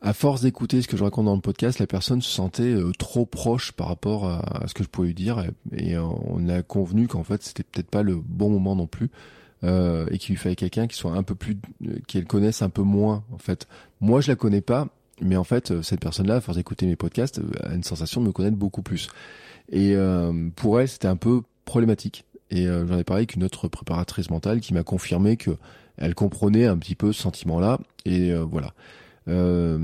à 0.00 0.12
force 0.12 0.42
d'écouter 0.42 0.80
ce 0.80 0.88
que 0.88 0.96
je 0.96 1.02
raconte 1.02 1.24
dans 1.24 1.34
le 1.34 1.40
podcast, 1.40 1.78
la 1.78 1.86
personne 1.86 2.22
se 2.22 2.30
sentait 2.30 2.62
euh, 2.62 2.92
trop 2.98 3.26
proche 3.26 3.72
par 3.72 3.88
rapport 3.88 4.26
à, 4.26 4.64
ce 4.66 4.74
que 4.74 4.84
je 4.84 4.88
pouvais 4.88 5.08
lui 5.08 5.14
dire 5.14 5.44
et, 5.72 5.96
euh, 5.96 6.02
on 6.02 6.48
a 6.48 6.62
convenu 6.62 7.08
qu'en 7.08 7.24
fait 7.24 7.42
c'était 7.42 7.64
peut-être 7.64 7.90
pas 7.90 8.02
le 8.02 8.16
bon 8.16 8.50
moment 8.50 8.76
non 8.76 8.86
plus 8.86 9.10
euh, 9.64 10.06
et 10.12 10.18
qu'il 10.18 10.34
lui 10.34 10.40
fallait 10.40 10.54
quelqu'un 10.54 10.86
qui 10.86 10.96
soit 10.96 11.12
un 11.12 11.24
peu 11.24 11.34
plus, 11.34 11.58
qu'elle 12.06 12.26
connaisse 12.26 12.62
un 12.62 12.70
peu 12.70 12.82
moins 12.82 13.24
en 13.32 13.38
fait. 13.38 13.66
Moi 14.00 14.20
je 14.20 14.28
la 14.28 14.36
connais 14.36 14.60
pas, 14.60 14.88
mais 15.20 15.36
en 15.36 15.44
fait 15.44 15.82
cette 15.82 16.00
personne-là, 16.00 16.36
à 16.36 16.40
force 16.40 16.58
d'écouter 16.58 16.86
mes 16.86 16.96
podcasts, 16.96 17.40
a 17.64 17.74
une 17.74 17.82
sensation 17.82 18.20
de 18.20 18.26
me 18.26 18.32
connaître 18.32 18.56
beaucoup 18.56 18.82
plus. 18.82 19.08
Et 19.70 19.96
pour 20.54 20.80
elle 20.80 20.88
c'était 20.88 21.08
un 21.08 21.16
peu 21.16 21.42
problématique. 21.64 22.24
Et 22.50 22.66
j'en 22.66 22.98
ai 22.98 23.04
parlé 23.04 23.20
avec 23.20 23.34
une 23.34 23.44
autre 23.44 23.68
préparatrice 23.68 24.30
mentale 24.30 24.60
qui 24.60 24.72
m'a 24.74 24.82
confirmé 24.82 25.36
que 25.36 25.50
elle 25.98 26.14
comprenait 26.14 26.66
un 26.66 26.78
petit 26.78 26.94
peu 26.94 27.12
ce 27.12 27.20
sentiment-là 27.22 27.78
et 28.04 28.32
voilà. 28.34 28.72
Euh, 29.28 29.78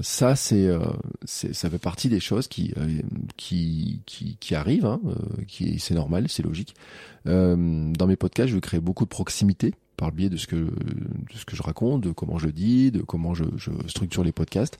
ça, 0.00 0.36
c'est, 0.36 0.66
euh, 0.66 0.80
ça 1.24 1.70
fait 1.70 1.78
partie 1.78 2.08
des 2.08 2.20
choses 2.20 2.48
qui, 2.48 2.74
euh, 2.76 3.00
qui, 3.36 4.00
qui, 4.06 4.36
qui 4.38 4.54
arrivent, 4.54 4.86
hein, 4.86 5.00
qui, 5.48 5.78
c'est 5.78 5.94
normal, 5.94 6.28
c'est 6.28 6.42
logique. 6.42 6.74
dans 7.24 8.06
mes 8.06 8.16
podcasts, 8.16 8.52
je 8.52 8.58
créer 8.58 8.80
beaucoup 8.80 9.04
de 9.04 9.10
proximité 9.10 9.72
par 9.96 10.10
le 10.10 10.16
biais 10.16 10.28
de 10.28 10.36
ce 10.36 10.48
que 10.48 10.56
de 10.56 11.36
ce 11.36 11.44
que 11.44 11.54
je 11.54 11.62
raconte, 11.62 12.00
de 12.02 12.10
comment 12.10 12.36
je 12.36 12.48
dis, 12.48 12.90
de 12.90 13.00
comment 13.00 13.32
je, 13.32 13.44
je 13.56 13.70
structure 13.86 14.24
les 14.24 14.32
podcasts. 14.32 14.78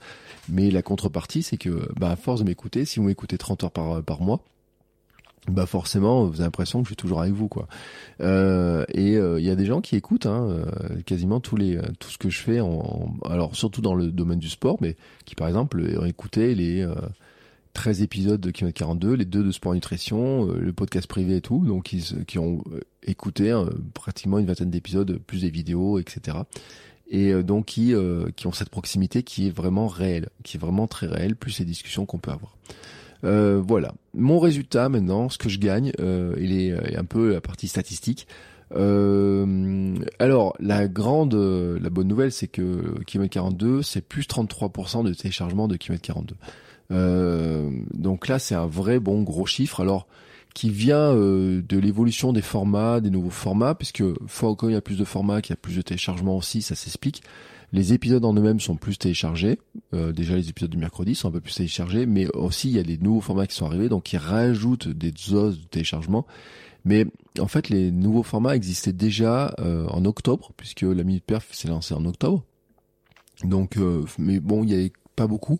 Mais 0.48 0.70
la 0.70 0.82
contrepartie, 0.82 1.42
c'est 1.42 1.56
que 1.56 1.88
bah, 1.98 2.10
à 2.10 2.16
force 2.16 2.40
de 2.40 2.44
m'écouter, 2.44 2.84
si 2.84 2.98
vous 2.98 3.06
m'écoutez 3.06 3.38
30 3.38 3.64
heures 3.64 3.70
par 3.70 4.02
par 4.02 4.20
mois, 4.20 4.44
bah 5.48 5.66
forcément 5.66 6.24
vous 6.24 6.36
avez 6.36 6.44
l'impression 6.44 6.80
que 6.80 6.86
je 6.86 6.90
suis 6.90 6.96
toujours 6.96 7.20
avec 7.20 7.34
vous 7.34 7.48
quoi. 7.48 7.68
Euh, 8.20 8.84
et 8.94 9.12
il 9.12 9.18
euh, 9.18 9.40
y 9.40 9.50
a 9.50 9.56
des 9.56 9.66
gens 9.66 9.80
qui 9.80 9.96
écoutent 9.96 10.26
hein, 10.26 10.48
euh, 10.48 11.02
quasiment 11.04 11.40
tous 11.40 11.56
les 11.56 11.78
tout 11.98 12.08
ce 12.08 12.18
que 12.18 12.30
je 12.30 12.40
fais 12.40 12.60
en, 12.60 13.14
alors 13.24 13.54
surtout 13.54 13.82
dans 13.82 13.94
le 13.94 14.10
domaine 14.10 14.38
du 14.38 14.48
sport 14.48 14.78
mais 14.80 14.96
qui 15.24 15.34
par 15.34 15.48
exemple 15.48 15.84
ont 15.98 16.06
écouté 16.06 16.54
les 16.54 16.88
13 17.74 18.02
épisodes 18.02 18.40
de 18.40 18.50
Kilomètre 18.50 18.78
42 18.78 19.14
les 19.14 19.24
deux 19.26 19.42
de 19.42 19.50
sport 19.50 19.74
nutrition 19.74 20.46
le 20.46 20.72
podcast 20.72 21.06
privé 21.06 21.36
et 21.36 21.40
tout. 21.42 21.64
Donc 21.66 21.92
ils 21.92 22.24
qui 22.24 22.38
ont 22.38 22.64
écouté 23.02 23.50
hein, 23.50 23.68
pratiquement 23.92 24.38
une 24.38 24.46
vingtaine 24.46 24.70
d'épisodes 24.70 25.18
plus 25.26 25.42
des 25.42 25.50
vidéos 25.50 25.98
etc 25.98 26.38
et 27.08 27.34
donc 27.42 27.66
qui 27.66 27.92
qui 28.36 28.46
ont 28.46 28.52
cette 28.52 28.70
proximité 28.70 29.22
qui 29.22 29.48
est 29.48 29.54
vraiment 29.54 29.88
réelle 29.88 30.30
qui 30.42 30.56
est 30.56 30.60
vraiment 30.60 30.86
très 30.86 31.06
réelle 31.06 31.36
plus 31.36 31.58
les 31.58 31.66
discussions 31.66 32.06
qu'on 32.06 32.18
peut 32.18 32.30
avoir 32.30 32.56
euh, 33.24 33.62
voilà. 33.66 33.94
Mon 34.14 34.38
résultat 34.38 34.88
maintenant, 34.88 35.28
ce 35.28 35.38
que 35.38 35.48
je 35.48 35.58
gagne, 35.58 35.92
euh, 36.00 36.34
il 36.38 36.52
est 36.52 36.96
un 36.96 37.04
peu 37.04 37.32
la 37.32 37.40
partie 37.40 37.68
statistique. 37.68 38.26
Euh, 38.76 39.94
alors 40.18 40.56
la 40.58 40.88
grande, 40.88 41.34
la 41.34 41.90
bonne 41.90 42.08
nouvelle, 42.08 42.32
c'est 42.32 42.48
que 42.48 43.02
Kilomètre 43.04 43.34
42, 43.34 43.82
c'est 43.82 44.00
plus 44.00 44.26
33% 44.26 45.04
de 45.04 45.14
téléchargement 45.14 45.68
de 45.68 45.76
Kilomètre 45.76 46.04
42. 46.04 46.34
donc 47.94 48.28
là, 48.28 48.38
c'est 48.38 48.54
un 48.54 48.66
vrai 48.66 49.00
bon 49.00 49.22
gros 49.22 49.46
chiffre. 49.46 49.80
Alors 49.80 50.06
qui 50.54 50.70
vient 50.70 51.12
de 51.14 51.78
l'évolution 51.78 52.32
des 52.32 52.42
formats, 52.42 53.00
des 53.00 53.10
nouveaux 53.10 53.30
formats, 53.30 53.74
puisque 53.74 54.04
fois 54.28 54.56
il 54.62 54.70
y 54.70 54.76
a 54.76 54.80
plus 54.80 54.96
de 54.96 55.04
formats, 55.04 55.42
qu'il 55.42 55.50
y 55.50 55.54
a 55.54 55.60
plus 55.60 55.76
de 55.76 55.82
téléchargements 55.82 56.36
aussi, 56.36 56.62
ça 56.62 56.76
s'explique. 56.76 57.24
Les 57.74 57.92
épisodes 57.92 58.24
en 58.24 58.32
eux-mêmes 58.34 58.60
sont 58.60 58.76
plus 58.76 58.98
téléchargés. 58.98 59.58
Euh, 59.94 60.12
déjà, 60.12 60.36
les 60.36 60.48
épisodes 60.48 60.70
du 60.70 60.76
mercredi 60.76 61.16
sont 61.16 61.26
un 61.26 61.32
peu 61.32 61.40
plus 61.40 61.56
téléchargés, 61.56 62.06
mais 62.06 62.28
aussi 62.28 62.68
il 62.68 62.76
y 62.76 62.78
a 62.78 62.84
des 62.84 62.98
nouveaux 62.98 63.20
formats 63.20 63.48
qui 63.48 63.56
sont 63.56 63.66
arrivés, 63.66 63.88
donc 63.88 64.04
qui 64.04 64.16
rajoutent 64.16 64.86
des 64.86 65.10
doses 65.10 65.60
de 65.60 65.66
téléchargement. 65.66 66.24
Mais 66.84 67.04
en 67.40 67.48
fait, 67.48 67.70
les 67.70 67.90
nouveaux 67.90 68.22
formats 68.22 68.54
existaient 68.54 68.92
déjà 68.92 69.52
euh, 69.58 69.88
en 69.88 70.04
octobre, 70.04 70.52
puisque 70.56 70.82
la 70.82 71.02
Minute 71.02 71.24
Perf 71.24 71.48
s'est 71.50 71.66
lancée 71.66 71.94
en 71.94 72.04
octobre. 72.04 72.44
Donc, 73.42 73.76
euh, 73.76 74.04
mais 74.18 74.38
bon, 74.38 74.62
il 74.62 74.66
n'y 74.66 74.74
avait 74.74 74.92
pas 75.16 75.26
beaucoup, 75.26 75.58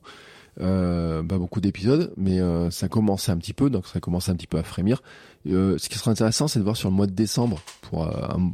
pas 0.56 1.22
beaucoup 1.22 1.60
d'épisodes, 1.60 2.12
mais 2.16 2.38
ça 2.70 2.86
commençait 2.86 3.32
un 3.32 3.38
petit 3.38 3.54
peu, 3.54 3.70
donc 3.70 3.88
ça 3.88 3.98
commençait 3.98 4.30
un 4.30 4.36
petit 4.36 4.46
peu 4.46 4.58
à 4.58 4.62
frémir. 4.62 5.02
ce 5.46 5.88
qui 5.88 5.98
sera 5.98 6.12
intéressant, 6.12 6.46
c'est 6.46 6.60
de 6.60 6.64
voir 6.64 6.76
sur 6.76 6.90
le 6.90 6.94
mois 6.94 7.08
de 7.08 7.12
décembre, 7.12 7.60
pour, 7.82 8.08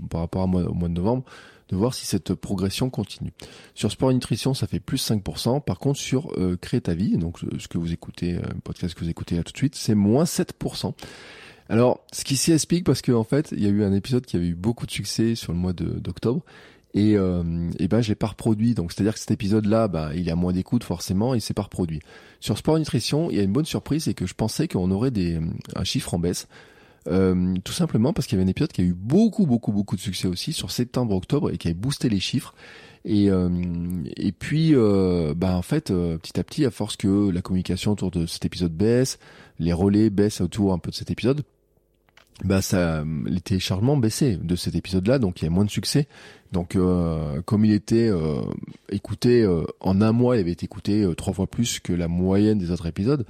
par 0.09 0.23
rapport 0.23 0.44
au 0.44 0.46
mois 0.46 0.88
de 0.88 0.94
novembre, 0.94 1.25
de 1.70 1.76
voir 1.76 1.94
si 1.94 2.06
cette 2.06 2.35
progression 2.35 2.90
continue. 2.90 3.33
Sur 3.74 3.90
Sport 3.90 4.11
et 4.11 4.14
Nutrition, 4.14 4.54
ça 4.54 4.66
fait 4.66 4.80
plus 4.80 5.09
5%. 5.09 5.62
Par 5.62 5.78
contre, 5.78 5.98
sur 5.98 6.33
euh, 6.38 6.56
ta 6.56 6.94
vie, 6.94 7.16
donc 7.16 7.38
ce 7.59 7.68
que 7.68 7.78
vous 7.78 7.92
écoutez, 7.92 8.35
euh, 8.35 8.42
podcast 8.64 8.94
que 8.94 9.00
vous 9.00 9.11
écoutez 9.11 9.37
là 9.37 9.42
tout 9.42 9.52
de 9.52 9.56
suite, 9.56 9.74
c'est 9.76 9.94
moins 9.94 10.24
7%. 10.24 10.92
Alors, 11.68 12.04
ce 12.12 12.24
qui 12.24 12.37
s'y 12.37 12.52
explique 12.52 12.85
parce 12.85 13.00
qu'en 13.02 13.20
en 13.20 13.24
fait, 13.24 13.52
il 13.52 13.62
y 13.62 13.66
a 13.66 13.70
eu 13.70 13.85
un 13.85 13.92
épisode 13.92 14.26
qui 14.26 14.37
avait 14.37 14.48
eu 14.48 14.56
beaucoup 14.56 14.87
de 14.87 14.90
succès 14.90 15.37
sur 15.37 15.52
le 15.52 15.59
mois 15.59 15.72
d'octobre. 15.72 16.42
Et, 16.92 17.16
euh, 17.16 17.70
et 17.78 17.87
ben 17.87 18.00
je 18.00 18.09
l'ai 18.09 18.16
pas 18.16 18.26
reproduit 18.26 18.74
donc 18.74 18.90
c'est 18.90 19.02
à 19.02 19.04
dire 19.04 19.14
que 19.14 19.20
cet 19.20 19.30
épisode 19.30 19.64
là 19.64 19.87
bah 19.87 20.11
il 20.16 20.28
a 20.28 20.35
moins 20.35 20.52
d'écoute 20.52 20.83
forcément 20.83 21.35
et 21.37 21.38
c'est 21.38 21.54
pas 21.54 21.62
reproduit 21.62 22.00
sur 22.40 22.59
sport 22.59 22.78
et 22.78 22.80
nutrition 22.80 23.30
il 23.30 23.37
y 23.37 23.38
a 23.38 23.44
une 23.44 23.52
bonne 23.52 23.64
surprise 23.64 24.02
c'est 24.06 24.14
que 24.14 24.26
je 24.26 24.35
pensais 24.35 24.66
qu'on 24.66 24.90
aurait 24.90 25.12
des 25.12 25.38
un 25.76 25.85
chiffre 25.85 26.14
en 26.14 26.18
baisse 26.18 26.48
euh, 27.08 27.54
tout 27.64 27.72
simplement 27.72 28.12
parce 28.12 28.26
qu'il 28.26 28.36
y 28.36 28.40
avait 28.40 28.46
un 28.46 28.50
épisode 28.50 28.72
qui 28.72 28.82
a 28.82 28.84
eu 28.84 28.94
beaucoup, 28.94 29.46
beaucoup, 29.46 29.72
beaucoup 29.72 29.96
de 29.96 30.00
succès 30.00 30.28
aussi 30.28 30.52
sur 30.52 30.70
septembre-octobre 30.70 31.50
et 31.50 31.58
qui 31.58 31.68
a 31.68 31.74
boosté 31.74 32.08
les 32.08 32.20
chiffres. 32.20 32.54
Et, 33.06 33.30
euh, 33.30 33.48
et 34.16 34.32
puis, 34.32 34.74
euh, 34.74 35.32
bah 35.34 35.56
en 35.56 35.62
fait, 35.62 35.86
petit 35.86 36.38
à 36.38 36.44
petit, 36.44 36.66
à 36.66 36.70
force 36.70 36.96
que 36.96 37.30
la 37.30 37.40
communication 37.40 37.92
autour 37.92 38.10
de 38.10 38.26
cet 38.26 38.44
épisode 38.44 38.72
baisse, 38.72 39.18
les 39.58 39.72
relais 39.72 40.10
baissent 40.10 40.42
autour 40.42 40.74
un 40.74 40.78
peu 40.78 40.90
de 40.90 40.96
cet 40.96 41.10
épisode, 41.10 41.42
bah 42.44 42.60
ça, 42.62 43.04
les 43.26 43.40
téléchargements 43.40 43.96
baissaient 43.96 44.36
de 44.36 44.56
cet 44.56 44.74
épisode-là, 44.74 45.18
donc 45.18 45.40
il 45.40 45.44
y 45.44 45.48
a 45.48 45.50
moins 45.50 45.64
de 45.64 45.70
succès. 45.70 46.08
Donc, 46.52 46.76
comme 47.44 47.64
il 47.64 47.72
était 47.72 48.10
écouté 48.90 49.46
en 49.80 50.00
un 50.00 50.12
mois, 50.12 50.36
il 50.36 50.40
avait 50.40 50.52
été 50.52 50.64
écouté 50.64 51.06
trois 51.16 51.32
fois 51.32 51.46
plus 51.46 51.80
que 51.80 51.92
la 51.92 52.08
moyenne 52.08 52.58
des 52.58 52.70
autres 52.70 52.86
épisodes. 52.86 53.26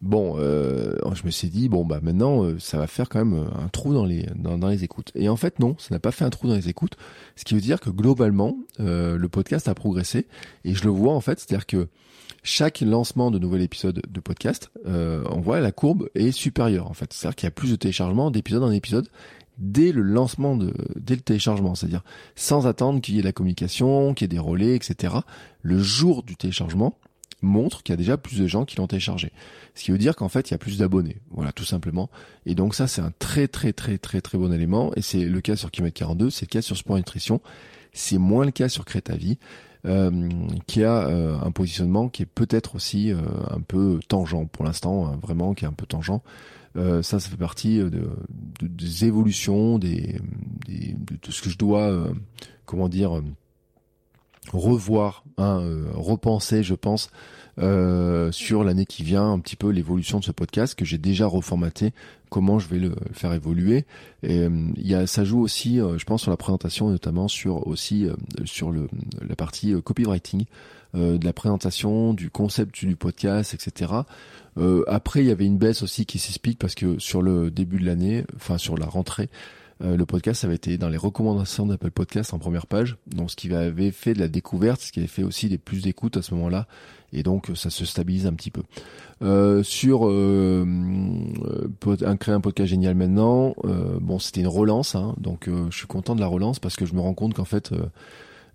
Bon, 0.00 0.36
euh, 0.38 0.96
je 1.14 1.24
me 1.24 1.30
suis 1.30 1.48
dit 1.48 1.68
bon 1.68 1.84
bah 1.84 1.98
maintenant 2.00 2.44
euh, 2.44 2.58
ça 2.60 2.78
va 2.78 2.86
faire 2.86 3.08
quand 3.08 3.18
même 3.18 3.34
euh, 3.34 3.64
un 3.64 3.68
trou 3.68 3.92
dans 3.92 4.04
les 4.04 4.26
dans, 4.36 4.68
les 4.68 4.84
écoutes. 4.84 5.10
Et 5.14 5.28
en 5.28 5.36
fait 5.36 5.58
non, 5.58 5.74
ça 5.78 5.94
n'a 5.94 5.98
pas 5.98 6.12
fait 6.12 6.24
un 6.24 6.30
trou 6.30 6.46
dans 6.46 6.54
les 6.54 6.68
écoutes. 6.68 6.96
Ce 7.34 7.44
qui 7.44 7.54
veut 7.54 7.60
dire 7.60 7.80
que 7.80 7.90
globalement 7.90 8.56
le 8.78 9.26
podcast 9.26 9.68
a 9.68 9.74
progressé 9.74 10.26
et 10.64 10.74
je 10.74 10.84
le 10.84 10.90
vois 10.90 11.14
en 11.14 11.20
fait, 11.20 11.40
c'est-à-dire 11.40 11.66
que 11.66 11.88
chaque 12.44 12.80
lancement 12.80 13.30
de 13.30 13.38
nouvel 13.38 13.62
épisode 13.62 14.00
de 14.08 14.20
podcast, 14.20 14.70
on 14.84 15.40
voit 15.40 15.60
la 15.60 15.72
courbe 15.72 16.08
est 16.14 16.30
supérieure 16.30 16.88
en 16.88 16.94
fait. 16.94 17.12
C'est-à-dire 17.12 17.36
qu'il 17.36 17.46
y 17.46 17.48
a 17.48 17.52
plus 17.52 17.70
de 17.70 17.76
téléchargements 17.76 18.30
d'épisode 18.30 18.62
en 18.62 18.70
épisode 18.70 19.08
dès 19.58 19.90
le 19.90 20.02
lancement 20.02 20.56
de 20.56 20.72
dès 20.94 21.16
le 21.16 21.20
téléchargement, 21.20 21.74
c'est-à-dire 21.74 22.04
sans 22.36 22.68
attendre 22.68 23.00
qu'il 23.00 23.16
y 23.16 23.18
ait 23.18 23.22
de 23.22 23.26
la 23.26 23.32
communication, 23.32 24.14
qu'il 24.14 24.24
y 24.24 24.26
ait 24.26 24.28
des 24.28 24.38
relais, 24.38 24.76
etc. 24.76 25.14
Le 25.62 25.78
jour 25.78 26.22
du 26.22 26.36
téléchargement, 26.36 26.96
montre 27.42 27.82
qu'il 27.82 27.92
y 27.92 27.94
a 27.94 27.96
déjà 27.96 28.16
plus 28.16 28.38
de 28.38 28.46
gens 28.46 28.64
qui 28.64 28.76
l'ont 28.76 28.86
téléchargé. 28.86 29.32
Ce 29.74 29.84
qui 29.84 29.90
veut 29.90 29.98
dire 29.98 30.16
qu'en 30.16 30.28
fait, 30.28 30.50
il 30.50 30.52
y 30.52 30.54
a 30.54 30.58
plus 30.58 30.78
d'abonnés. 30.78 31.18
Voilà, 31.30 31.52
tout 31.52 31.64
simplement. 31.64 32.10
Et 32.46 32.54
donc 32.54 32.74
ça, 32.74 32.86
c'est 32.88 33.00
un 33.00 33.12
très 33.18 33.48
très 33.48 33.72
très 33.72 33.98
très 33.98 34.20
très 34.20 34.38
bon 34.38 34.52
élément. 34.52 34.92
Et 34.96 35.02
c'est 35.02 35.24
le 35.24 35.40
cas 35.40 35.56
sur 35.56 35.70
Kilomètre 35.70 35.98
42, 35.98 36.30
c'est 36.30 36.46
le 36.46 36.50
cas 36.50 36.62
sur 36.62 36.76
Sport 36.76 36.96
Nutrition. 36.96 37.40
C'est 37.92 38.18
moins 38.18 38.44
le 38.44 38.50
cas 38.50 38.68
sur 38.68 38.84
Crétavie, 38.84 39.38
euh, 39.86 40.28
qui 40.66 40.84
a 40.84 41.08
euh, 41.08 41.38
un 41.40 41.50
positionnement 41.50 42.08
qui 42.08 42.22
est 42.22 42.26
peut-être 42.26 42.74
aussi 42.74 43.12
euh, 43.12 43.18
un 43.50 43.60
peu 43.60 44.00
tangent 44.08 44.46
pour 44.52 44.64
l'instant, 44.64 45.06
hein, 45.06 45.18
vraiment 45.22 45.54
qui 45.54 45.64
est 45.64 45.68
un 45.68 45.72
peu 45.72 45.86
tangent. 45.86 46.20
Euh, 46.76 47.02
ça, 47.02 47.18
ça 47.18 47.28
fait 47.30 47.36
partie 47.36 47.78
de, 47.78 48.10
des 48.60 49.04
évolutions, 49.04 49.78
des, 49.78 50.20
des, 50.66 50.94
de 50.94 51.30
ce 51.30 51.40
que 51.40 51.50
je 51.50 51.58
dois, 51.58 52.08
comment 52.66 52.88
dire, 52.88 53.22
revoir, 54.52 55.24
hein, 55.36 55.60
euh, 55.62 55.86
repenser, 55.94 56.62
je 56.62 56.74
pense, 56.74 57.10
euh, 57.58 58.30
sur 58.32 58.64
l'année 58.64 58.86
qui 58.86 59.02
vient, 59.02 59.32
un 59.32 59.38
petit 59.38 59.56
peu 59.56 59.70
l'évolution 59.70 60.20
de 60.20 60.24
ce 60.24 60.32
podcast 60.32 60.74
que 60.74 60.84
j'ai 60.84 60.98
déjà 60.98 61.26
reformaté, 61.26 61.92
comment 62.30 62.58
je 62.58 62.68
vais 62.68 62.78
le 62.78 62.94
faire 63.12 63.32
évoluer. 63.32 63.84
Et 64.22 64.40
euh, 64.40 64.50
y 64.76 64.94
a, 64.94 65.06
ça 65.06 65.24
joue 65.24 65.40
aussi, 65.40 65.76
je 65.78 66.04
pense, 66.04 66.22
sur 66.22 66.30
la 66.30 66.36
présentation, 66.36 66.90
notamment 66.90 67.28
sur 67.28 67.66
aussi 67.66 68.06
sur 68.44 68.70
le 68.70 68.88
la 69.26 69.36
partie 69.36 69.74
copywriting, 69.82 70.44
de 70.94 71.24
la 71.24 71.32
présentation, 71.32 72.14
du 72.14 72.30
concept 72.30 72.84
du 72.84 72.96
podcast, 72.96 73.54
etc. 73.54 73.92
après, 74.86 75.20
il 75.20 75.26
y 75.26 75.30
avait 75.30 75.44
une 75.44 75.58
baisse 75.58 75.82
aussi 75.82 76.06
qui 76.06 76.18
s'explique 76.18 76.58
parce 76.58 76.74
que 76.74 76.98
sur 76.98 77.22
le 77.22 77.50
début 77.50 77.78
de 77.78 77.86
l'année, 77.86 78.24
enfin 78.36 78.58
sur 78.58 78.76
la 78.76 78.86
rentrée, 78.86 79.28
euh, 79.82 79.96
le 79.96 80.06
podcast 80.06 80.44
avait 80.44 80.56
été 80.56 80.76
dans 80.78 80.88
les 80.88 80.96
recommandations 80.96 81.66
d'Apple 81.66 81.90
Podcast 81.90 82.34
en 82.34 82.38
première 82.38 82.66
page, 82.66 82.96
donc 83.06 83.30
ce 83.30 83.36
qui 83.36 83.52
avait 83.54 83.90
fait 83.90 84.14
de 84.14 84.18
la 84.18 84.28
découverte, 84.28 84.80
ce 84.80 84.92
qui 84.92 84.98
avait 84.98 85.08
fait 85.08 85.22
aussi 85.22 85.48
des 85.48 85.58
plus 85.58 85.82
d'écoutes 85.82 86.16
à 86.16 86.22
ce 86.22 86.34
moment-là, 86.34 86.66
et 87.12 87.22
donc 87.22 87.50
ça 87.54 87.70
se 87.70 87.84
stabilise 87.84 88.26
un 88.26 88.34
petit 88.34 88.50
peu. 88.50 88.62
Euh, 89.22 89.62
sur 89.62 90.08
euh, 90.08 90.64
un, 92.04 92.16
créer 92.16 92.34
un 92.34 92.40
podcast 92.40 92.70
génial 92.70 92.94
maintenant, 92.94 93.54
bon 94.00 94.18
c'était 94.18 94.40
une 94.40 94.48
relance, 94.48 94.94
hein, 94.94 95.14
donc 95.18 95.48
je 95.48 95.76
suis 95.76 95.86
content 95.86 96.14
de 96.14 96.20
la 96.20 96.26
relance 96.26 96.58
parce 96.58 96.76
que 96.76 96.86
je 96.86 96.94
me 96.94 97.00
rends 97.00 97.14
compte 97.14 97.34
qu'en 97.34 97.44
fait 97.44 97.72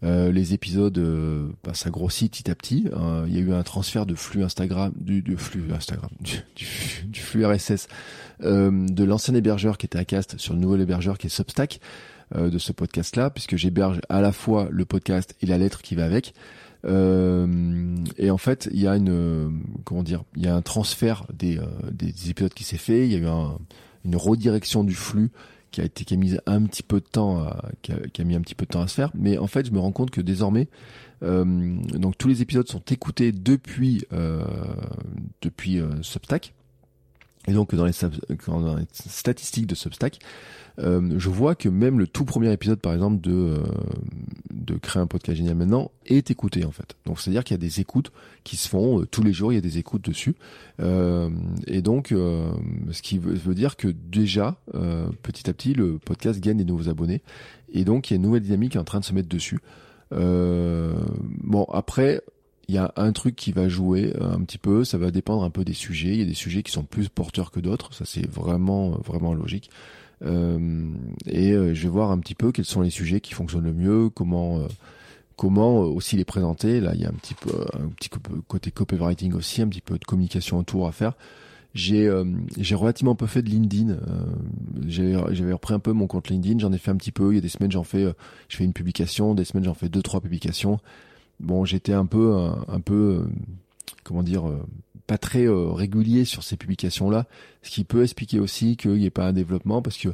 euh, 0.03 0.33
les 0.33 0.53
épisodes, 0.53 0.97
euh, 0.97 1.47
bah, 1.63 1.73
ça 1.73 1.89
grossit 1.89 2.29
petit 2.29 2.51
à 2.51 2.55
petit. 2.55 2.89
Euh, 2.91 3.25
il 3.27 3.35
y 3.35 3.37
a 3.37 3.41
eu 3.41 3.53
un 3.53 3.63
transfert 3.63 4.05
de 4.05 4.15
flux 4.15 4.43
Instagram, 4.43 4.91
du, 4.99 5.23
flux 5.37 5.63
Instagram, 5.73 6.09
du, 6.19 7.21
flux 7.21 7.45
RSS 7.45 7.87
de 8.43 9.03
l'ancien 9.03 9.33
hébergeur 9.33 9.77
qui 9.77 9.85
était 9.85 9.97
à 9.97 10.05
Cast 10.05 10.37
sur 10.37 10.53
le 10.53 10.59
nouvel 10.59 10.81
hébergeur 10.81 11.17
qui 11.17 11.27
est 11.27 11.29
Substack 11.29 11.79
de 12.35 12.57
ce 12.57 12.71
podcast-là, 12.71 13.29
puisque 13.29 13.55
j'héberge 13.55 14.01
à 14.09 14.19
la 14.21 14.31
fois 14.31 14.67
le 14.71 14.85
podcast 14.85 15.35
et 15.41 15.45
la 15.45 15.57
lettre 15.57 15.81
qui 15.81 15.95
va 15.95 16.05
avec. 16.05 16.33
et 16.85 18.31
en 18.31 18.37
fait, 18.37 18.69
il 18.71 18.79
y 18.79 18.87
a 18.87 18.95
une 18.95 19.61
comment 19.83 20.03
dire, 20.03 20.23
il 20.35 20.43
y 20.43 20.47
a 20.47 20.55
un 20.55 20.61
transfert 20.61 21.25
des, 21.33 21.59
des 21.91 22.29
épisodes 22.29 22.53
qui 22.53 22.63
s'est 22.63 22.77
fait. 22.77 23.05
Il 23.05 23.11
y 23.11 23.15
a 23.15 23.19
eu 23.19 23.27
une 24.05 24.15
redirection 24.15 24.83
du 24.83 24.95
flux 24.95 25.31
qui 25.73 25.81
a 25.81 25.83
été 25.83 26.05
qui 26.05 26.13
a 26.13 26.17
mis 26.17 26.37
un 26.45 26.61
petit 26.63 26.83
peu 26.83 27.01
de 27.01 27.05
temps 27.05 27.39
à, 27.39 27.69
qui, 27.81 27.91
a, 27.91 27.97
qui, 28.13 28.21
a, 28.21 28.23
mis 28.23 28.35
un 28.35 28.41
petit 28.41 28.55
peu 28.55 28.65
de 28.65 28.69
temps 28.69 28.81
à 28.81 28.87
se 28.87 28.93
faire 28.93 29.09
mais 29.13 29.37
en 29.37 29.47
fait 29.47 29.65
je 29.65 29.71
me 29.71 29.79
rends 29.79 29.91
compte 29.91 30.11
que 30.11 30.21
désormais 30.21 30.69
euh, 31.23 31.43
donc 31.93 32.17
tous 32.17 32.29
les 32.29 32.41
épisodes 32.41 32.67
sont 32.67 32.83
écoutés 32.91 33.31
depuis 33.31 34.05
euh, 34.13 34.45
depuis 35.41 35.79
euh, 35.79 35.89
Substack 36.01 36.53
Et 37.47 37.53
donc 37.53 37.75
dans 37.75 37.85
les, 37.85 37.93
statistiques 38.93 39.67
de 39.67 39.75
Substack, 39.75 40.19
euh, 40.79 41.15
je 41.17 41.29
vois 41.29 41.55
que 41.55 41.69
même 41.69 41.99
le 41.99 42.07
tout 42.07 42.25
premier 42.25 42.51
épisode, 42.51 42.79
par 42.79 42.93
exemple, 42.93 43.21
de 43.21 43.61
euh, 44.71 44.77
créer 44.81 45.01
un 45.01 45.07
podcast 45.07 45.37
génial 45.37 45.55
maintenant 45.55 45.91
est 46.05 46.31
écouté 46.31 46.65
en 46.65 46.71
fait. 46.71 46.95
Donc 47.05 47.19
c'est 47.19 47.29
à 47.29 47.33
dire 47.33 47.43
qu'il 47.43 47.53
y 47.53 47.59
a 47.59 47.61
des 47.61 47.79
écoutes 47.79 48.11
qui 48.43 48.57
se 48.57 48.67
font 48.67 49.01
euh, 49.01 49.05
tous 49.05 49.23
les 49.23 49.33
jours, 49.33 49.51
il 49.51 49.55
y 49.55 49.59
a 49.59 49.61
des 49.61 49.77
écoutes 49.77 50.03
dessus, 50.03 50.35
et 50.79 51.81
donc 51.81 52.09
ce 52.09 53.01
qui 53.01 53.17
veut, 53.19 53.53
dire 53.53 53.75
que 53.75 53.87
déjà 53.87 54.57
petit 55.21 55.49
à 55.49 55.53
petit 55.53 55.73
le 55.73 55.99
podcast 55.99 56.39
gagne 56.39 56.57
des 56.57 56.65
nouveaux 56.65 56.89
abonnés, 56.89 57.21
et 57.71 57.83
donc 57.83 58.09
il 58.09 58.13
y 58.13 58.15
a 58.15 58.17
une 58.17 58.23
nouvelle 58.23 58.41
dynamique 58.41 58.75
en 58.75 58.83
train 58.83 58.99
de 58.99 59.05
se 59.05 59.13
mettre 59.13 59.29
dessus. 59.29 59.59
bon 60.11 61.63
après 61.71 62.21
il 62.67 62.75
y 62.75 62.77
a 62.77 62.93
un 62.95 63.11
truc 63.11 63.35
qui 63.35 63.51
va 63.51 63.67
jouer 63.67 64.13
un 64.21 64.41
petit 64.41 64.57
peu, 64.57 64.83
ça 64.83 64.97
va 64.97 65.11
dépendre 65.11 65.43
un 65.43 65.49
peu 65.49 65.65
des 65.65 65.73
sujets. 65.73 66.13
Il 66.13 66.19
y 66.19 66.21
a 66.21 66.25
des 66.25 66.33
sujets 66.33 66.63
qui 66.63 66.71
sont 66.71 66.83
plus 66.83 67.09
porteurs 67.09 67.51
que 67.51 67.59
d'autres, 67.59 67.93
ça 67.93 68.05
c'est 68.05 68.25
vraiment 68.29 68.91
vraiment 68.91 69.33
logique. 69.33 69.69
Euh, 70.25 70.89
et 71.25 71.51
euh, 71.51 71.73
je 71.73 71.83
vais 71.83 71.89
voir 71.89 72.11
un 72.11 72.19
petit 72.19 72.35
peu 72.35 72.51
quels 72.51 72.65
sont 72.65 72.81
les 72.81 72.89
sujets 72.89 73.19
qui 73.19 73.33
fonctionnent 73.33 73.65
le 73.65 73.73
mieux, 73.73 74.09
comment 74.09 74.59
euh, 74.59 74.67
comment 75.35 75.79
aussi 75.81 76.15
les 76.15 76.25
présenter. 76.25 76.79
Là, 76.79 76.91
il 76.95 77.01
y 77.01 77.05
a 77.05 77.09
un 77.09 77.13
petit 77.13 77.33
peu 77.33 77.51
un 77.73 77.89
petit 77.89 78.09
côté 78.47 78.71
copywriting 78.71 79.33
aussi, 79.33 79.61
un 79.61 79.67
petit 79.67 79.81
peu 79.81 79.97
de 79.97 80.05
communication 80.05 80.57
autour 80.57 80.87
à 80.87 80.91
faire. 80.91 81.13
J'ai 81.73 82.07
j'ai 82.57 82.75
relativement 82.75 83.15
peu 83.15 83.25
fait 83.25 83.41
de 83.41 83.49
LinkedIn. 83.49 83.97
J'avais 84.87 85.53
repris 85.53 85.73
un 85.73 85.79
peu 85.79 85.91
mon 85.91 86.05
compte 86.05 86.29
LinkedIn, 86.29 86.59
j'en 86.59 86.71
ai 86.71 86.77
fait 86.77 86.91
un 86.91 86.95
petit 86.95 87.11
peu. 87.11 87.31
Il 87.31 87.35
y 87.35 87.37
a 87.39 87.41
des 87.41 87.49
semaines 87.49 87.71
j'en 87.71 87.83
fais, 87.83 88.05
je 88.47 88.57
fais 88.57 88.63
une 88.63 88.73
publication, 88.73 89.33
des 89.33 89.43
semaines 89.43 89.63
j'en 89.63 89.73
fais 89.73 89.89
deux 89.89 90.03
trois 90.03 90.21
publications. 90.21 90.79
Bon, 91.43 91.65
j'étais 91.65 91.93
un 91.93 92.07
peu 92.07 92.35
un 92.67 92.79
peu 92.79 93.27
comment 94.03 94.23
dire 94.23 94.45
pas 95.07 95.17
très 95.17 95.45
euh, 95.45 95.71
régulier 95.71 96.25
sur 96.25 96.43
ces 96.43 96.57
publications-là, 96.57 97.25
ce 97.61 97.69
qui 97.69 97.83
peut 97.83 98.03
expliquer 98.03 98.39
aussi 98.39 98.77
qu'il 98.77 98.93
n'y 98.93 99.05
ait 99.05 99.11
pas 99.11 99.27
un 99.27 99.33
développement 99.33 99.81
parce 99.81 99.97
que 99.97 100.09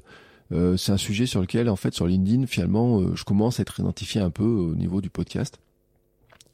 euh, 0.51 0.77
c'est 0.77 0.91
un 0.91 0.97
sujet 0.97 1.25
sur 1.25 1.41
lequel, 1.41 1.69
en 1.69 1.75
fait, 1.75 1.93
sur 1.93 2.07
LinkedIn, 2.07 2.47
finalement, 2.47 2.99
euh, 2.99 3.15
je 3.15 3.23
commence 3.23 3.59
à 3.59 3.61
être 3.61 3.79
identifié 3.79 4.19
un 4.19 4.31
peu 4.31 4.43
au 4.43 4.73
niveau 4.73 4.99
du 4.99 5.09
podcast. 5.09 5.59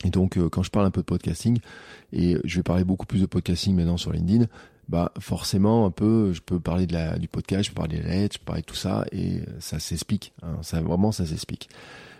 Et 0.03 0.09
donc, 0.09 0.37
quand 0.49 0.61
je 0.61 0.69
parle 0.69 0.85
un 0.85 0.91
peu 0.91 1.01
de 1.01 1.05
podcasting, 1.05 1.59
et 2.11 2.35
je 2.43 2.57
vais 2.57 2.63
parler 2.63 2.83
beaucoup 2.83 3.05
plus 3.05 3.21
de 3.21 3.25
podcasting 3.25 3.75
maintenant 3.75 3.97
sur 3.97 4.11
LinkedIn, 4.11 4.45
bah 4.89 5.11
forcément 5.19 5.85
un 5.85 5.91
peu, 5.91 6.33
je 6.33 6.41
peux 6.41 6.59
parler 6.59 6.85
du 6.85 7.27
podcast, 7.29 7.63
je 7.63 7.69
peux 7.69 7.75
parler 7.75 7.97
de 7.97 8.03
la 8.03 8.09
lettre, 8.09 8.35
je 8.35 8.39
peux 8.39 8.45
parler 8.45 8.61
de 8.61 8.67
tout 8.67 8.75
ça, 8.75 9.05
et 9.13 9.39
ça 9.59 9.79
s'explique. 9.79 10.33
Hein, 10.43 10.57
ça 10.61 10.81
vraiment, 10.81 11.13
ça 11.13 11.25
s'explique 11.25 11.69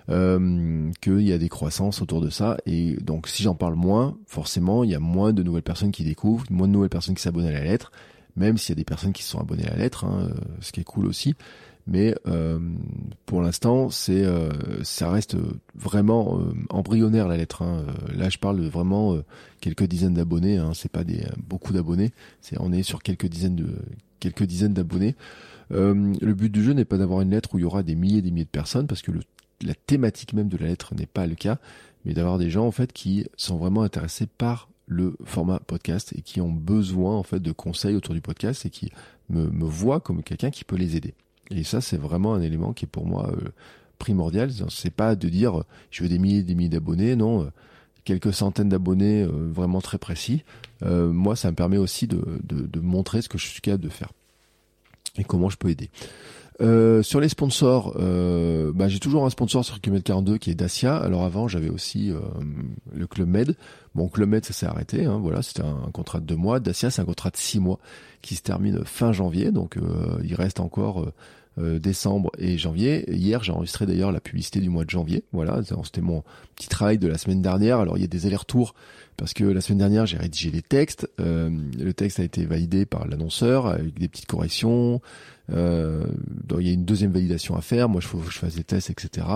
euh, 0.10 0.92
qu'il 1.02 1.22
y 1.22 1.34
a 1.34 1.38
des 1.38 1.50
croissances 1.50 2.02
autour 2.02 2.22
de 2.22 2.30
ça. 2.30 2.58
Et 2.66 2.96
donc 2.98 3.28
si 3.28 3.44
j'en 3.44 3.56
parle 3.56 3.76
moins, 3.76 4.18
forcément, 4.26 4.84
il 4.84 4.92
y 4.92 4.96
a 4.96 5.00
moins 5.00 5.34
de 5.34 5.44
nouvelles 5.44 5.64
personnes 5.64 5.92
qui 5.92 6.04
découvrent, 6.04 6.46
moins 6.50 6.68
de 6.68 6.74
nouvelles 6.74 6.90
personnes 6.90 7.16
qui 7.16 7.22
s'abonnent 7.22 7.48
à 7.48 7.52
la 7.52 7.64
lettre, 7.64 7.92
même 8.36 8.58
s'il 8.58 8.70
y 8.70 8.78
a 8.78 8.82
des 8.82 8.86
personnes 8.86 9.14
qui 9.14 9.24
se 9.24 9.30
sont 9.30 9.40
abonnées 9.40 9.66
à 9.66 9.72
la 9.72 9.78
lettre, 9.78 10.06
hein, 10.06 10.30
euh, 10.30 10.34
ce 10.62 10.72
qui 10.72 10.82
est 10.82 10.86
cool 10.86 11.06
aussi. 11.06 11.36
Mais 11.88 12.16
euh, 12.28 12.60
pour 13.26 13.42
l'instant, 13.42 13.90
c'est 13.92 14.24
euh, 14.26 14.50
ça 14.84 15.12
reste 15.12 15.38
vraiment 15.76 16.40
euh, 16.40 16.54
embryonnaire 16.70 17.28
la 17.28 17.38
lettre. 17.38 17.62
Hein. 17.62 17.86
Là, 18.16 18.30
je 18.30 18.40
parle 18.40 18.60
de 18.60 18.68
vraiment 18.68 19.18
quelques 19.62 19.84
dizaines 19.84 20.16
d'abonnés. 20.16 20.58
Hein. 20.58 20.72
C'est 20.74 20.92
pas 20.92 21.04
des 21.04 21.24
beaucoup 21.48 21.74
d'abonnés. 21.74 22.12
C'est 22.42 22.58
on 22.60 22.72
est 22.72 22.84
sur 22.84 23.04
quelques 23.04 23.28
dizaines 23.28 23.56
de 23.56 23.68
quelques 24.20 24.44
dizaines 24.44 24.74
d'abonnés. 24.74 25.16
le 25.70 26.34
but 26.34 26.52
du 26.52 26.64
jeu 26.64 26.74
n'est 26.74 26.86
pas 26.86 26.98
d'avoir 26.98 27.22
une 27.22 27.30
lettre 27.30 27.54
où 27.54 27.60
il 27.60 27.62
y 27.62 27.66
aura 27.66 27.84
des 27.84 27.96
milliers 27.96 28.20
et 28.20 28.22
des 28.24 28.32
milliers 28.32 28.46
de 28.46 28.50
personnes, 28.50 28.88
parce 28.88 29.04
que 29.04 29.12
le 29.12 29.22
la 29.62 29.74
thématique 29.74 30.34
même 30.34 30.50
de 30.50 30.58
la 30.58 30.68
lettre 30.68 30.96
n'est 30.96 31.06
pas 31.06 31.28
le 31.28 31.36
cas, 31.36 31.58
mais 32.04 32.14
d'avoir 32.14 32.38
des 32.38 32.50
gens 32.50 32.66
en 32.66 32.72
fait 32.72 32.94
qui 32.94 33.26
sont 33.38 33.58
vraiment 33.58 33.84
intéressés 33.84 34.28
par 34.28 34.70
le 34.88 35.16
format 35.24 35.60
podcast 35.60 36.14
et 36.16 36.22
qui 36.22 36.42
ont 36.42 36.52
besoin 36.52 37.16
en 37.16 37.24
fait 37.24 37.40
de 37.40 37.52
conseils 37.52 37.96
autour 37.96 38.14
du 38.14 38.22
podcast 38.22 38.66
et 38.66 38.70
qui 38.70 38.92
me, 39.30 39.48
voient 39.66 40.00
comme 40.00 40.22
quelqu'un 40.22 40.52
qui 40.52 40.64
peut 40.64 40.76
les 40.76 40.96
aider. 40.96 41.14
Et 41.50 41.64
ça 41.64 41.82
c'est 41.82 41.98
vraiment 41.98 42.36
un 42.36 42.42
élément 42.42 42.74
qui 42.74 42.86
est 42.86 42.90
pour 42.90 43.06
moi 43.06 43.32
euh, 43.32 43.50
primordial. 43.98 44.52
C'est 44.70 44.94
pas 44.94 45.16
de 45.16 45.30
dire 45.30 45.64
je 45.90 46.04
veux 46.04 46.10
des 46.10 46.20
milliers 46.20 46.40
et 46.40 46.44
des 46.44 46.56
milliers 46.56 46.70
d'abonnés, 46.70 47.16
non. 47.16 47.44
Euh, 47.44 47.50
quelques 48.04 48.34
centaines 48.34 48.70
d'abonnés 48.70 49.24
euh, 49.24 49.50
vraiment 49.52 49.82
très 49.82 49.98
précis. 49.98 50.44
moi, 50.84 51.36
ça 51.36 51.50
me 51.50 51.56
permet 51.56 51.78
aussi 51.78 52.06
de, 52.06 52.40
de 52.44 52.80
montrer 52.80 53.24
ce 53.24 53.30
que 53.30 53.40
je 53.40 53.48
suis 53.48 53.62
capable 53.62 53.84
de 53.84 53.90
faire 53.90 54.12
et 55.18 55.24
comment 55.24 55.50
je 55.50 55.58
peux 55.58 55.70
aider. 55.70 55.90
Euh, 56.62 57.04
sur 57.04 57.20
les 57.20 57.28
sponsors, 57.28 57.96
euh, 58.00 58.72
bah, 58.74 58.88
j'ai 58.88 59.00
toujours 59.00 59.26
un 59.26 59.30
sponsor 59.30 59.66
sur 59.66 59.82
Club 59.82 60.02
42 60.02 60.38
qui 60.38 60.52
est 60.52 60.56
Dacia. 60.56 60.96
Alors 60.96 61.24
avant, 61.24 61.48
j'avais 61.48 61.70
aussi 61.70 62.12
euh, 62.12 62.20
le 62.94 63.08
Club 63.08 63.28
Med. 63.28 63.56
Bon, 63.94 64.08
Club 64.08 64.30
Med, 64.30 64.46
ça 64.46 64.54
s'est 64.54 64.66
arrêté. 64.66 65.06
Hein, 65.06 65.20
voilà, 65.22 65.42
c'était 65.42 65.64
un, 65.64 65.90
contrat 65.92 66.20
de 66.20 66.26
deux 66.26 66.36
mois. 66.36 66.60
Dacia, 66.60 66.90
c'est 66.92 67.02
un 67.02 67.06
contrat 67.06 67.30
de 67.30 67.38
six 67.38 67.60
mois 67.60 67.80
qui 68.22 68.36
se 68.36 68.42
termine 68.42 68.86
fin 68.86 69.12
janvier. 69.12 69.52
Donc, 69.52 69.78
il 70.24 70.34
reste 70.36 70.60
encore 70.60 71.06
décembre 71.58 72.32
et 72.40 72.58
janvier. 72.58 73.10
Hier, 73.14 73.44
j'ai 73.44 73.52
enregistré 73.52 73.86
d'ailleurs 73.86 74.12
la 74.12 74.20
publicité 74.20 74.60
du 74.60 74.70
mois 74.70 74.84
de 74.84 74.90
janvier. 74.90 75.24
Voilà, 75.32 75.62
c'était 75.84 76.02
mon 76.02 76.24
petit 76.56 76.68
travail 76.68 76.98
de 76.98 77.08
la 77.08 77.18
semaine 77.18 77.42
dernière. 77.42 77.80
Alors, 77.80 77.98
il 77.98 78.02
y 78.02 78.04
a 78.04 78.08
des 78.08 78.26
allers-retours 78.26 78.74
parce 79.16 79.34
que 79.34 79.44
la 79.44 79.62
semaine 79.62 79.78
dernière, 79.78 80.06
j'ai 80.08 80.18
rédigé 80.18 80.50
les 80.50 80.64
textes. 80.64 81.08
le 81.20 81.92
texte 81.92 82.20
a 82.20 82.24
été 82.24 82.46
validé 82.46 82.86
par 82.86 83.08
l'annonceur 83.08 83.68
avec 83.68 83.98
des 84.00 84.08
petites 84.08 84.28
corrections. 84.28 85.02
Euh, 85.52 86.06
donc 86.48 86.60
il 86.62 86.68
y 86.68 86.70
a 86.72 86.74
une 86.74 86.86
deuxième 86.86 87.12
validation 87.12 87.56
à 87.56 87.62
faire. 87.62 87.90
Moi, 87.90 88.02
que 88.02 88.30
je 88.30 88.40
fasse 88.40 88.56
des 88.56 88.64
tests, 88.64 88.90
etc. 88.90 89.28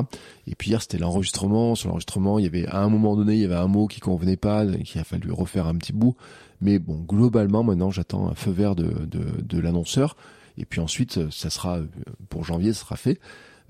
Et 0.48 0.56
puis 0.56 0.72
hier, 0.72 0.82
c'était 0.82 0.98
l'enregistrement. 0.98 1.76
Sur 1.76 1.90
l'enregistrement, 1.90 2.40
il 2.40 2.46
y 2.46 2.48
avait 2.48 2.66
à 2.68 2.80
un 2.80 2.90
moment 2.90 3.16
donné, 3.16 3.34
il 3.34 3.40
y 3.42 3.46
avait 3.46 3.56
un 3.56 3.68
mot 3.68 3.88
qui 3.88 4.00
convenait 4.00 4.38
pas, 4.38 4.66
qu'il 4.66 5.00
a 5.00 5.04
fallu 5.04 5.32
refaire 5.32 5.68
un 5.68 5.76
petit 5.76 5.94
bout. 5.94 6.16
Mais 6.62 6.80
bon, 6.80 6.98
globalement, 6.98 7.64
maintenant, 7.64 7.92
j'attends 7.92 8.28
un 8.28 8.36
feu 8.36 8.52
vert 8.52 8.76
de, 8.76 9.06
de, 9.06 9.42
de 9.42 9.60
l'annonceur. 9.60 10.18
Et 10.58 10.66
puis 10.66 10.82
ensuite, 10.82 11.30
ça 11.32 11.50
sera 11.50 11.80
pour 12.30 12.44
janvier, 12.44 12.74
ça 12.74 12.82
sera 12.82 12.98
fait. 12.98 13.20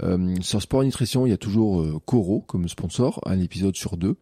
Euh, 0.04 0.36
sur 0.42 0.62
Sport 0.62 0.84
Nutrition, 0.84 1.26
il 1.26 1.30
y 1.30 1.34
a 1.34 1.38
toujours 1.38 1.82
euh, 1.82 2.00
Coro 2.06 2.42
comme 2.42 2.68
sponsor, 2.68 3.20
un 3.26 3.40
épisode 3.40 3.76
sur 3.76 3.98
deux. 3.98 4.16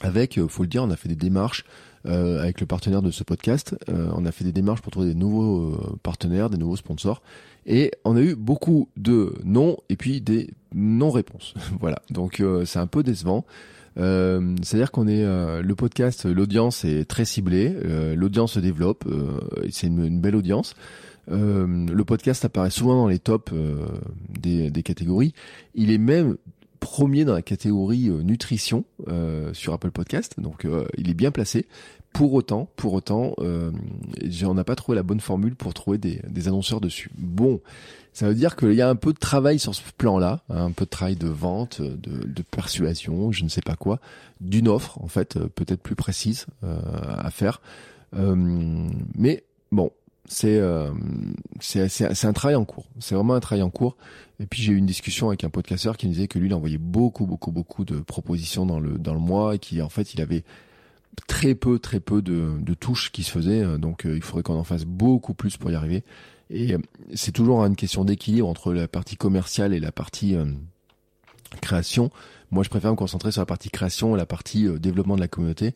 Avec, 0.00 0.38
euh, 0.38 0.48
faut 0.48 0.62
le 0.62 0.68
dire, 0.68 0.82
on 0.82 0.90
a 0.90 0.96
fait 0.96 1.08
des 1.08 1.16
démarches 1.16 1.64
euh, 2.06 2.42
avec 2.42 2.60
le 2.60 2.66
partenaire 2.66 3.00
de 3.00 3.10
ce 3.10 3.24
podcast. 3.24 3.76
Euh, 3.88 4.10
on 4.14 4.26
a 4.26 4.32
fait 4.32 4.44
des 4.44 4.52
démarches 4.52 4.82
pour 4.82 4.92
trouver 4.92 5.08
des 5.08 5.14
nouveaux 5.14 5.72
euh, 5.72 5.96
partenaires, 6.02 6.50
des 6.50 6.58
nouveaux 6.58 6.76
sponsors. 6.76 7.22
Et 7.66 7.92
on 8.04 8.14
a 8.16 8.20
eu 8.20 8.34
beaucoup 8.34 8.88
de 8.98 9.34
non 9.42 9.78
et 9.88 9.96
puis 9.96 10.20
des 10.20 10.50
non-réponses. 10.74 11.54
voilà, 11.80 12.02
donc 12.10 12.42
c'est 12.66 12.78
un 12.78 12.86
peu 12.86 13.02
décevant. 13.02 13.46
Euh, 13.96 14.54
C'est-à-dire 14.62 14.90
qu'on 14.90 15.08
est, 15.08 15.24
le 15.24 15.74
podcast, 15.74 16.26
l'audience 16.26 16.84
est 16.84 17.06
très 17.06 17.24
ciblée, 17.24 17.74
l'audience 18.14 18.52
se 18.52 18.60
développe, 18.60 19.06
c'est 19.70 19.86
une, 19.86 20.04
une, 20.04 20.20
belle 20.20 20.36
audience. 20.36 20.74
le 21.28 22.02
podcast 22.02 22.44
apparaît 22.44 22.68
souvent 22.68 22.96
dans 22.96 23.08
les 23.08 23.18
tops 23.18 23.50
des, 24.28 24.70
des, 24.70 24.82
catégories. 24.82 25.32
Il 25.74 25.90
est 25.90 25.98
même 25.98 26.36
premier 26.84 27.24
dans 27.24 27.32
la 27.32 27.40
catégorie 27.40 28.10
euh, 28.10 28.22
nutrition 28.22 28.84
euh, 29.08 29.54
sur 29.54 29.72
Apple 29.72 29.90
Podcast, 29.90 30.34
donc 30.38 30.66
euh, 30.66 30.86
il 30.98 31.08
est 31.08 31.14
bien 31.14 31.30
placé. 31.30 31.66
Pour 32.12 32.34
autant, 32.34 32.68
pour 32.76 32.92
autant, 32.92 33.34
on 33.38 34.54
n'a 34.54 34.62
pas 34.62 34.76
trouvé 34.76 34.94
la 34.94 35.02
bonne 35.02 35.18
formule 35.18 35.56
pour 35.56 35.74
trouver 35.74 35.98
des, 35.98 36.46
annonceurs 36.46 36.80
dessus. 36.80 37.10
Bon, 37.18 37.60
ça 38.12 38.28
veut 38.28 38.36
dire 38.36 38.54
qu'il 38.54 38.74
y 38.74 38.82
a 38.82 38.88
un 38.88 38.94
peu 38.94 39.12
de 39.12 39.18
travail 39.18 39.58
sur 39.58 39.74
ce 39.74 39.82
plan-là, 39.98 40.44
hein, 40.48 40.66
un 40.66 40.70
peu 40.70 40.84
de 40.84 40.90
travail 40.90 41.16
de 41.16 41.26
vente, 41.26 41.82
de, 41.82 42.42
persuasion, 42.52 43.32
je 43.32 43.42
ne 43.42 43.48
sais 43.48 43.62
pas 43.62 43.74
quoi, 43.74 43.98
d'une 44.40 44.68
offre 44.68 45.02
en 45.02 45.08
fait 45.08 45.40
peut-être 45.56 45.82
plus 45.82 45.96
précise 45.96 46.46
à 46.62 47.32
faire. 47.32 47.60
mais 48.14 49.42
bon, 49.72 49.90
c'est 50.28 50.60
c'est 51.60 52.26
un 52.26 52.32
travail 52.32 52.56
en 52.56 52.64
cours. 52.64 52.86
C'est 52.98 53.14
vraiment 53.14 53.34
un 53.34 53.40
travail 53.40 53.62
en 53.62 53.70
cours. 53.70 53.96
Et 54.40 54.46
puis 54.46 54.62
j'ai 54.62 54.72
eu 54.72 54.76
une 54.76 54.86
discussion 54.86 55.28
avec 55.28 55.44
un 55.44 55.50
podcasteur 55.50 55.96
qui 55.96 56.08
me 56.08 56.12
disait 56.12 56.28
que 56.28 56.38
lui, 56.38 56.48
il 56.48 56.54
envoyait 56.54 56.78
beaucoup, 56.78 57.26
beaucoup, 57.26 57.52
beaucoup 57.52 57.84
de 57.84 58.00
propositions 58.00 58.66
dans 58.66 58.80
le 58.80 58.98
dans 58.98 59.14
le 59.14 59.20
mois 59.20 59.54
et 59.54 59.58
qui 59.58 59.82
en 59.82 59.88
fait, 59.88 60.14
il 60.14 60.20
avait 60.20 60.44
très 61.26 61.54
peu, 61.54 61.78
très 61.78 62.00
peu 62.00 62.22
de, 62.22 62.58
de 62.60 62.74
touches 62.74 63.12
qui 63.12 63.22
se 63.22 63.30
faisaient. 63.30 63.78
Donc 63.78 64.06
euh, 64.06 64.16
il 64.16 64.22
faudrait 64.22 64.42
qu'on 64.42 64.58
en 64.58 64.64
fasse 64.64 64.84
beaucoup 64.84 65.34
plus 65.34 65.56
pour 65.56 65.70
y 65.70 65.74
arriver. 65.74 66.04
Et 66.50 66.74
euh, 66.74 66.78
c'est 67.14 67.32
toujours 67.32 67.64
une 67.64 67.76
question 67.76 68.04
d'équilibre 68.04 68.48
entre 68.48 68.72
la 68.72 68.88
partie 68.88 69.16
commerciale 69.16 69.74
et 69.74 69.80
la 69.80 69.92
partie 69.92 70.34
euh, 70.34 70.46
création. 71.60 72.10
Moi, 72.50 72.62
je 72.62 72.68
préfère 72.68 72.90
me 72.90 72.96
concentrer 72.96 73.32
sur 73.32 73.42
la 73.42 73.46
partie 73.46 73.70
création 73.70 74.14
et 74.14 74.18
la 74.18 74.26
partie 74.26 74.68
développement 74.78 75.16
de 75.16 75.20
la 75.20 75.28
communauté 75.28 75.68
euh, 75.68 75.70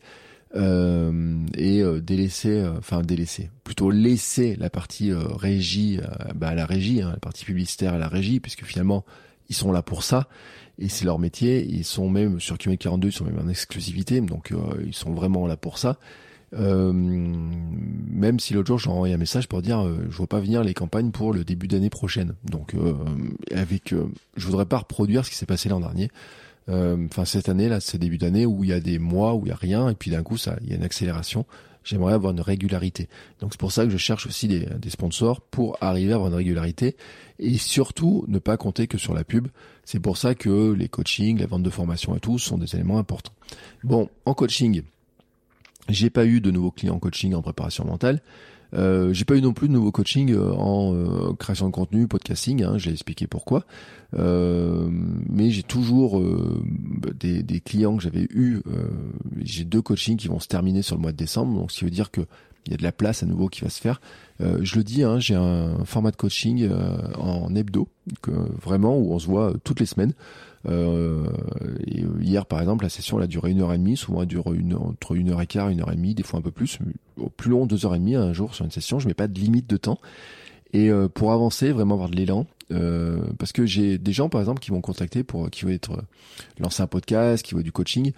et 0.53 1.81
euh, 1.83 2.01
délaisser, 2.01 2.49
euh, 2.49 2.77
enfin 2.77 3.01
délaisser, 3.01 3.49
plutôt 3.63 3.91
laisser 3.91 4.55
la 4.55 4.69
partie 4.69 5.11
régie 5.13 5.99
bah, 6.35 6.49
à 6.49 6.55
la 6.55 6.65
régie, 6.65 7.01
hein, 7.01 7.11
la 7.11 7.19
partie 7.19 7.45
publicitaire 7.45 7.93
à 7.93 7.97
la 7.97 8.07
régie, 8.07 8.39
puisque 8.39 8.63
finalement 8.63 9.05
ils 9.49 9.55
sont 9.55 9.71
là 9.71 9.81
pour 9.81 10.03
ça 10.03 10.27
et 10.77 10.89
c'est 10.89 11.05
leur 11.05 11.19
métier. 11.19 11.65
Ils 11.65 11.85
sont 11.85 12.09
même 12.09 12.39
sur 12.39 12.57
QM 12.57 12.77
42, 12.77 13.09
ils 13.09 13.11
sont 13.11 13.25
même 13.25 13.39
en 13.39 13.49
exclusivité, 13.49 14.21
donc 14.21 14.53
ils 14.85 14.93
sont 14.93 15.13
vraiment 15.13 15.47
là 15.47 15.57
pour 15.57 15.77
ça. 15.77 15.97
Euh, 16.55 16.91
même 16.93 18.39
si 18.39 18.53
l'autre 18.55 18.67
jour 18.67 18.79
j'ai 18.79 18.89
envoyé 18.89 19.13
un 19.13 19.17
message 19.17 19.47
pour 19.47 19.61
dire 19.61 19.85
euh, 19.85 19.99
je 20.09 20.17
vois 20.17 20.25
pas 20.25 20.39
venir 20.39 20.63
les 20.63 20.73
campagnes 20.73 21.11
pour 21.11 21.31
le 21.31 21.43
début 21.43 21.67
d'année 21.67 21.91
prochaine. 21.91 22.33
Donc 22.43 22.73
euh, 22.73 22.93
avec, 23.53 23.93
je 24.35 24.45
voudrais 24.45 24.65
pas 24.65 24.77
reproduire 24.77 25.25
ce 25.25 25.29
qui 25.29 25.35
s'est 25.35 25.45
passé 25.45 25.69
l'an 25.69 25.79
dernier. 25.79 26.09
Euh, 26.69 26.97
enfin 27.05 27.25
cette 27.25 27.49
année 27.49 27.67
là, 27.67 27.79
c'est 27.79 27.97
début 27.97 28.17
d'année 28.17 28.45
où 28.45 28.63
il 28.63 28.69
y 28.69 28.73
a 28.73 28.79
des 28.79 28.99
mois 28.99 29.35
où 29.35 29.45
il 29.45 29.49
y 29.49 29.51
a 29.51 29.55
rien 29.55 29.89
et 29.89 29.95
puis 29.95 30.11
d'un 30.11 30.23
coup 30.23 30.37
ça, 30.37 30.57
il 30.61 30.69
y 30.69 30.73
a 30.73 30.75
une 30.75 30.83
accélération. 30.83 31.45
j'aimerais 31.83 32.13
avoir 32.13 32.33
une 32.33 32.41
régularité. 32.41 33.09
Donc 33.39 33.51
c'est 33.53 33.59
pour 33.59 33.71
ça 33.71 33.85
que 33.85 33.89
je 33.89 33.97
cherche 33.97 34.27
aussi 34.27 34.47
des, 34.47 34.65
des 34.65 34.89
sponsors 34.89 35.41
pour 35.41 35.77
arriver 35.81 36.11
à 36.11 36.15
avoir 36.15 36.29
une 36.29 36.35
régularité 36.35 36.95
et 37.39 37.57
surtout 37.57 38.25
ne 38.27 38.39
pas 38.39 38.57
compter 38.57 38.87
que 38.87 38.97
sur 38.97 39.13
la 39.13 39.23
pub. 39.23 39.47
C'est 39.85 39.99
pour 39.99 40.17
ça 40.17 40.35
que 40.35 40.73
les 40.73 40.87
coachings, 40.87 41.39
la 41.39 41.47
vente 41.47 41.63
de 41.63 41.69
formation 41.69 42.15
et 42.15 42.19
tout 42.19 42.37
sont 42.37 42.57
des 42.57 42.75
éléments 42.75 42.99
importants. 42.99 43.33
Bon, 43.83 44.09
en 44.25 44.33
coaching, 44.33 44.83
j'ai 45.87 46.09
pas 46.09 46.25
eu 46.25 46.41
de 46.41 46.51
nouveaux 46.51 46.71
clients 46.71 46.95
en 46.95 46.99
coaching 46.99 47.33
en 47.33 47.41
préparation 47.41 47.85
mentale. 47.85 48.21
Euh, 48.73 49.13
j'ai 49.13 49.25
pas 49.25 49.35
eu 49.35 49.41
non 49.41 49.53
plus 49.53 49.67
de 49.67 49.73
nouveaux 49.73 49.91
coaching 49.91 50.31
euh, 50.31 50.51
en 50.51 50.93
euh, 50.93 51.33
création 51.33 51.67
de 51.67 51.71
contenu, 51.71 52.07
podcasting. 52.07 52.63
Hein, 52.63 52.77
j'ai 52.77 52.91
expliqué 52.91 53.27
pourquoi. 53.27 53.65
Euh, 54.17 54.87
mais 55.27 55.49
j'ai 55.49 55.63
toujours 55.63 56.19
euh, 56.19 56.63
des, 57.19 57.43
des, 57.43 57.59
clients 57.59 57.97
que 57.97 58.03
j'avais 58.03 58.27
eu. 58.29 58.61
j'ai 59.41 59.63
deux 59.63 59.81
coachings 59.81 60.17
qui 60.17 60.27
vont 60.27 60.39
se 60.39 60.47
terminer 60.47 60.81
sur 60.81 60.95
le 60.95 61.01
mois 61.01 61.11
de 61.11 61.17
décembre, 61.17 61.59
donc 61.59 61.71
ce 61.71 61.79
qui 61.79 61.85
veut 61.85 61.91
dire 61.91 62.11
que 62.11 62.21
il 62.65 62.73
y 62.73 62.75
a 62.75 62.77
de 62.77 62.83
la 62.83 62.91
place 62.91 63.23
à 63.23 63.25
nouveau 63.25 63.47
qui 63.47 63.61
va 63.61 63.69
se 63.69 63.79
faire. 63.79 64.01
je 64.39 64.75
le 64.75 64.83
dis, 64.83 65.03
hein, 65.03 65.19
j'ai 65.19 65.33
un 65.33 65.85
format 65.85 66.11
de 66.11 66.17
coaching 66.17 66.69
en 67.17 67.55
hebdo, 67.55 67.87
que, 68.21 68.31
vraiment 68.61 68.97
où 68.97 69.13
on 69.13 69.19
se 69.19 69.27
voit 69.27 69.53
toutes 69.63 69.79
les 69.79 69.85
semaines. 69.85 70.13
Euh, 70.67 71.27
et 71.85 72.03
hier, 72.21 72.45
par 72.45 72.59
exemple, 72.59 72.83
la 72.83 72.89
session 72.89 73.17
elle 73.17 73.23
a 73.23 73.27
duré 73.27 73.51
une 73.51 73.61
heure 73.61 73.73
et 73.73 73.77
demie. 73.77 73.97
Souvent, 73.97 74.21
elle 74.21 74.27
dure 74.27 74.53
une, 74.53 74.75
entre 74.75 75.15
une 75.15 75.29
heure 75.29 75.41
et 75.41 75.47
quart, 75.47 75.69
une 75.69 75.81
heure 75.81 75.91
et 75.91 75.95
demie, 75.95 76.15
des 76.15 76.23
fois 76.23 76.39
un 76.39 76.41
peu 76.41 76.51
plus. 76.51 76.79
Au 77.17 77.29
plus 77.29 77.51
long, 77.51 77.65
deux 77.65 77.85
heures 77.85 77.95
et 77.95 77.99
demie 77.99 78.15
un 78.15 78.33
jour 78.33 78.55
sur 78.55 78.65
une 78.65 78.71
session. 78.71 78.99
Je 78.99 79.07
mets 79.07 79.13
pas 79.13 79.27
de 79.27 79.39
limite 79.39 79.69
de 79.69 79.77
temps. 79.77 79.99
Et 80.73 80.89
euh, 80.89 81.07
pour 81.07 81.31
avancer, 81.31 81.71
vraiment 81.71 81.95
avoir 81.95 82.09
de 82.09 82.15
l'élan, 82.15 82.45
euh, 82.71 83.19
parce 83.37 83.51
que 83.51 83.65
j'ai 83.65 83.97
des 83.97 84.13
gens, 84.13 84.29
par 84.29 84.41
exemple, 84.41 84.59
qui 84.59 84.71
vont 84.71 84.81
contacter 84.81 85.23
pour 85.23 85.49
qui 85.49 85.65
veulent 85.65 85.73
être 85.73 85.93
euh, 85.93 86.01
lancer 86.59 86.83
un 86.83 86.87
podcast, 86.87 87.43
qui 87.43 87.55
veulent 87.55 87.63
du 87.63 87.71
coaching 87.71 88.11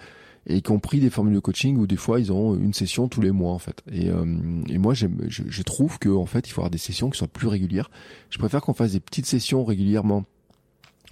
et 0.48 0.62
qui 0.62 0.72
ont 0.72 0.80
pris 0.80 1.00
des 1.00 1.10
formules 1.10 1.36
de 1.36 1.39
coaching 1.39 1.78
où 1.78 1.86
des 1.86 1.96
fois 1.96 2.20
ils 2.20 2.32
ont 2.32 2.56
une 2.56 2.74
session 2.74 3.08
tous 3.08 3.22
les 3.22 3.32
mois 3.32 3.52
en 3.52 3.60
fait. 3.60 3.84
Et, 3.92 4.10
euh, 4.10 4.26
et 4.70 4.78
moi 4.78 4.94
je, 4.94 5.08
je, 5.28 5.62
trouve 5.62 6.00
que 6.00 6.10
en 6.10 6.26
fait 6.26 6.48
il 6.48 6.52
faut 6.52 6.62
avoir 6.62 6.72
des 6.72 6.80
sessions 6.80 7.10
qui 7.10 7.18
soient 7.18 7.28
plus 7.28 7.48
régulières. 7.48 7.92
Je 8.30 8.39
préfère 8.39 8.62
qu'on 8.62 8.74
fasse 8.74 8.94
des 8.94 9.00
petites 9.00 9.28
sessions 9.28 9.64
régulièrement 9.64 10.26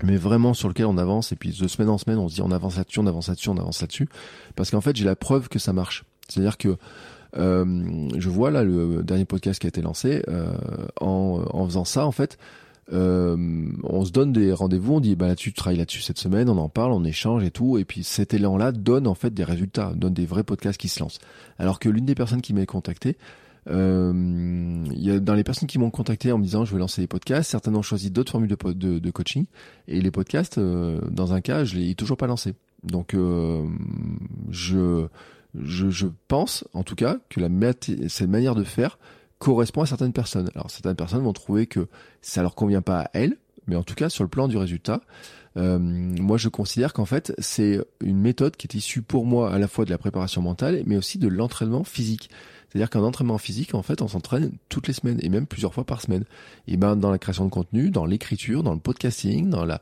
mais 0.04 0.18
vraiment 0.18 0.54
sur 0.54 0.68
lequel 0.68 0.86
on 0.86 0.98
avance 0.98 1.32
et 1.32 1.36
puis 1.36 1.50
de 1.50 1.68
semaine 1.68 1.90
en 1.90 1.98
semaine 1.98 2.18
on 2.18 2.28
se 2.28 2.36
dit 2.36 2.42
on 2.42 2.52
avance 2.52 2.78
là-dessus, 2.78 3.00
on 3.00 3.08
avance 3.08 3.28
là-dessus, 3.28 3.50
on 3.50 3.58
avance 3.58 3.82
là-dessus 3.82 4.08
parce 4.56 4.72
qu'en 4.72 4.82
fait 4.82 4.96
j'ai 4.96 5.06
la 5.06 5.16
preuve 5.16 5.50
que 5.50 5.60
ça 5.60 5.74
marche. 5.74 6.06
C'est-à-dire 6.28 6.58
que 6.58 6.78
euh, 7.38 8.10
je 8.18 8.30
vois 8.30 8.52
là 8.52 8.64
le 8.64 9.04
dernier 9.04 9.26
podcast 9.26 9.60
qui 9.60 9.68
a 9.68 9.70
été 9.70 9.82
lancé 9.82 10.24
euh, 10.28 10.54
en, 11.00 11.44
en 11.50 11.66
faisant 11.66 11.86
ça 11.86 12.06
en 12.06 12.12
fait. 12.12 12.38
Euh, 12.92 13.38
on 13.84 14.04
se 14.04 14.12
donne 14.12 14.34
des 14.34 14.52
rendez-vous, 14.52 14.96
on 14.96 15.00
dit 15.00 15.16
bah 15.16 15.28
là-dessus 15.28 15.52
tu 15.52 15.56
travailles 15.56 15.78
là-dessus 15.78 16.02
cette 16.02 16.18
semaine, 16.18 16.50
on 16.50 16.58
en 16.58 16.70
parle, 16.70 16.92
on 16.92 17.04
échange 17.04 17.44
et 17.44 17.52
tout, 17.52 17.78
et 17.78 17.86
puis 17.86 18.04
cet 18.04 18.34
élan-là 18.34 18.72
donne 18.72 19.06
en 19.06 19.14
fait 19.14 19.32
des 19.32 19.44
résultats, 19.44 19.94
donne 19.96 20.14
des 20.14 20.26
vrais 20.26 20.44
podcasts 20.44 20.80
qui 20.80 20.88
se 20.88 21.00
lancent. 21.00 21.20
Alors 21.60 21.80
que 21.80 21.90
l'une 21.90 22.06
des 22.06 22.16
personnes 22.16 22.42
qui 22.42 22.54
m'a 22.54 22.66
contacté, 22.66 23.18
euh, 23.70 24.84
y 24.94 25.12
a 25.12 25.20
dans 25.20 25.36
les 25.36 25.44
personnes 25.44 25.68
qui 25.68 25.80
m'ont 25.80 25.92
contacté 25.92 26.32
en 26.32 26.38
me 26.38 26.44
disant 26.44 26.66
je 26.66 26.74
vais 26.74 26.80
lancer 26.80 27.02
des 27.02 27.08
podcasts, 27.08 27.52
certains 27.52 27.74
ont 27.76 27.82
choisi 27.82 28.10
d'autres 28.10 28.32
formules 28.32 28.50
de, 28.50 29.12
coaching 29.12 29.46
et 29.88 30.02
les 30.02 30.12
podcasts, 30.12 30.58
euh, 30.58 31.00
dans 31.10 31.34
un 31.34 31.42
cas, 31.42 31.64
je 31.64 31.76
l'ai 31.76 31.96
toujours 31.96 32.18
pas 32.18 32.28
lancé. 32.28 32.56
Donc 32.84 33.14
euh, 33.14 33.66
je, 34.50 35.08
je, 35.60 35.90
je 35.90 36.08
pense 36.28 36.66
en 36.74 36.84
tout 36.84 36.96
cas 36.96 37.18
que 37.30 37.40
la 37.40 37.50
cette 38.08 38.30
manière 38.30 38.56
de 38.56 38.64
faire 38.64 38.98
correspond 39.38 39.82
à 39.82 39.86
certaines 39.86 40.14
personnes. 40.14 40.50
Alors 40.56 40.72
certaines 40.72 40.96
personnes 40.96 41.24
vont 41.24 41.34
trouver 41.34 41.68
que 41.68 41.88
ça 42.22 42.42
leur 42.42 42.56
convient 42.56 42.82
pas 42.82 43.02
à 43.02 43.10
elles, 43.14 43.38
mais 43.68 43.76
en 43.76 43.84
tout 43.84 43.96
cas 43.96 44.10
sur 44.10 44.24
le 44.24 44.30
plan 44.30 44.48
du 44.48 44.58
résultat, 44.58 45.02
euh, 45.58 45.78
moi 45.80 46.38
je 46.38 46.50
considère 46.50 46.94
qu'en 46.94 47.06
fait 47.06 47.34
c'est 47.40 47.80
une 48.02 48.20
méthode 48.20 48.56
qui 48.56 48.68
est 48.68 48.76
issue 48.76 49.02
pour 49.02 49.26
moi 49.26 49.54
à 49.54 49.60
la 49.60 49.68
fois 49.68 49.86
de 49.86 49.90
la 49.90 49.98
préparation 49.98 50.42
mentale, 50.42 50.84
mais 50.86 50.98
aussi 50.98 51.18
de 51.18 51.28
l'entraînement 51.28 51.84
physique. 51.84 52.30
C'est-à-dire 52.70 52.90
qu'un 52.90 53.04
entraînement 53.04 53.38
physique, 53.38 53.74
en 53.74 53.82
fait, 53.82 54.02
on 54.02 54.08
s'entraîne 54.08 54.52
toutes 54.70 54.88
les 54.88 54.94
semaines 54.94 55.20
et 55.22 55.30
même 55.30 55.48
plusieurs 55.48 55.74
fois 55.74 55.86
par 55.86 56.02
semaine. 56.02 56.24
Et 56.68 56.78
ben 56.78 56.96
dans 56.96 57.12
la 57.12 57.18
création 57.18 57.46
de 57.46 57.50
contenu, 57.50 57.90
dans 57.90 58.06
l'écriture, 58.06 58.64
dans 58.64 58.74
le 58.74 58.80
podcasting, 58.80 59.50
dans 59.50 59.66
la 59.66 59.82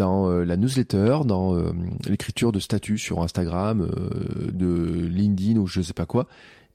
euh, 0.00 0.56
newsletter, 0.56 1.18
dans 1.26 1.54
euh, 1.54 1.72
l'écriture 2.06 2.52
de 2.52 2.60
statut 2.60 2.96
sur 2.96 3.22
Instagram, 3.22 3.82
euh, 3.82 4.50
de 4.52 5.06
LinkedIn 5.06 5.58
ou 5.58 5.66
je 5.66 5.82
sais 5.82 5.92
pas 5.92 6.06
quoi. 6.06 6.26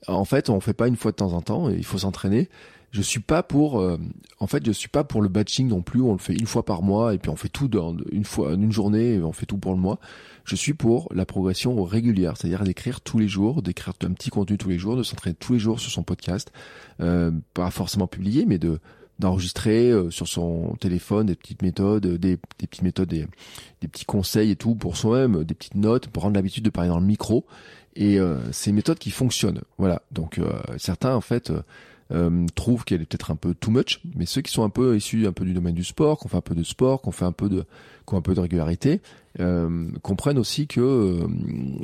En 0.07 0.25
fait, 0.25 0.49
on 0.49 0.59
fait 0.59 0.73
pas 0.73 0.87
une 0.87 0.95
fois 0.95 1.11
de 1.11 1.17
temps 1.17 1.33
en 1.33 1.41
temps. 1.41 1.69
Et 1.69 1.73
il 1.73 1.85
faut 1.85 1.97
s'entraîner 1.97 2.49
je 2.91 3.01
suis 3.01 3.19
pas 3.19 3.43
pour 3.43 3.79
euh, 3.79 3.97
en 4.39 4.47
fait 4.47 4.65
je 4.65 4.71
suis 4.71 4.89
pas 4.89 5.03
pour 5.03 5.21
le 5.21 5.29
batching 5.29 5.67
non 5.67 5.81
plus. 5.81 6.01
On 6.01 6.13
le 6.13 6.17
fait 6.17 6.33
une 6.33 6.47
fois 6.47 6.65
par 6.65 6.81
mois 6.81 7.13
et 7.13 7.17
puis 7.17 7.29
on 7.29 7.35
fait 7.35 7.49
tout 7.49 7.67
dans 7.67 7.95
une 8.11 8.25
fois 8.25 8.53
une 8.53 8.71
journée 8.71 9.15
et 9.15 9.21
on 9.21 9.31
fait 9.31 9.45
tout 9.45 9.57
pour 9.57 9.73
le 9.73 9.79
mois. 9.79 9.99
Je 10.45 10.55
suis 10.55 10.73
pour 10.73 11.07
la 11.13 11.25
progression 11.25 11.83
régulière 11.83 12.35
c'est-à-dire 12.35 12.63
d'écrire 12.63 13.01
tous 13.01 13.19
les 13.19 13.27
jours 13.27 13.61
d'écrire 13.61 13.93
un 14.03 14.13
petit 14.13 14.29
contenu 14.29 14.57
tous 14.57 14.69
les 14.69 14.79
jours 14.79 14.95
de 14.95 15.03
s'entraîner 15.03 15.35
tous 15.35 15.53
les 15.53 15.59
jours 15.59 15.79
sur 15.79 15.91
son 15.91 16.03
podcast. 16.03 16.51
Euh, 16.99 17.31
pas 17.53 17.69
forcément 17.69 18.07
publié 18.07 18.45
mais 18.45 18.57
de 18.57 18.79
d'enregistrer 19.19 19.91
euh, 19.91 20.09
sur 20.09 20.27
son 20.29 20.75
téléphone 20.79 21.27
des 21.27 21.35
petites 21.35 21.61
méthodes 21.61 22.07
des, 22.07 22.37
des 22.37 22.67
petites 22.67 22.81
méthodes 22.83 23.09
des, 23.09 23.27
des 23.81 23.87
petits 23.87 24.05
conseils 24.05 24.51
et 24.51 24.55
tout 24.55 24.75
pour 24.75 24.97
soi-même 24.97 25.43
des 25.43 25.53
petites 25.53 25.75
notes 25.75 26.07
pour 26.07 26.23
rendre 26.23 26.35
l'habitude 26.35 26.63
de 26.63 26.69
parler 26.69 26.89
dans 26.89 26.99
le 26.99 27.05
micro. 27.05 27.45
Et 27.95 28.19
euh, 28.19 28.39
c'est 28.51 28.69
une 28.69 28.77
méthode 28.77 28.97
qui 28.97 29.11
fonctionne. 29.11 29.61
Voilà. 29.77 30.01
Donc 30.11 30.39
certains 30.77 31.15
en 31.15 31.21
fait 31.21 31.49
euh, 31.49 31.61
trouvent 32.55 32.83
qu'elle 32.83 33.01
est 33.01 33.05
peut-être 33.05 33.31
un 33.31 33.35
peu 33.35 33.53
too 33.53 33.71
much, 33.71 34.01
mais 34.15 34.25
ceux 34.25 34.41
qui 34.41 34.51
sont 34.51 34.63
un 34.63 34.69
peu 34.69 34.95
issus 34.95 35.27
un 35.27 35.31
peu 35.31 35.45
du 35.45 35.53
domaine 35.53 35.75
du 35.75 35.83
sport, 35.83 36.17
qu'on 36.17 36.27
fait 36.27 36.37
un 36.37 36.41
peu 36.41 36.55
de 36.55 36.63
sport, 36.63 37.01
qu'on 37.01 37.11
fait 37.11 37.25
un 37.25 37.31
peu 37.31 37.49
de, 37.49 37.65
qu'on 38.09 38.17
un 38.17 38.21
peu 38.21 38.33
de 38.33 38.39
régularité, 38.39 39.01
euh, 39.39 39.89
comprennent 40.01 40.39
aussi 40.39 40.67
que 40.67 40.81
euh, 40.81 41.27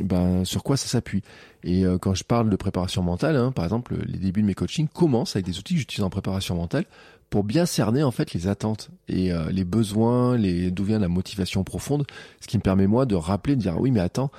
ben 0.03 0.43
sur 0.43 0.63
quoi 0.63 0.77
ça 0.77 0.87
s'appuie. 0.87 1.21
Et 1.63 1.85
euh, 1.85 1.97
quand 1.97 2.15
je 2.15 2.23
parle 2.23 2.49
de 2.49 2.55
préparation 2.55 3.03
mentale, 3.03 3.35
hein, 3.37 3.51
par 3.51 3.63
exemple, 3.65 3.95
les 4.07 4.17
débuts 4.17 4.41
de 4.41 4.47
mes 4.47 4.55
coachings 4.55 4.87
commencent 4.87 5.35
avec 5.35 5.45
des 5.45 5.57
outils 5.59 5.75
que 5.75 5.79
j'utilise 5.79 6.03
en 6.03 6.09
préparation 6.09 6.55
mentale 6.55 6.85
pour 7.29 7.43
bien 7.43 7.65
cerner 7.65 8.03
en 8.03 8.11
fait 8.11 8.33
les 8.33 8.47
attentes 8.47 8.91
et 9.09 9.31
les 9.49 9.63
besoins, 9.65 10.37
d'où 10.37 10.83
vient 10.83 10.99
la 10.99 11.07
motivation 11.07 11.63
profonde, 11.63 12.05
ce 12.39 12.47
qui 12.47 12.55
me 12.55 12.61
permet 12.61 12.85
moi 12.85 13.07
de 13.07 13.15
rappeler, 13.15 13.55
de 13.55 13.61
dire 13.61 13.81
oui 13.81 13.89
mais 13.89 13.99
attends, 13.99 14.29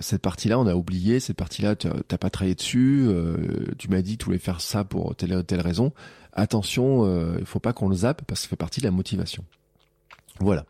cette 0.00 0.22
partie-là 0.22 0.58
on 0.58 0.66
a 0.66 0.74
oublié, 0.74 1.20
cette 1.20 1.36
partie-là 1.36 1.76
t'as 1.76 2.18
pas 2.18 2.30
travaillé 2.30 2.54
dessus, 2.54 3.06
tu 3.78 3.88
m'as 3.90 4.00
dit 4.00 4.16
tu 4.16 4.24
voulais 4.24 4.38
faire 4.38 4.62
ça 4.62 4.82
pour 4.82 5.14
telle 5.14 5.44
telle 5.44 5.60
raison, 5.60 5.92
attention, 6.32 7.36
il 7.38 7.44
faut 7.44 7.60
pas 7.60 7.74
qu'on 7.74 7.90
le 7.90 7.96
zappe 7.96 8.22
parce 8.26 8.40
que 8.40 8.44
ça 8.44 8.48
fait 8.48 8.56
partie 8.56 8.80
de 8.80 8.86
la 8.86 8.92
motivation. 8.92 9.44
Voilà. 10.40 10.64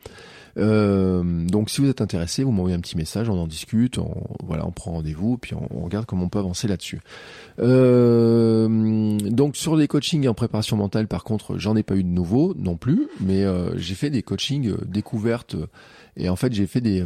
Euh, 0.58 1.22
donc 1.46 1.68
si 1.70 1.80
vous 1.80 1.88
êtes 1.88 2.00
intéressé, 2.00 2.42
vous 2.42 2.50
m'envoyez 2.50 2.76
un 2.76 2.80
petit 2.80 2.96
message, 2.96 3.28
on 3.28 3.38
en 3.38 3.46
discute, 3.46 3.98
on, 3.98 4.14
voilà, 4.42 4.66
on 4.66 4.70
prend 4.70 4.92
rendez-vous, 4.92 5.36
puis 5.36 5.54
on, 5.54 5.84
regarde 5.84 6.06
comment 6.06 6.24
on 6.24 6.28
peut 6.28 6.38
avancer 6.38 6.66
là-dessus. 6.66 7.00
Euh, 7.58 9.18
donc 9.18 9.56
sur 9.56 9.76
les 9.76 9.86
coachings 9.86 10.26
en 10.28 10.34
préparation 10.34 10.76
mentale, 10.76 11.08
par 11.08 11.24
contre, 11.24 11.58
j'en 11.58 11.76
ai 11.76 11.82
pas 11.82 11.96
eu 11.96 12.02
de 12.02 12.08
nouveau 12.08 12.54
non 12.56 12.76
plus, 12.76 13.08
mais 13.20 13.44
euh, 13.44 13.76
j'ai 13.76 13.94
fait 13.94 14.10
des 14.10 14.22
coachings 14.22 14.74
découvertes. 14.86 15.56
Et 16.18 16.30
en 16.30 16.36
fait, 16.36 16.50
j'ai 16.54 16.66
fait 16.66 16.80
des, 16.80 17.04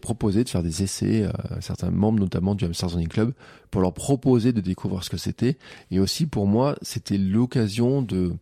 proposé 0.00 0.42
de 0.42 0.48
faire 0.48 0.64
des 0.64 0.82
essais 0.82 1.24
à 1.24 1.60
certains 1.60 1.92
membres, 1.92 2.18
notamment 2.18 2.56
du 2.56 2.64
Hamster 2.64 2.88
Zoning 2.88 3.06
Club, 3.06 3.32
pour 3.70 3.80
leur 3.80 3.94
proposer 3.94 4.52
de 4.52 4.60
découvrir 4.60 5.04
ce 5.04 5.10
que 5.10 5.16
c'était. 5.16 5.58
Et 5.92 6.00
aussi 6.00 6.26
pour 6.26 6.48
moi, 6.48 6.74
c'était 6.82 7.18
l'occasion 7.18 8.02
de 8.02 8.32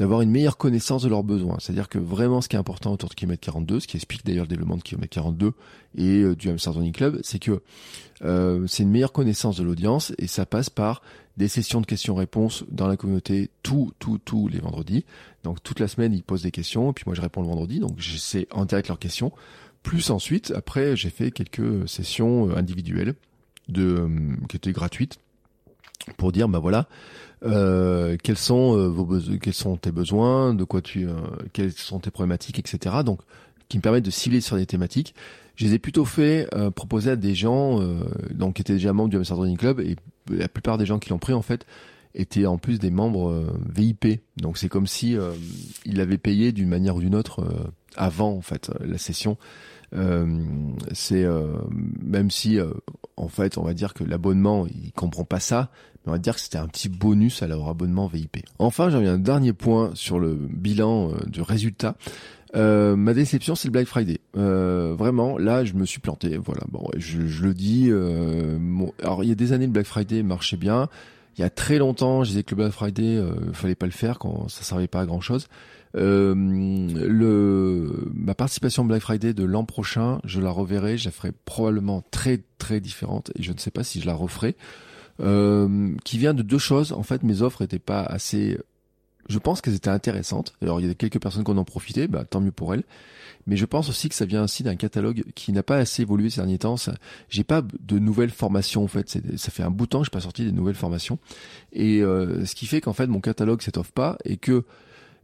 d'avoir 0.00 0.22
une 0.22 0.30
meilleure 0.30 0.56
connaissance 0.56 1.02
de 1.02 1.10
leurs 1.10 1.22
besoins. 1.22 1.58
C'est-à-dire 1.60 1.90
que 1.90 1.98
vraiment 1.98 2.40
ce 2.40 2.48
qui 2.48 2.56
est 2.56 2.58
important 2.58 2.90
autour 2.90 3.10
de 3.10 3.14
Kilomètre 3.14 3.42
42, 3.42 3.80
ce 3.80 3.86
qui 3.86 3.98
explique 3.98 4.24
d'ailleurs 4.24 4.44
le 4.44 4.48
développement 4.48 4.78
de 4.78 4.82
Kilomètre 4.82 5.12
42 5.12 5.52
et 5.98 6.22
euh, 6.22 6.34
du 6.34 6.48
Hamster 6.48 6.72
Running 6.72 6.94
Club, 6.94 7.20
c'est 7.22 7.38
que 7.38 7.60
euh, 8.24 8.66
c'est 8.66 8.82
une 8.82 8.90
meilleure 8.90 9.12
connaissance 9.12 9.58
de 9.58 9.62
l'audience 9.62 10.14
et 10.16 10.26
ça 10.26 10.46
passe 10.46 10.70
par 10.70 11.02
des 11.36 11.48
sessions 11.48 11.82
de 11.82 11.86
questions-réponses 11.86 12.64
dans 12.70 12.86
la 12.86 12.96
communauté 12.96 13.50
tous, 13.62 13.92
tous, 13.98 14.16
tous 14.24 14.48
les 14.48 14.60
vendredis. 14.60 15.04
Donc 15.44 15.62
toute 15.62 15.80
la 15.80 15.86
semaine, 15.86 16.14
ils 16.14 16.22
posent 16.22 16.44
des 16.44 16.50
questions 16.50 16.92
et 16.92 16.94
puis 16.94 17.04
moi 17.04 17.14
je 17.14 17.20
réponds 17.20 17.42
le 17.42 17.48
vendredi, 17.48 17.78
donc 17.78 17.98
j'essaie 17.98 18.48
en 18.52 18.64
direct 18.64 18.88
leurs 18.88 18.98
questions. 18.98 19.32
Plus 19.82 20.08
ensuite, 20.08 20.50
après, 20.56 20.96
j'ai 20.96 21.10
fait 21.10 21.30
quelques 21.30 21.86
sessions 21.86 22.48
euh, 22.48 22.56
individuelles 22.56 23.16
de, 23.68 24.08
qui 24.48 24.56
étaient 24.56 24.72
gratuites 24.72 25.18
pour 26.16 26.32
dire 26.32 26.48
bah 26.48 26.58
voilà 26.58 26.88
euh, 27.42 28.16
quels 28.22 28.38
sont 28.38 28.76
euh, 28.76 28.88
vos 28.88 29.18
quels 29.40 29.54
sont 29.54 29.76
tes 29.76 29.92
besoins, 29.92 30.54
de 30.54 30.64
quoi 30.64 30.82
tu, 30.82 31.08
euh, 31.08 31.14
quelles 31.52 31.72
sont 31.72 31.98
tes 31.98 32.10
problématiques, 32.10 32.58
etc. 32.58 32.96
Donc, 33.04 33.20
qui 33.68 33.78
me 33.78 33.82
permettent 33.82 34.04
de 34.04 34.10
cibler 34.10 34.40
sur 34.40 34.56
des 34.56 34.66
thématiques. 34.66 35.14
Je 35.56 35.64
les 35.64 35.74
ai 35.74 35.78
plutôt 35.78 36.04
fait 36.04 36.48
euh, 36.54 36.70
proposer 36.70 37.10
à 37.10 37.16
des 37.16 37.34
gens 37.34 37.80
donc 38.30 38.54
qui 38.54 38.62
étaient 38.62 38.74
déjà 38.74 38.92
membres 38.92 39.10
du 39.10 39.16
Hamster 39.16 39.36
Running 39.36 39.56
Club 39.56 39.80
et 39.80 39.96
la 40.30 40.48
plupart 40.48 40.78
des 40.78 40.86
gens 40.86 40.98
qui 40.98 41.10
l'ont 41.10 41.18
pris 41.18 41.32
en 41.32 41.42
fait 41.42 41.66
étaient 42.14 42.46
en 42.46 42.58
plus 42.58 42.78
des 42.78 42.90
membres 42.90 43.46
VIP. 43.72 44.20
Donc 44.38 44.58
c'est 44.58 44.68
comme 44.68 44.86
si 44.86 45.16
ils 45.84 45.96
l'avaient 45.96 46.18
payé 46.18 46.52
d'une 46.52 46.68
manière 46.68 46.96
ou 46.96 47.00
d'une 47.00 47.14
autre 47.14 47.46
avant 47.96 48.32
en 48.32 48.40
fait 48.40 48.70
la 48.80 48.98
session. 48.98 49.36
c'est 50.92 51.26
même 52.02 52.30
si 52.30 52.58
en 53.16 53.28
fait 53.28 53.58
on 53.58 53.62
va 53.62 53.74
dire 53.74 53.94
que 53.94 54.02
l'abonnement 54.02 54.66
il 54.66 54.92
comprend 54.92 55.24
pas 55.24 55.40
ça 55.40 55.70
on 56.06 56.12
va 56.12 56.18
dire 56.18 56.34
que 56.34 56.40
c'était 56.40 56.58
un 56.58 56.66
petit 56.66 56.88
bonus 56.88 57.42
à 57.42 57.46
leur 57.46 57.68
abonnement 57.68 58.06
VIP. 58.06 58.38
Enfin, 58.58 58.90
j'en 58.90 59.00
viens 59.00 59.14
un 59.14 59.18
dernier 59.18 59.52
point 59.52 59.90
sur 59.94 60.18
le 60.18 60.34
bilan 60.34 61.10
euh, 61.10 61.26
du 61.26 61.42
résultat. 61.42 61.96
Euh, 62.56 62.96
ma 62.96 63.14
déception, 63.14 63.54
c'est 63.54 63.68
le 63.68 63.72
Black 63.72 63.86
Friday. 63.86 64.18
Euh, 64.36 64.94
vraiment, 64.98 65.38
là, 65.38 65.64
je 65.64 65.74
me 65.74 65.84
suis 65.84 66.00
planté. 66.00 66.36
Voilà, 66.36 66.62
bon, 66.70 66.88
je, 66.96 67.26
je 67.26 67.42
le 67.42 67.54
dis. 67.54 67.88
Euh, 67.90 68.58
alors, 69.02 69.22
il 69.22 69.28
y 69.28 69.32
a 69.32 69.36
des 69.36 69.52
années, 69.52 69.66
le 69.66 69.72
Black 69.72 69.86
Friday 69.86 70.22
marchait 70.22 70.56
bien. 70.56 70.88
Il 71.38 71.42
y 71.42 71.44
a 71.44 71.50
très 71.50 71.78
longtemps, 71.78 72.24
je 72.24 72.30
disais 72.30 72.42
que 72.42 72.50
le 72.50 72.62
Black 72.62 72.72
Friday, 72.72 73.16
euh, 73.16 73.52
fallait 73.52 73.74
pas 73.74 73.86
le 73.86 73.92
faire 73.92 74.18
quand 74.18 74.48
ça 74.48 74.62
servait 74.62 74.88
pas 74.88 75.00
à 75.00 75.06
grand 75.06 75.20
chose. 75.20 75.48
Euh, 75.96 76.34
le 76.36 78.10
ma 78.14 78.34
participation 78.34 78.84
au 78.84 78.86
Black 78.86 79.02
Friday 79.02 79.32
de 79.32 79.44
l'an 79.44 79.64
prochain, 79.64 80.20
je 80.24 80.40
la 80.40 80.50
reverrai, 80.50 80.98
je 80.98 81.06
la 81.06 81.10
ferai 81.10 81.32
probablement 81.44 82.04
très 82.10 82.40
très 82.58 82.78
différente 82.80 83.32
et 83.36 83.42
je 83.42 83.52
ne 83.52 83.58
sais 83.58 83.72
pas 83.72 83.82
si 83.82 84.00
je 84.00 84.06
la 84.06 84.14
referai. 84.14 84.56
Euh, 85.20 85.94
qui 86.04 86.18
vient 86.18 86.34
de 86.34 86.42
deux 86.42 86.58
choses. 86.58 86.92
En 86.92 87.02
fait, 87.02 87.22
mes 87.22 87.42
offres 87.42 87.62
étaient 87.62 87.78
pas 87.78 88.02
assez 88.02 88.58
je 89.30 89.38
pense 89.38 89.60
qu'elles 89.60 89.74
étaient 89.74 89.90
intéressantes. 89.90 90.54
Alors 90.60 90.80
il 90.80 90.86
y 90.86 90.90
a 90.90 90.94
quelques 90.94 91.20
personnes 91.20 91.44
qui 91.44 91.50
en 91.50 91.58
ont 91.58 91.64
profité, 91.64 92.08
bah, 92.08 92.24
tant 92.24 92.40
mieux 92.40 92.50
pour 92.50 92.74
elles. 92.74 92.82
Mais 93.46 93.56
je 93.56 93.64
pense 93.64 93.88
aussi 93.88 94.08
que 94.08 94.14
ça 94.14 94.26
vient 94.26 94.44
aussi 94.44 94.62
d'un 94.62 94.76
catalogue 94.76 95.22
qui 95.34 95.52
n'a 95.52 95.62
pas 95.62 95.76
assez 95.76 96.02
évolué 96.02 96.28
ces 96.30 96.40
derniers 96.40 96.58
temps. 96.58 96.76
J'ai 97.28 97.44
pas 97.44 97.62
de 97.62 97.98
nouvelles 97.98 98.30
formations 98.30 98.84
en 98.84 98.88
fait. 98.88 99.18
Ça 99.36 99.50
fait 99.50 99.62
un 99.62 99.70
bout 99.70 99.86
de 99.86 99.90
temps 99.90 100.00
que 100.00 100.04
je 100.04 100.10
suis 100.10 100.16
pas 100.16 100.20
sorti 100.20 100.44
des 100.44 100.52
nouvelles 100.52 100.74
formations. 100.74 101.18
Et 101.72 102.02
euh, 102.02 102.44
ce 102.44 102.54
qui 102.54 102.66
fait 102.66 102.80
qu'en 102.80 102.92
fait 102.92 103.06
mon 103.06 103.20
catalogue 103.20 103.62
s'étoffe 103.62 103.92
pas 103.92 104.18
et 104.24 104.36
que 104.36 104.64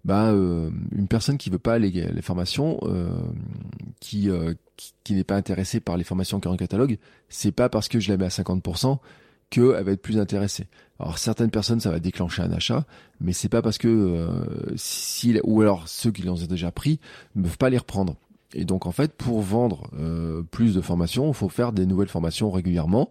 bah, 0.05 0.31
euh, 0.31 0.71
une 0.95 1.09
personne 1.09 1.37
qui 1.37 1.51
veut 1.51 1.59
pas 1.59 1.79
les, 1.79 2.23
formations, 2.23 2.79
euh, 2.85 3.11
qui, 4.01 4.29
qui, 4.77 4.95
qui 5.03 5.15
n'est 5.15 5.25
pas 5.25 5.37
intéressée 5.37 5.81
par 5.81 5.97
les 5.97 6.05
formations 6.05 6.39
qui 6.39 6.47
ont 6.47 6.53
un 6.53 6.57
catalogue, 6.57 6.99
c'est 7.29 7.53
pas 7.53 7.69
parce 7.69 7.89
que 7.89 7.99
je 7.99 8.11
la 8.11 8.17
mets 8.17 8.27
à 8.27 8.29
50% 8.29 8.99
qu'elle 9.51 9.85
va 9.85 9.93
être 9.93 10.03
plus 10.03 10.19
intéressée. 10.19 10.67
Alors 10.99 11.19
certaines 11.19 11.51
personnes, 11.51 11.81
ça 11.81 11.91
va 11.91 12.01
déclencher 12.01 12.43
un 12.43 12.53
achat, 12.53 12.85
mais 13.21 13.33
c'est 13.33 13.49
pas 13.49 13.63
parce 13.63 13.79
que 13.79 13.89
euh, 13.89 14.75
si 14.77 15.39
ou 15.45 15.61
alors 15.61 15.89
ceux 15.89 16.11
qui 16.11 16.23
l'ont 16.23 16.35
déjà 16.35 16.71
pris 16.71 17.01
ne 17.35 17.43
peuvent 17.43 17.59
pas 17.59 17.71
les 17.71 17.79
reprendre. 17.79 18.17
Et 18.55 18.65
donc 18.65 18.87
en 18.87 18.93
fait, 18.93 19.13
pour 19.13 19.41
vendre 19.43 19.91
euh, 19.99 20.43
plus 20.43 20.75
de 20.75 20.81
formations, 20.81 21.29
il 21.29 21.35
faut 21.35 21.49
faire 21.49 21.73
des 21.73 21.85
nouvelles 21.85 22.09
formations 22.09 22.51
régulièrement 22.51 23.11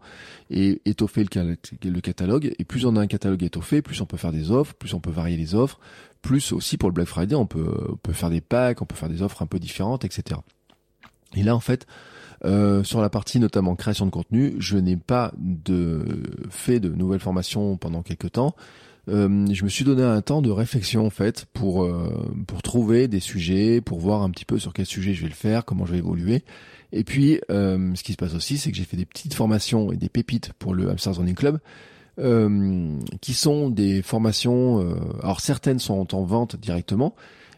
et 0.50 0.82
étoffer 0.86 1.24
le, 1.24 2.00
catalogue. 2.02 2.56
Et 2.58 2.64
plus 2.64 2.86
on 2.86 2.96
a 2.96 3.02
un 3.02 3.08
catalogue 3.08 3.44
étoffé, 3.44 3.82
plus 3.82 4.02
on 4.02 4.06
peut 4.06 4.18
faire 4.18 4.32
des 4.32 4.50
offres, 4.50 4.74
plus 4.74 4.94
on 4.94 5.00
peut 5.00 5.12
varier 5.12 5.38
les 5.38 5.54
offres, 5.54 5.80
plus 6.22 6.52
aussi 6.54 6.78
pour 6.78 6.90
le 6.90 6.94
Black 6.94 7.08
Friday, 7.08 7.36
on 7.36 7.46
peut, 7.46 7.70
on 7.90 7.98
peut 7.98 8.14
faire 8.14 8.30
des 8.30 8.42
packs, 8.42 8.82
on 8.82 8.86
peut 8.86 8.96
faire 8.96 9.10
des 9.10 9.22
offres 9.22 9.42
un 9.44 9.46
peu 9.46 9.60
différentes, 9.60 10.06
etc. 10.06 10.40
Et 11.36 11.44
là 11.44 11.56
en 11.56 11.60
fait, 11.60 11.86
euh, 12.44 12.84
sur 12.84 13.02
la 13.02 13.10
partie 13.10 13.40
notamment 13.40 13.76
création 13.76 14.06
de 14.06 14.12
contenu, 14.12 14.56
je 14.60 14.78
n'ai 14.78 14.98
pas 14.98 15.32
de 15.38 16.04
fait 16.50 16.80
de 16.80 16.90
nouvelles 16.90 17.20
formations 17.20 17.78
pendant 17.78 18.02
quelques 18.02 18.34
temps. 18.34 18.56
Euh, 19.08 19.46
je 19.52 19.64
me 19.64 19.70
suis 19.70 19.86
donné 19.86 20.04
un 20.04 20.22
temps 20.22 20.42
de 20.42 20.50
réflexion 20.50 21.06
en 21.06 21.12
fait 21.12 21.46
pour 21.54 21.84
euh, 21.84 22.10
pour 22.48 22.64
trouver 22.64 23.08
des 23.08 23.20
sujets, 23.20 23.80
pour 23.80 24.00
voir 24.00 24.24
un 24.24 24.32
petit 24.32 24.46
peu 24.46 24.58
sur 24.58 24.74
quel 24.74 24.86
sujet 24.86 25.14
je 25.14 25.22
vais 25.22 25.30
le 25.30 25.36
faire, 25.36 25.64
comment 25.64 25.86
je 25.86 25.94
vais 25.94 26.00
évoluer. 26.00 26.44
Et 26.92 27.04
puis, 27.04 27.42
ce 27.50 28.04
qui 28.04 28.14
se 28.14 28.18
passe 28.18 28.36
aussi, 28.36 28.58
c'est 28.58 28.72
que 28.72 28.78
j'ai 28.78 28.86
fait 28.86 28.96
des 28.96 29.06
petites 29.06 29.34
formations 29.34 29.92
et 29.92 29.98
des 29.98 30.08
pépites 30.08 30.54
pour 30.60 30.74
le 30.74 30.90
Hamsters 30.90 31.18
Running 31.18 31.36
Club, 31.36 31.60
qui 33.20 33.34
sont 33.34 33.70
des 33.70 34.02
formations. 34.02 34.80
alors 35.22 35.42
certaines 35.42 35.80
sont 35.80 36.16
en 36.16 36.24
vente 36.24 36.56
directement, 36.56 37.14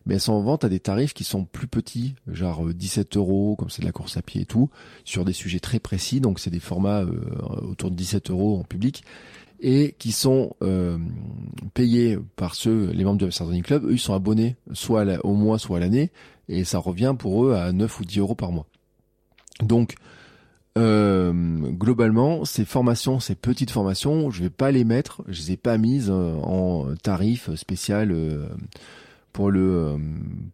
mais 0.08 0.16
elles 0.16 0.22
sont 0.22 0.34
en 0.34 0.42
vente 0.42 0.64
à 0.64 0.70
des 0.70 0.80
tarifs 0.80 1.14
qui 1.14 1.26
sont 1.26 1.44
plus 1.44 1.68
petits, 1.68 2.16
genre 2.32 2.66
17 2.66 3.16
euh, 3.16 3.20
euros, 3.20 3.56
comme 3.58 3.70
c'est 3.70 3.82
de 3.82 3.86
la 3.86 3.92
course 3.92 4.16
à 4.16 4.22
pied 4.22 4.42
et 4.42 4.46
tout, 4.46 4.70
sur 5.04 5.26
des 5.26 5.34
sujets 5.34 5.60
très 5.60 5.80
précis, 5.80 6.22
donc 6.22 6.40
c'est 6.40 6.50
des 6.50 6.62
formats 6.62 7.02
euh, 7.02 7.20
autour 7.62 7.92
de 7.92 7.96
17 7.96 8.32
euros 8.32 8.58
en 8.58 8.64
public, 8.64 9.04
et 9.60 9.96
qui 10.00 10.14
sont 10.14 10.56
euh, 10.62 10.98
payés 11.74 12.18
par 12.38 12.56
ceux, 12.56 12.90
les 12.92 13.04
membres 13.04 13.18
du 13.18 13.26
Hamster 13.26 13.48
Club, 13.62 13.84
eux 13.86 13.94
ils 13.94 14.00
sont 14.00 14.14
abonnés 14.14 14.56
soit 14.72 15.06
au 15.26 15.34
mois, 15.34 15.60
soit 15.60 15.78
à 15.78 15.80
l'année, 15.82 16.10
et 16.48 16.64
ça 16.64 16.80
revient 16.80 17.16
pour 17.20 17.46
eux 17.46 17.54
à 17.54 17.74
9 17.74 18.00
ou 18.00 18.06
10 18.06 18.20
euros 18.20 18.36
par 18.36 18.54
mois. 18.54 18.66
Donc, 19.62 19.96
euh, 20.78 21.34
globalement, 21.34 22.46
ces 22.46 22.64
formations, 22.64 23.20
ces 23.20 23.36
petites 23.36 23.72
formations, 23.72 24.30
je 24.30 24.44
vais 24.44 24.50
pas 24.50 24.72
les 24.72 24.86
mettre, 24.86 25.24
je 25.28 25.42
les 25.42 25.52
ai 25.54 25.58
pas 25.58 25.78
mises 25.78 26.10
en 26.12 26.86
tarif 27.04 27.54
spécial 27.56 28.16
pour 29.34 29.52
le 29.52 29.62
euh, 29.62 29.98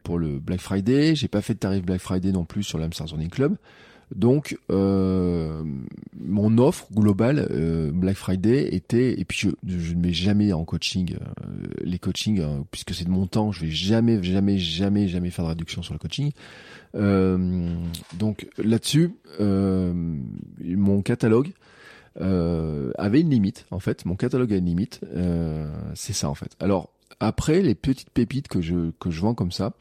pour 0.03 0.19
le 0.19 0.39
Black 0.39 0.59
Friday. 0.59 1.15
J'ai 1.15 1.27
pas 1.27 1.41
fait 1.41 1.53
de 1.53 1.59
tarif 1.59 1.83
Black 1.83 2.01
Friday 2.01 2.31
non 2.31 2.45
plus 2.45 2.63
sur 2.63 2.77
l'Amsterdam 2.77 3.15
Running 3.15 3.29
Club. 3.29 3.55
Donc 4.13 4.57
euh, 4.69 5.63
mon 6.19 6.57
offre 6.59 6.87
globale 6.93 7.47
euh, 7.49 7.91
Black 7.91 8.15
Friday 8.15 8.75
était 8.75 9.19
et 9.19 9.25
puis 9.25 9.37
je, 9.39 9.49
je 9.65 9.93
ne 9.95 10.01
mets 10.01 10.13
jamais 10.13 10.53
en 10.53 10.65
coaching 10.65 11.15
les 11.81 11.97
coachings 11.97 12.43
puisque 12.69 12.93
c'est 12.93 13.05
de 13.05 13.09
mon 13.09 13.25
temps, 13.25 13.51
je 13.51 13.61
vais 13.61 13.71
jamais 13.71 14.21
jamais 14.21 14.59
jamais 14.59 15.07
jamais 15.07 15.31
faire 15.31 15.45
de 15.45 15.49
réduction 15.49 15.81
sur 15.81 15.93
le 15.93 15.99
coaching. 15.99 16.31
donc 16.93 18.47
là-dessus 18.57 19.15
mon 19.39 21.01
catalogue 21.01 21.53
avait 22.19 23.21
une 23.21 23.31
limite 23.31 23.65
en 23.71 23.79
fait. 23.79 24.05
Mon 24.05 24.15
catalogue 24.15 24.53
a 24.53 24.57
une 24.57 24.65
limite. 24.65 24.99
c'est 25.95 26.13
ça 26.13 26.29
en 26.29 26.35
fait. 26.35 26.55
Alors 26.59 26.92
après, 27.19 27.61
les 27.61 27.75
petites 27.75 28.09
pépites 28.09 28.47
que 28.47 28.61
je 28.61 28.91
que 28.99 29.11
je 29.11 29.21
vends 29.21 29.33
comme 29.33 29.51
ça, 29.51 29.73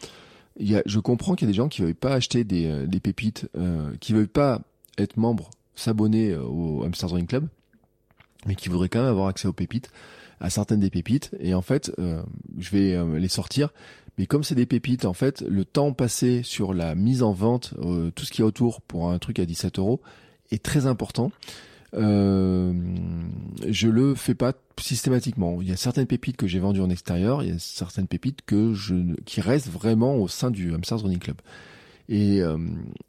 y 0.59 0.77
a, 0.77 0.83
je 0.87 0.99
comprends 0.99 1.35
qu'il 1.35 1.47
y 1.47 1.51
a 1.51 1.53
des 1.53 1.57
gens 1.57 1.69
qui 1.69 1.83
veulent 1.83 1.95
pas 1.95 2.15
acheter 2.15 2.45
des, 2.45 2.67
euh, 2.67 2.87
des 2.87 3.01
pépites, 3.01 3.49
euh, 3.57 3.93
qui 4.01 4.13
veulent 4.13 4.29
pas 4.29 4.61
être 4.99 5.17
membres, 5.17 5.51
s'abonner 5.75 6.31
euh, 6.31 6.43
au 6.43 6.81
Running 6.81 7.27
Club, 7.27 7.49
mais 8.47 8.55
qui 8.55 8.69
voudraient 8.69 8.89
quand 8.89 9.01
même 9.01 9.09
avoir 9.09 9.29
accès 9.29 9.49
aux 9.49 9.53
pépites, 9.53 9.91
à 10.41 10.51
certaines 10.51 10.81
des 10.81 10.91
pépites. 10.91 11.31
Et 11.41 11.55
en 11.55 11.63
fait, 11.63 11.93
euh, 11.99 12.23
je 12.59 12.71
vais 12.71 13.19
les 13.19 13.29
sortir. 13.29 13.71
Mais 14.19 14.27
comme 14.27 14.45
c'est 14.45 14.55
des 14.55 14.67
pépites, 14.67 15.07
en 15.07 15.15
fait, 15.15 15.41
le 15.43 15.65
temps 15.65 15.93
passé 15.95 16.43
sur 16.43 16.75
la 16.75 16.95
mise 16.95 17.23
en 17.23 17.33
vente, 17.33 17.73
tout 18.15 18.25
ce 18.27 18.31
qui 18.31 18.43
est 18.43 18.45
autour 18.45 18.83
pour 18.83 19.11
un 19.11 19.19
truc 19.19 19.39
à 19.39 19.47
17 19.47 19.79
euros, 19.79 20.03
est 20.51 20.63
très 20.63 20.87
important. 20.87 21.33
Euh, 21.95 22.73
je 23.69 23.89
le 23.89 24.15
fais 24.15 24.35
pas 24.35 24.55
systématiquement. 24.81 25.61
Il 25.61 25.69
y 25.69 25.73
a 25.73 25.77
certaines 25.77 26.07
pépites 26.07 26.37
que 26.37 26.47
j'ai 26.47 26.59
vendues 26.59 26.81
en 26.81 26.91
extérieur, 26.91 27.43
il 27.43 27.51
y 27.51 27.53
a 27.53 27.59
certaines 27.59 28.07
pépites 28.07 28.41
que 28.47 28.73
je 28.73 28.95
qui 29.25 29.41
restent 29.41 29.71
vraiment 29.71 30.17
au 30.17 30.29
sein 30.29 30.51
du 30.51 30.73
Hamsters 30.75 31.03
Running 31.03 31.19
Club. 31.19 31.37
Et, 32.09 32.43
euh, 32.43 32.59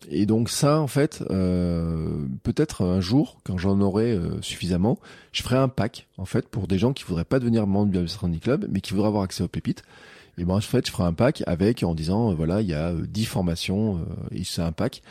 et 0.10 0.26
donc 0.26 0.50
ça, 0.50 0.80
en 0.80 0.88
fait, 0.88 1.24
euh, 1.30 2.26
peut-être 2.44 2.86
un 2.86 3.02
jour, 3.02 3.40
quand 3.44 3.58
j'en 3.58 3.82
aurai 3.82 4.12
euh, 4.14 4.42
suffisamment, 4.42 5.00
je 5.32 5.44
ferai 5.44 5.58
un 5.58 5.68
pack, 5.68 6.08
en 6.18 6.26
fait, 6.26 6.48
pour 6.48 6.68
des 6.68 6.78
gens 6.78 6.94
qui 6.94 7.04
voudraient 7.04 7.26
pas 7.26 7.40
devenir 7.40 7.68
membres 7.68 7.92
du 7.92 7.98
Hamsters 7.98 8.22
Running 8.22 8.40
Club, 8.40 8.68
mais 8.70 8.82
qui 8.82 8.94
voudraient 8.94 9.08
avoir 9.08 9.24
accès 9.24 9.44
aux 9.44 9.48
pépites. 9.48 9.84
Et 10.38 10.46
ben, 10.46 10.56
en 10.56 10.62
fait, 10.62 10.86
je 10.88 10.92
ferai 10.92 11.04
un 11.04 11.14
pack 11.14 11.44
avec, 11.48 11.84
en 11.84 11.96
disant, 11.96 12.34
voilà, 12.34 12.62
il 12.62 12.68
y 12.68 12.74
a 12.74 12.94
10 12.94 13.26
formations, 13.26 14.06
et 14.32 14.44
c'est 14.44 14.62
un 14.62 14.72
pack. 14.72 15.02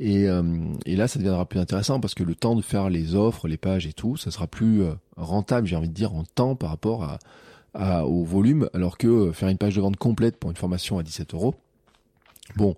Et, 0.00 0.26
euh, 0.28 0.42
et, 0.86 0.96
là, 0.96 1.06
ça 1.08 1.18
deviendra 1.18 1.44
plus 1.44 1.60
intéressant 1.60 2.00
parce 2.00 2.14
que 2.14 2.24
le 2.24 2.34
temps 2.34 2.56
de 2.56 2.62
faire 2.62 2.88
les 2.88 3.14
offres, 3.14 3.46
les 3.46 3.58
pages 3.58 3.86
et 3.86 3.92
tout, 3.92 4.16
ça 4.16 4.30
sera 4.30 4.46
plus 4.46 4.82
euh, 4.82 4.94
rentable, 5.18 5.66
j'ai 5.66 5.76
envie 5.76 5.90
de 5.90 5.94
dire, 5.94 6.14
en 6.14 6.24
temps 6.24 6.56
par 6.56 6.70
rapport 6.70 7.04
à, 7.04 7.18
à, 7.74 8.06
au 8.06 8.24
volume, 8.24 8.70
alors 8.72 8.96
que 8.96 9.06
euh, 9.06 9.32
faire 9.32 9.50
une 9.50 9.58
page 9.58 9.76
de 9.76 9.82
vente 9.82 9.98
complète 9.98 10.38
pour 10.38 10.50
une 10.50 10.56
formation 10.56 10.98
à 10.98 11.02
17 11.02 11.34
euros. 11.34 11.54
Bon, 12.56 12.76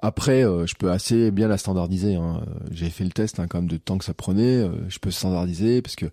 après, 0.00 0.42
je 0.42 0.74
peux 0.74 0.90
assez 0.90 1.30
bien 1.30 1.48
la 1.48 1.56
standardiser. 1.56 2.16
Hein. 2.16 2.42
J'ai 2.70 2.90
fait 2.90 3.04
le 3.04 3.10
test 3.10 3.38
hein, 3.38 3.46
quand 3.46 3.58
même 3.58 3.70
de 3.70 3.76
temps 3.76 3.96
que 3.96 4.04
ça 4.04 4.12
prenait. 4.12 4.68
je 4.88 4.98
peux 4.98 5.10
standardiser 5.10 5.80
parce 5.82 5.94
que 5.96 6.06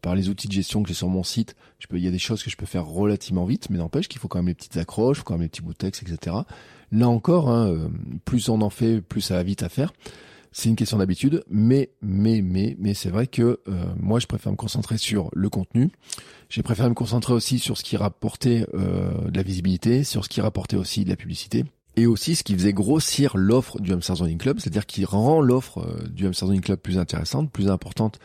par 0.00 0.14
les 0.14 0.28
outils 0.28 0.48
de 0.48 0.52
gestion 0.52 0.82
que 0.82 0.88
j'ai 0.88 0.94
sur 0.94 1.08
mon 1.08 1.24
site, 1.24 1.56
je 1.78 1.86
peux, 1.86 1.98
il 1.98 2.04
y 2.04 2.08
a 2.08 2.10
des 2.10 2.18
choses 2.18 2.42
que 2.42 2.50
je 2.50 2.56
peux 2.56 2.66
faire 2.66 2.86
relativement 2.86 3.44
vite, 3.44 3.68
mais 3.70 3.78
n'empêche 3.78 4.08
qu'il 4.08 4.20
faut 4.20 4.28
quand 4.28 4.38
même 4.38 4.46
les 4.46 4.54
petites 4.54 4.76
accroches, 4.76 5.18
faut 5.18 5.24
quand 5.24 5.34
même 5.34 5.42
les 5.42 5.48
petits 5.48 5.62
bouts 5.62 5.72
de 5.72 5.78
texte, 5.78 6.02
etc. 6.02 6.36
Là 6.94 7.08
encore, 7.08 7.50
hein, 7.50 7.70
euh, 7.70 7.88
plus 8.24 8.48
on 8.48 8.60
en 8.60 8.70
fait, 8.70 9.00
plus 9.00 9.20
ça 9.20 9.34
va 9.34 9.42
vite 9.42 9.64
à 9.64 9.68
faire. 9.68 9.92
C'est 10.52 10.68
une 10.68 10.76
question 10.76 10.98
d'habitude, 10.98 11.42
mais 11.50 11.90
mais 12.00 12.40
mais 12.40 12.76
mais 12.78 12.94
c'est 12.94 13.08
vrai 13.08 13.26
que 13.26 13.58
euh, 13.66 13.84
moi 14.00 14.20
je 14.20 14.28
préfère 14.28 14.52
me 14.52 14.56
concentrer 14.56 14.96
sur 14.96 15.28
le 15.32 15.48
contenu. 15.48 15.90
J'ai 16.48 16.62
préféré 16.62 16.88
me 16.88 16.94
concentrer 16.94 17.32
aussi 17.32 17.58
sur 17.58 17.76
ce 17.76 17.82
qui 17.82 17.96
rapportait 17.96 18.64
euh, 18.74 19.28
de 19.28 19.36
la 19.36 19.42
visibilité, 19.42 20.04
sur 20.04 20.24
ce 20.24 20.28
qui 20.28 20.40
rapportait 20.40 20.76
aussi 20.76 21.04
de 21.04 21.10
la 21.10 21.16
publicité, 21.16 21.64
et 21.96 22.06
aussi 22.06 22.36
ce 22.36 22.44
qui 22.44 22.54
faisait 22.54 22.72
grossir 22.72 23.36
l'offre 23.36 23.80
du 23.80 23.92
Hamster 23.92 24.14
Zoning 24.14 24.38
Club, 24.38 24.60
c'est-à-dire 24.60 24.86
qui 24.86 25.04
rend 25.04 25.40
l'offre 25.40 25.84
du 26.08 26.28
Hamster 26.28 26.46
Zoning 26.46 26.62
Club 26.62 26.78
plus 26.78 26.96
intéressante, 26.96 27.50
plus 27.50 27.68
importante 27.68 28.20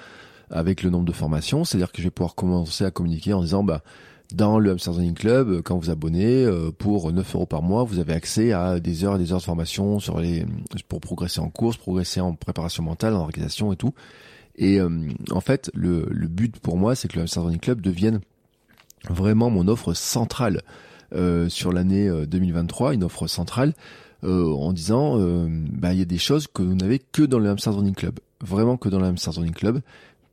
avec 0.51 0.83
le 0.83 0.91
nombre 0.91 1.05
de 1.05 1.11
formations. 1.11 1.63
C'est-à-dire 1.63 1.91
que 1.91 2.03
je 2.03 2.07
vais 2.07 2.11
pouvoir 2.11 2.35
commencer 2.35 2.85
à 2.85 2.91
communiquer 2.91 3.33
en 3.33 3.41
disant 3.41 3.63
bah 3.63 3.81
dans 4.33 4.59
le 4.59 4.71
Hamster 4.71 4.93
Running 4.93 5.15
Club, 5.15 5.61
quand 5.63 5.77
vous 5.77 5.89
abonnez, 5.89 6.45
euh, 6.45 6.71
pour 6.71 7.11
9 7.11 7.35
euros 7.35 7.45
par 7.45 7.63
mois, 7.63 7.83
vous 7.83 7.99
avez 7.99 8.13
accès 8.13 8.51
à 8.51 8.79
des 8.79 9.03
heures 9.03 9.15
et 9.15 9.19
des 9.19 9.31
heures 9.31 9.39
de 9.39 9.43
formation 9.43 9.99
sur 9.99 10.19
les, 10.19 10.45
pour 10.87 10.99
progresser 10.99 11.39
en 11.39 11.49
course, 11.49 11.77
progresser 11.77 12.21
en 12.21 12.35
préparation 12.35 12.83
mentale, 12.83 13.15
en 13.15 13.21
organisation 13.21 13.73
et 13.73 13.75
tout. 13.75 13.93
Et 14.55 14.79
euh, 14.79 14.89
en 15.31 15.41
fait, 15.41 15.71
le, 15.73 16.07
le 16.11 16.27
but 16.27 16.59
pour 16.59 16.77
moi, 16.77 16.93
c'est 16.93 17.07
que 17.07 17.15
le 17.15 17.21
Hamster 17.23 17.43
Running 17.43 17.59
Club 17.59 17.81
devienne 17.81 18.19
vraiment 19.09 19.49
mon 19.49 19.67
offre 19.67 19.93
centrale 19.93 20.61
euh, 21.15 21.49
sur 21.49 21.71
l'année 21.71 22.09
2023, 22.27 22.93
une 22.93 23.03
offre 23.03 23.27
centrale, 23.27 23.73
en 24.21 24.73
disant, 24.73 25.17
bah 25.71 25.93
il 25.93 25.99
y 25.99 26.01
a 26.01 26.05
des 26.05 26.17
choses 26.17 26.47
que 26.47 26.61
vous 26.61 26.75
n'avez 26.75 26.99
que 26.99 27.21
dans 27.21 27.39
le 27.39 27.49
Hamster 27.49 27.73
Running 27.73 27.95
Club, 27.95 28.19
vraiment 28.41 28.75
que 28.75 28.89
dans 28.89 28.99
le 28.99 29.05
Hamster 29.05 29.33
Running 29.33 29.53
Club 29.53 29.81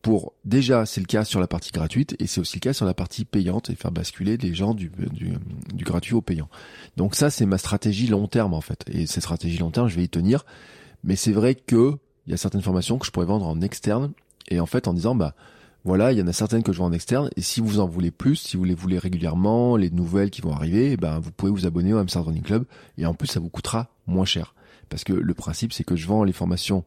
pour 0.02 0.34
déjà 0.44 0.86
c'est 0.86 1.00
le 1.00 1.06
cas 1.06 1.24
sur 1.24 1.40
la 1.40 1.46
partie 1.46 1.72
gratuite 1.72 2.16
et 2.18 2.26
c'est 2.26 2.40
aussi 2.40 2.56
le 2.56 2.60
cas 2.60 2.72
sur 2.72 2.86
la 2.86 2.94
partie 2.94 3.24
payante 3.24 3.70
et 3.70 3.74
faire 3.74 3.90
basculer 3.90 4.36
les 4.36 4.54
gens 4.54 4.74
du, 4.74 4.90
du, 5.12 5.84
gratuit 5.84 6.14
au 6.14 6.22
payant. 6.22 6.48
Donc 6.96 7.14
ça 7.14 7.30
c'est 7.30 7.46
ma 7.46 7.58
stratégie 7.58 8.06
long 8.06 8.28
terme 8.28 8.54
en 8.54 8.60
fait 8.60 8.84
et 8.90 9.06
cette 9.06 9.22
stratégie 9.22 9.58
long 9.58 9.70
terme 9.70 9.88
je 9.88 9.96
vais 9.96 10.04
y 10.04 10.08
tenir. 10.08 10.44
Mais 11.04 11.16
c'est 11.16 11.32
vrai 11.32 11.54
que 11.54 11.96
il 12.26 12.30
y 12.30 12.34
a 12.34 12.36
certaines 12.36 12.62
formations 12.62 12.98
que 12.98 13.06
je 13.06 13.10
pourrais 13.10 13.26
vendre 13.26 13.46
en 13.46 13.60
externe 13.60 14.12
et 14.48 14.60
en 14.60 14.66
fait 14.66 14.88
en 14.88 14.94
disant 14.94 15.14
bah 15.14 15.34
voilà, 15.86 16.10
il 16.10 16.18
y 16.18 16.22
en 16.22 16.26
a 16.26 16.32
certaines 16.32 16.64
que 16.64 16.72
je 16.72 16.78
vends 16.78 16.86
en 16.86 16.92
externe, 16.92 17.30
et 17.36 17.42
si 17.42 17.60
vous 17.60 17.78
en 17.78 17.86
voulez 17.86 18.10
plus, 18.10 18.34
si 18.34 18.56
vous 18.56 18.64
les 18.64 18.74
voulez 18.74 18.98
régulièrement, 18.98 19.76
les 19.76 19.88
nouvelles 19.88 20.30
qui 20.30 20.40
vont 20.40 20.50
arriver, 20.50 20.90
eh 20.90 20.96
ben 20.96 21.20
vous 21.20 21.30
pouvez 21.30 21.52
vous 21.52 21.64
abonner 21.64 21.94
au 21.94 21.98
Hamster 21.98 22.24
Running 22.24 22.42
Club, 22.42 22.64
et 22.98 23.06
en 23.06 23.14
plus 23.14 23.28
ça 23.28 23.38
vous 23.38 23.50
coûtera 23.50 23.88
moins 24.08 24.24
cher. 24.24 24.56
Parce 24.88 25.04
que 25.04 25.12
le 25.12 25.34
principe 25.34 25.72
c'est 25.72 25.84
que 25.84 25.94
je 25.94 26.08
vends 26.08 26.24
les 26.24 26.32
formations 26.32 26.84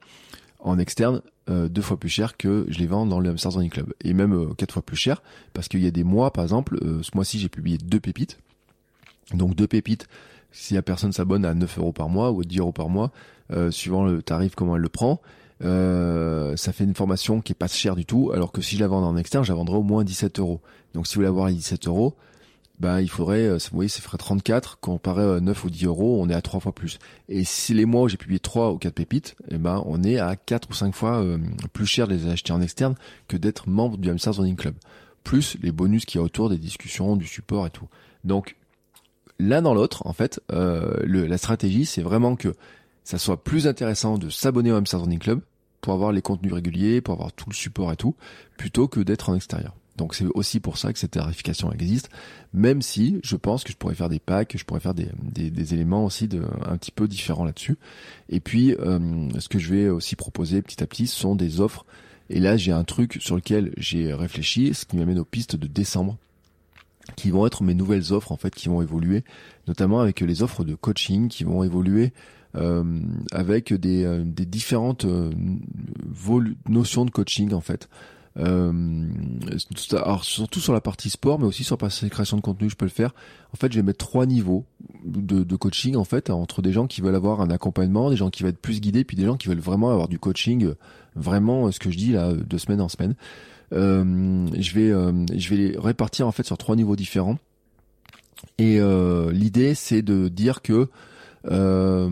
en 0.60 0.78
externe 0.78 1.22
euh, 1.50 1.68
deux 1.68 1.82
fois 1.82 1.98
plus 1.98 2.10
cher 2.10 2.38
que 2.38 2.66
je 2.70 2.78
les 2.78 2.86
vends 2.86 3.06
dans 3.06 3.20
le 3.20 3.30
Hamster 3.30 3.52
Running 3.52 3.72
Club. 3.72 3.94
Et 4.04 4.14
même 4.14 4.34
euh, 4.34 4.54
quatre 4.56 4.74
fois 4.74 4.82
plus 4.84 4.98
cher, 4.98 5.24
parce 5.54 5.68
qu'il 5.68 5.82
y 5.82 5.88
a 5.88 5.92
des 5.92 6.04
mois, 6.04 6.32
par 6.32 6.44
exemple, 6.44 6.78
euh, 6.84 7.02
ce 7.02 7.12
mois-ci 7.16 7.40
j'ai 7.40 7.50
publié 7.50 7.78
deux 7.78 8.00
pépites. 8.00 8.40
Donc 9.34 9.56
deux 9.56 9.68
pépites, 9.68 10.08
si 10.52 10.74
la 10.74 10.82
personne 10.82 11.12
s'abonne 11.12 11.46
à 11.46 11.54
9 11.54 11.80
euros 11.80 11.94
par 11.94 12.10
mois 12.10 12.32
ou 12.32 12.42
à 12.42 12.44
10 12.44 12.60
euros 12.60 12.72
par 12.72 12.90
mois, 12.90 13.12
suivant 13.72 14.06
le 14.06 14.22
tarif, 14.22 14.54
comment 14.56 14.76
elle 14.76 14.82
le 14.82 14.90
prend, 14.90 15.22
ça 15.62 16.74
fait 16.74 16.84
une 16.84 16.96
formation 16.96 17.42
qui 17.42 17.52
est 17.52 17.56
pas 17.56 17.68
chère 17.68 17.96
du 17.96 18.06
tout, 18.06 18.32
alors 18.34 18.52
que 18.52 18.62
si 18.62 18.76
je 18.76 18.82
la 18.82 18.88
vends 18.88 19.04
en 19.04 19.18
externe, 19.18 19.44
je 19.44 19.52
la 19.52 19.56
vendrais 19.56 19.78
au 19.78 19.84
moins 19.84 20.04
17 20.04 20.40
euros. 20.40 20.62
Donc 20.96 21.06
si 21.06 21.14
vous 21.14 21.20
voulez 21.20 21.28
avoir 21.28 21.48
les 21.48 21.54
17 21.54 21.88
euros, 21.88 22.16
ben 22.80 23.02
il 23.02 23.10
faudrait, 23.10 23.44
euh, 23.44 23.58
vous 23.58 23.76
voyez, 23.76 23.90
ça 23.90 24.02
ferait 24.02 24.18
34, 24.18 24.80
comparé 24.80 25.24
à 25.24 25.40
9 25.40 25.64
ou 25.66 25.70
10 25.70 25.86
euros, 25.86 26.20
on 26.22 26.30
est 26.30 26.34
à 26.34 26.42
3 26.42 26.60
fois 26.60 26.74
plus. 26.74 27.00
Et 27.28 27.44
si 27.44 27.74
les 27.74 27.86
mois 27.86 28.04
où 28.04 28.08
j'ai 28.08 28.18
publié 28.18 28.40
3 28.40 28.72
ou 28.72 28.78
4 28.78 28.94
pépites, 28.94 29.36
eh 29.50 29.58
ben 29.58 29.84
on 29.86 30.04
est 30.04 30.18
à 30.18 30.36
4 30.36 30.70
ou 30.70 30.74
5 30.74 30.96
fois 30.96 31.22
euh, 31.22 31.38
plus 31.74 31.86
cher 31.86 32.08
de 32.08 32.14
les 32.14 32.28
acheter 32.28 32.54
en 32.54 32.62
externe 32.62 32.96
que 33.28 33.38
d'être 33.38 33.68
membre 33.68 33.98
du 33.98 34.10
Hamster 34.10 34.34
Running 34.34 34.56
Club. 34.56 34.76
Plus 35.24 35.58
les 35.62 35.72
bonus 35.72 36.06
qu'il 36.06 36.20
y 36.20 36.22
a 36.22 36.26
autour 36.26 36.50
des 36.50 36.58
discussions, 36.58 37.18
du 37.18 37.28
support 37.28 37.68
et 37.68 37.70
tout. 37.70 37.88
Donc 38.24 38.56
l'un 39.40 39.62
dans 39.62 39.74
l'autre, 39.74 40.06
en 40.06 40.14
fait, 40.14 40.42
euh, 40.52 41.04
la 41.06 41.38
stratégie, 41.38 41.86
c'est 41.86 42.02
vraiment 42.02 42.36
que 42.36 42.56
ça 43.04 43.18
soit 43.18 43.44
plus 43.44 43.68
intéressant 43.68 44.18
de 44.18 44.30
s'abonner 44.30 44.72
au 44.72 44.76
Hamster 44.76 45.02
Running 45.02 45.20
Club 45.20 45.42
pour 45.82 45.94
avoir 45.94 46.12
les 46.12 46.22
contenus 46.22 46.54
réguliers, 46.54 47.02
pour 47.02 47.14
avoir 47.14 47.34
tout 47.34 47.50
le 47.50 47.56
support 47.56 47.92
et 47.92 47.96
tout, 47.96 48.16
plutôt 48.58 48.88
que 48.88 49.00
d'être 49.00 49.30
en 49.30 49.36
extérieur. 49.36 49.74
Donc 50.00 50.16
c'est 50.16 50.26
aussi 50.34 50.60
pour 50.62 50.78
ça 50.78 50.94
que 50.94 50.98
cette 50.98 51.12
tarification 51.12 51.72
existe, 51.74 52.10
même 52.54 52.82
si 52.82 53.20
je 53.22 53.36
pense 53.36 53.64
que 53.64 53.72
je 53.72 53.78
pourrais 53.78 53.96
faire 53.96 54.08
des 54.08 54.20
packs, 54.20 54.58
je 54.58 54.64
pourrais 54.64 54.80
faire 54.80 54.94
des, 54.94 55.10
des, 55.22 55.52
des 55.52 55.74
éléments 55.74 56.06
aussi 56.06 56.28
de, 56.28 56.42
un 56.66 56.78
petit 56.78 56.92
peu 56.92 57.08
différents 57.08 57.44
là-dessus. 57.44 57.78
Et 58.30 58.40
puis 58.40 58.74
euh, 58.80 59.30
ce 59.40 59.50
que 59.50 59.60
je 59.60 59.74
vais 59.74 59.90
aussi 59.90 60.16
proposer 60.16 60.62
petit 60.62 60.82
à 60.82 60.88
petit 60.88 61.06
sont 61.06 61.36
des 61.36 61.60
offres. 61.60 61.86
Et 62.30 62.40
là 62.40 62.56
j'ai 62.56 62.72
un 62.72 62.86
truc 62.86 63.18
sur 63.20 63.36
lequel 63.36 63.74
j'ai 63.76 64.14
réfléchi, 64.14 64.74
ce 64.74 64.86
qui 64.86 64.96
m'amène 64.96 65.20
aux 65.20 65.26
pistes 65.26 65.58
de 65.58 65.68
décembre 65.68 66.18
qui 67.18 67.32
vont 67.32 67.46
être 67.46 67.64
mes 67.64 67.74
nouvelles 67.74 68.14
offres 68.14 68.32
en 68.32 68.38
fait 68.38 68.56
qui 68.56 68.70
vont 68.70 68.82
évoluer, 68.82 69.24
notamment 69.68 70.00
avec 70.00 70.22
les 70.22 70.44
offres 70.44 70.64
de 70.64 70.76
coaching 70.76 71.28
qui 71.28 71.44
vont 71.44 71.64
évoluer 71.64 72.14
euh, 72.56 72.84
avec 73.32 73.74
des, 73.74 74.06
euh, 74.06 74.24
des 74.26 74.46
différentes 74.46 75.06
euh, 75.06 75.30
notions 76.70 77.04
de 77.04 77.12
coaching 77.12 77.54
en 77.54 77.62
fait. 77.62 77.90
Euh, 78.40 79.08
surtout 80.22 80.60
sur 80.60 80.74
la 80.74 80.82
partie 80.82 81.10
sport, 81.10 81.40
mais 81.40 81.46
aussi 81.46 81.64
sur 81.64 81.76
la 81.76 81.80
partie 81.80 82.10
création 82.10 82.38
de 82.38 82.42
contenu, 82.42 82.70
je 82.70 82.76
peux 82.76 82.86
le 82.86 82.92
faire. 82.92 83.14
En 83.54 83.58
fait, 83.58 83.72
je 83.72 83.78
vais 83.78 83.84
mettre 83.84 84.06
trois 84.06 84.26
niveaux 84.26 84.66
de, 85.04 85.56
coaching 85.56 85.96
en 85.96 86.06
fait 86.06 86.30
entre 86.30 86.62
des 86.62 86.72
gens 86.72 86.88
qui 86.88 87.02
veulent 87.02 87.16
avoir 87.16 87.42
un 87.42 87.50
accompagnement, 87.50 88.10
des 88.10 88.16
gens 88.16 88.30
qui 88.30 88.44
veulent 88.44 88.52
être 88.52 88.62
plus 88.62 88.80
guidés, 88.80 89.04
puis 89.04 89.18
des 89.18 89.26
gens 89.26 89.36
qui 89.36 89.48
veulent 89.48 89.60
vraiment 89.60 89.90
avoir 89.92 90.08
du 90.08 90.20
coaching, 90.20 90.74
vraiment 91.16 91.72
ce 91.72 91.80
que 91.80 91.92
je 91.92 91.98
dis 91.98 92.12
là, 92.14 92.34
de 92.34 92.58
semaine 92.58 92.82
en 92.82 92.90
semaine. 92.90 93.16
Euh, 93.74 94.48
je 94.58 94.74
vais 94.74 95.38
je 95.38 95.50
vais 95.50 95.56
les 95.58 95.78
répartir 95.78 96.28
en 96.28 96.32
fait 96.32 96.44
sur 96.44 96.58
trois 96.58 96.76
niveaux 96.76 96.96
différents. 96.96 97.38
Et 98.58 98.80
l'idée 99.32 99.76
c'est 99.76 100.02
de 100.02 100.30
dire 100.30 100.62
que 100.62 100.90
euh, 101.46 102.10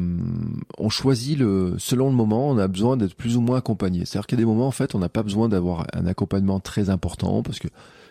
on 0.78 0.89
choisit 0.89 1.38
le 1.38 1.75
selon 1.78 2.09
le 2.09 2.15
moment, 2.15 2.49
on 2.49 2.57
a 2.57 2.67
besoin 2.67 2.97
d'être 2.97 3.15
plus 3.15 3.38
ou 3.38 3.41
moins 3.41 3.57
accompagné. 3.57 4.05
C'est-à-dire 4.05 4.28
qu'il 4.28 4.39
y 4.39 4.41
a 4.41 4.43
des 4.43 4.47
moments 4.49 4.67
en 4.67 4.71
fait, 4.71 4.95
on 4.95 4.99
n'a 4.99 5.09
pas 5.09 5.23
besoin 5.23 5.49
d'avoir 5.49 5.86
un 5.93 6.05
accompagnement 6.05 6.59
très 6.59 6.89
important 6.89 7.43
parce 7.43 7.59
que 7.59 7.67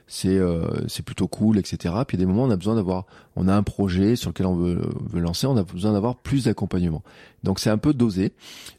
c'est 0.07 0.37
euh, 0.37 0.87
c'est 0.89 1.05
plutôt 1.05 1.27
cool, 1.27 1.59
etc. 1.59 1.95
Puis 2.07 2.17
il 2.17 2.21
y 2.21 2.23
a 2.23 2.27
des 2.27 2.31
moments, 2.31 2.45
on 2.45 2.51
a 2.51 2.57
besoin 2.57 2.75
d'avoir, 2.75 3.07
on 3.35 3.49
a 3.49 3.55
un 3.55 3.63
projet 3.63 4.15
sur 4.15 4.31
lequel 4.31 4.47
on 4.47 4.57
veut, 4.57 4.81
veut 5.11 5.21
lancer, 5.21 5.47
on 5.47 5.57
a 5.57 5.65
besoin 5.65 5.93
d'avoir 5.93 6.17
plus 6.17 6.45
d'accompagnement. 6.45 7.03
Donc 7.45 7.61
c'est 7.61 7.71
un 7.71 7.79
peu 7.79 7.95
dosé 7.95 8.33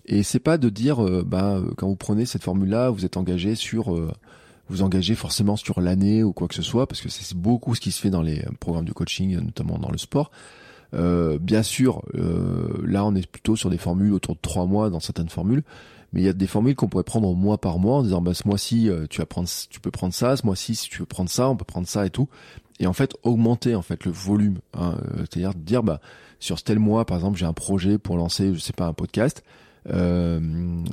et 0.06 0.24
c'est 0.24 0.40
pas 0.40 0.58
de 0.58 0.70
dire, 0.70 1.04
euh, 1.04 1.24
bah 1.26 1.60
quand 1.78 1.88
vous 1.88 1.96
prenez 1.96 2.26
cette 2.26 2.44
formule-là, 2.44 2.92
vous 2.92 3.04
êtes 3.04 3.18
engagé 3.18 3.56
sur 3.56 3.96
vous 4.70 4.82
engagez 4.82 5.16
forcément 5.16 5.56
sur 5.56 5.80
l'année 5.80 6.24
ou 6.24 6.34
quoi 6.34 6.48
que 6.48 6.56
ce 6.56 6.62
soit, 6.62 6.88
parce 6.88 7.02
que 7.02 7.10
c'est 7.10 7.38
beaucoup 7.38 7.74
ce 7.74 7.82
qui 7.82 7.92
se 7.92 8.02
fait 8.02 8.10
dans 8.10 8.22
les 8.22 8.44
programmes 8.60 8.86
de 8.86 8.92
coaching, 8.92 9.40
notamment 9.40 9.78
dans 9.78 9.92
le 9.92 9.98
sport. 9.98 10.30
Euh, 10.98 11.38
bien 11.40 11.64
sûr, 11.64 12.02
euh, 12.16 12.82
là 12.86 13.06
on 13.06 13.14
est 13.16 13.30
plutôt 13.30 13.56
sur 13.56 13.70
des 13.70 13.78
formules 13.78 14.14
autour 14.14 14.36
de 14.36 14.42
trois 14.42 14.66
mois 14.66 14.90
dans 14.90 15.00
certaines 15.00 15.30
formules, 15.30 15.64
mais 16.12 16.22
il 16.22 16.26
y 16.26 16.30
a 16.30 16.34
des 16.34 16.48
formules 16.48 16.76
qu'on 16.76 16.88
pourrait 16.88 17.04
prendre 17.04 17.34
mois 17.36 17.60
par 17.60 17.78
mois 17.78 17.98
en 17.98 18.04
disant 18.04 18.22
bah 18.22 18.34
ce 18.34 18.48
mois-ci 18.48 18.90
euh, 18.90 19.06
tu 19.08 19.22
tu 19.70 19.80
peux 19.80 19.92
prendre 19.92 20.14
ça, 20.14 20.36
ce 20.38 20.46
mois-ci 20.46 20.76
si 20.76 20.90
tu 20.90 21.00
veux 21.00 21.06
prendre 21.06 21.30
ça, 21.30 21.50
on 21.50 21.56
peut 21.56 21.66
prendre 21.66 21.88
ça 21.88 22.06
et 22.06 22.10
tout, 22.10 22.30
et 22.80 22.88
en 22.88 22.94
fait 22.94 23.14
augmenter 23.24 23.76
en 23.76 23.84
fait 23.84 24.06
le 24.06 24.12
volume, 24.12 24.58
hein, 24.74 24.98
c'est-à-dire 25.18 25.54
dire 25.54 25.84
bah 25.84 26.02
sur 26.40 26.62
tel 26.64 26.80
mois 26.80 27.06
par 27.06 27.18
exemple 27.18 27.38
j'ai 27.38 27.46
un 27.46 27.54
projet 27.54 28.00
pour 28.00 28.18
lancer 28.18 28.54
je 28.56 28.60
sais 28.60 28.74
pas 28.74 28.88
un 28.88 28.94
podcast, 28.94 29.44
euh, 29.90 30.40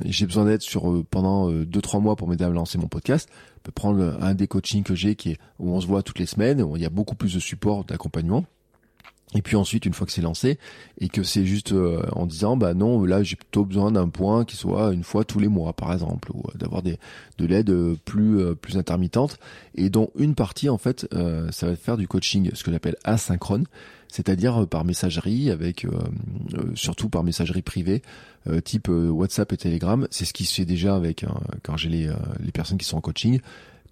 j'ai 0.05 0.27
besoin 0.27 0.45
d'être 0.45 0.61
sur 0.61 1.03
pendant 1.09 1.49
deux 1.49 1.81
trois 1.81 1.99
mois 1.99 2.15
pour 2.15 2.27
m'aider 2.27 2.43
à 2.43 2.49
lancer 2.49 2.77
mon 2.77 2.87
podcast. 2.87 3.27
Je 3.57 3.61
peux 3.63 3.71
prendre 3.71 4.17
un 4.21 4.35
des 4.35 4.47
coachings 4.47 4.83
que 4.83 4.93
j'ai 4.93 5.15
qui 5.15 5.31
est 5.31 5.37
où 5.57 5.71
on 5.71 5.81
se 5.81 5.87
voit 5.87 6.03
toutes 6.03 6.19
les 6.19 6.27
semaines, 6.27 6.61
où 6.61 6.77
il 6.77 6.83
y 6.83 6.85
a 6.85 6.89
beaucoup 6.91 7.15
plus 7.15 7.33
de 7.33 7.39
support, 7.39 7.83
d'accompagnement. 7.83 8.45
Et 9.33 9.41
puis 9.41 9.55
ensuite, 9.55 9.85
une 9.85 9.93
fois 9.93 10.05
que 10.05 10.13
c'est 10.13 10.21
lancé 10.21 10.59
et 10.99 11.09
que 11.09 11.23
c'est 11.23 11.45
juste 11.45 11.73
euh, 11.73 12.01
en 12.11 12.25
disant, 12.25 12.57
bah 12.57 12.73
non, 12.73 13.03
là 13.03 13.23
j'ai 13.23 13.35
plutôt 13.35 13.65
besoin 13.65 13.91
d'un 13.91 14.07
point 14.07 14.45
qui 14.45 14.55
soit 14.55 14.93
une 14.93 15.03
fois 15.03 15.25
tous 15.25 15.39
les 15.39 15.47
mois, 15.47 15.73
par 15.73 15.91
exemple, 15.91 16.31
ou 16.33 16.41
euh, 16.47 16.57
d'avoir 16.57 16.83
des 16.83 16.97
de 17.37 17.45
l'aide 17.45 17.73
plus 18.05 18.39
euh, 18.39 18.55
plus 18.55 18.77
intermittente 18.77 19.37
et 19.73 19.89
dont 19.89 20.11
une 20.15 20.35
partie 20.35 20.69
en 20.69 20.77
fait, 20.77 21.07
ça 21.51 21.67
va 21.67 21.75
faire 21.75 21.97
du 21.97 22.07
coaching, 22.07 22.51
ce 22.53 22.63
que 22.63 22.71
j'appelle 22.71 22.95
asynchrone, 23.03 23.65
c'est-à-dire 24.07 24.67
par 24.67 24.85
messagerie, 24.85 25.49
avec 25.49 25.85
surtout 26.75 27.09
par 27.09 27.23
messagerie 27.23 27.61
privée, 27.61 28.01
type 28.63 28.87
WhatsApp 28.87 29.51
et 29.51 29.57
Telegram. 29.57 30.07
C'est 30.11 30.23
ce 30.23 30.33
qui 30.33 30.45
se 30.45 30.53
fait 30.53 30.65
déjà 30.65 30.95
avec 30.95 31.25
quand 31.63 31.75
j'ai 31.75 31.89
les 31.89 32.09
les 32.39 32.51
personnes 32.51 32.77
qui 32.77 32.85
sont 32.85 32.97
en 32.97 33.01
coaching 33.01 33.41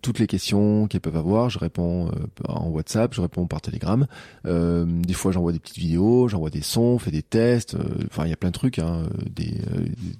toutes 0.03 0.19
les 0.19 0.27
questions 0.27 0.87
qu'elles 0.87 1.01
peuvent 1.01 1.17
avoir. 1.17 1.49
Je 1.49 1.57
réponds 1.57 2.09
euh, 2.09 2.11
en 2.47 2.67
WhatsApp, 2.67 3.15
je 3.15 3.21
réponds 3.21 3.47
par 3.47 3.61
Telegram. 3.61 4.05
Euh, 4.45 4.85
des 4.85 5.13
fois, 5.13 5.31
j'envoie 5.31 5.53
des 5.53 5.59
petites 5.59 5.79
vidéos, 5.79 6.27
j'envoie 6.27 6.51
des 6.51 6.61
sons, 6.61 6.99
fais 6.99 7.09
des 7.09 7.23
tests. 7.23 7.73
Euh, 7.73 7.83
enfin, 8.11 8.25
il 8.25 8.29
y 8.29 8.33
a 8.33 8.35
plein 8.35 8.49
de 8.49 8.53
trucs. 8.53 8.77
Hein. 8.77 9.07
Des, 9.25 9.55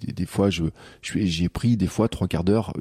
des, 0.02 0.26
fois, 0.26 0.50
je 0.50 0.64
j'ai 1.02 1.50
pris 1.50 1.78
des 1.78 1.88
fois 1.88 2.08
trois 2.08 2.28
quarts 2.28 2.46
d'heure 2.46 2.74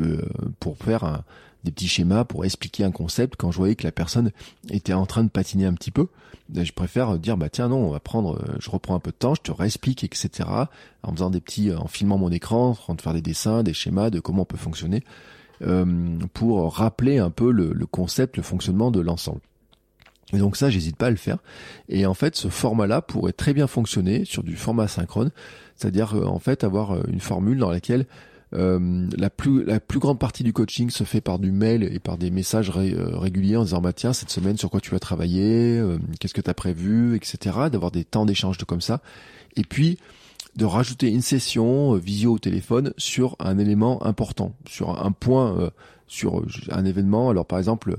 pour 0.60 0.78
faire 0.78 1.22
des 1.64 1.72
petits 1.72 1.88
schémas 1.88 2.24
pour 2.24 2.44
expliquer 2.44 2.84
un 2.84 2.92
concept 2.92 3.34
quand 3.36 3.50
je 3.50 3.58
voyais 3.58 3.74
que 3.74 3.84
la 3.84 3.92
personne 3.92 4.30
était 4.70 4.92
en 4.92 5.06
train 5.06 5.24
de 5.24 5.28
patiner 5.28 5.66
un 5.66 5.74
petit 5.74 5.90
peu. 5.90 6.06
Je 6.54 6.72
préfère 6.72 7.18
dire 7.18 7.36
bah 7.36 7.48
tiens 7.48 7.68
non 7.68 7.78
on 7.78 7.90
va 7.90 8.00
prendre, 8.00 8.40
je 8.58 8.70
reprends 8.70 8.94
un 8.94 9.00
peu 9.00 9.10
de 9.10 9.16
temps, 9.16 9.34
je 9.34 9.42
te 9.42 9.52
réexplique 9.52 10.04
etc. 10.04 10.48
En 11.02 11.12
faisant 11.12 11.30
des 11.30 11.40
petits, 11.40 11.72
en 11.72 11.86
filmant 11.86 12.18
mon 12.18 12.30
écran, 12.30 12.70
en 12.70 12.74
train 12.74 12.94
de 12.94 13.00
faire 13.02 13.14
des 13.14 13.22
dessins, 13.22 13.62
des 13.62 13.74
schémas 13.74 14.10
de 14.10 14.20
comment 14.20 14.42
on 14.42 14.46
peut 14.46 14.56
fonctionner. 14.56 15.02
Euh, 15.64 15.84
pour 16.34 16.74
rappeler 16.74 17.18
un 17.18 17.30
peu 17.30 17.52
le, 17.52 17.74
concept, 17.86 18.36
le 18.36 18.42
fonctionnement 18.42 18.90
de 18.90 19.00
l'ensemble. 19.00 19.40
Et 20.32 20.38
donc 20.38 20.56
ça, 20.56 20.70
j'hésite 20.70 20.96
pas 20.96 21.06
à 21.06 21.10
le 21.10 21.16
faire. 21.16 21.38
Et 21.88 22.06
en 22.06 22.14
fait, 22.14 22.34
ce 22.34 22.48
format-là 22.48 23.02
pourrait 23.02 23.32
très 23.32 23.52
bien 23.52 23.66
fonctionner 23.66 24.24
sur 24.24 24.42
du 24.42 24.56
format 24.56 24.88
synchrone, 24.88 25.30
c'est-à-dire 25.76 26.16
euh, 26.16 26.24
en 26.24 26.38
fait 26.38 26.64
avoir 26.64 26.92
euh, 26.92 27.02
une 27.08 27.20
formule 27.20 27.58
dans 27.58 27.70
laquelle 27.70 28.06
la 28.54 29.30
plus 29.30 29.64
la 29.64 29.80
plus 29.80 29.98
grande 29.98 30.18
partie 30.18 30.44
du 30.44 30.52
coaching 30.52 30.90
se 30.90 31.04
fait 31.04 31.22
par 31.22 31.38
du 31.38 31.50
mail 31.50 31.84
et 31.84 31.98
par 31.98 32.18
des 32.18 32.30
messages 32.30 32.68
réguliers 32.68 33.56
en 33.56 33.64
disant 33.64 33.80
bah 33.80 33.94
tiens 33.94 34.12
cette 34.12 34.28
semaine 34.28 34.58
sur 34.58 34.68
quoi 34.68 34.78
tu 34.78 34.90
vas 34.90 34.98
travailler, 34.98 35.82
qu'est-ce 36.20 36.34
que 36.34 36.42
tu 36.42 36.50
as 36.50 36.52
prévu, 36.52 37.16
etc. 37.16 37.38
D'avoir 37.72 37.90
des 37.90 38.04
temps 38.04 38.26
d'échange 38.26 38.58
de 38.58 38.66
comme 38.66 38.82
ça. 38.82 39.00
Et 39.56 39.62
puis 39.62 39.96
de 40.56 40.64
rajouter 40.64 41.08
une 41.08 41.22
session 41.22 41.94
euh, 41.94 41.98
visio 41.98 42.34
au 42.34 42.38
téléphone 42.38 42.92
sur 42.96 43.36
un 43.38 43.58
élément 43.58 44.04
important, 44.04 44.52
sur 44.68 45.04
un 45.04 45.12
point, 45.12 45.58
euh, 45.58 45.70
sur 46.06 46.40
euh, 46.40 46.46
un 46.70 46.84
événement. 46.84 47.30
Alors 47.30 47.46
par 47.46 47.58
exemple, 47.58 47.96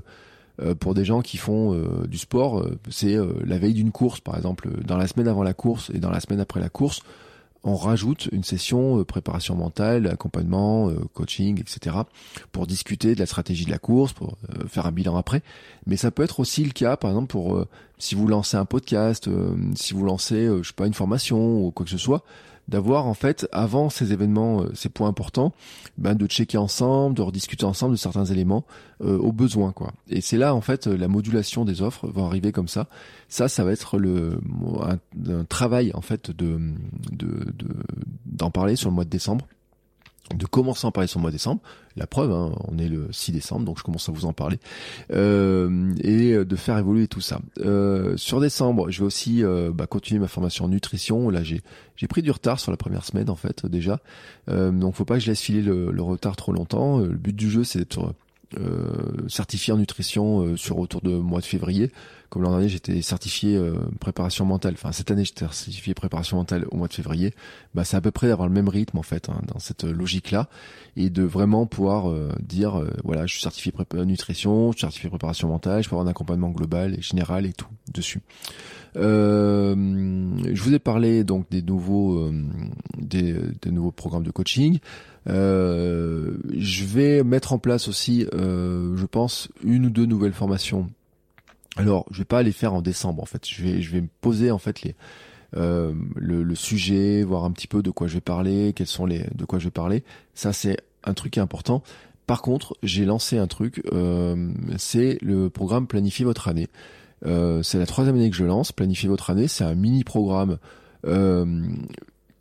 pour 0.78 0.94
des 0.94 1.04
gens 1.04 1.20
qui 1.20 1.36
font 1.36 1.76
du 2.06 2.16
sport, 2.16 2.64
c'est 2.88 3.16
la 3.44 3.58
veille 3.58 3.74
d'une 3.74 3.90
course, 3.90 4.20
par 4.20 4.36
exemple, 4.36 4.68
dans 4.84 4.96
la 4.96 5.08
semaine 5.08 5.26
avant 5.26 5.42
la 5.42 5.52
course 5.52 5.90
et 5.92 5.98
dans 5.98 6.10
la 6.10 6.20
semaine 6.20 6.38
après 6.38 6.60
la 6.60 6.68
course, 6.68 7.00
on 7.64 7.76
rajoute 7.76 8.28
une 8.30 8.44
session 8.44 9.02
préparation 9.04 9.56
mentale, 9.56 10.06
accompagnement, 10.06 10.90
coaching, 11.14 11.60
etc. 11.60 11.96
pour 12.52 12.66
discuter 12.66 13.14
de 13.14 13.20
la 13.20 13.26
stratégie 13.26 13.64
de 13.64 13.70
la 13.70 13.78
course, 13.78 14.12
pour 14.12 14.36
faire 14.68 14.86
un 14.86 14.92
bilan 14.92 15.16
après. 15.16 15.42
Mais 15.86 15.96
ça 15.96 16.10
peut 16.10 16.22
être 16.22 16.40
aussi 16.40 16.62
le 16.62 16.72
cas, 16.72 16.96
par 16.96 17.10
exemple, 17.10 17.28
pour 17.28 17.64
si 17.98 18.14
vous 18.14 18.26
lancez 18.26 18.56
un 18.56 18.66
podcast, 18.66 19.28
si 19.74 19.94
vous 19.94 20.04
lancez, 20.04 20.46
je 20.46 20.68
sais 20.68 20.74
pas, 20.74 20.86
une 20.86 20.94
formation 20.94 21.64
ou 21.64 21.70
quoi 21.70 21.84
que 21.84 21.90
ce 21.90 21.98
soit, 21.98 22.22
d'avoir 22.68 23.06
en 23.06 23.14
fait 23.14 23.46
avant 23.52 23.90
ces 23.90 24.12
événements, 24.12 24.62
euh, 24.62 24.70
ces 24.74 24.88
points 24.88 25.08
importants, 25.08 25.52
ben, 25.98 26.14
de 26.14 26.26
checker 26.26 26.58
ensemble, 26.58 27.14
de 27.14 27.22
rediscuter 27.22 27.64
ensemble 27.64 27.92
de 27.92 27.98
certains 27.98 28.24
éléments 28.24 28.64
euh, 29.02 29.18
au 29.18 29.32
besoin 29.32 29.72
quoi. 29.72 29.92
Et 30.08 30.20
c'est 30.20 30.38
là 30.38 30.54
en 30.54 30.60
fait 30.60 30.86
la 30.86 31.08
modulation 31.08 31.64
des 31.64 31.82
offres 31.82 32.06
va 32.06 32.22
arriver 32.22 32.52
comme 32.52 32.68
ça. 32.68 32.88
Ça, 33.28 33.48
ça 33.48 33.64
va 33.64 33.72
être 33.72 33.98
le 33.98 34.38
un, 34.82 35.44
travail 35.44 35.90
en 35.94 36.00
fait 36.00 36.30
de 36.30 36.58
d'en 37.12 38.46
de, 38.46 38.52
parler 38.52 38.76
sur 38.76 38.88
le 38.88 38.94
mois 38.94 39.04
de 39.04 39.10
décembre 39.10 39.46
de 40.34 40.46
commencer 40.46 40.86
à 40.86 40.88
en 40.88 40.92
parler 40.92 41.06
sur 41.06 41.18
le 41.18 41.22
mois 41.22 41.30
de 41.30 41.36
décembre. 41.36 41.60
La 41.96 42.06
preuve, 42.06 42.32
hein, 42.32 42.52
on 42.68 42.78
est 42.78 42.88
le 42.88 43.08
6 43.12 43.32
décembre, 43.32 43.64
donc 43.66 43.78
je 43.78 43.84
commence 43.84 44.08
à 44.08 44.12
vous 44.12 44.24
en 44.24 44.32
parler. 44.32 44.58
Euh, 45.12 45.94
et 46.02 46.32
de 46.44 46.56
faire 46.56 46.78
évoluer 46.78 47.08
tout 47.08 47.20
ça. 47.20 47.40
Euh, 47.60 48.16
sur 48.16 48.40
décembre, 48.40 48.90
je 48.90 49.00
vais 49.00 49.06
aussi 49.06 49.44
euh, 49.44 49.70
bah, 49.72 49.86
continuer 49.86 50.20
ma 50.20 50.28
formation 50.28 50.64
en 50.64 50.68
nutrition. 50.68 51.28
Là, 51.30 51.42
j'ai 51.42 51.62
pris 52.08 52.22
du 52.22 52.30
retard 52.30 52.58
sur 52.58 52.70
la 52.70 52.76
première 52.76 53.04
semaine, 53.04 53.28
en 53.30 53.36
fait, 53.36 53.66
déjà. 53.66 54.00
Euh, 54.48 54.70
donc, 54.70 54.94
faut 54.94 55.04
pas 55.04 55.14
que 55.14 55.20
je 55.20 55.30
laisse 55.30 55.40
filer 55.40 55.62
le, 55.62 55.90
le 55.92 56.02
retard 56.02 56.36
trop 56.36 56.52
longtemps. 56.52 56.98
Le 56.98 57.08
but 57.08 57.36
du 57.36 57.50
jeu, 57.50 57.64
c'est 57.64 57.78
d'être 57.78 58.14
certifié 59.26 59.72
en 59.72 59.78
nutrition 59.78 60.56
sur 60.56 60.78
autour 60.78 61.00
de 61.00 61.16
mois 61.16 61.40
de 61.40 61.44
février. 61.44 61.90
Comme 62.34 62.42
l'an 62.42 62.50
dernier, 62.50 62.68
j'étais 62.68 63.00
certifié 63.00 63.56
euh, 63.56 63.74
préparation 64.00 64.44
mentale. 64.44 64.74
Enfin, 64.74 64.90
cette 64.90 65.12
année, 65.12 65.24
j'étais 65.24 65.46
certifié 65.52 65.94
préparation 65.94 66.36
mentale 66.36 66.66
au 66.72 66.76
mois 66.76 66.88
de 66.88 66.92
février. 66.92 67.32
Bah, 67.76 67.84
c'est 67.84 67.96
à 67.96 68.00
peu 68.00 68.10
près 68.10 68.26
d'avoir 68.26 68.48
le 68.48 68.52
même 68.52 68.68
rythme 68.68 68.98
en 68.98 69.04
fait 69.04 69.28
hein, 69.28 69.40
dans 69.46 69.60
cette 69.60 69.84
logique-là 69.84 70.48
et 70.96 71.10
de 71.10 71.22
vraiment 71.22 71.66
pouvoir 71.66 72.12
dire 72.40 72.84
voilà, 73.04 73.26
je 73.26 73.34
suis 73.34 73.42
certifié 73.42 73.72
nutrition, 74.04 74.72
je 74.72 74.78
suis 74.78 74.80
certifié 74.80 75.08
préparation 75.08 75.48
mentale, 75.48 75.84
je 75.84 75.88
peux 75.88 75.94
avoir 75.94 76.08
un 76.08 76.10
accompagnement 76.10 76.50
global 76.50 76.98
et 76.98 77.02
général 77.02 77.46
et 77.46 77.52
tout 77.52 77.68
dessus. 77.92 78.20
Euh, 78.96 79.74
je 80.52 80.62
vous 80.62 80.74
ai 80.74 80.78
parlé 80.78 81.24
donc 81.24 81.48
des 81.50 81.62
nouveaux 81.62 82.30
des, 82.98 83.36
nouveaux 83.66 83.92
programmes 83.92 84.24
de 84.24 84.30
coaching. 84.30 84.78
Euh, 85.28 86.36
je 86.56 86.84
vais 86.84 87.22
mettre 87.22 87.52
en 87.52 87.58
place 87.58 87.88
aussi, 87.88 88.26
euh, 88.34 88.96
je 88.96 89.06
pense, 89.06 89.48
une 89.62 89.86
ou 89.86 89.90
deux 89.90 90.06
nouvelles 90.06 90.32
formations. 90.32 90.88
Alors, 91.76 92.06
je 92.10 92.18
vais 92.18 92.24
pas 92.24 92.42
les 92.42 92.52
faire 92.52 92.74
en 92.74 92.82
décembre 92.82 93.22
en 93.22 93.26
fait. 93.26 93.48
Je 93.48 93.62
vais, 93.62 94.00
me 94.00 94.08
poser 94.20 94.50
en 94.50 94.58
fait 94.58 94.80
euh, 95.56 95.92
le, 96.14 96.54
sujet, 96.54 97.22
voir 97.22 97.44
un 97.44 97.50
petit 97.50 97.66
peu 97.66 97.82
de 97.82 97.90
quoi 97.90 98.06
je 98.06 98.14
vais 98.14 98.20
parler, 98.20 98.72
quels 98.74 98.86
sont 98.86 99.06
les, 99.06 99.26
de 99.34 99.44
quoi 99.44 99.58
je 99.58 99.64
vais 99.64 99.70
parler. 99.70 100.04
Ça, 100.34 100.52
c'est 100.52 100.78
un 101.04 101.14
truc 101.14 101.38
important. 101.38 101.82
Par 102.26 102.42
contre, 102.42 102.76
j'ai 102.82 103.04
lancé 103.04 103.38
un 103.38 103.46
truc, 103.46 103.82
euh, 103.92 104.52
c'est 104.78 105.18
le 105.20 105.50
programme 105.50 105.86
Planifier 105.86 106.24
votre 106.24 106.48
année. 106.48 106.68
Euh, 107.26 107.62
c'est 107.62 107.78
la 107.78 107.86
troisième 107.86 108.16
année 108.16 108.30
que 108.30 108.36
je 108.36 108.44
lance. 108.44 108.72
Planifier 108.72 109.08
votre 109.08 109.30
année, 109.30 109.48
c'est 109.48 109.64
un 109.64 109.74
mini 109.74 110.04
programme 110.04 110.58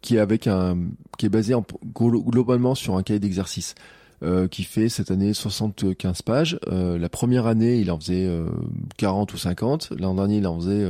qui 0.01 0.15
est 0.15 0.19
avec 0.19 0.47
un 0.47 0.77
qui 1.17 1.25
est 1.25 1.29
basé 1.29 1.53
en, 1.53 1.65
globalement 1.93 2.75
sur 2.75 2.95
un 2.95 3.03
cahier 3.03 3.19
d'exercice 3.19 3.75
euh, 4.23 4.47
qui 4.47 4.63
fait 4.63 4.87
cette 4.87 5.11
année 5.11 5.33
75 5.33 6.21
pages. 6.21 6.57
Euh, 6.69 6.97
la 6.97 7.09
première 7.09 7.45
année, 7.45 7.77
il 7.79 7.91
en 7.91 7.99
faisait 7.99 8.29
40 8.97 9.29
euh, 9.29 9.33
ou 9.33 9.37
50. 9.37 9.93
L'an 9.99 10.15
dernier, 10.15 10.37
il 10.37 10.47
en 10.47 10.57
faisait 10.57 10.87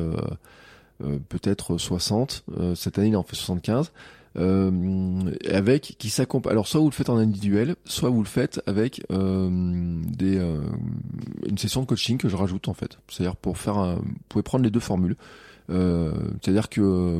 peut-être 1.29 1.77
60. 1.77 2.45
cette 2.75 2.99
année, 2.99 3.07
il 3.07 3.15
en 3.15 3.23
fait 3.23 3.35
75. 3.35 3.91
avec 4.35 5.95
qui 5.97 6.09
s'accompagne. 6.09 6.51
Alors 6.51 6.67
soit 6.67 6.79
vous 6.79 6.89
le 6.89 6.93
faites 6.93 7.09
en 7.09 7.17
individuel, 7.17 7.75
soit 7.85 8.09
vous 8.09 8.21
le 8.21 8.27
faites 8.27 8.61
avec 8.67 9.01
des 9.09 10.37
une 11.49 11.57
session 11.57 11.81
de 11.81 11.87
coaching 11.87 12.19
que 12.19 12.29
je 12.29 12.35
rajoute 12.35 12.67
en 12.67 12.75
fait. 12.75 12.99
C'est-à-dire 13.09 13.35
pour 13.35 13.57
faire 13.57 13.77
un, 13.77 13.95
vous 13.95 14.03
pouvez 14.29 14.43
prendre 14.43 14.63
les 14.63 14.71
deux 14.71 14.79
formules. 14.79 15.15
C'est-à-dire 15.69 16.69
que 16.69 17.19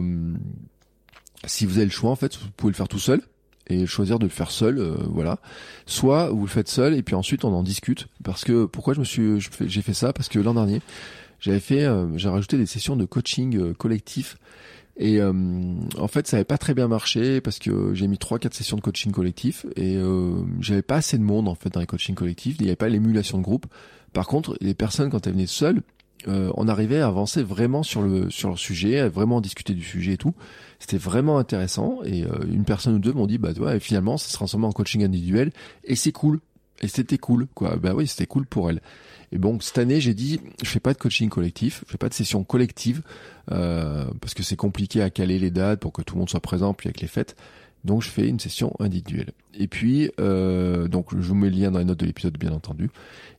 si 1.46 1.66
vous 1.66 1.78
avez 1.78 1.86
le 1.86 1.92
choix, 1.92 2.12
en 2.12 2.16
fait, 2.16 2.38
vous 2.38 2.52
pouvez 2.56 2.72
le 2.72 2.78
faire 2.78 2.88
tout 2.88 3.00
seul 3.00 3.22
et 3.68 3.86
choisir 3.86 4.20
de 4.20 4.26
le 4.26 4.30
faire 4.30 4.52
seul, 4.52 4.80
euh, 4.80 4.96
voilà. 5.10 5.40
Soit 5.86 6.30
vous 6.30 6.42
le 6.42 6.48
faites 6.48 6.68
seul 6.68 6.94
et 6.94 7.04
puis 7.04 7.16
ensuite 7.16 7.46
on 7.46 7.54
en 7.54 7.64
discute. 7.64 8.08
Parce 8.24 8.44
que 8.44 8.66
pourquoi 8.66 8.94
je 8.94 9.00
me 9.00 9.06
suis, 9.06 9.40
j'ai 9.62 9.82
fait 9.82 9.94
ça? 9.94 10.14
Parce 10.14 10.30
que 10.30 10.40
l'an 10.40 10.54
dernier, 10.54 10.82
j'avais 11.40 11.60
fait, 11.60 11.84
euh, 11.84 12.18
j'ai 12.18 12.30
rajouté 12.30 12.58
des 12.58 12.66
sessions 12.66 12.96
de 12.96 13.06
coaching 13.06 13.58
euh, 13.58 13.74
collectif 13.74 14.38
et 14.96 15.20
en 15.24 16.08
fait 16.08 16.28
ça 16.28 16.38
n'avait 16.38 16.46
pas 16.46 16.60
très 16.60 16.76
bien 16.76 16.88
marché 16.88 17.42
parce 17.42 17.58
que 17.58 17.96
j'ai 17.96 18.08
mis 18.08 18.20
trois 18.20 18.38
quatre 18.38 18.54
sessions 18.54 18.78
de 18.78 18.82
coaching 18.82 19.12
collectif 19.12 19.66
et 19.76 19.98
j'avais 20.60 20.84
pas 20.84 20.98
assez 20.98 21.18
de 21.18 21.24
monde 21.24 21.48
en 21.48 21.56
fait 21.56 21.74
dans 21.74 21.80
les 21.80 21.88
coachings 21.88 22.14
collectifs. 22.14 22.58
Il 22.60 22.66
n'y 22.66 22.70
avait 22.70 22.76
pas 22.76 22.90
l'émulation 22.90 23.40
de 23.40 23.44
groupe. 23.44 23.66
Par 24.14 24.28
contre, 24.28 24.56
les 24.62 24.76
personnes 24.76 25.10
quand 25.10 25.26
elles 25.26 25.34
venaient 25.34 25.48
seules, 25.48 25.82
on 26.28 26.68
arrivait 26.68 27.00
à 27.00 27.08
avancer 27.08 27.44
vraiment 27.44 27.84
sur 27.84 28.02
le 28.02 28.30
sur 28.30 28.50
le 28.50 28.58
sujet, 28.58 29.00
à 29.00 29.10
vraiment 29.10 29.42
discuter 29.42 29.74
du 29.74 29.84
sujet 29.84 30.14
et 30.14 30.18
tout. 30.18 30.34
C'était 30.84 30.98
vraiment 30.98 31.38
intéressant 31.38 32.00
et 32.04 32.24
euh, 32.24 32.46
une 32.52 32.66
personne 32.66 32.96
ou 32.96 33.00
deux 33.00 33.14
m'ont 33.14 33.26
dit 33.26 33.38
bah 33.38 33.52
ouais, 33.58 33.80
finalement 33.80 34.18
ça 34.18 34.28
se 34.28 34.34
transforme 34.34 34.66
en 34.66 34.74
coaching 34.74 35.02
individuel 35.02 35.54
et 35.86 35.96
c'est 35.96 36.12
cool. 36.12 36.42
Et 36.82 36.90
c'était 36.90 37.18
cool 37.18 37.48
quoi. 37.54 37.78
Bah 37.78 37.94
oui, 37.96 38.06
c'était 38.06 38.26
cool 38.26 38.46
pour 38.46 38.70
elle. 38.70 38.82
Et 39.32 39.38
bon, 39.38 39.62
cette 39.62 39.78
année, 39.78 40.02
j'ai 40.02 40.14
dit, 40.14 40.42
je 40.62 40.70
fais 40.70 40.82
pas 40.82 40.94
de 40.94 40.98
coaching 40.98 41.30
collectif, 41.30 41.86
je 41.88 41.94
fais 41.94 41.98
pas 41.98 42.10
de 42.10 42.14
session 42.14 42.44
collective 42.44 43.02
euh, 43.52 44.06
parce 44.20 44.34
que 44.34 44.44
c'est 44.44 44.58
compliqué 44.58 45.02
à 45.02 45.10
caler 45.10 45.40
les 45.40 45.52
dates 45.52 45.80
pour 45.80 45.94
que 45.94 46.02
tout 46.02 46.16
le 46.16 46.20
monde 46.20 46.30
soit 46.30 46.42
présent 46.42 46.74
puis 46.74 46.90
avec 46.90 47.00
les 47.00 47.08
fêtes. 47.08 47.38
Donc 47.86 48.02
je 48.02 48.10
fais 48.10 48.28
une 48.28 48.42
session 48.42 48.76
individuelle. 48.80 49.32
Et 49.54 49.70
puis 49.70 50.12
euh, 50.20 50.90
donc 50.90 51.18
je 51.18 51.26
vous 51.26 51.36
mets 51.36 51.50
le 51.50 51.56
lien 51.56 51.72
dans 51.72 51.80
les 51.80 51.86
notes 51.86 52.02
de 52.02 52.06
l'épisode 52.06 52.38
bien 52.38 52.52
entendu. 52.52 52.90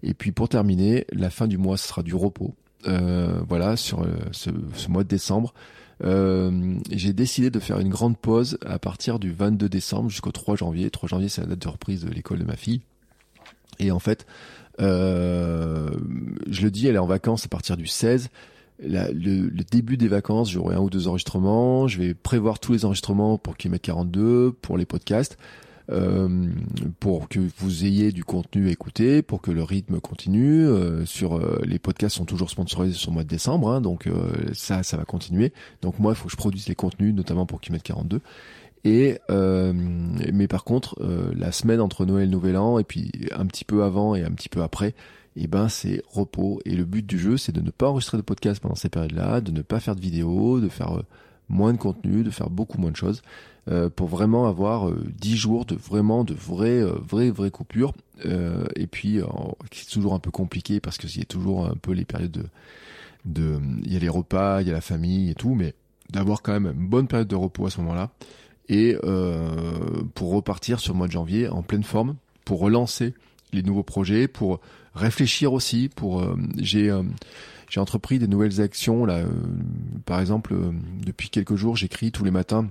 Et 0.03 0.15
puis 0.15 0.33
pour 0.33 0.49
terminer, 0.49 1.05
la 1.13 1.29
fin 1.29 1.47
du 1.47 1.59
mois 1.59 1.77
ce 1.77 1.89
sera 1.89 2.03
du 2.03 2.15
repos. 2.15 2.55
Euh, 2.87 3.41
voilà 3.49 3.77
sur 3.77 4.03
euh, 4.03 4.07
ce, 4.33 4.51
mois 4.89 5.05
de 5.05 5.09
décembre. 5.09 5.55
Euh, 6.03 6.77
j'ai 6.91 7.13
décidé 7.13 7.51
de 7.51 7.61
faire 7.61 7.79
une 7.79 7.89
grande 7.89 8.19
pause 8.19 8.59
à 8.67 8.79
partir 8.79 9.19
du 9.19 9.33
22 9.33 9.69
décembre 9.69 10.11
jusqu'au 10.11 10.33
3 10.33 10.57
janvier. 10.57 10.91
3 10.91 11.09
janvier, 11.09 11.29
c'est 11.29 11.41
la 11.41 11.49
date 11.49 11.61
de 11.61 11.69
reprise 11.69 12.05
de 12.05 12.11
l'école 12.11 12.39
de 12.39 12.45
ma 12.45 12.57
fille. 12.57 12.83
Et 13.79 13.91
en 13.91 13.99
fait, 13.99 14.27
je 14.79 14.83
le 16.63 16.71
dis, 16.71 16.87
elle 16.87 16.97
est 16.97 16.99
en 16.99 17.07
vacances 17.07 17.47
à 17.47 17.49
partir 17.49 17.77
du 17.77 17.87
16. 17.87 18.29
le, 18.83 19.13
le, 19.13 19.65
début 19.65 19.97
des 19.97 20.09
vacances, 20.09 20.51
j'aurai 20.51 20.77
un 20.77 20.81
ou 20.81 20.91
deux 20.91 21.09
enregistrements. 21.09 21.89
Je 21.89 21.99
vais 21.99 22.15
prévoir 22.15 22.59
tous 22.59 22.73
les 22.73 22.85
enregistrements 22.85 23.39
pour 23.39 23.57
qu'ils 23.57 23.71
mettent 23.71 23.83
42 23.83 24.53
pour 24.61 24.77
les 24.77 24.87
podcasts. 24.87 25.39
Euh, 25.91 26.49
pour 26.99 27.29
que 27.29 27.41
vous 27.59 27.85
ayez 27.85 28.11
du 28.11 28.25
contenu 28.25 28.69
à 28.69 28.71
écouter, 28.71 29.21
pour 29.21 29.43
que 29.43 29.51
le 29.51 29.63
rythme 29.63 30.01
continue. 30.01 30.67
Euh, 30.67 31.05
sur 31.05 31.37
euh, 31.37 31.61
les 31.67 31.79
podcasts 31.79 32.17
sont 32.17 32.25
toujours 32.25 32.49
sponsorisés 32.49 32.95
sur 32.95 33.11
le 33.11 33.15
mois 33.15 33.25
de 33.25 33.29
décembre, 33.29 33.71
hein, 33.71 33.81
donc 33.81 34.09
ça, 34.55 34.83
ça 34.83 34.97
va 34.97 35.05
continuer. 35.05 35.53
Donc 35.83 35.99
moi, 35.99 36.13
il 36.13 36.17
faut 36.17 36.27
que 36.27 36.33
je 36.33 36.37
produise 36.37 36.69
les 36.69 36.75
contenus, 36.75 37.15
notamment 37.15 37.47
pour 37.47 37.61
Kimet 37.61 37.81
42. 37.81 38.21
Et 38.87 39.19
mais 39.31 40.49
par 40.49 40.65
contre, 40.65 40.97
la 41.35 41.53
semaine 41.53 41.81
entre 41.81 42.05
Noël 42.05 42.29
Nouvel 42.29 42.57
An, 42.57 42.79
et 42.79 42.85
puis 42.85 43.11
un 43.33 43.47
petit 43.47 43.65
peu 43.65 43.83
avant 43.83 44.15
et 44.15 44.23
un 44.23 44.31
petit 44.31 44.49
peu 44.49 44.63
après, 44.63 44.89
et 45.37 45.45
eh 45.45 45.47
ben 45.47 45.69
c'est 45.69 46.03
repos. 46.07 46.61
Et 46.65 46.77
le 46.77 46.85
but 46.85 47.05
du 47.05 47.19
jeu, 47.19 47.37
c'est 47.37 47.53
de 47.53 47.61
ne 47.61 47.71
pas 47.71 47.89
enregistrer 47.89 48.19
de 48.19 48.23
podcast 48.23 48.61
pendant 48.61 48.75
ces 48.75 48.89
périodes-là, 48.89 49.41
de 49.41 49.51
ne 49.53 49.63
pas 49.63 49.81
faire 49.81 49.97
de 49.97 50.01
vidéos, 50.01 50.61
de 50.61 50.69
faire 50.69 51.03
moins 51.49 51.73
de 51.73 51.79
contenu, 51.79 52.23
de 52.23 52.31
faire 52.31 52.51
beaucoup 52.51 52.79
moins 52.79 52.91
de 52.91 52.97
choses, 52.97 53.23
euh, 53.71 53.89
pour 53.89 54.09
vraiment 54.09 54.47
avoir 54.47 54.89
euh, 54.89 55.05
10 55.19 55.37
jours 55.37 55.65
de 55.65 55.75
vraiment 55.75 56.25
de 56.25 56.35
vraies, 56.35 56.83
euh, 56.83 56.95
vraies, 57.07 57.31
vraies 57.31 57.51
coupures. 57.51 57.95
Euh, 58.27 58.65
et 58.77 58.87
puis, 58.87 59.21
c'est 59.73 59.89
toujours 59.89 60.15
un 60.15 60.19
peu 60.19 60.31
compliqué 60.31 60.81
parce 60.81 60.99
qu'il 60.99 61.19
y 61.19 61.23
a 61.23 61.27
toujours 61.27 61.67
un 61.67 61.75
peu 61.75 61.93
les 61.93 62.05
périodes 62.05 62.31
de, 62.31 62.45
de, 63.25 63.61
il 63.85 63.93
y 63.93 63.97
a 63.97 63.99
les 63.99 64.09
repas, 64.09 64.63
il 64.63 64.69
y 64.69 64.71
a 64.71 64.75
la 64.75 64.81
famille 64.81 65.31
et 65.31 65.35
tout, 65.35 65.55
mais 65.55 65.75
d'avoir 66.11 66.43
quand 66.43 66.53
même 66.53 66.75
une 66.79 66.89
bonne 66.89 67.09
période 67.09 67.29
de 67.29 67.37
repos 67.37 67.67
à 67.67 67.71
ce 67.71 67.81
moment-là 67.81 68.11
et 68.69 68.97
pour 70.15 70.33
repartir 70.33 70.81
sur 70.81 70.95
le 70.95 70.99
mois 70.99 71.07
de 71.07 71.13
janvier 71.13 71.49
en 71.49 71.63
pleine 71.63 71.83
forme, 71.83 72.17
pour 72.47 72.61
relancer 72.61 73.13
les 73.53 73.63
nouveaux 73.63 73.83
projets, 73.83 74.27
pour 74.27 74.61
réfléchir 74.95 75.53
aussi, 75.53 75.91
pour 75.95 76.25
j'ai 76.57 76.91
j'ai 77.75 77.81
entrepris 77.81 78.21
des 78.21 78.29
nouvelles 78.29 78.61
actions 78.61 79.05
là. 79.05 79.15
Euh, 79.19 79.27
par 80.07 80.21
exemple, 80.21 80.55
euh, 80.55 80.71
depuis 81.05 81.29
quelques 81.29 81.57
jours, 81.57 81.77
j'écris 81.77 82.13
tous 82.13 82.25
les 82.25 82.31
matins 82.31 82.69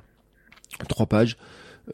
trois 0.87 1.05
pages 1.05 1.37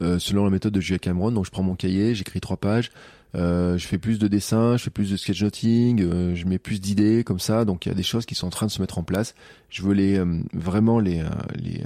euh, 0.02 0.18
selon 0.18 0.44
la 0.44 0.50
méthode 0.50 0.72
de 0.72 0.80
Julia 0.80 0.98
Cameron. 0.98 1.32
Donc 1.32 1.46
je 1.46 1.50
prends 1.50 1.62
mon 1.62 1.74
cahier, 1.74 2.14
j'écris 2.14 2.40
trois 2.40 2.56
pages. 2.56 2.90
je 3.34 3.84
fais 3.86 3.98
plus 3.98 4.18
de 4.18 4.28
dessins, 4.28 4.76
je 4.76 4.84
fais 4.84 4.90
plus 4.90 5.10
de 5.10 5.16
sketchnoting, 5.16 6.34
je 6.34 6.44
mets 6.46 6.58
plus 6.58 6.80
d'idées 6.80 7.24
comme 7.24 7.40
ça. 7.40 7.64
Donc 7.64 7.86
il 7.86 7.90
y 7.90 7.92
a 7.92 7.94
des 7.94 8.02
choses 8.02 8.26
qui 8.26 8.34
sont 8.34 8.46
en 8.46 8.50
train 8.50 8.66
de 8.66 8.72
se 8.72 8.80
mettre 8.80 8.98
en 8.98 9.02
place. 9.02 9.34
Je 9.68 9.82
veux 9.82 9.94
les 9.94 10.20
vraiment 10.52 10.98
les, 10.98 11.22
les, 11.56 11.84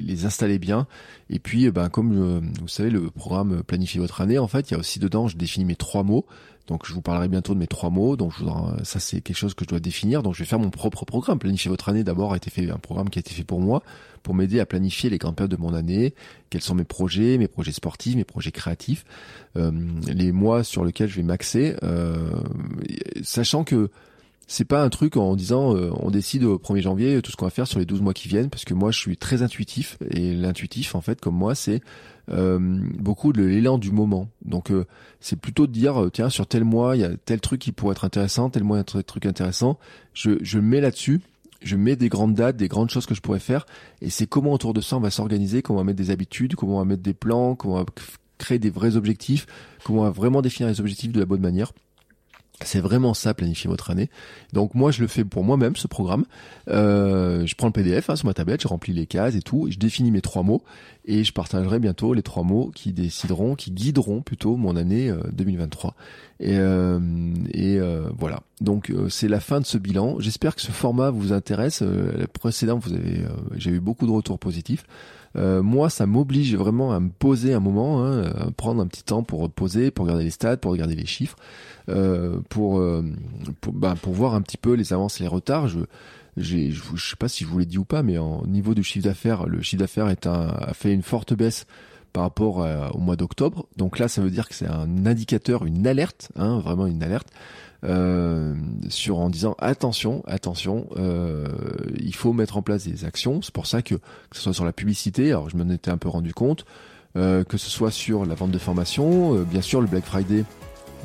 les, 0.00 0.24
installer 0.24 0.58
bien. 0.58 0.86
Et 1.30 1.38
puis, 1.38 1.70
ben 1.70 1.88
comme 1.88 2.50
vous 2.60 2.68
savez, 2.68 2.90
le 2.90 3.10
programme 3.10 3.62
Planifier 3.62 4.00
votre 4.00 4.20
année, 4.20 4.38
en 4.38 4.48
fait, 4.48 4.70
il 4.70 4.74
y 4.74 4.76
a 4.76 4.78
aussi 4.78 4.98
dedans, 4.98 5.28
je 5.28 5.36
définis 5.36 5.66
mes 5.66 5.76
trois 5.76 6.02
mots. 6.02 6.26
Donc 6.66 6.86
je 6.86 6.92
vous 6.92 7.02
parlerai 7.02 7.28
bientôt 7.28 7.54
de 7.54 7.58
mes 7.58 7.66
trois 7.66 7.90
mots. 7.90 8.16
Donc 8.16 8.32
je 8.38 8.44
ça 8.84 9.00
c'est 9.00 9.20
quelque 9.20 9.36
chose 9.36 9.54
que 9.54 9.64
je 9.64 9.68
dois 9.68 9.80
définir. 9.80 10.22
Donc 10.22 10.34
je 10.34 10.40
vais 10.40 10.46
faire 10.46 10.58
mon 10.58 10.70
propre 10.70 11.04
programme. 11.04 11.38
Planifier 11.38 11.68
votre 11.68 11.88
année 11.88 12.04
d'abord 12.04 12.32
a 12.32 12.36
été 12.36 12.50
fait 12.50 12.70
un 12.70 12.78
programme 12.78 13.10
qui 13.10 13.18
a 13.18 13.20
été 13.20 13.32
fait 13.32 13.44
pour 13.44 13.60
moi 13.60 13.82
pour 14.22 14.34
m'aider 14.34 14.58
à 14.58 14.66
planifier 14.66 15.08
les 15.08 15.18
grandes 15.18 15.36
périodes 15.36 15.52
de 15.52 15.56
mon 15.56 15.72
année. 15.72 16.14
Quels 16.50 16.62
sont 16.62 16.74
mes 16.74 16.84
projets, 16.84 17.38
mes 17.38 17.46
projets 17.46 17.70
sportifs, 17.70 18.16
mes 18.16 18.24
projets 18.24 18.50
créatifs, 18.50 19.04
euh, 19.56 19.70
les 20.08 20.32
mois 20.32 20.64
sur 20.64 20.84
lesquels 20.84 21.08
je 21.08 21.16
vais 21.16 21.22
m'axer, 21.22 21.76
euh, 21.84 22.32
sachant 23.22 23.62
que 23.62 23.88
c'est 24.46 24.64
pas 24.64 24.82
un 24.82 24.90
truc 24.90 25.16
en 25.16 25.34
disant 25.34 25.76
euh, 25.76 25.90
on 25.98 26.10
décide 26.10 26.44
au 26.44 26.58
1er 26.58 26.82
janvier 26.82 27.22
tout 27.22 27.30
ce 27.30 27.36
qu'on 27.36 27.46
va 27.46 27.50
faire 27.50 27.66
sur 27.66 27.78
les 27.78 27.84
12 27.84 28.00
mois 28.00 28.14
qui 28.14 28.28
viennent 28.28 28.48
parce 28.48 28.64
que 28.64 28.74
moi 28.74 28.90
je 28.92 28.98
suis 28.98 29.16
très 29.16 29.42
intuitif 29.42 29.98
et 30.10 30.34
l'intuitif 30.34 30.94
en 30.94 31.00
fait 31.00 31.20
comme 31.20 31.34
moi 31.34 31.54
c'est 31.54 31.76
euh, 31.76 31.80
beaucoup 32.28 33.32
de 33.32 33.42
l'élan 33.42 33.78
du 33.78 33.90
moment. 33.90 34.28
Donc 34.44 34.70
euh, 34.70 34.84
c'est 35.20 35.38
plutôt 35.38 35.66
de 35.66 35.72
dire 35.72 36.10
tiens 36.12 36.30
sur 36.30 36.46
tel 36.46 36.64
mois 36.64 36.96
il 36.96 37.02
y 37.02 37.04
a 37.04 37.10
tel 37.24 37.40
truc 37.40 37.60
qui 37.60 37.72
pourrait 37.72 37.92
être 37.92 38.04
intéressant, 38.04 38.50
tel 38.50 38.64
mois 38.64 38.76
il 38.76 38.80
y 38.80 38.82
a 38.82 38.84
tel 38.84 39.04
truc 39.04 39.26
intéressant, 39.26 39.78
je 40.14 40.32
je 40.42 40.58
mets 40.58 40.80
là-dessus. 40.80 41.20
Je 41.62 41.74
mets 41.74 41.96
des 41.96 42.10
grandes 42.10 42.34
dates, 42.34 42.56
des 42.58 42.68
grandes 42.68 42.90
choses 42.90 43.06
que 43.06 43.14
je 43.14 43.22
pourrais 43.22 43.40
faire, 43.40 43.64
et 44.02 44.10
c'est 44.10 44.26
comment 44.26 44.52
autour 44.52 44.74
de 44.74 44.82
ça 44.82 44.98
on 44.98 45.00
va 45.00 45.10
s'organiser, 45.10 45.62
comment 45.62 45.78
on 45.78 45.82
va 45.82 45.86
mettre 45.86 45.96
des 45.96 46.10
habitudes, 46.10 46.54
comment 46.54 46.76
on 46.76 46.78
va 46.80 46.84
mettre 46.84 47.02
des 47.02 47.14
plans, 47.14 47.56
comment 47.56 47.76
on 47.76 47.78
va 47.78 47.86
créer 48.36 48.58
des 48.58 48.68
vrais 48.70 48.96
objectifs, 48.96 49.46
comment 49.82 50.00
on 50.00 50.04
va 50.04 50.10
vraiment 50.10 50.42
définir 50.42 50.68
les 50.68 50.80
objectifs 50.80 51.12
de 51.12 51.18
la 51.18 51.26
bonne 51.26 51.40
manière. 51.40 51.72
C'est 52.64 52.80
vraiment 52.80 53.12
ça, 53.12 53.34
planifier 53.34 53.68
votre 53.68 53.90
année. 53.90 54.08
Donc 54.54 54.74
moi, 54.74 54.90
je 54.90 55.02
le 55.02 55.08
fais 55.08 55.24
pour 55.24 55.44
moi-même, 55.44 55.76
ce 55.76 55.86
programme. 55.88 56.24
Euh, 56.68 57.44
je 57.44 57.54
prends 57.54 57.66
le 57.66 57.72
PDF 57.72 58.08
hein, 58.08 58.16
sur 58.16 58.26
ma 58.26 58.32
tablette, 58.32 58.62
je 58.62 58.68
remplis 58.68 58.94
les 58.94 59.06
cases 59.06 59.34
et 59.34 59.42
tout, 59.42 59.68
je 59.70 59.76
définis 59.76 60.10
mes 60.10 60.22
trois 60.22 60.42
mots 60.42 60.62
et 61.06 61.24
je 61.24 61.32
partagerai 61.32 61.78
bientôt 61.78 62.14
les 62.14 62.22
trois 62.22 62.42
mots 62.42 62.70
qui 62.74 62.92
décideront, 62.92 63.54
qui 63.54 63.70
guideront 63.70 64.22
plutôt 64.22 64.56
mon 64.56 64.76
année 64.76 65.12
2023. 65.32 65.94
Euh, 66.42 67.00
et, 67.52 67.78
euh, 67.78 68.08
voilà. 68.18 68.40
Donc 68.60 68.92
c'est 69.08 69.28
la 69.28 69.40
fin 69.40 69.60
de 69.60 69.66
ce 69.66 69.78
bilan. 69.78 70.16
J'espère 70.18 70.56
que 70.56 70.62
ce 70.62 70.72
format 70.72 71.10
vous 71.10 71.32
intéresse. 71.32 71.82
le 71.82 72.26
précédent, 72.26 72.78
vous 72.78 72.92
avez, 72.92 73.24
j'ai 73.54 73.70
eu 73.70 73.80
beaucoup 73.80 74.06
de 74.06 74.12
retours 74.12 74.38
positifs. 74.38 74.84
moi, 75.36 75.90
ça 75.90 76.06
m'oblige 76.06 76.56
vraiment 76.56 76.92
à 76.92 77.00
me 77.00 77.10
poser 77.10 77.54
un 77.54 77.60
moment, 77.60 78.04
hein, 78.04 78.24
à 78.24 78.50
prendre 78.50 78.82
un 78.82 78.86
petit 78.86 79.04
temps 79.04 79.22
pour 79.22 79.48
poser, 79.50 79.90
pour 79.90 80.06
regarder 80.06 80.24
les 80.24 80.30
stats, 80.30 80.56
pour 80.56 80.72
regarder 80.72 80.96
les 80.96 81.06
chiffres. 81.06 81.36
Euh, 81.88 82.40
pour 82.48 82.80
euh, 82.80 83.04
bah, 83.72 83.94
pour 84.00 84.12
voir 84.12 84.34
un 84.34 84.42
petit 84.42 84.56
peu 84.56 84.72
les 84.72 84.92
avances 84.92 85.20
et 85.20 85.22
les 85.22 85.28
retards. 85.28 85.68
J'ai, 86.36 86.70
je, 86.70 86.82
sais 86.96 87.16
pas 87.16 87.28
si 87.28 87.44
je 87.44 87.48
vous 87.48 87.58
l'ai 87.58 87.66
dit 87.66 87.78
ou 87.78 87.84
pas, 87.84 88.02
mais 88.02 88.18
en 88.18 88.46
niveau 88.46 88.74
du 88.74 88.82
chiffre 88.82 89.06
d'affaires, 89.06 89.46
le 89.46 89.62
chiffre 89.62 89.80
d'affaires 89.80 90.08
est 90.08 90.26
un, 90.26 90.48
a 90.48 90.74
fait 90.74 90.92
une 90.92 91.02
forte 91.02 91.34
baisse 91.34 91.66
par 92.12 92.22
rapport 92.22 92.66
au 92.94 92.98
mois 92.98 93.16
d'octobre. 93.16 93.66
Donc 93.76 93.98
là, 93.98 94.08
ça 94.08 94.22
veut 94.22 94.30
dire 94.30 94.48
que 94.48 94.54
c'est 94.54 94.66
un 94.66 95.04
indicateur, 95.04 95.66
une 95.66 95.86
alerte, 95.86 96.30
hein, 96.36 96.60
vraiment 96.60 96.86
une 96.86 97.02
alerte. 97.02 97.28
Euh, 97.84 98.54
sur 98.88 99.18
en 99.18 99.28
disant 99.28 99.54
attention, 99.58 100.22
attention, 100.26 100.88
euh, 100.96 101.46
il 101.98 102.14
faut 102.14 102.32
mettre 102.32 102.56
en 102.56 102.62
place 102.62 102.86
des 102.86 103.04
actions. 103.04 103.42
C'est 103.42 103.52
pour 103.52 103.66
ça 103.66 103.82
que 103.82 103.94
que 103.94 104.36
ce 104.36 104.40
soit 104.40 104.54
sur 104.54 104.64
la 104.64 104.72
publicité, 104.72 105.28
alors 105.30 105.50
je 105.50 105.56
m'en 105.56 105.68
étais 105.68 105.90
un 105.90 105.98
peu 105.98 106.08
rendu 106.08 106.32
compte, 106.32 106.64
euh, 107.16 107.44
que 107.44 107.58
ce 107.58 107.70
soit 107.70 107.90
sur 107.90 108.24
la 108.24 108.34
vente 108.34 108.50
de 108.50 108.58
formation, 108.58 109.42
bien 109.42 109.60
sûr 109.60 109.80
le 109.80 109.86
Black 109.86 110.04
Friday 110.04 110.44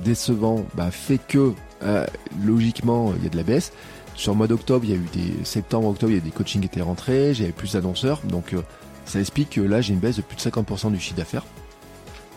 décevant 0.03 0.65
bah, 0.75 0.91
fait 0.91 1.19
que 1.19 1.53
euh, 1.83 2.05
logiquement 2.45 3.13
il 3.17 3.23
y 3.23 3.27
a 3.27 3.29
de 3.29 3.37
la 3.37 3.43
baisse. 3.43 3.73
Sur 4.15 4.33
le 4.33 4.37
mois 4.37 4.47
d'octobre, 4.47 4.85
il 4.85 4.91
y 4.91 4.93
a 4.93 4.97
eu 4.97 5.07
des 5.13 5.45
septembre, 5.45 5.87
octobre, 5.87 6.11
il 6.11 6.15
y 6.15 6.21
a 6.21 6.23
des 6.23 6.31
coachings 6.31 6.61
qui 6.61 6.67
étaient 6.67 6.81
rentrés, 6.81 7.33
j'avais 7.33 7.51
plus 7.51 7.73
d'annonceurs, 7.73 8.21
donc 8.23 8.53
euh, 8.53 8.61
ça 9.05 9.19
explique 9.19 9.51
que 9.51 9.61
là 9.61 9.81
j'ai 9.81 9.93
une 9.93 9.99
baisse 9.99 10.17
de 10.17 10.21
plus 10.21 10.35
de 10.35 10.41
50% 10.41 10.91
du 10.91 10.99
chiffre 10.99 11.17
d'affaires. 11.17 11.45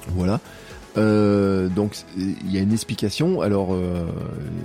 Voilà. 0.08 0.40
Euh, 0.96 1.68
donc 1.68 1.96
il 2.16 2.50
y 2.52 2.56
a 2.56 2.60
une 2.60 2.72
explication. 2.72 3.40
Alors 3.40 3.74
euh, 3.74 4.06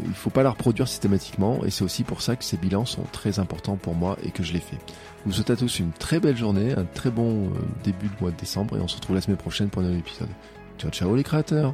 il 0.06 0.14
faut 0.14 0.30
pas 0.30 0.44
la 0.44 0.52
reproduire 0.52 0.88
systématiquement 0.88 1.66
et 1.66 1.72
c'est 1.72 1.84
aussi 1.84 2.04
pour 2.04 2.22
ça 2.22 2.36
que 2.36 2.44
ces 2.44 2.56
bilans 2.56 2.86
sont 2.86 3.04
très 3.12 3.40
importants 3.40 3.78
pour 3.78 3.96
moi 3.96 4.16
et 4.24 4.30
que 4.30 4.44
je 4.44 4.54
les 4.54 4.60
fais. 4.60 4.78
Je 5.26 5.32
vous 5.32 5.34
souhaite 5.34 5.50
à 5.50 5.56
tous 5.56 5.80
une 5.80 5.92
très 5.92 6.20
belle 6.20 6.38
journée, 6.38 6.74
un 6.74 6.86
très 6.86 7.10
bon 7.10 7.50
début 7.84 8.08
de 8.08 8.22
mois 8.22 8.32
de 8.32 8.38
décembre 8.38 8.78
et 8.78 8.80
on 8.80 8.88
se 8.88 8.98
retrouve 8.98 9.16
la 9.16 9.22
semaine 9.22 9.38
prochaine 9.38 9.70
pour 9.70 9.82
un 9.82 9.86
nouvel 9.86 10.00
épisode. 10.00 10.30
Ciao 10.78 10.92
ciao 10.92 11.16
les 11.16 11.24
créateurs 11.24 11.74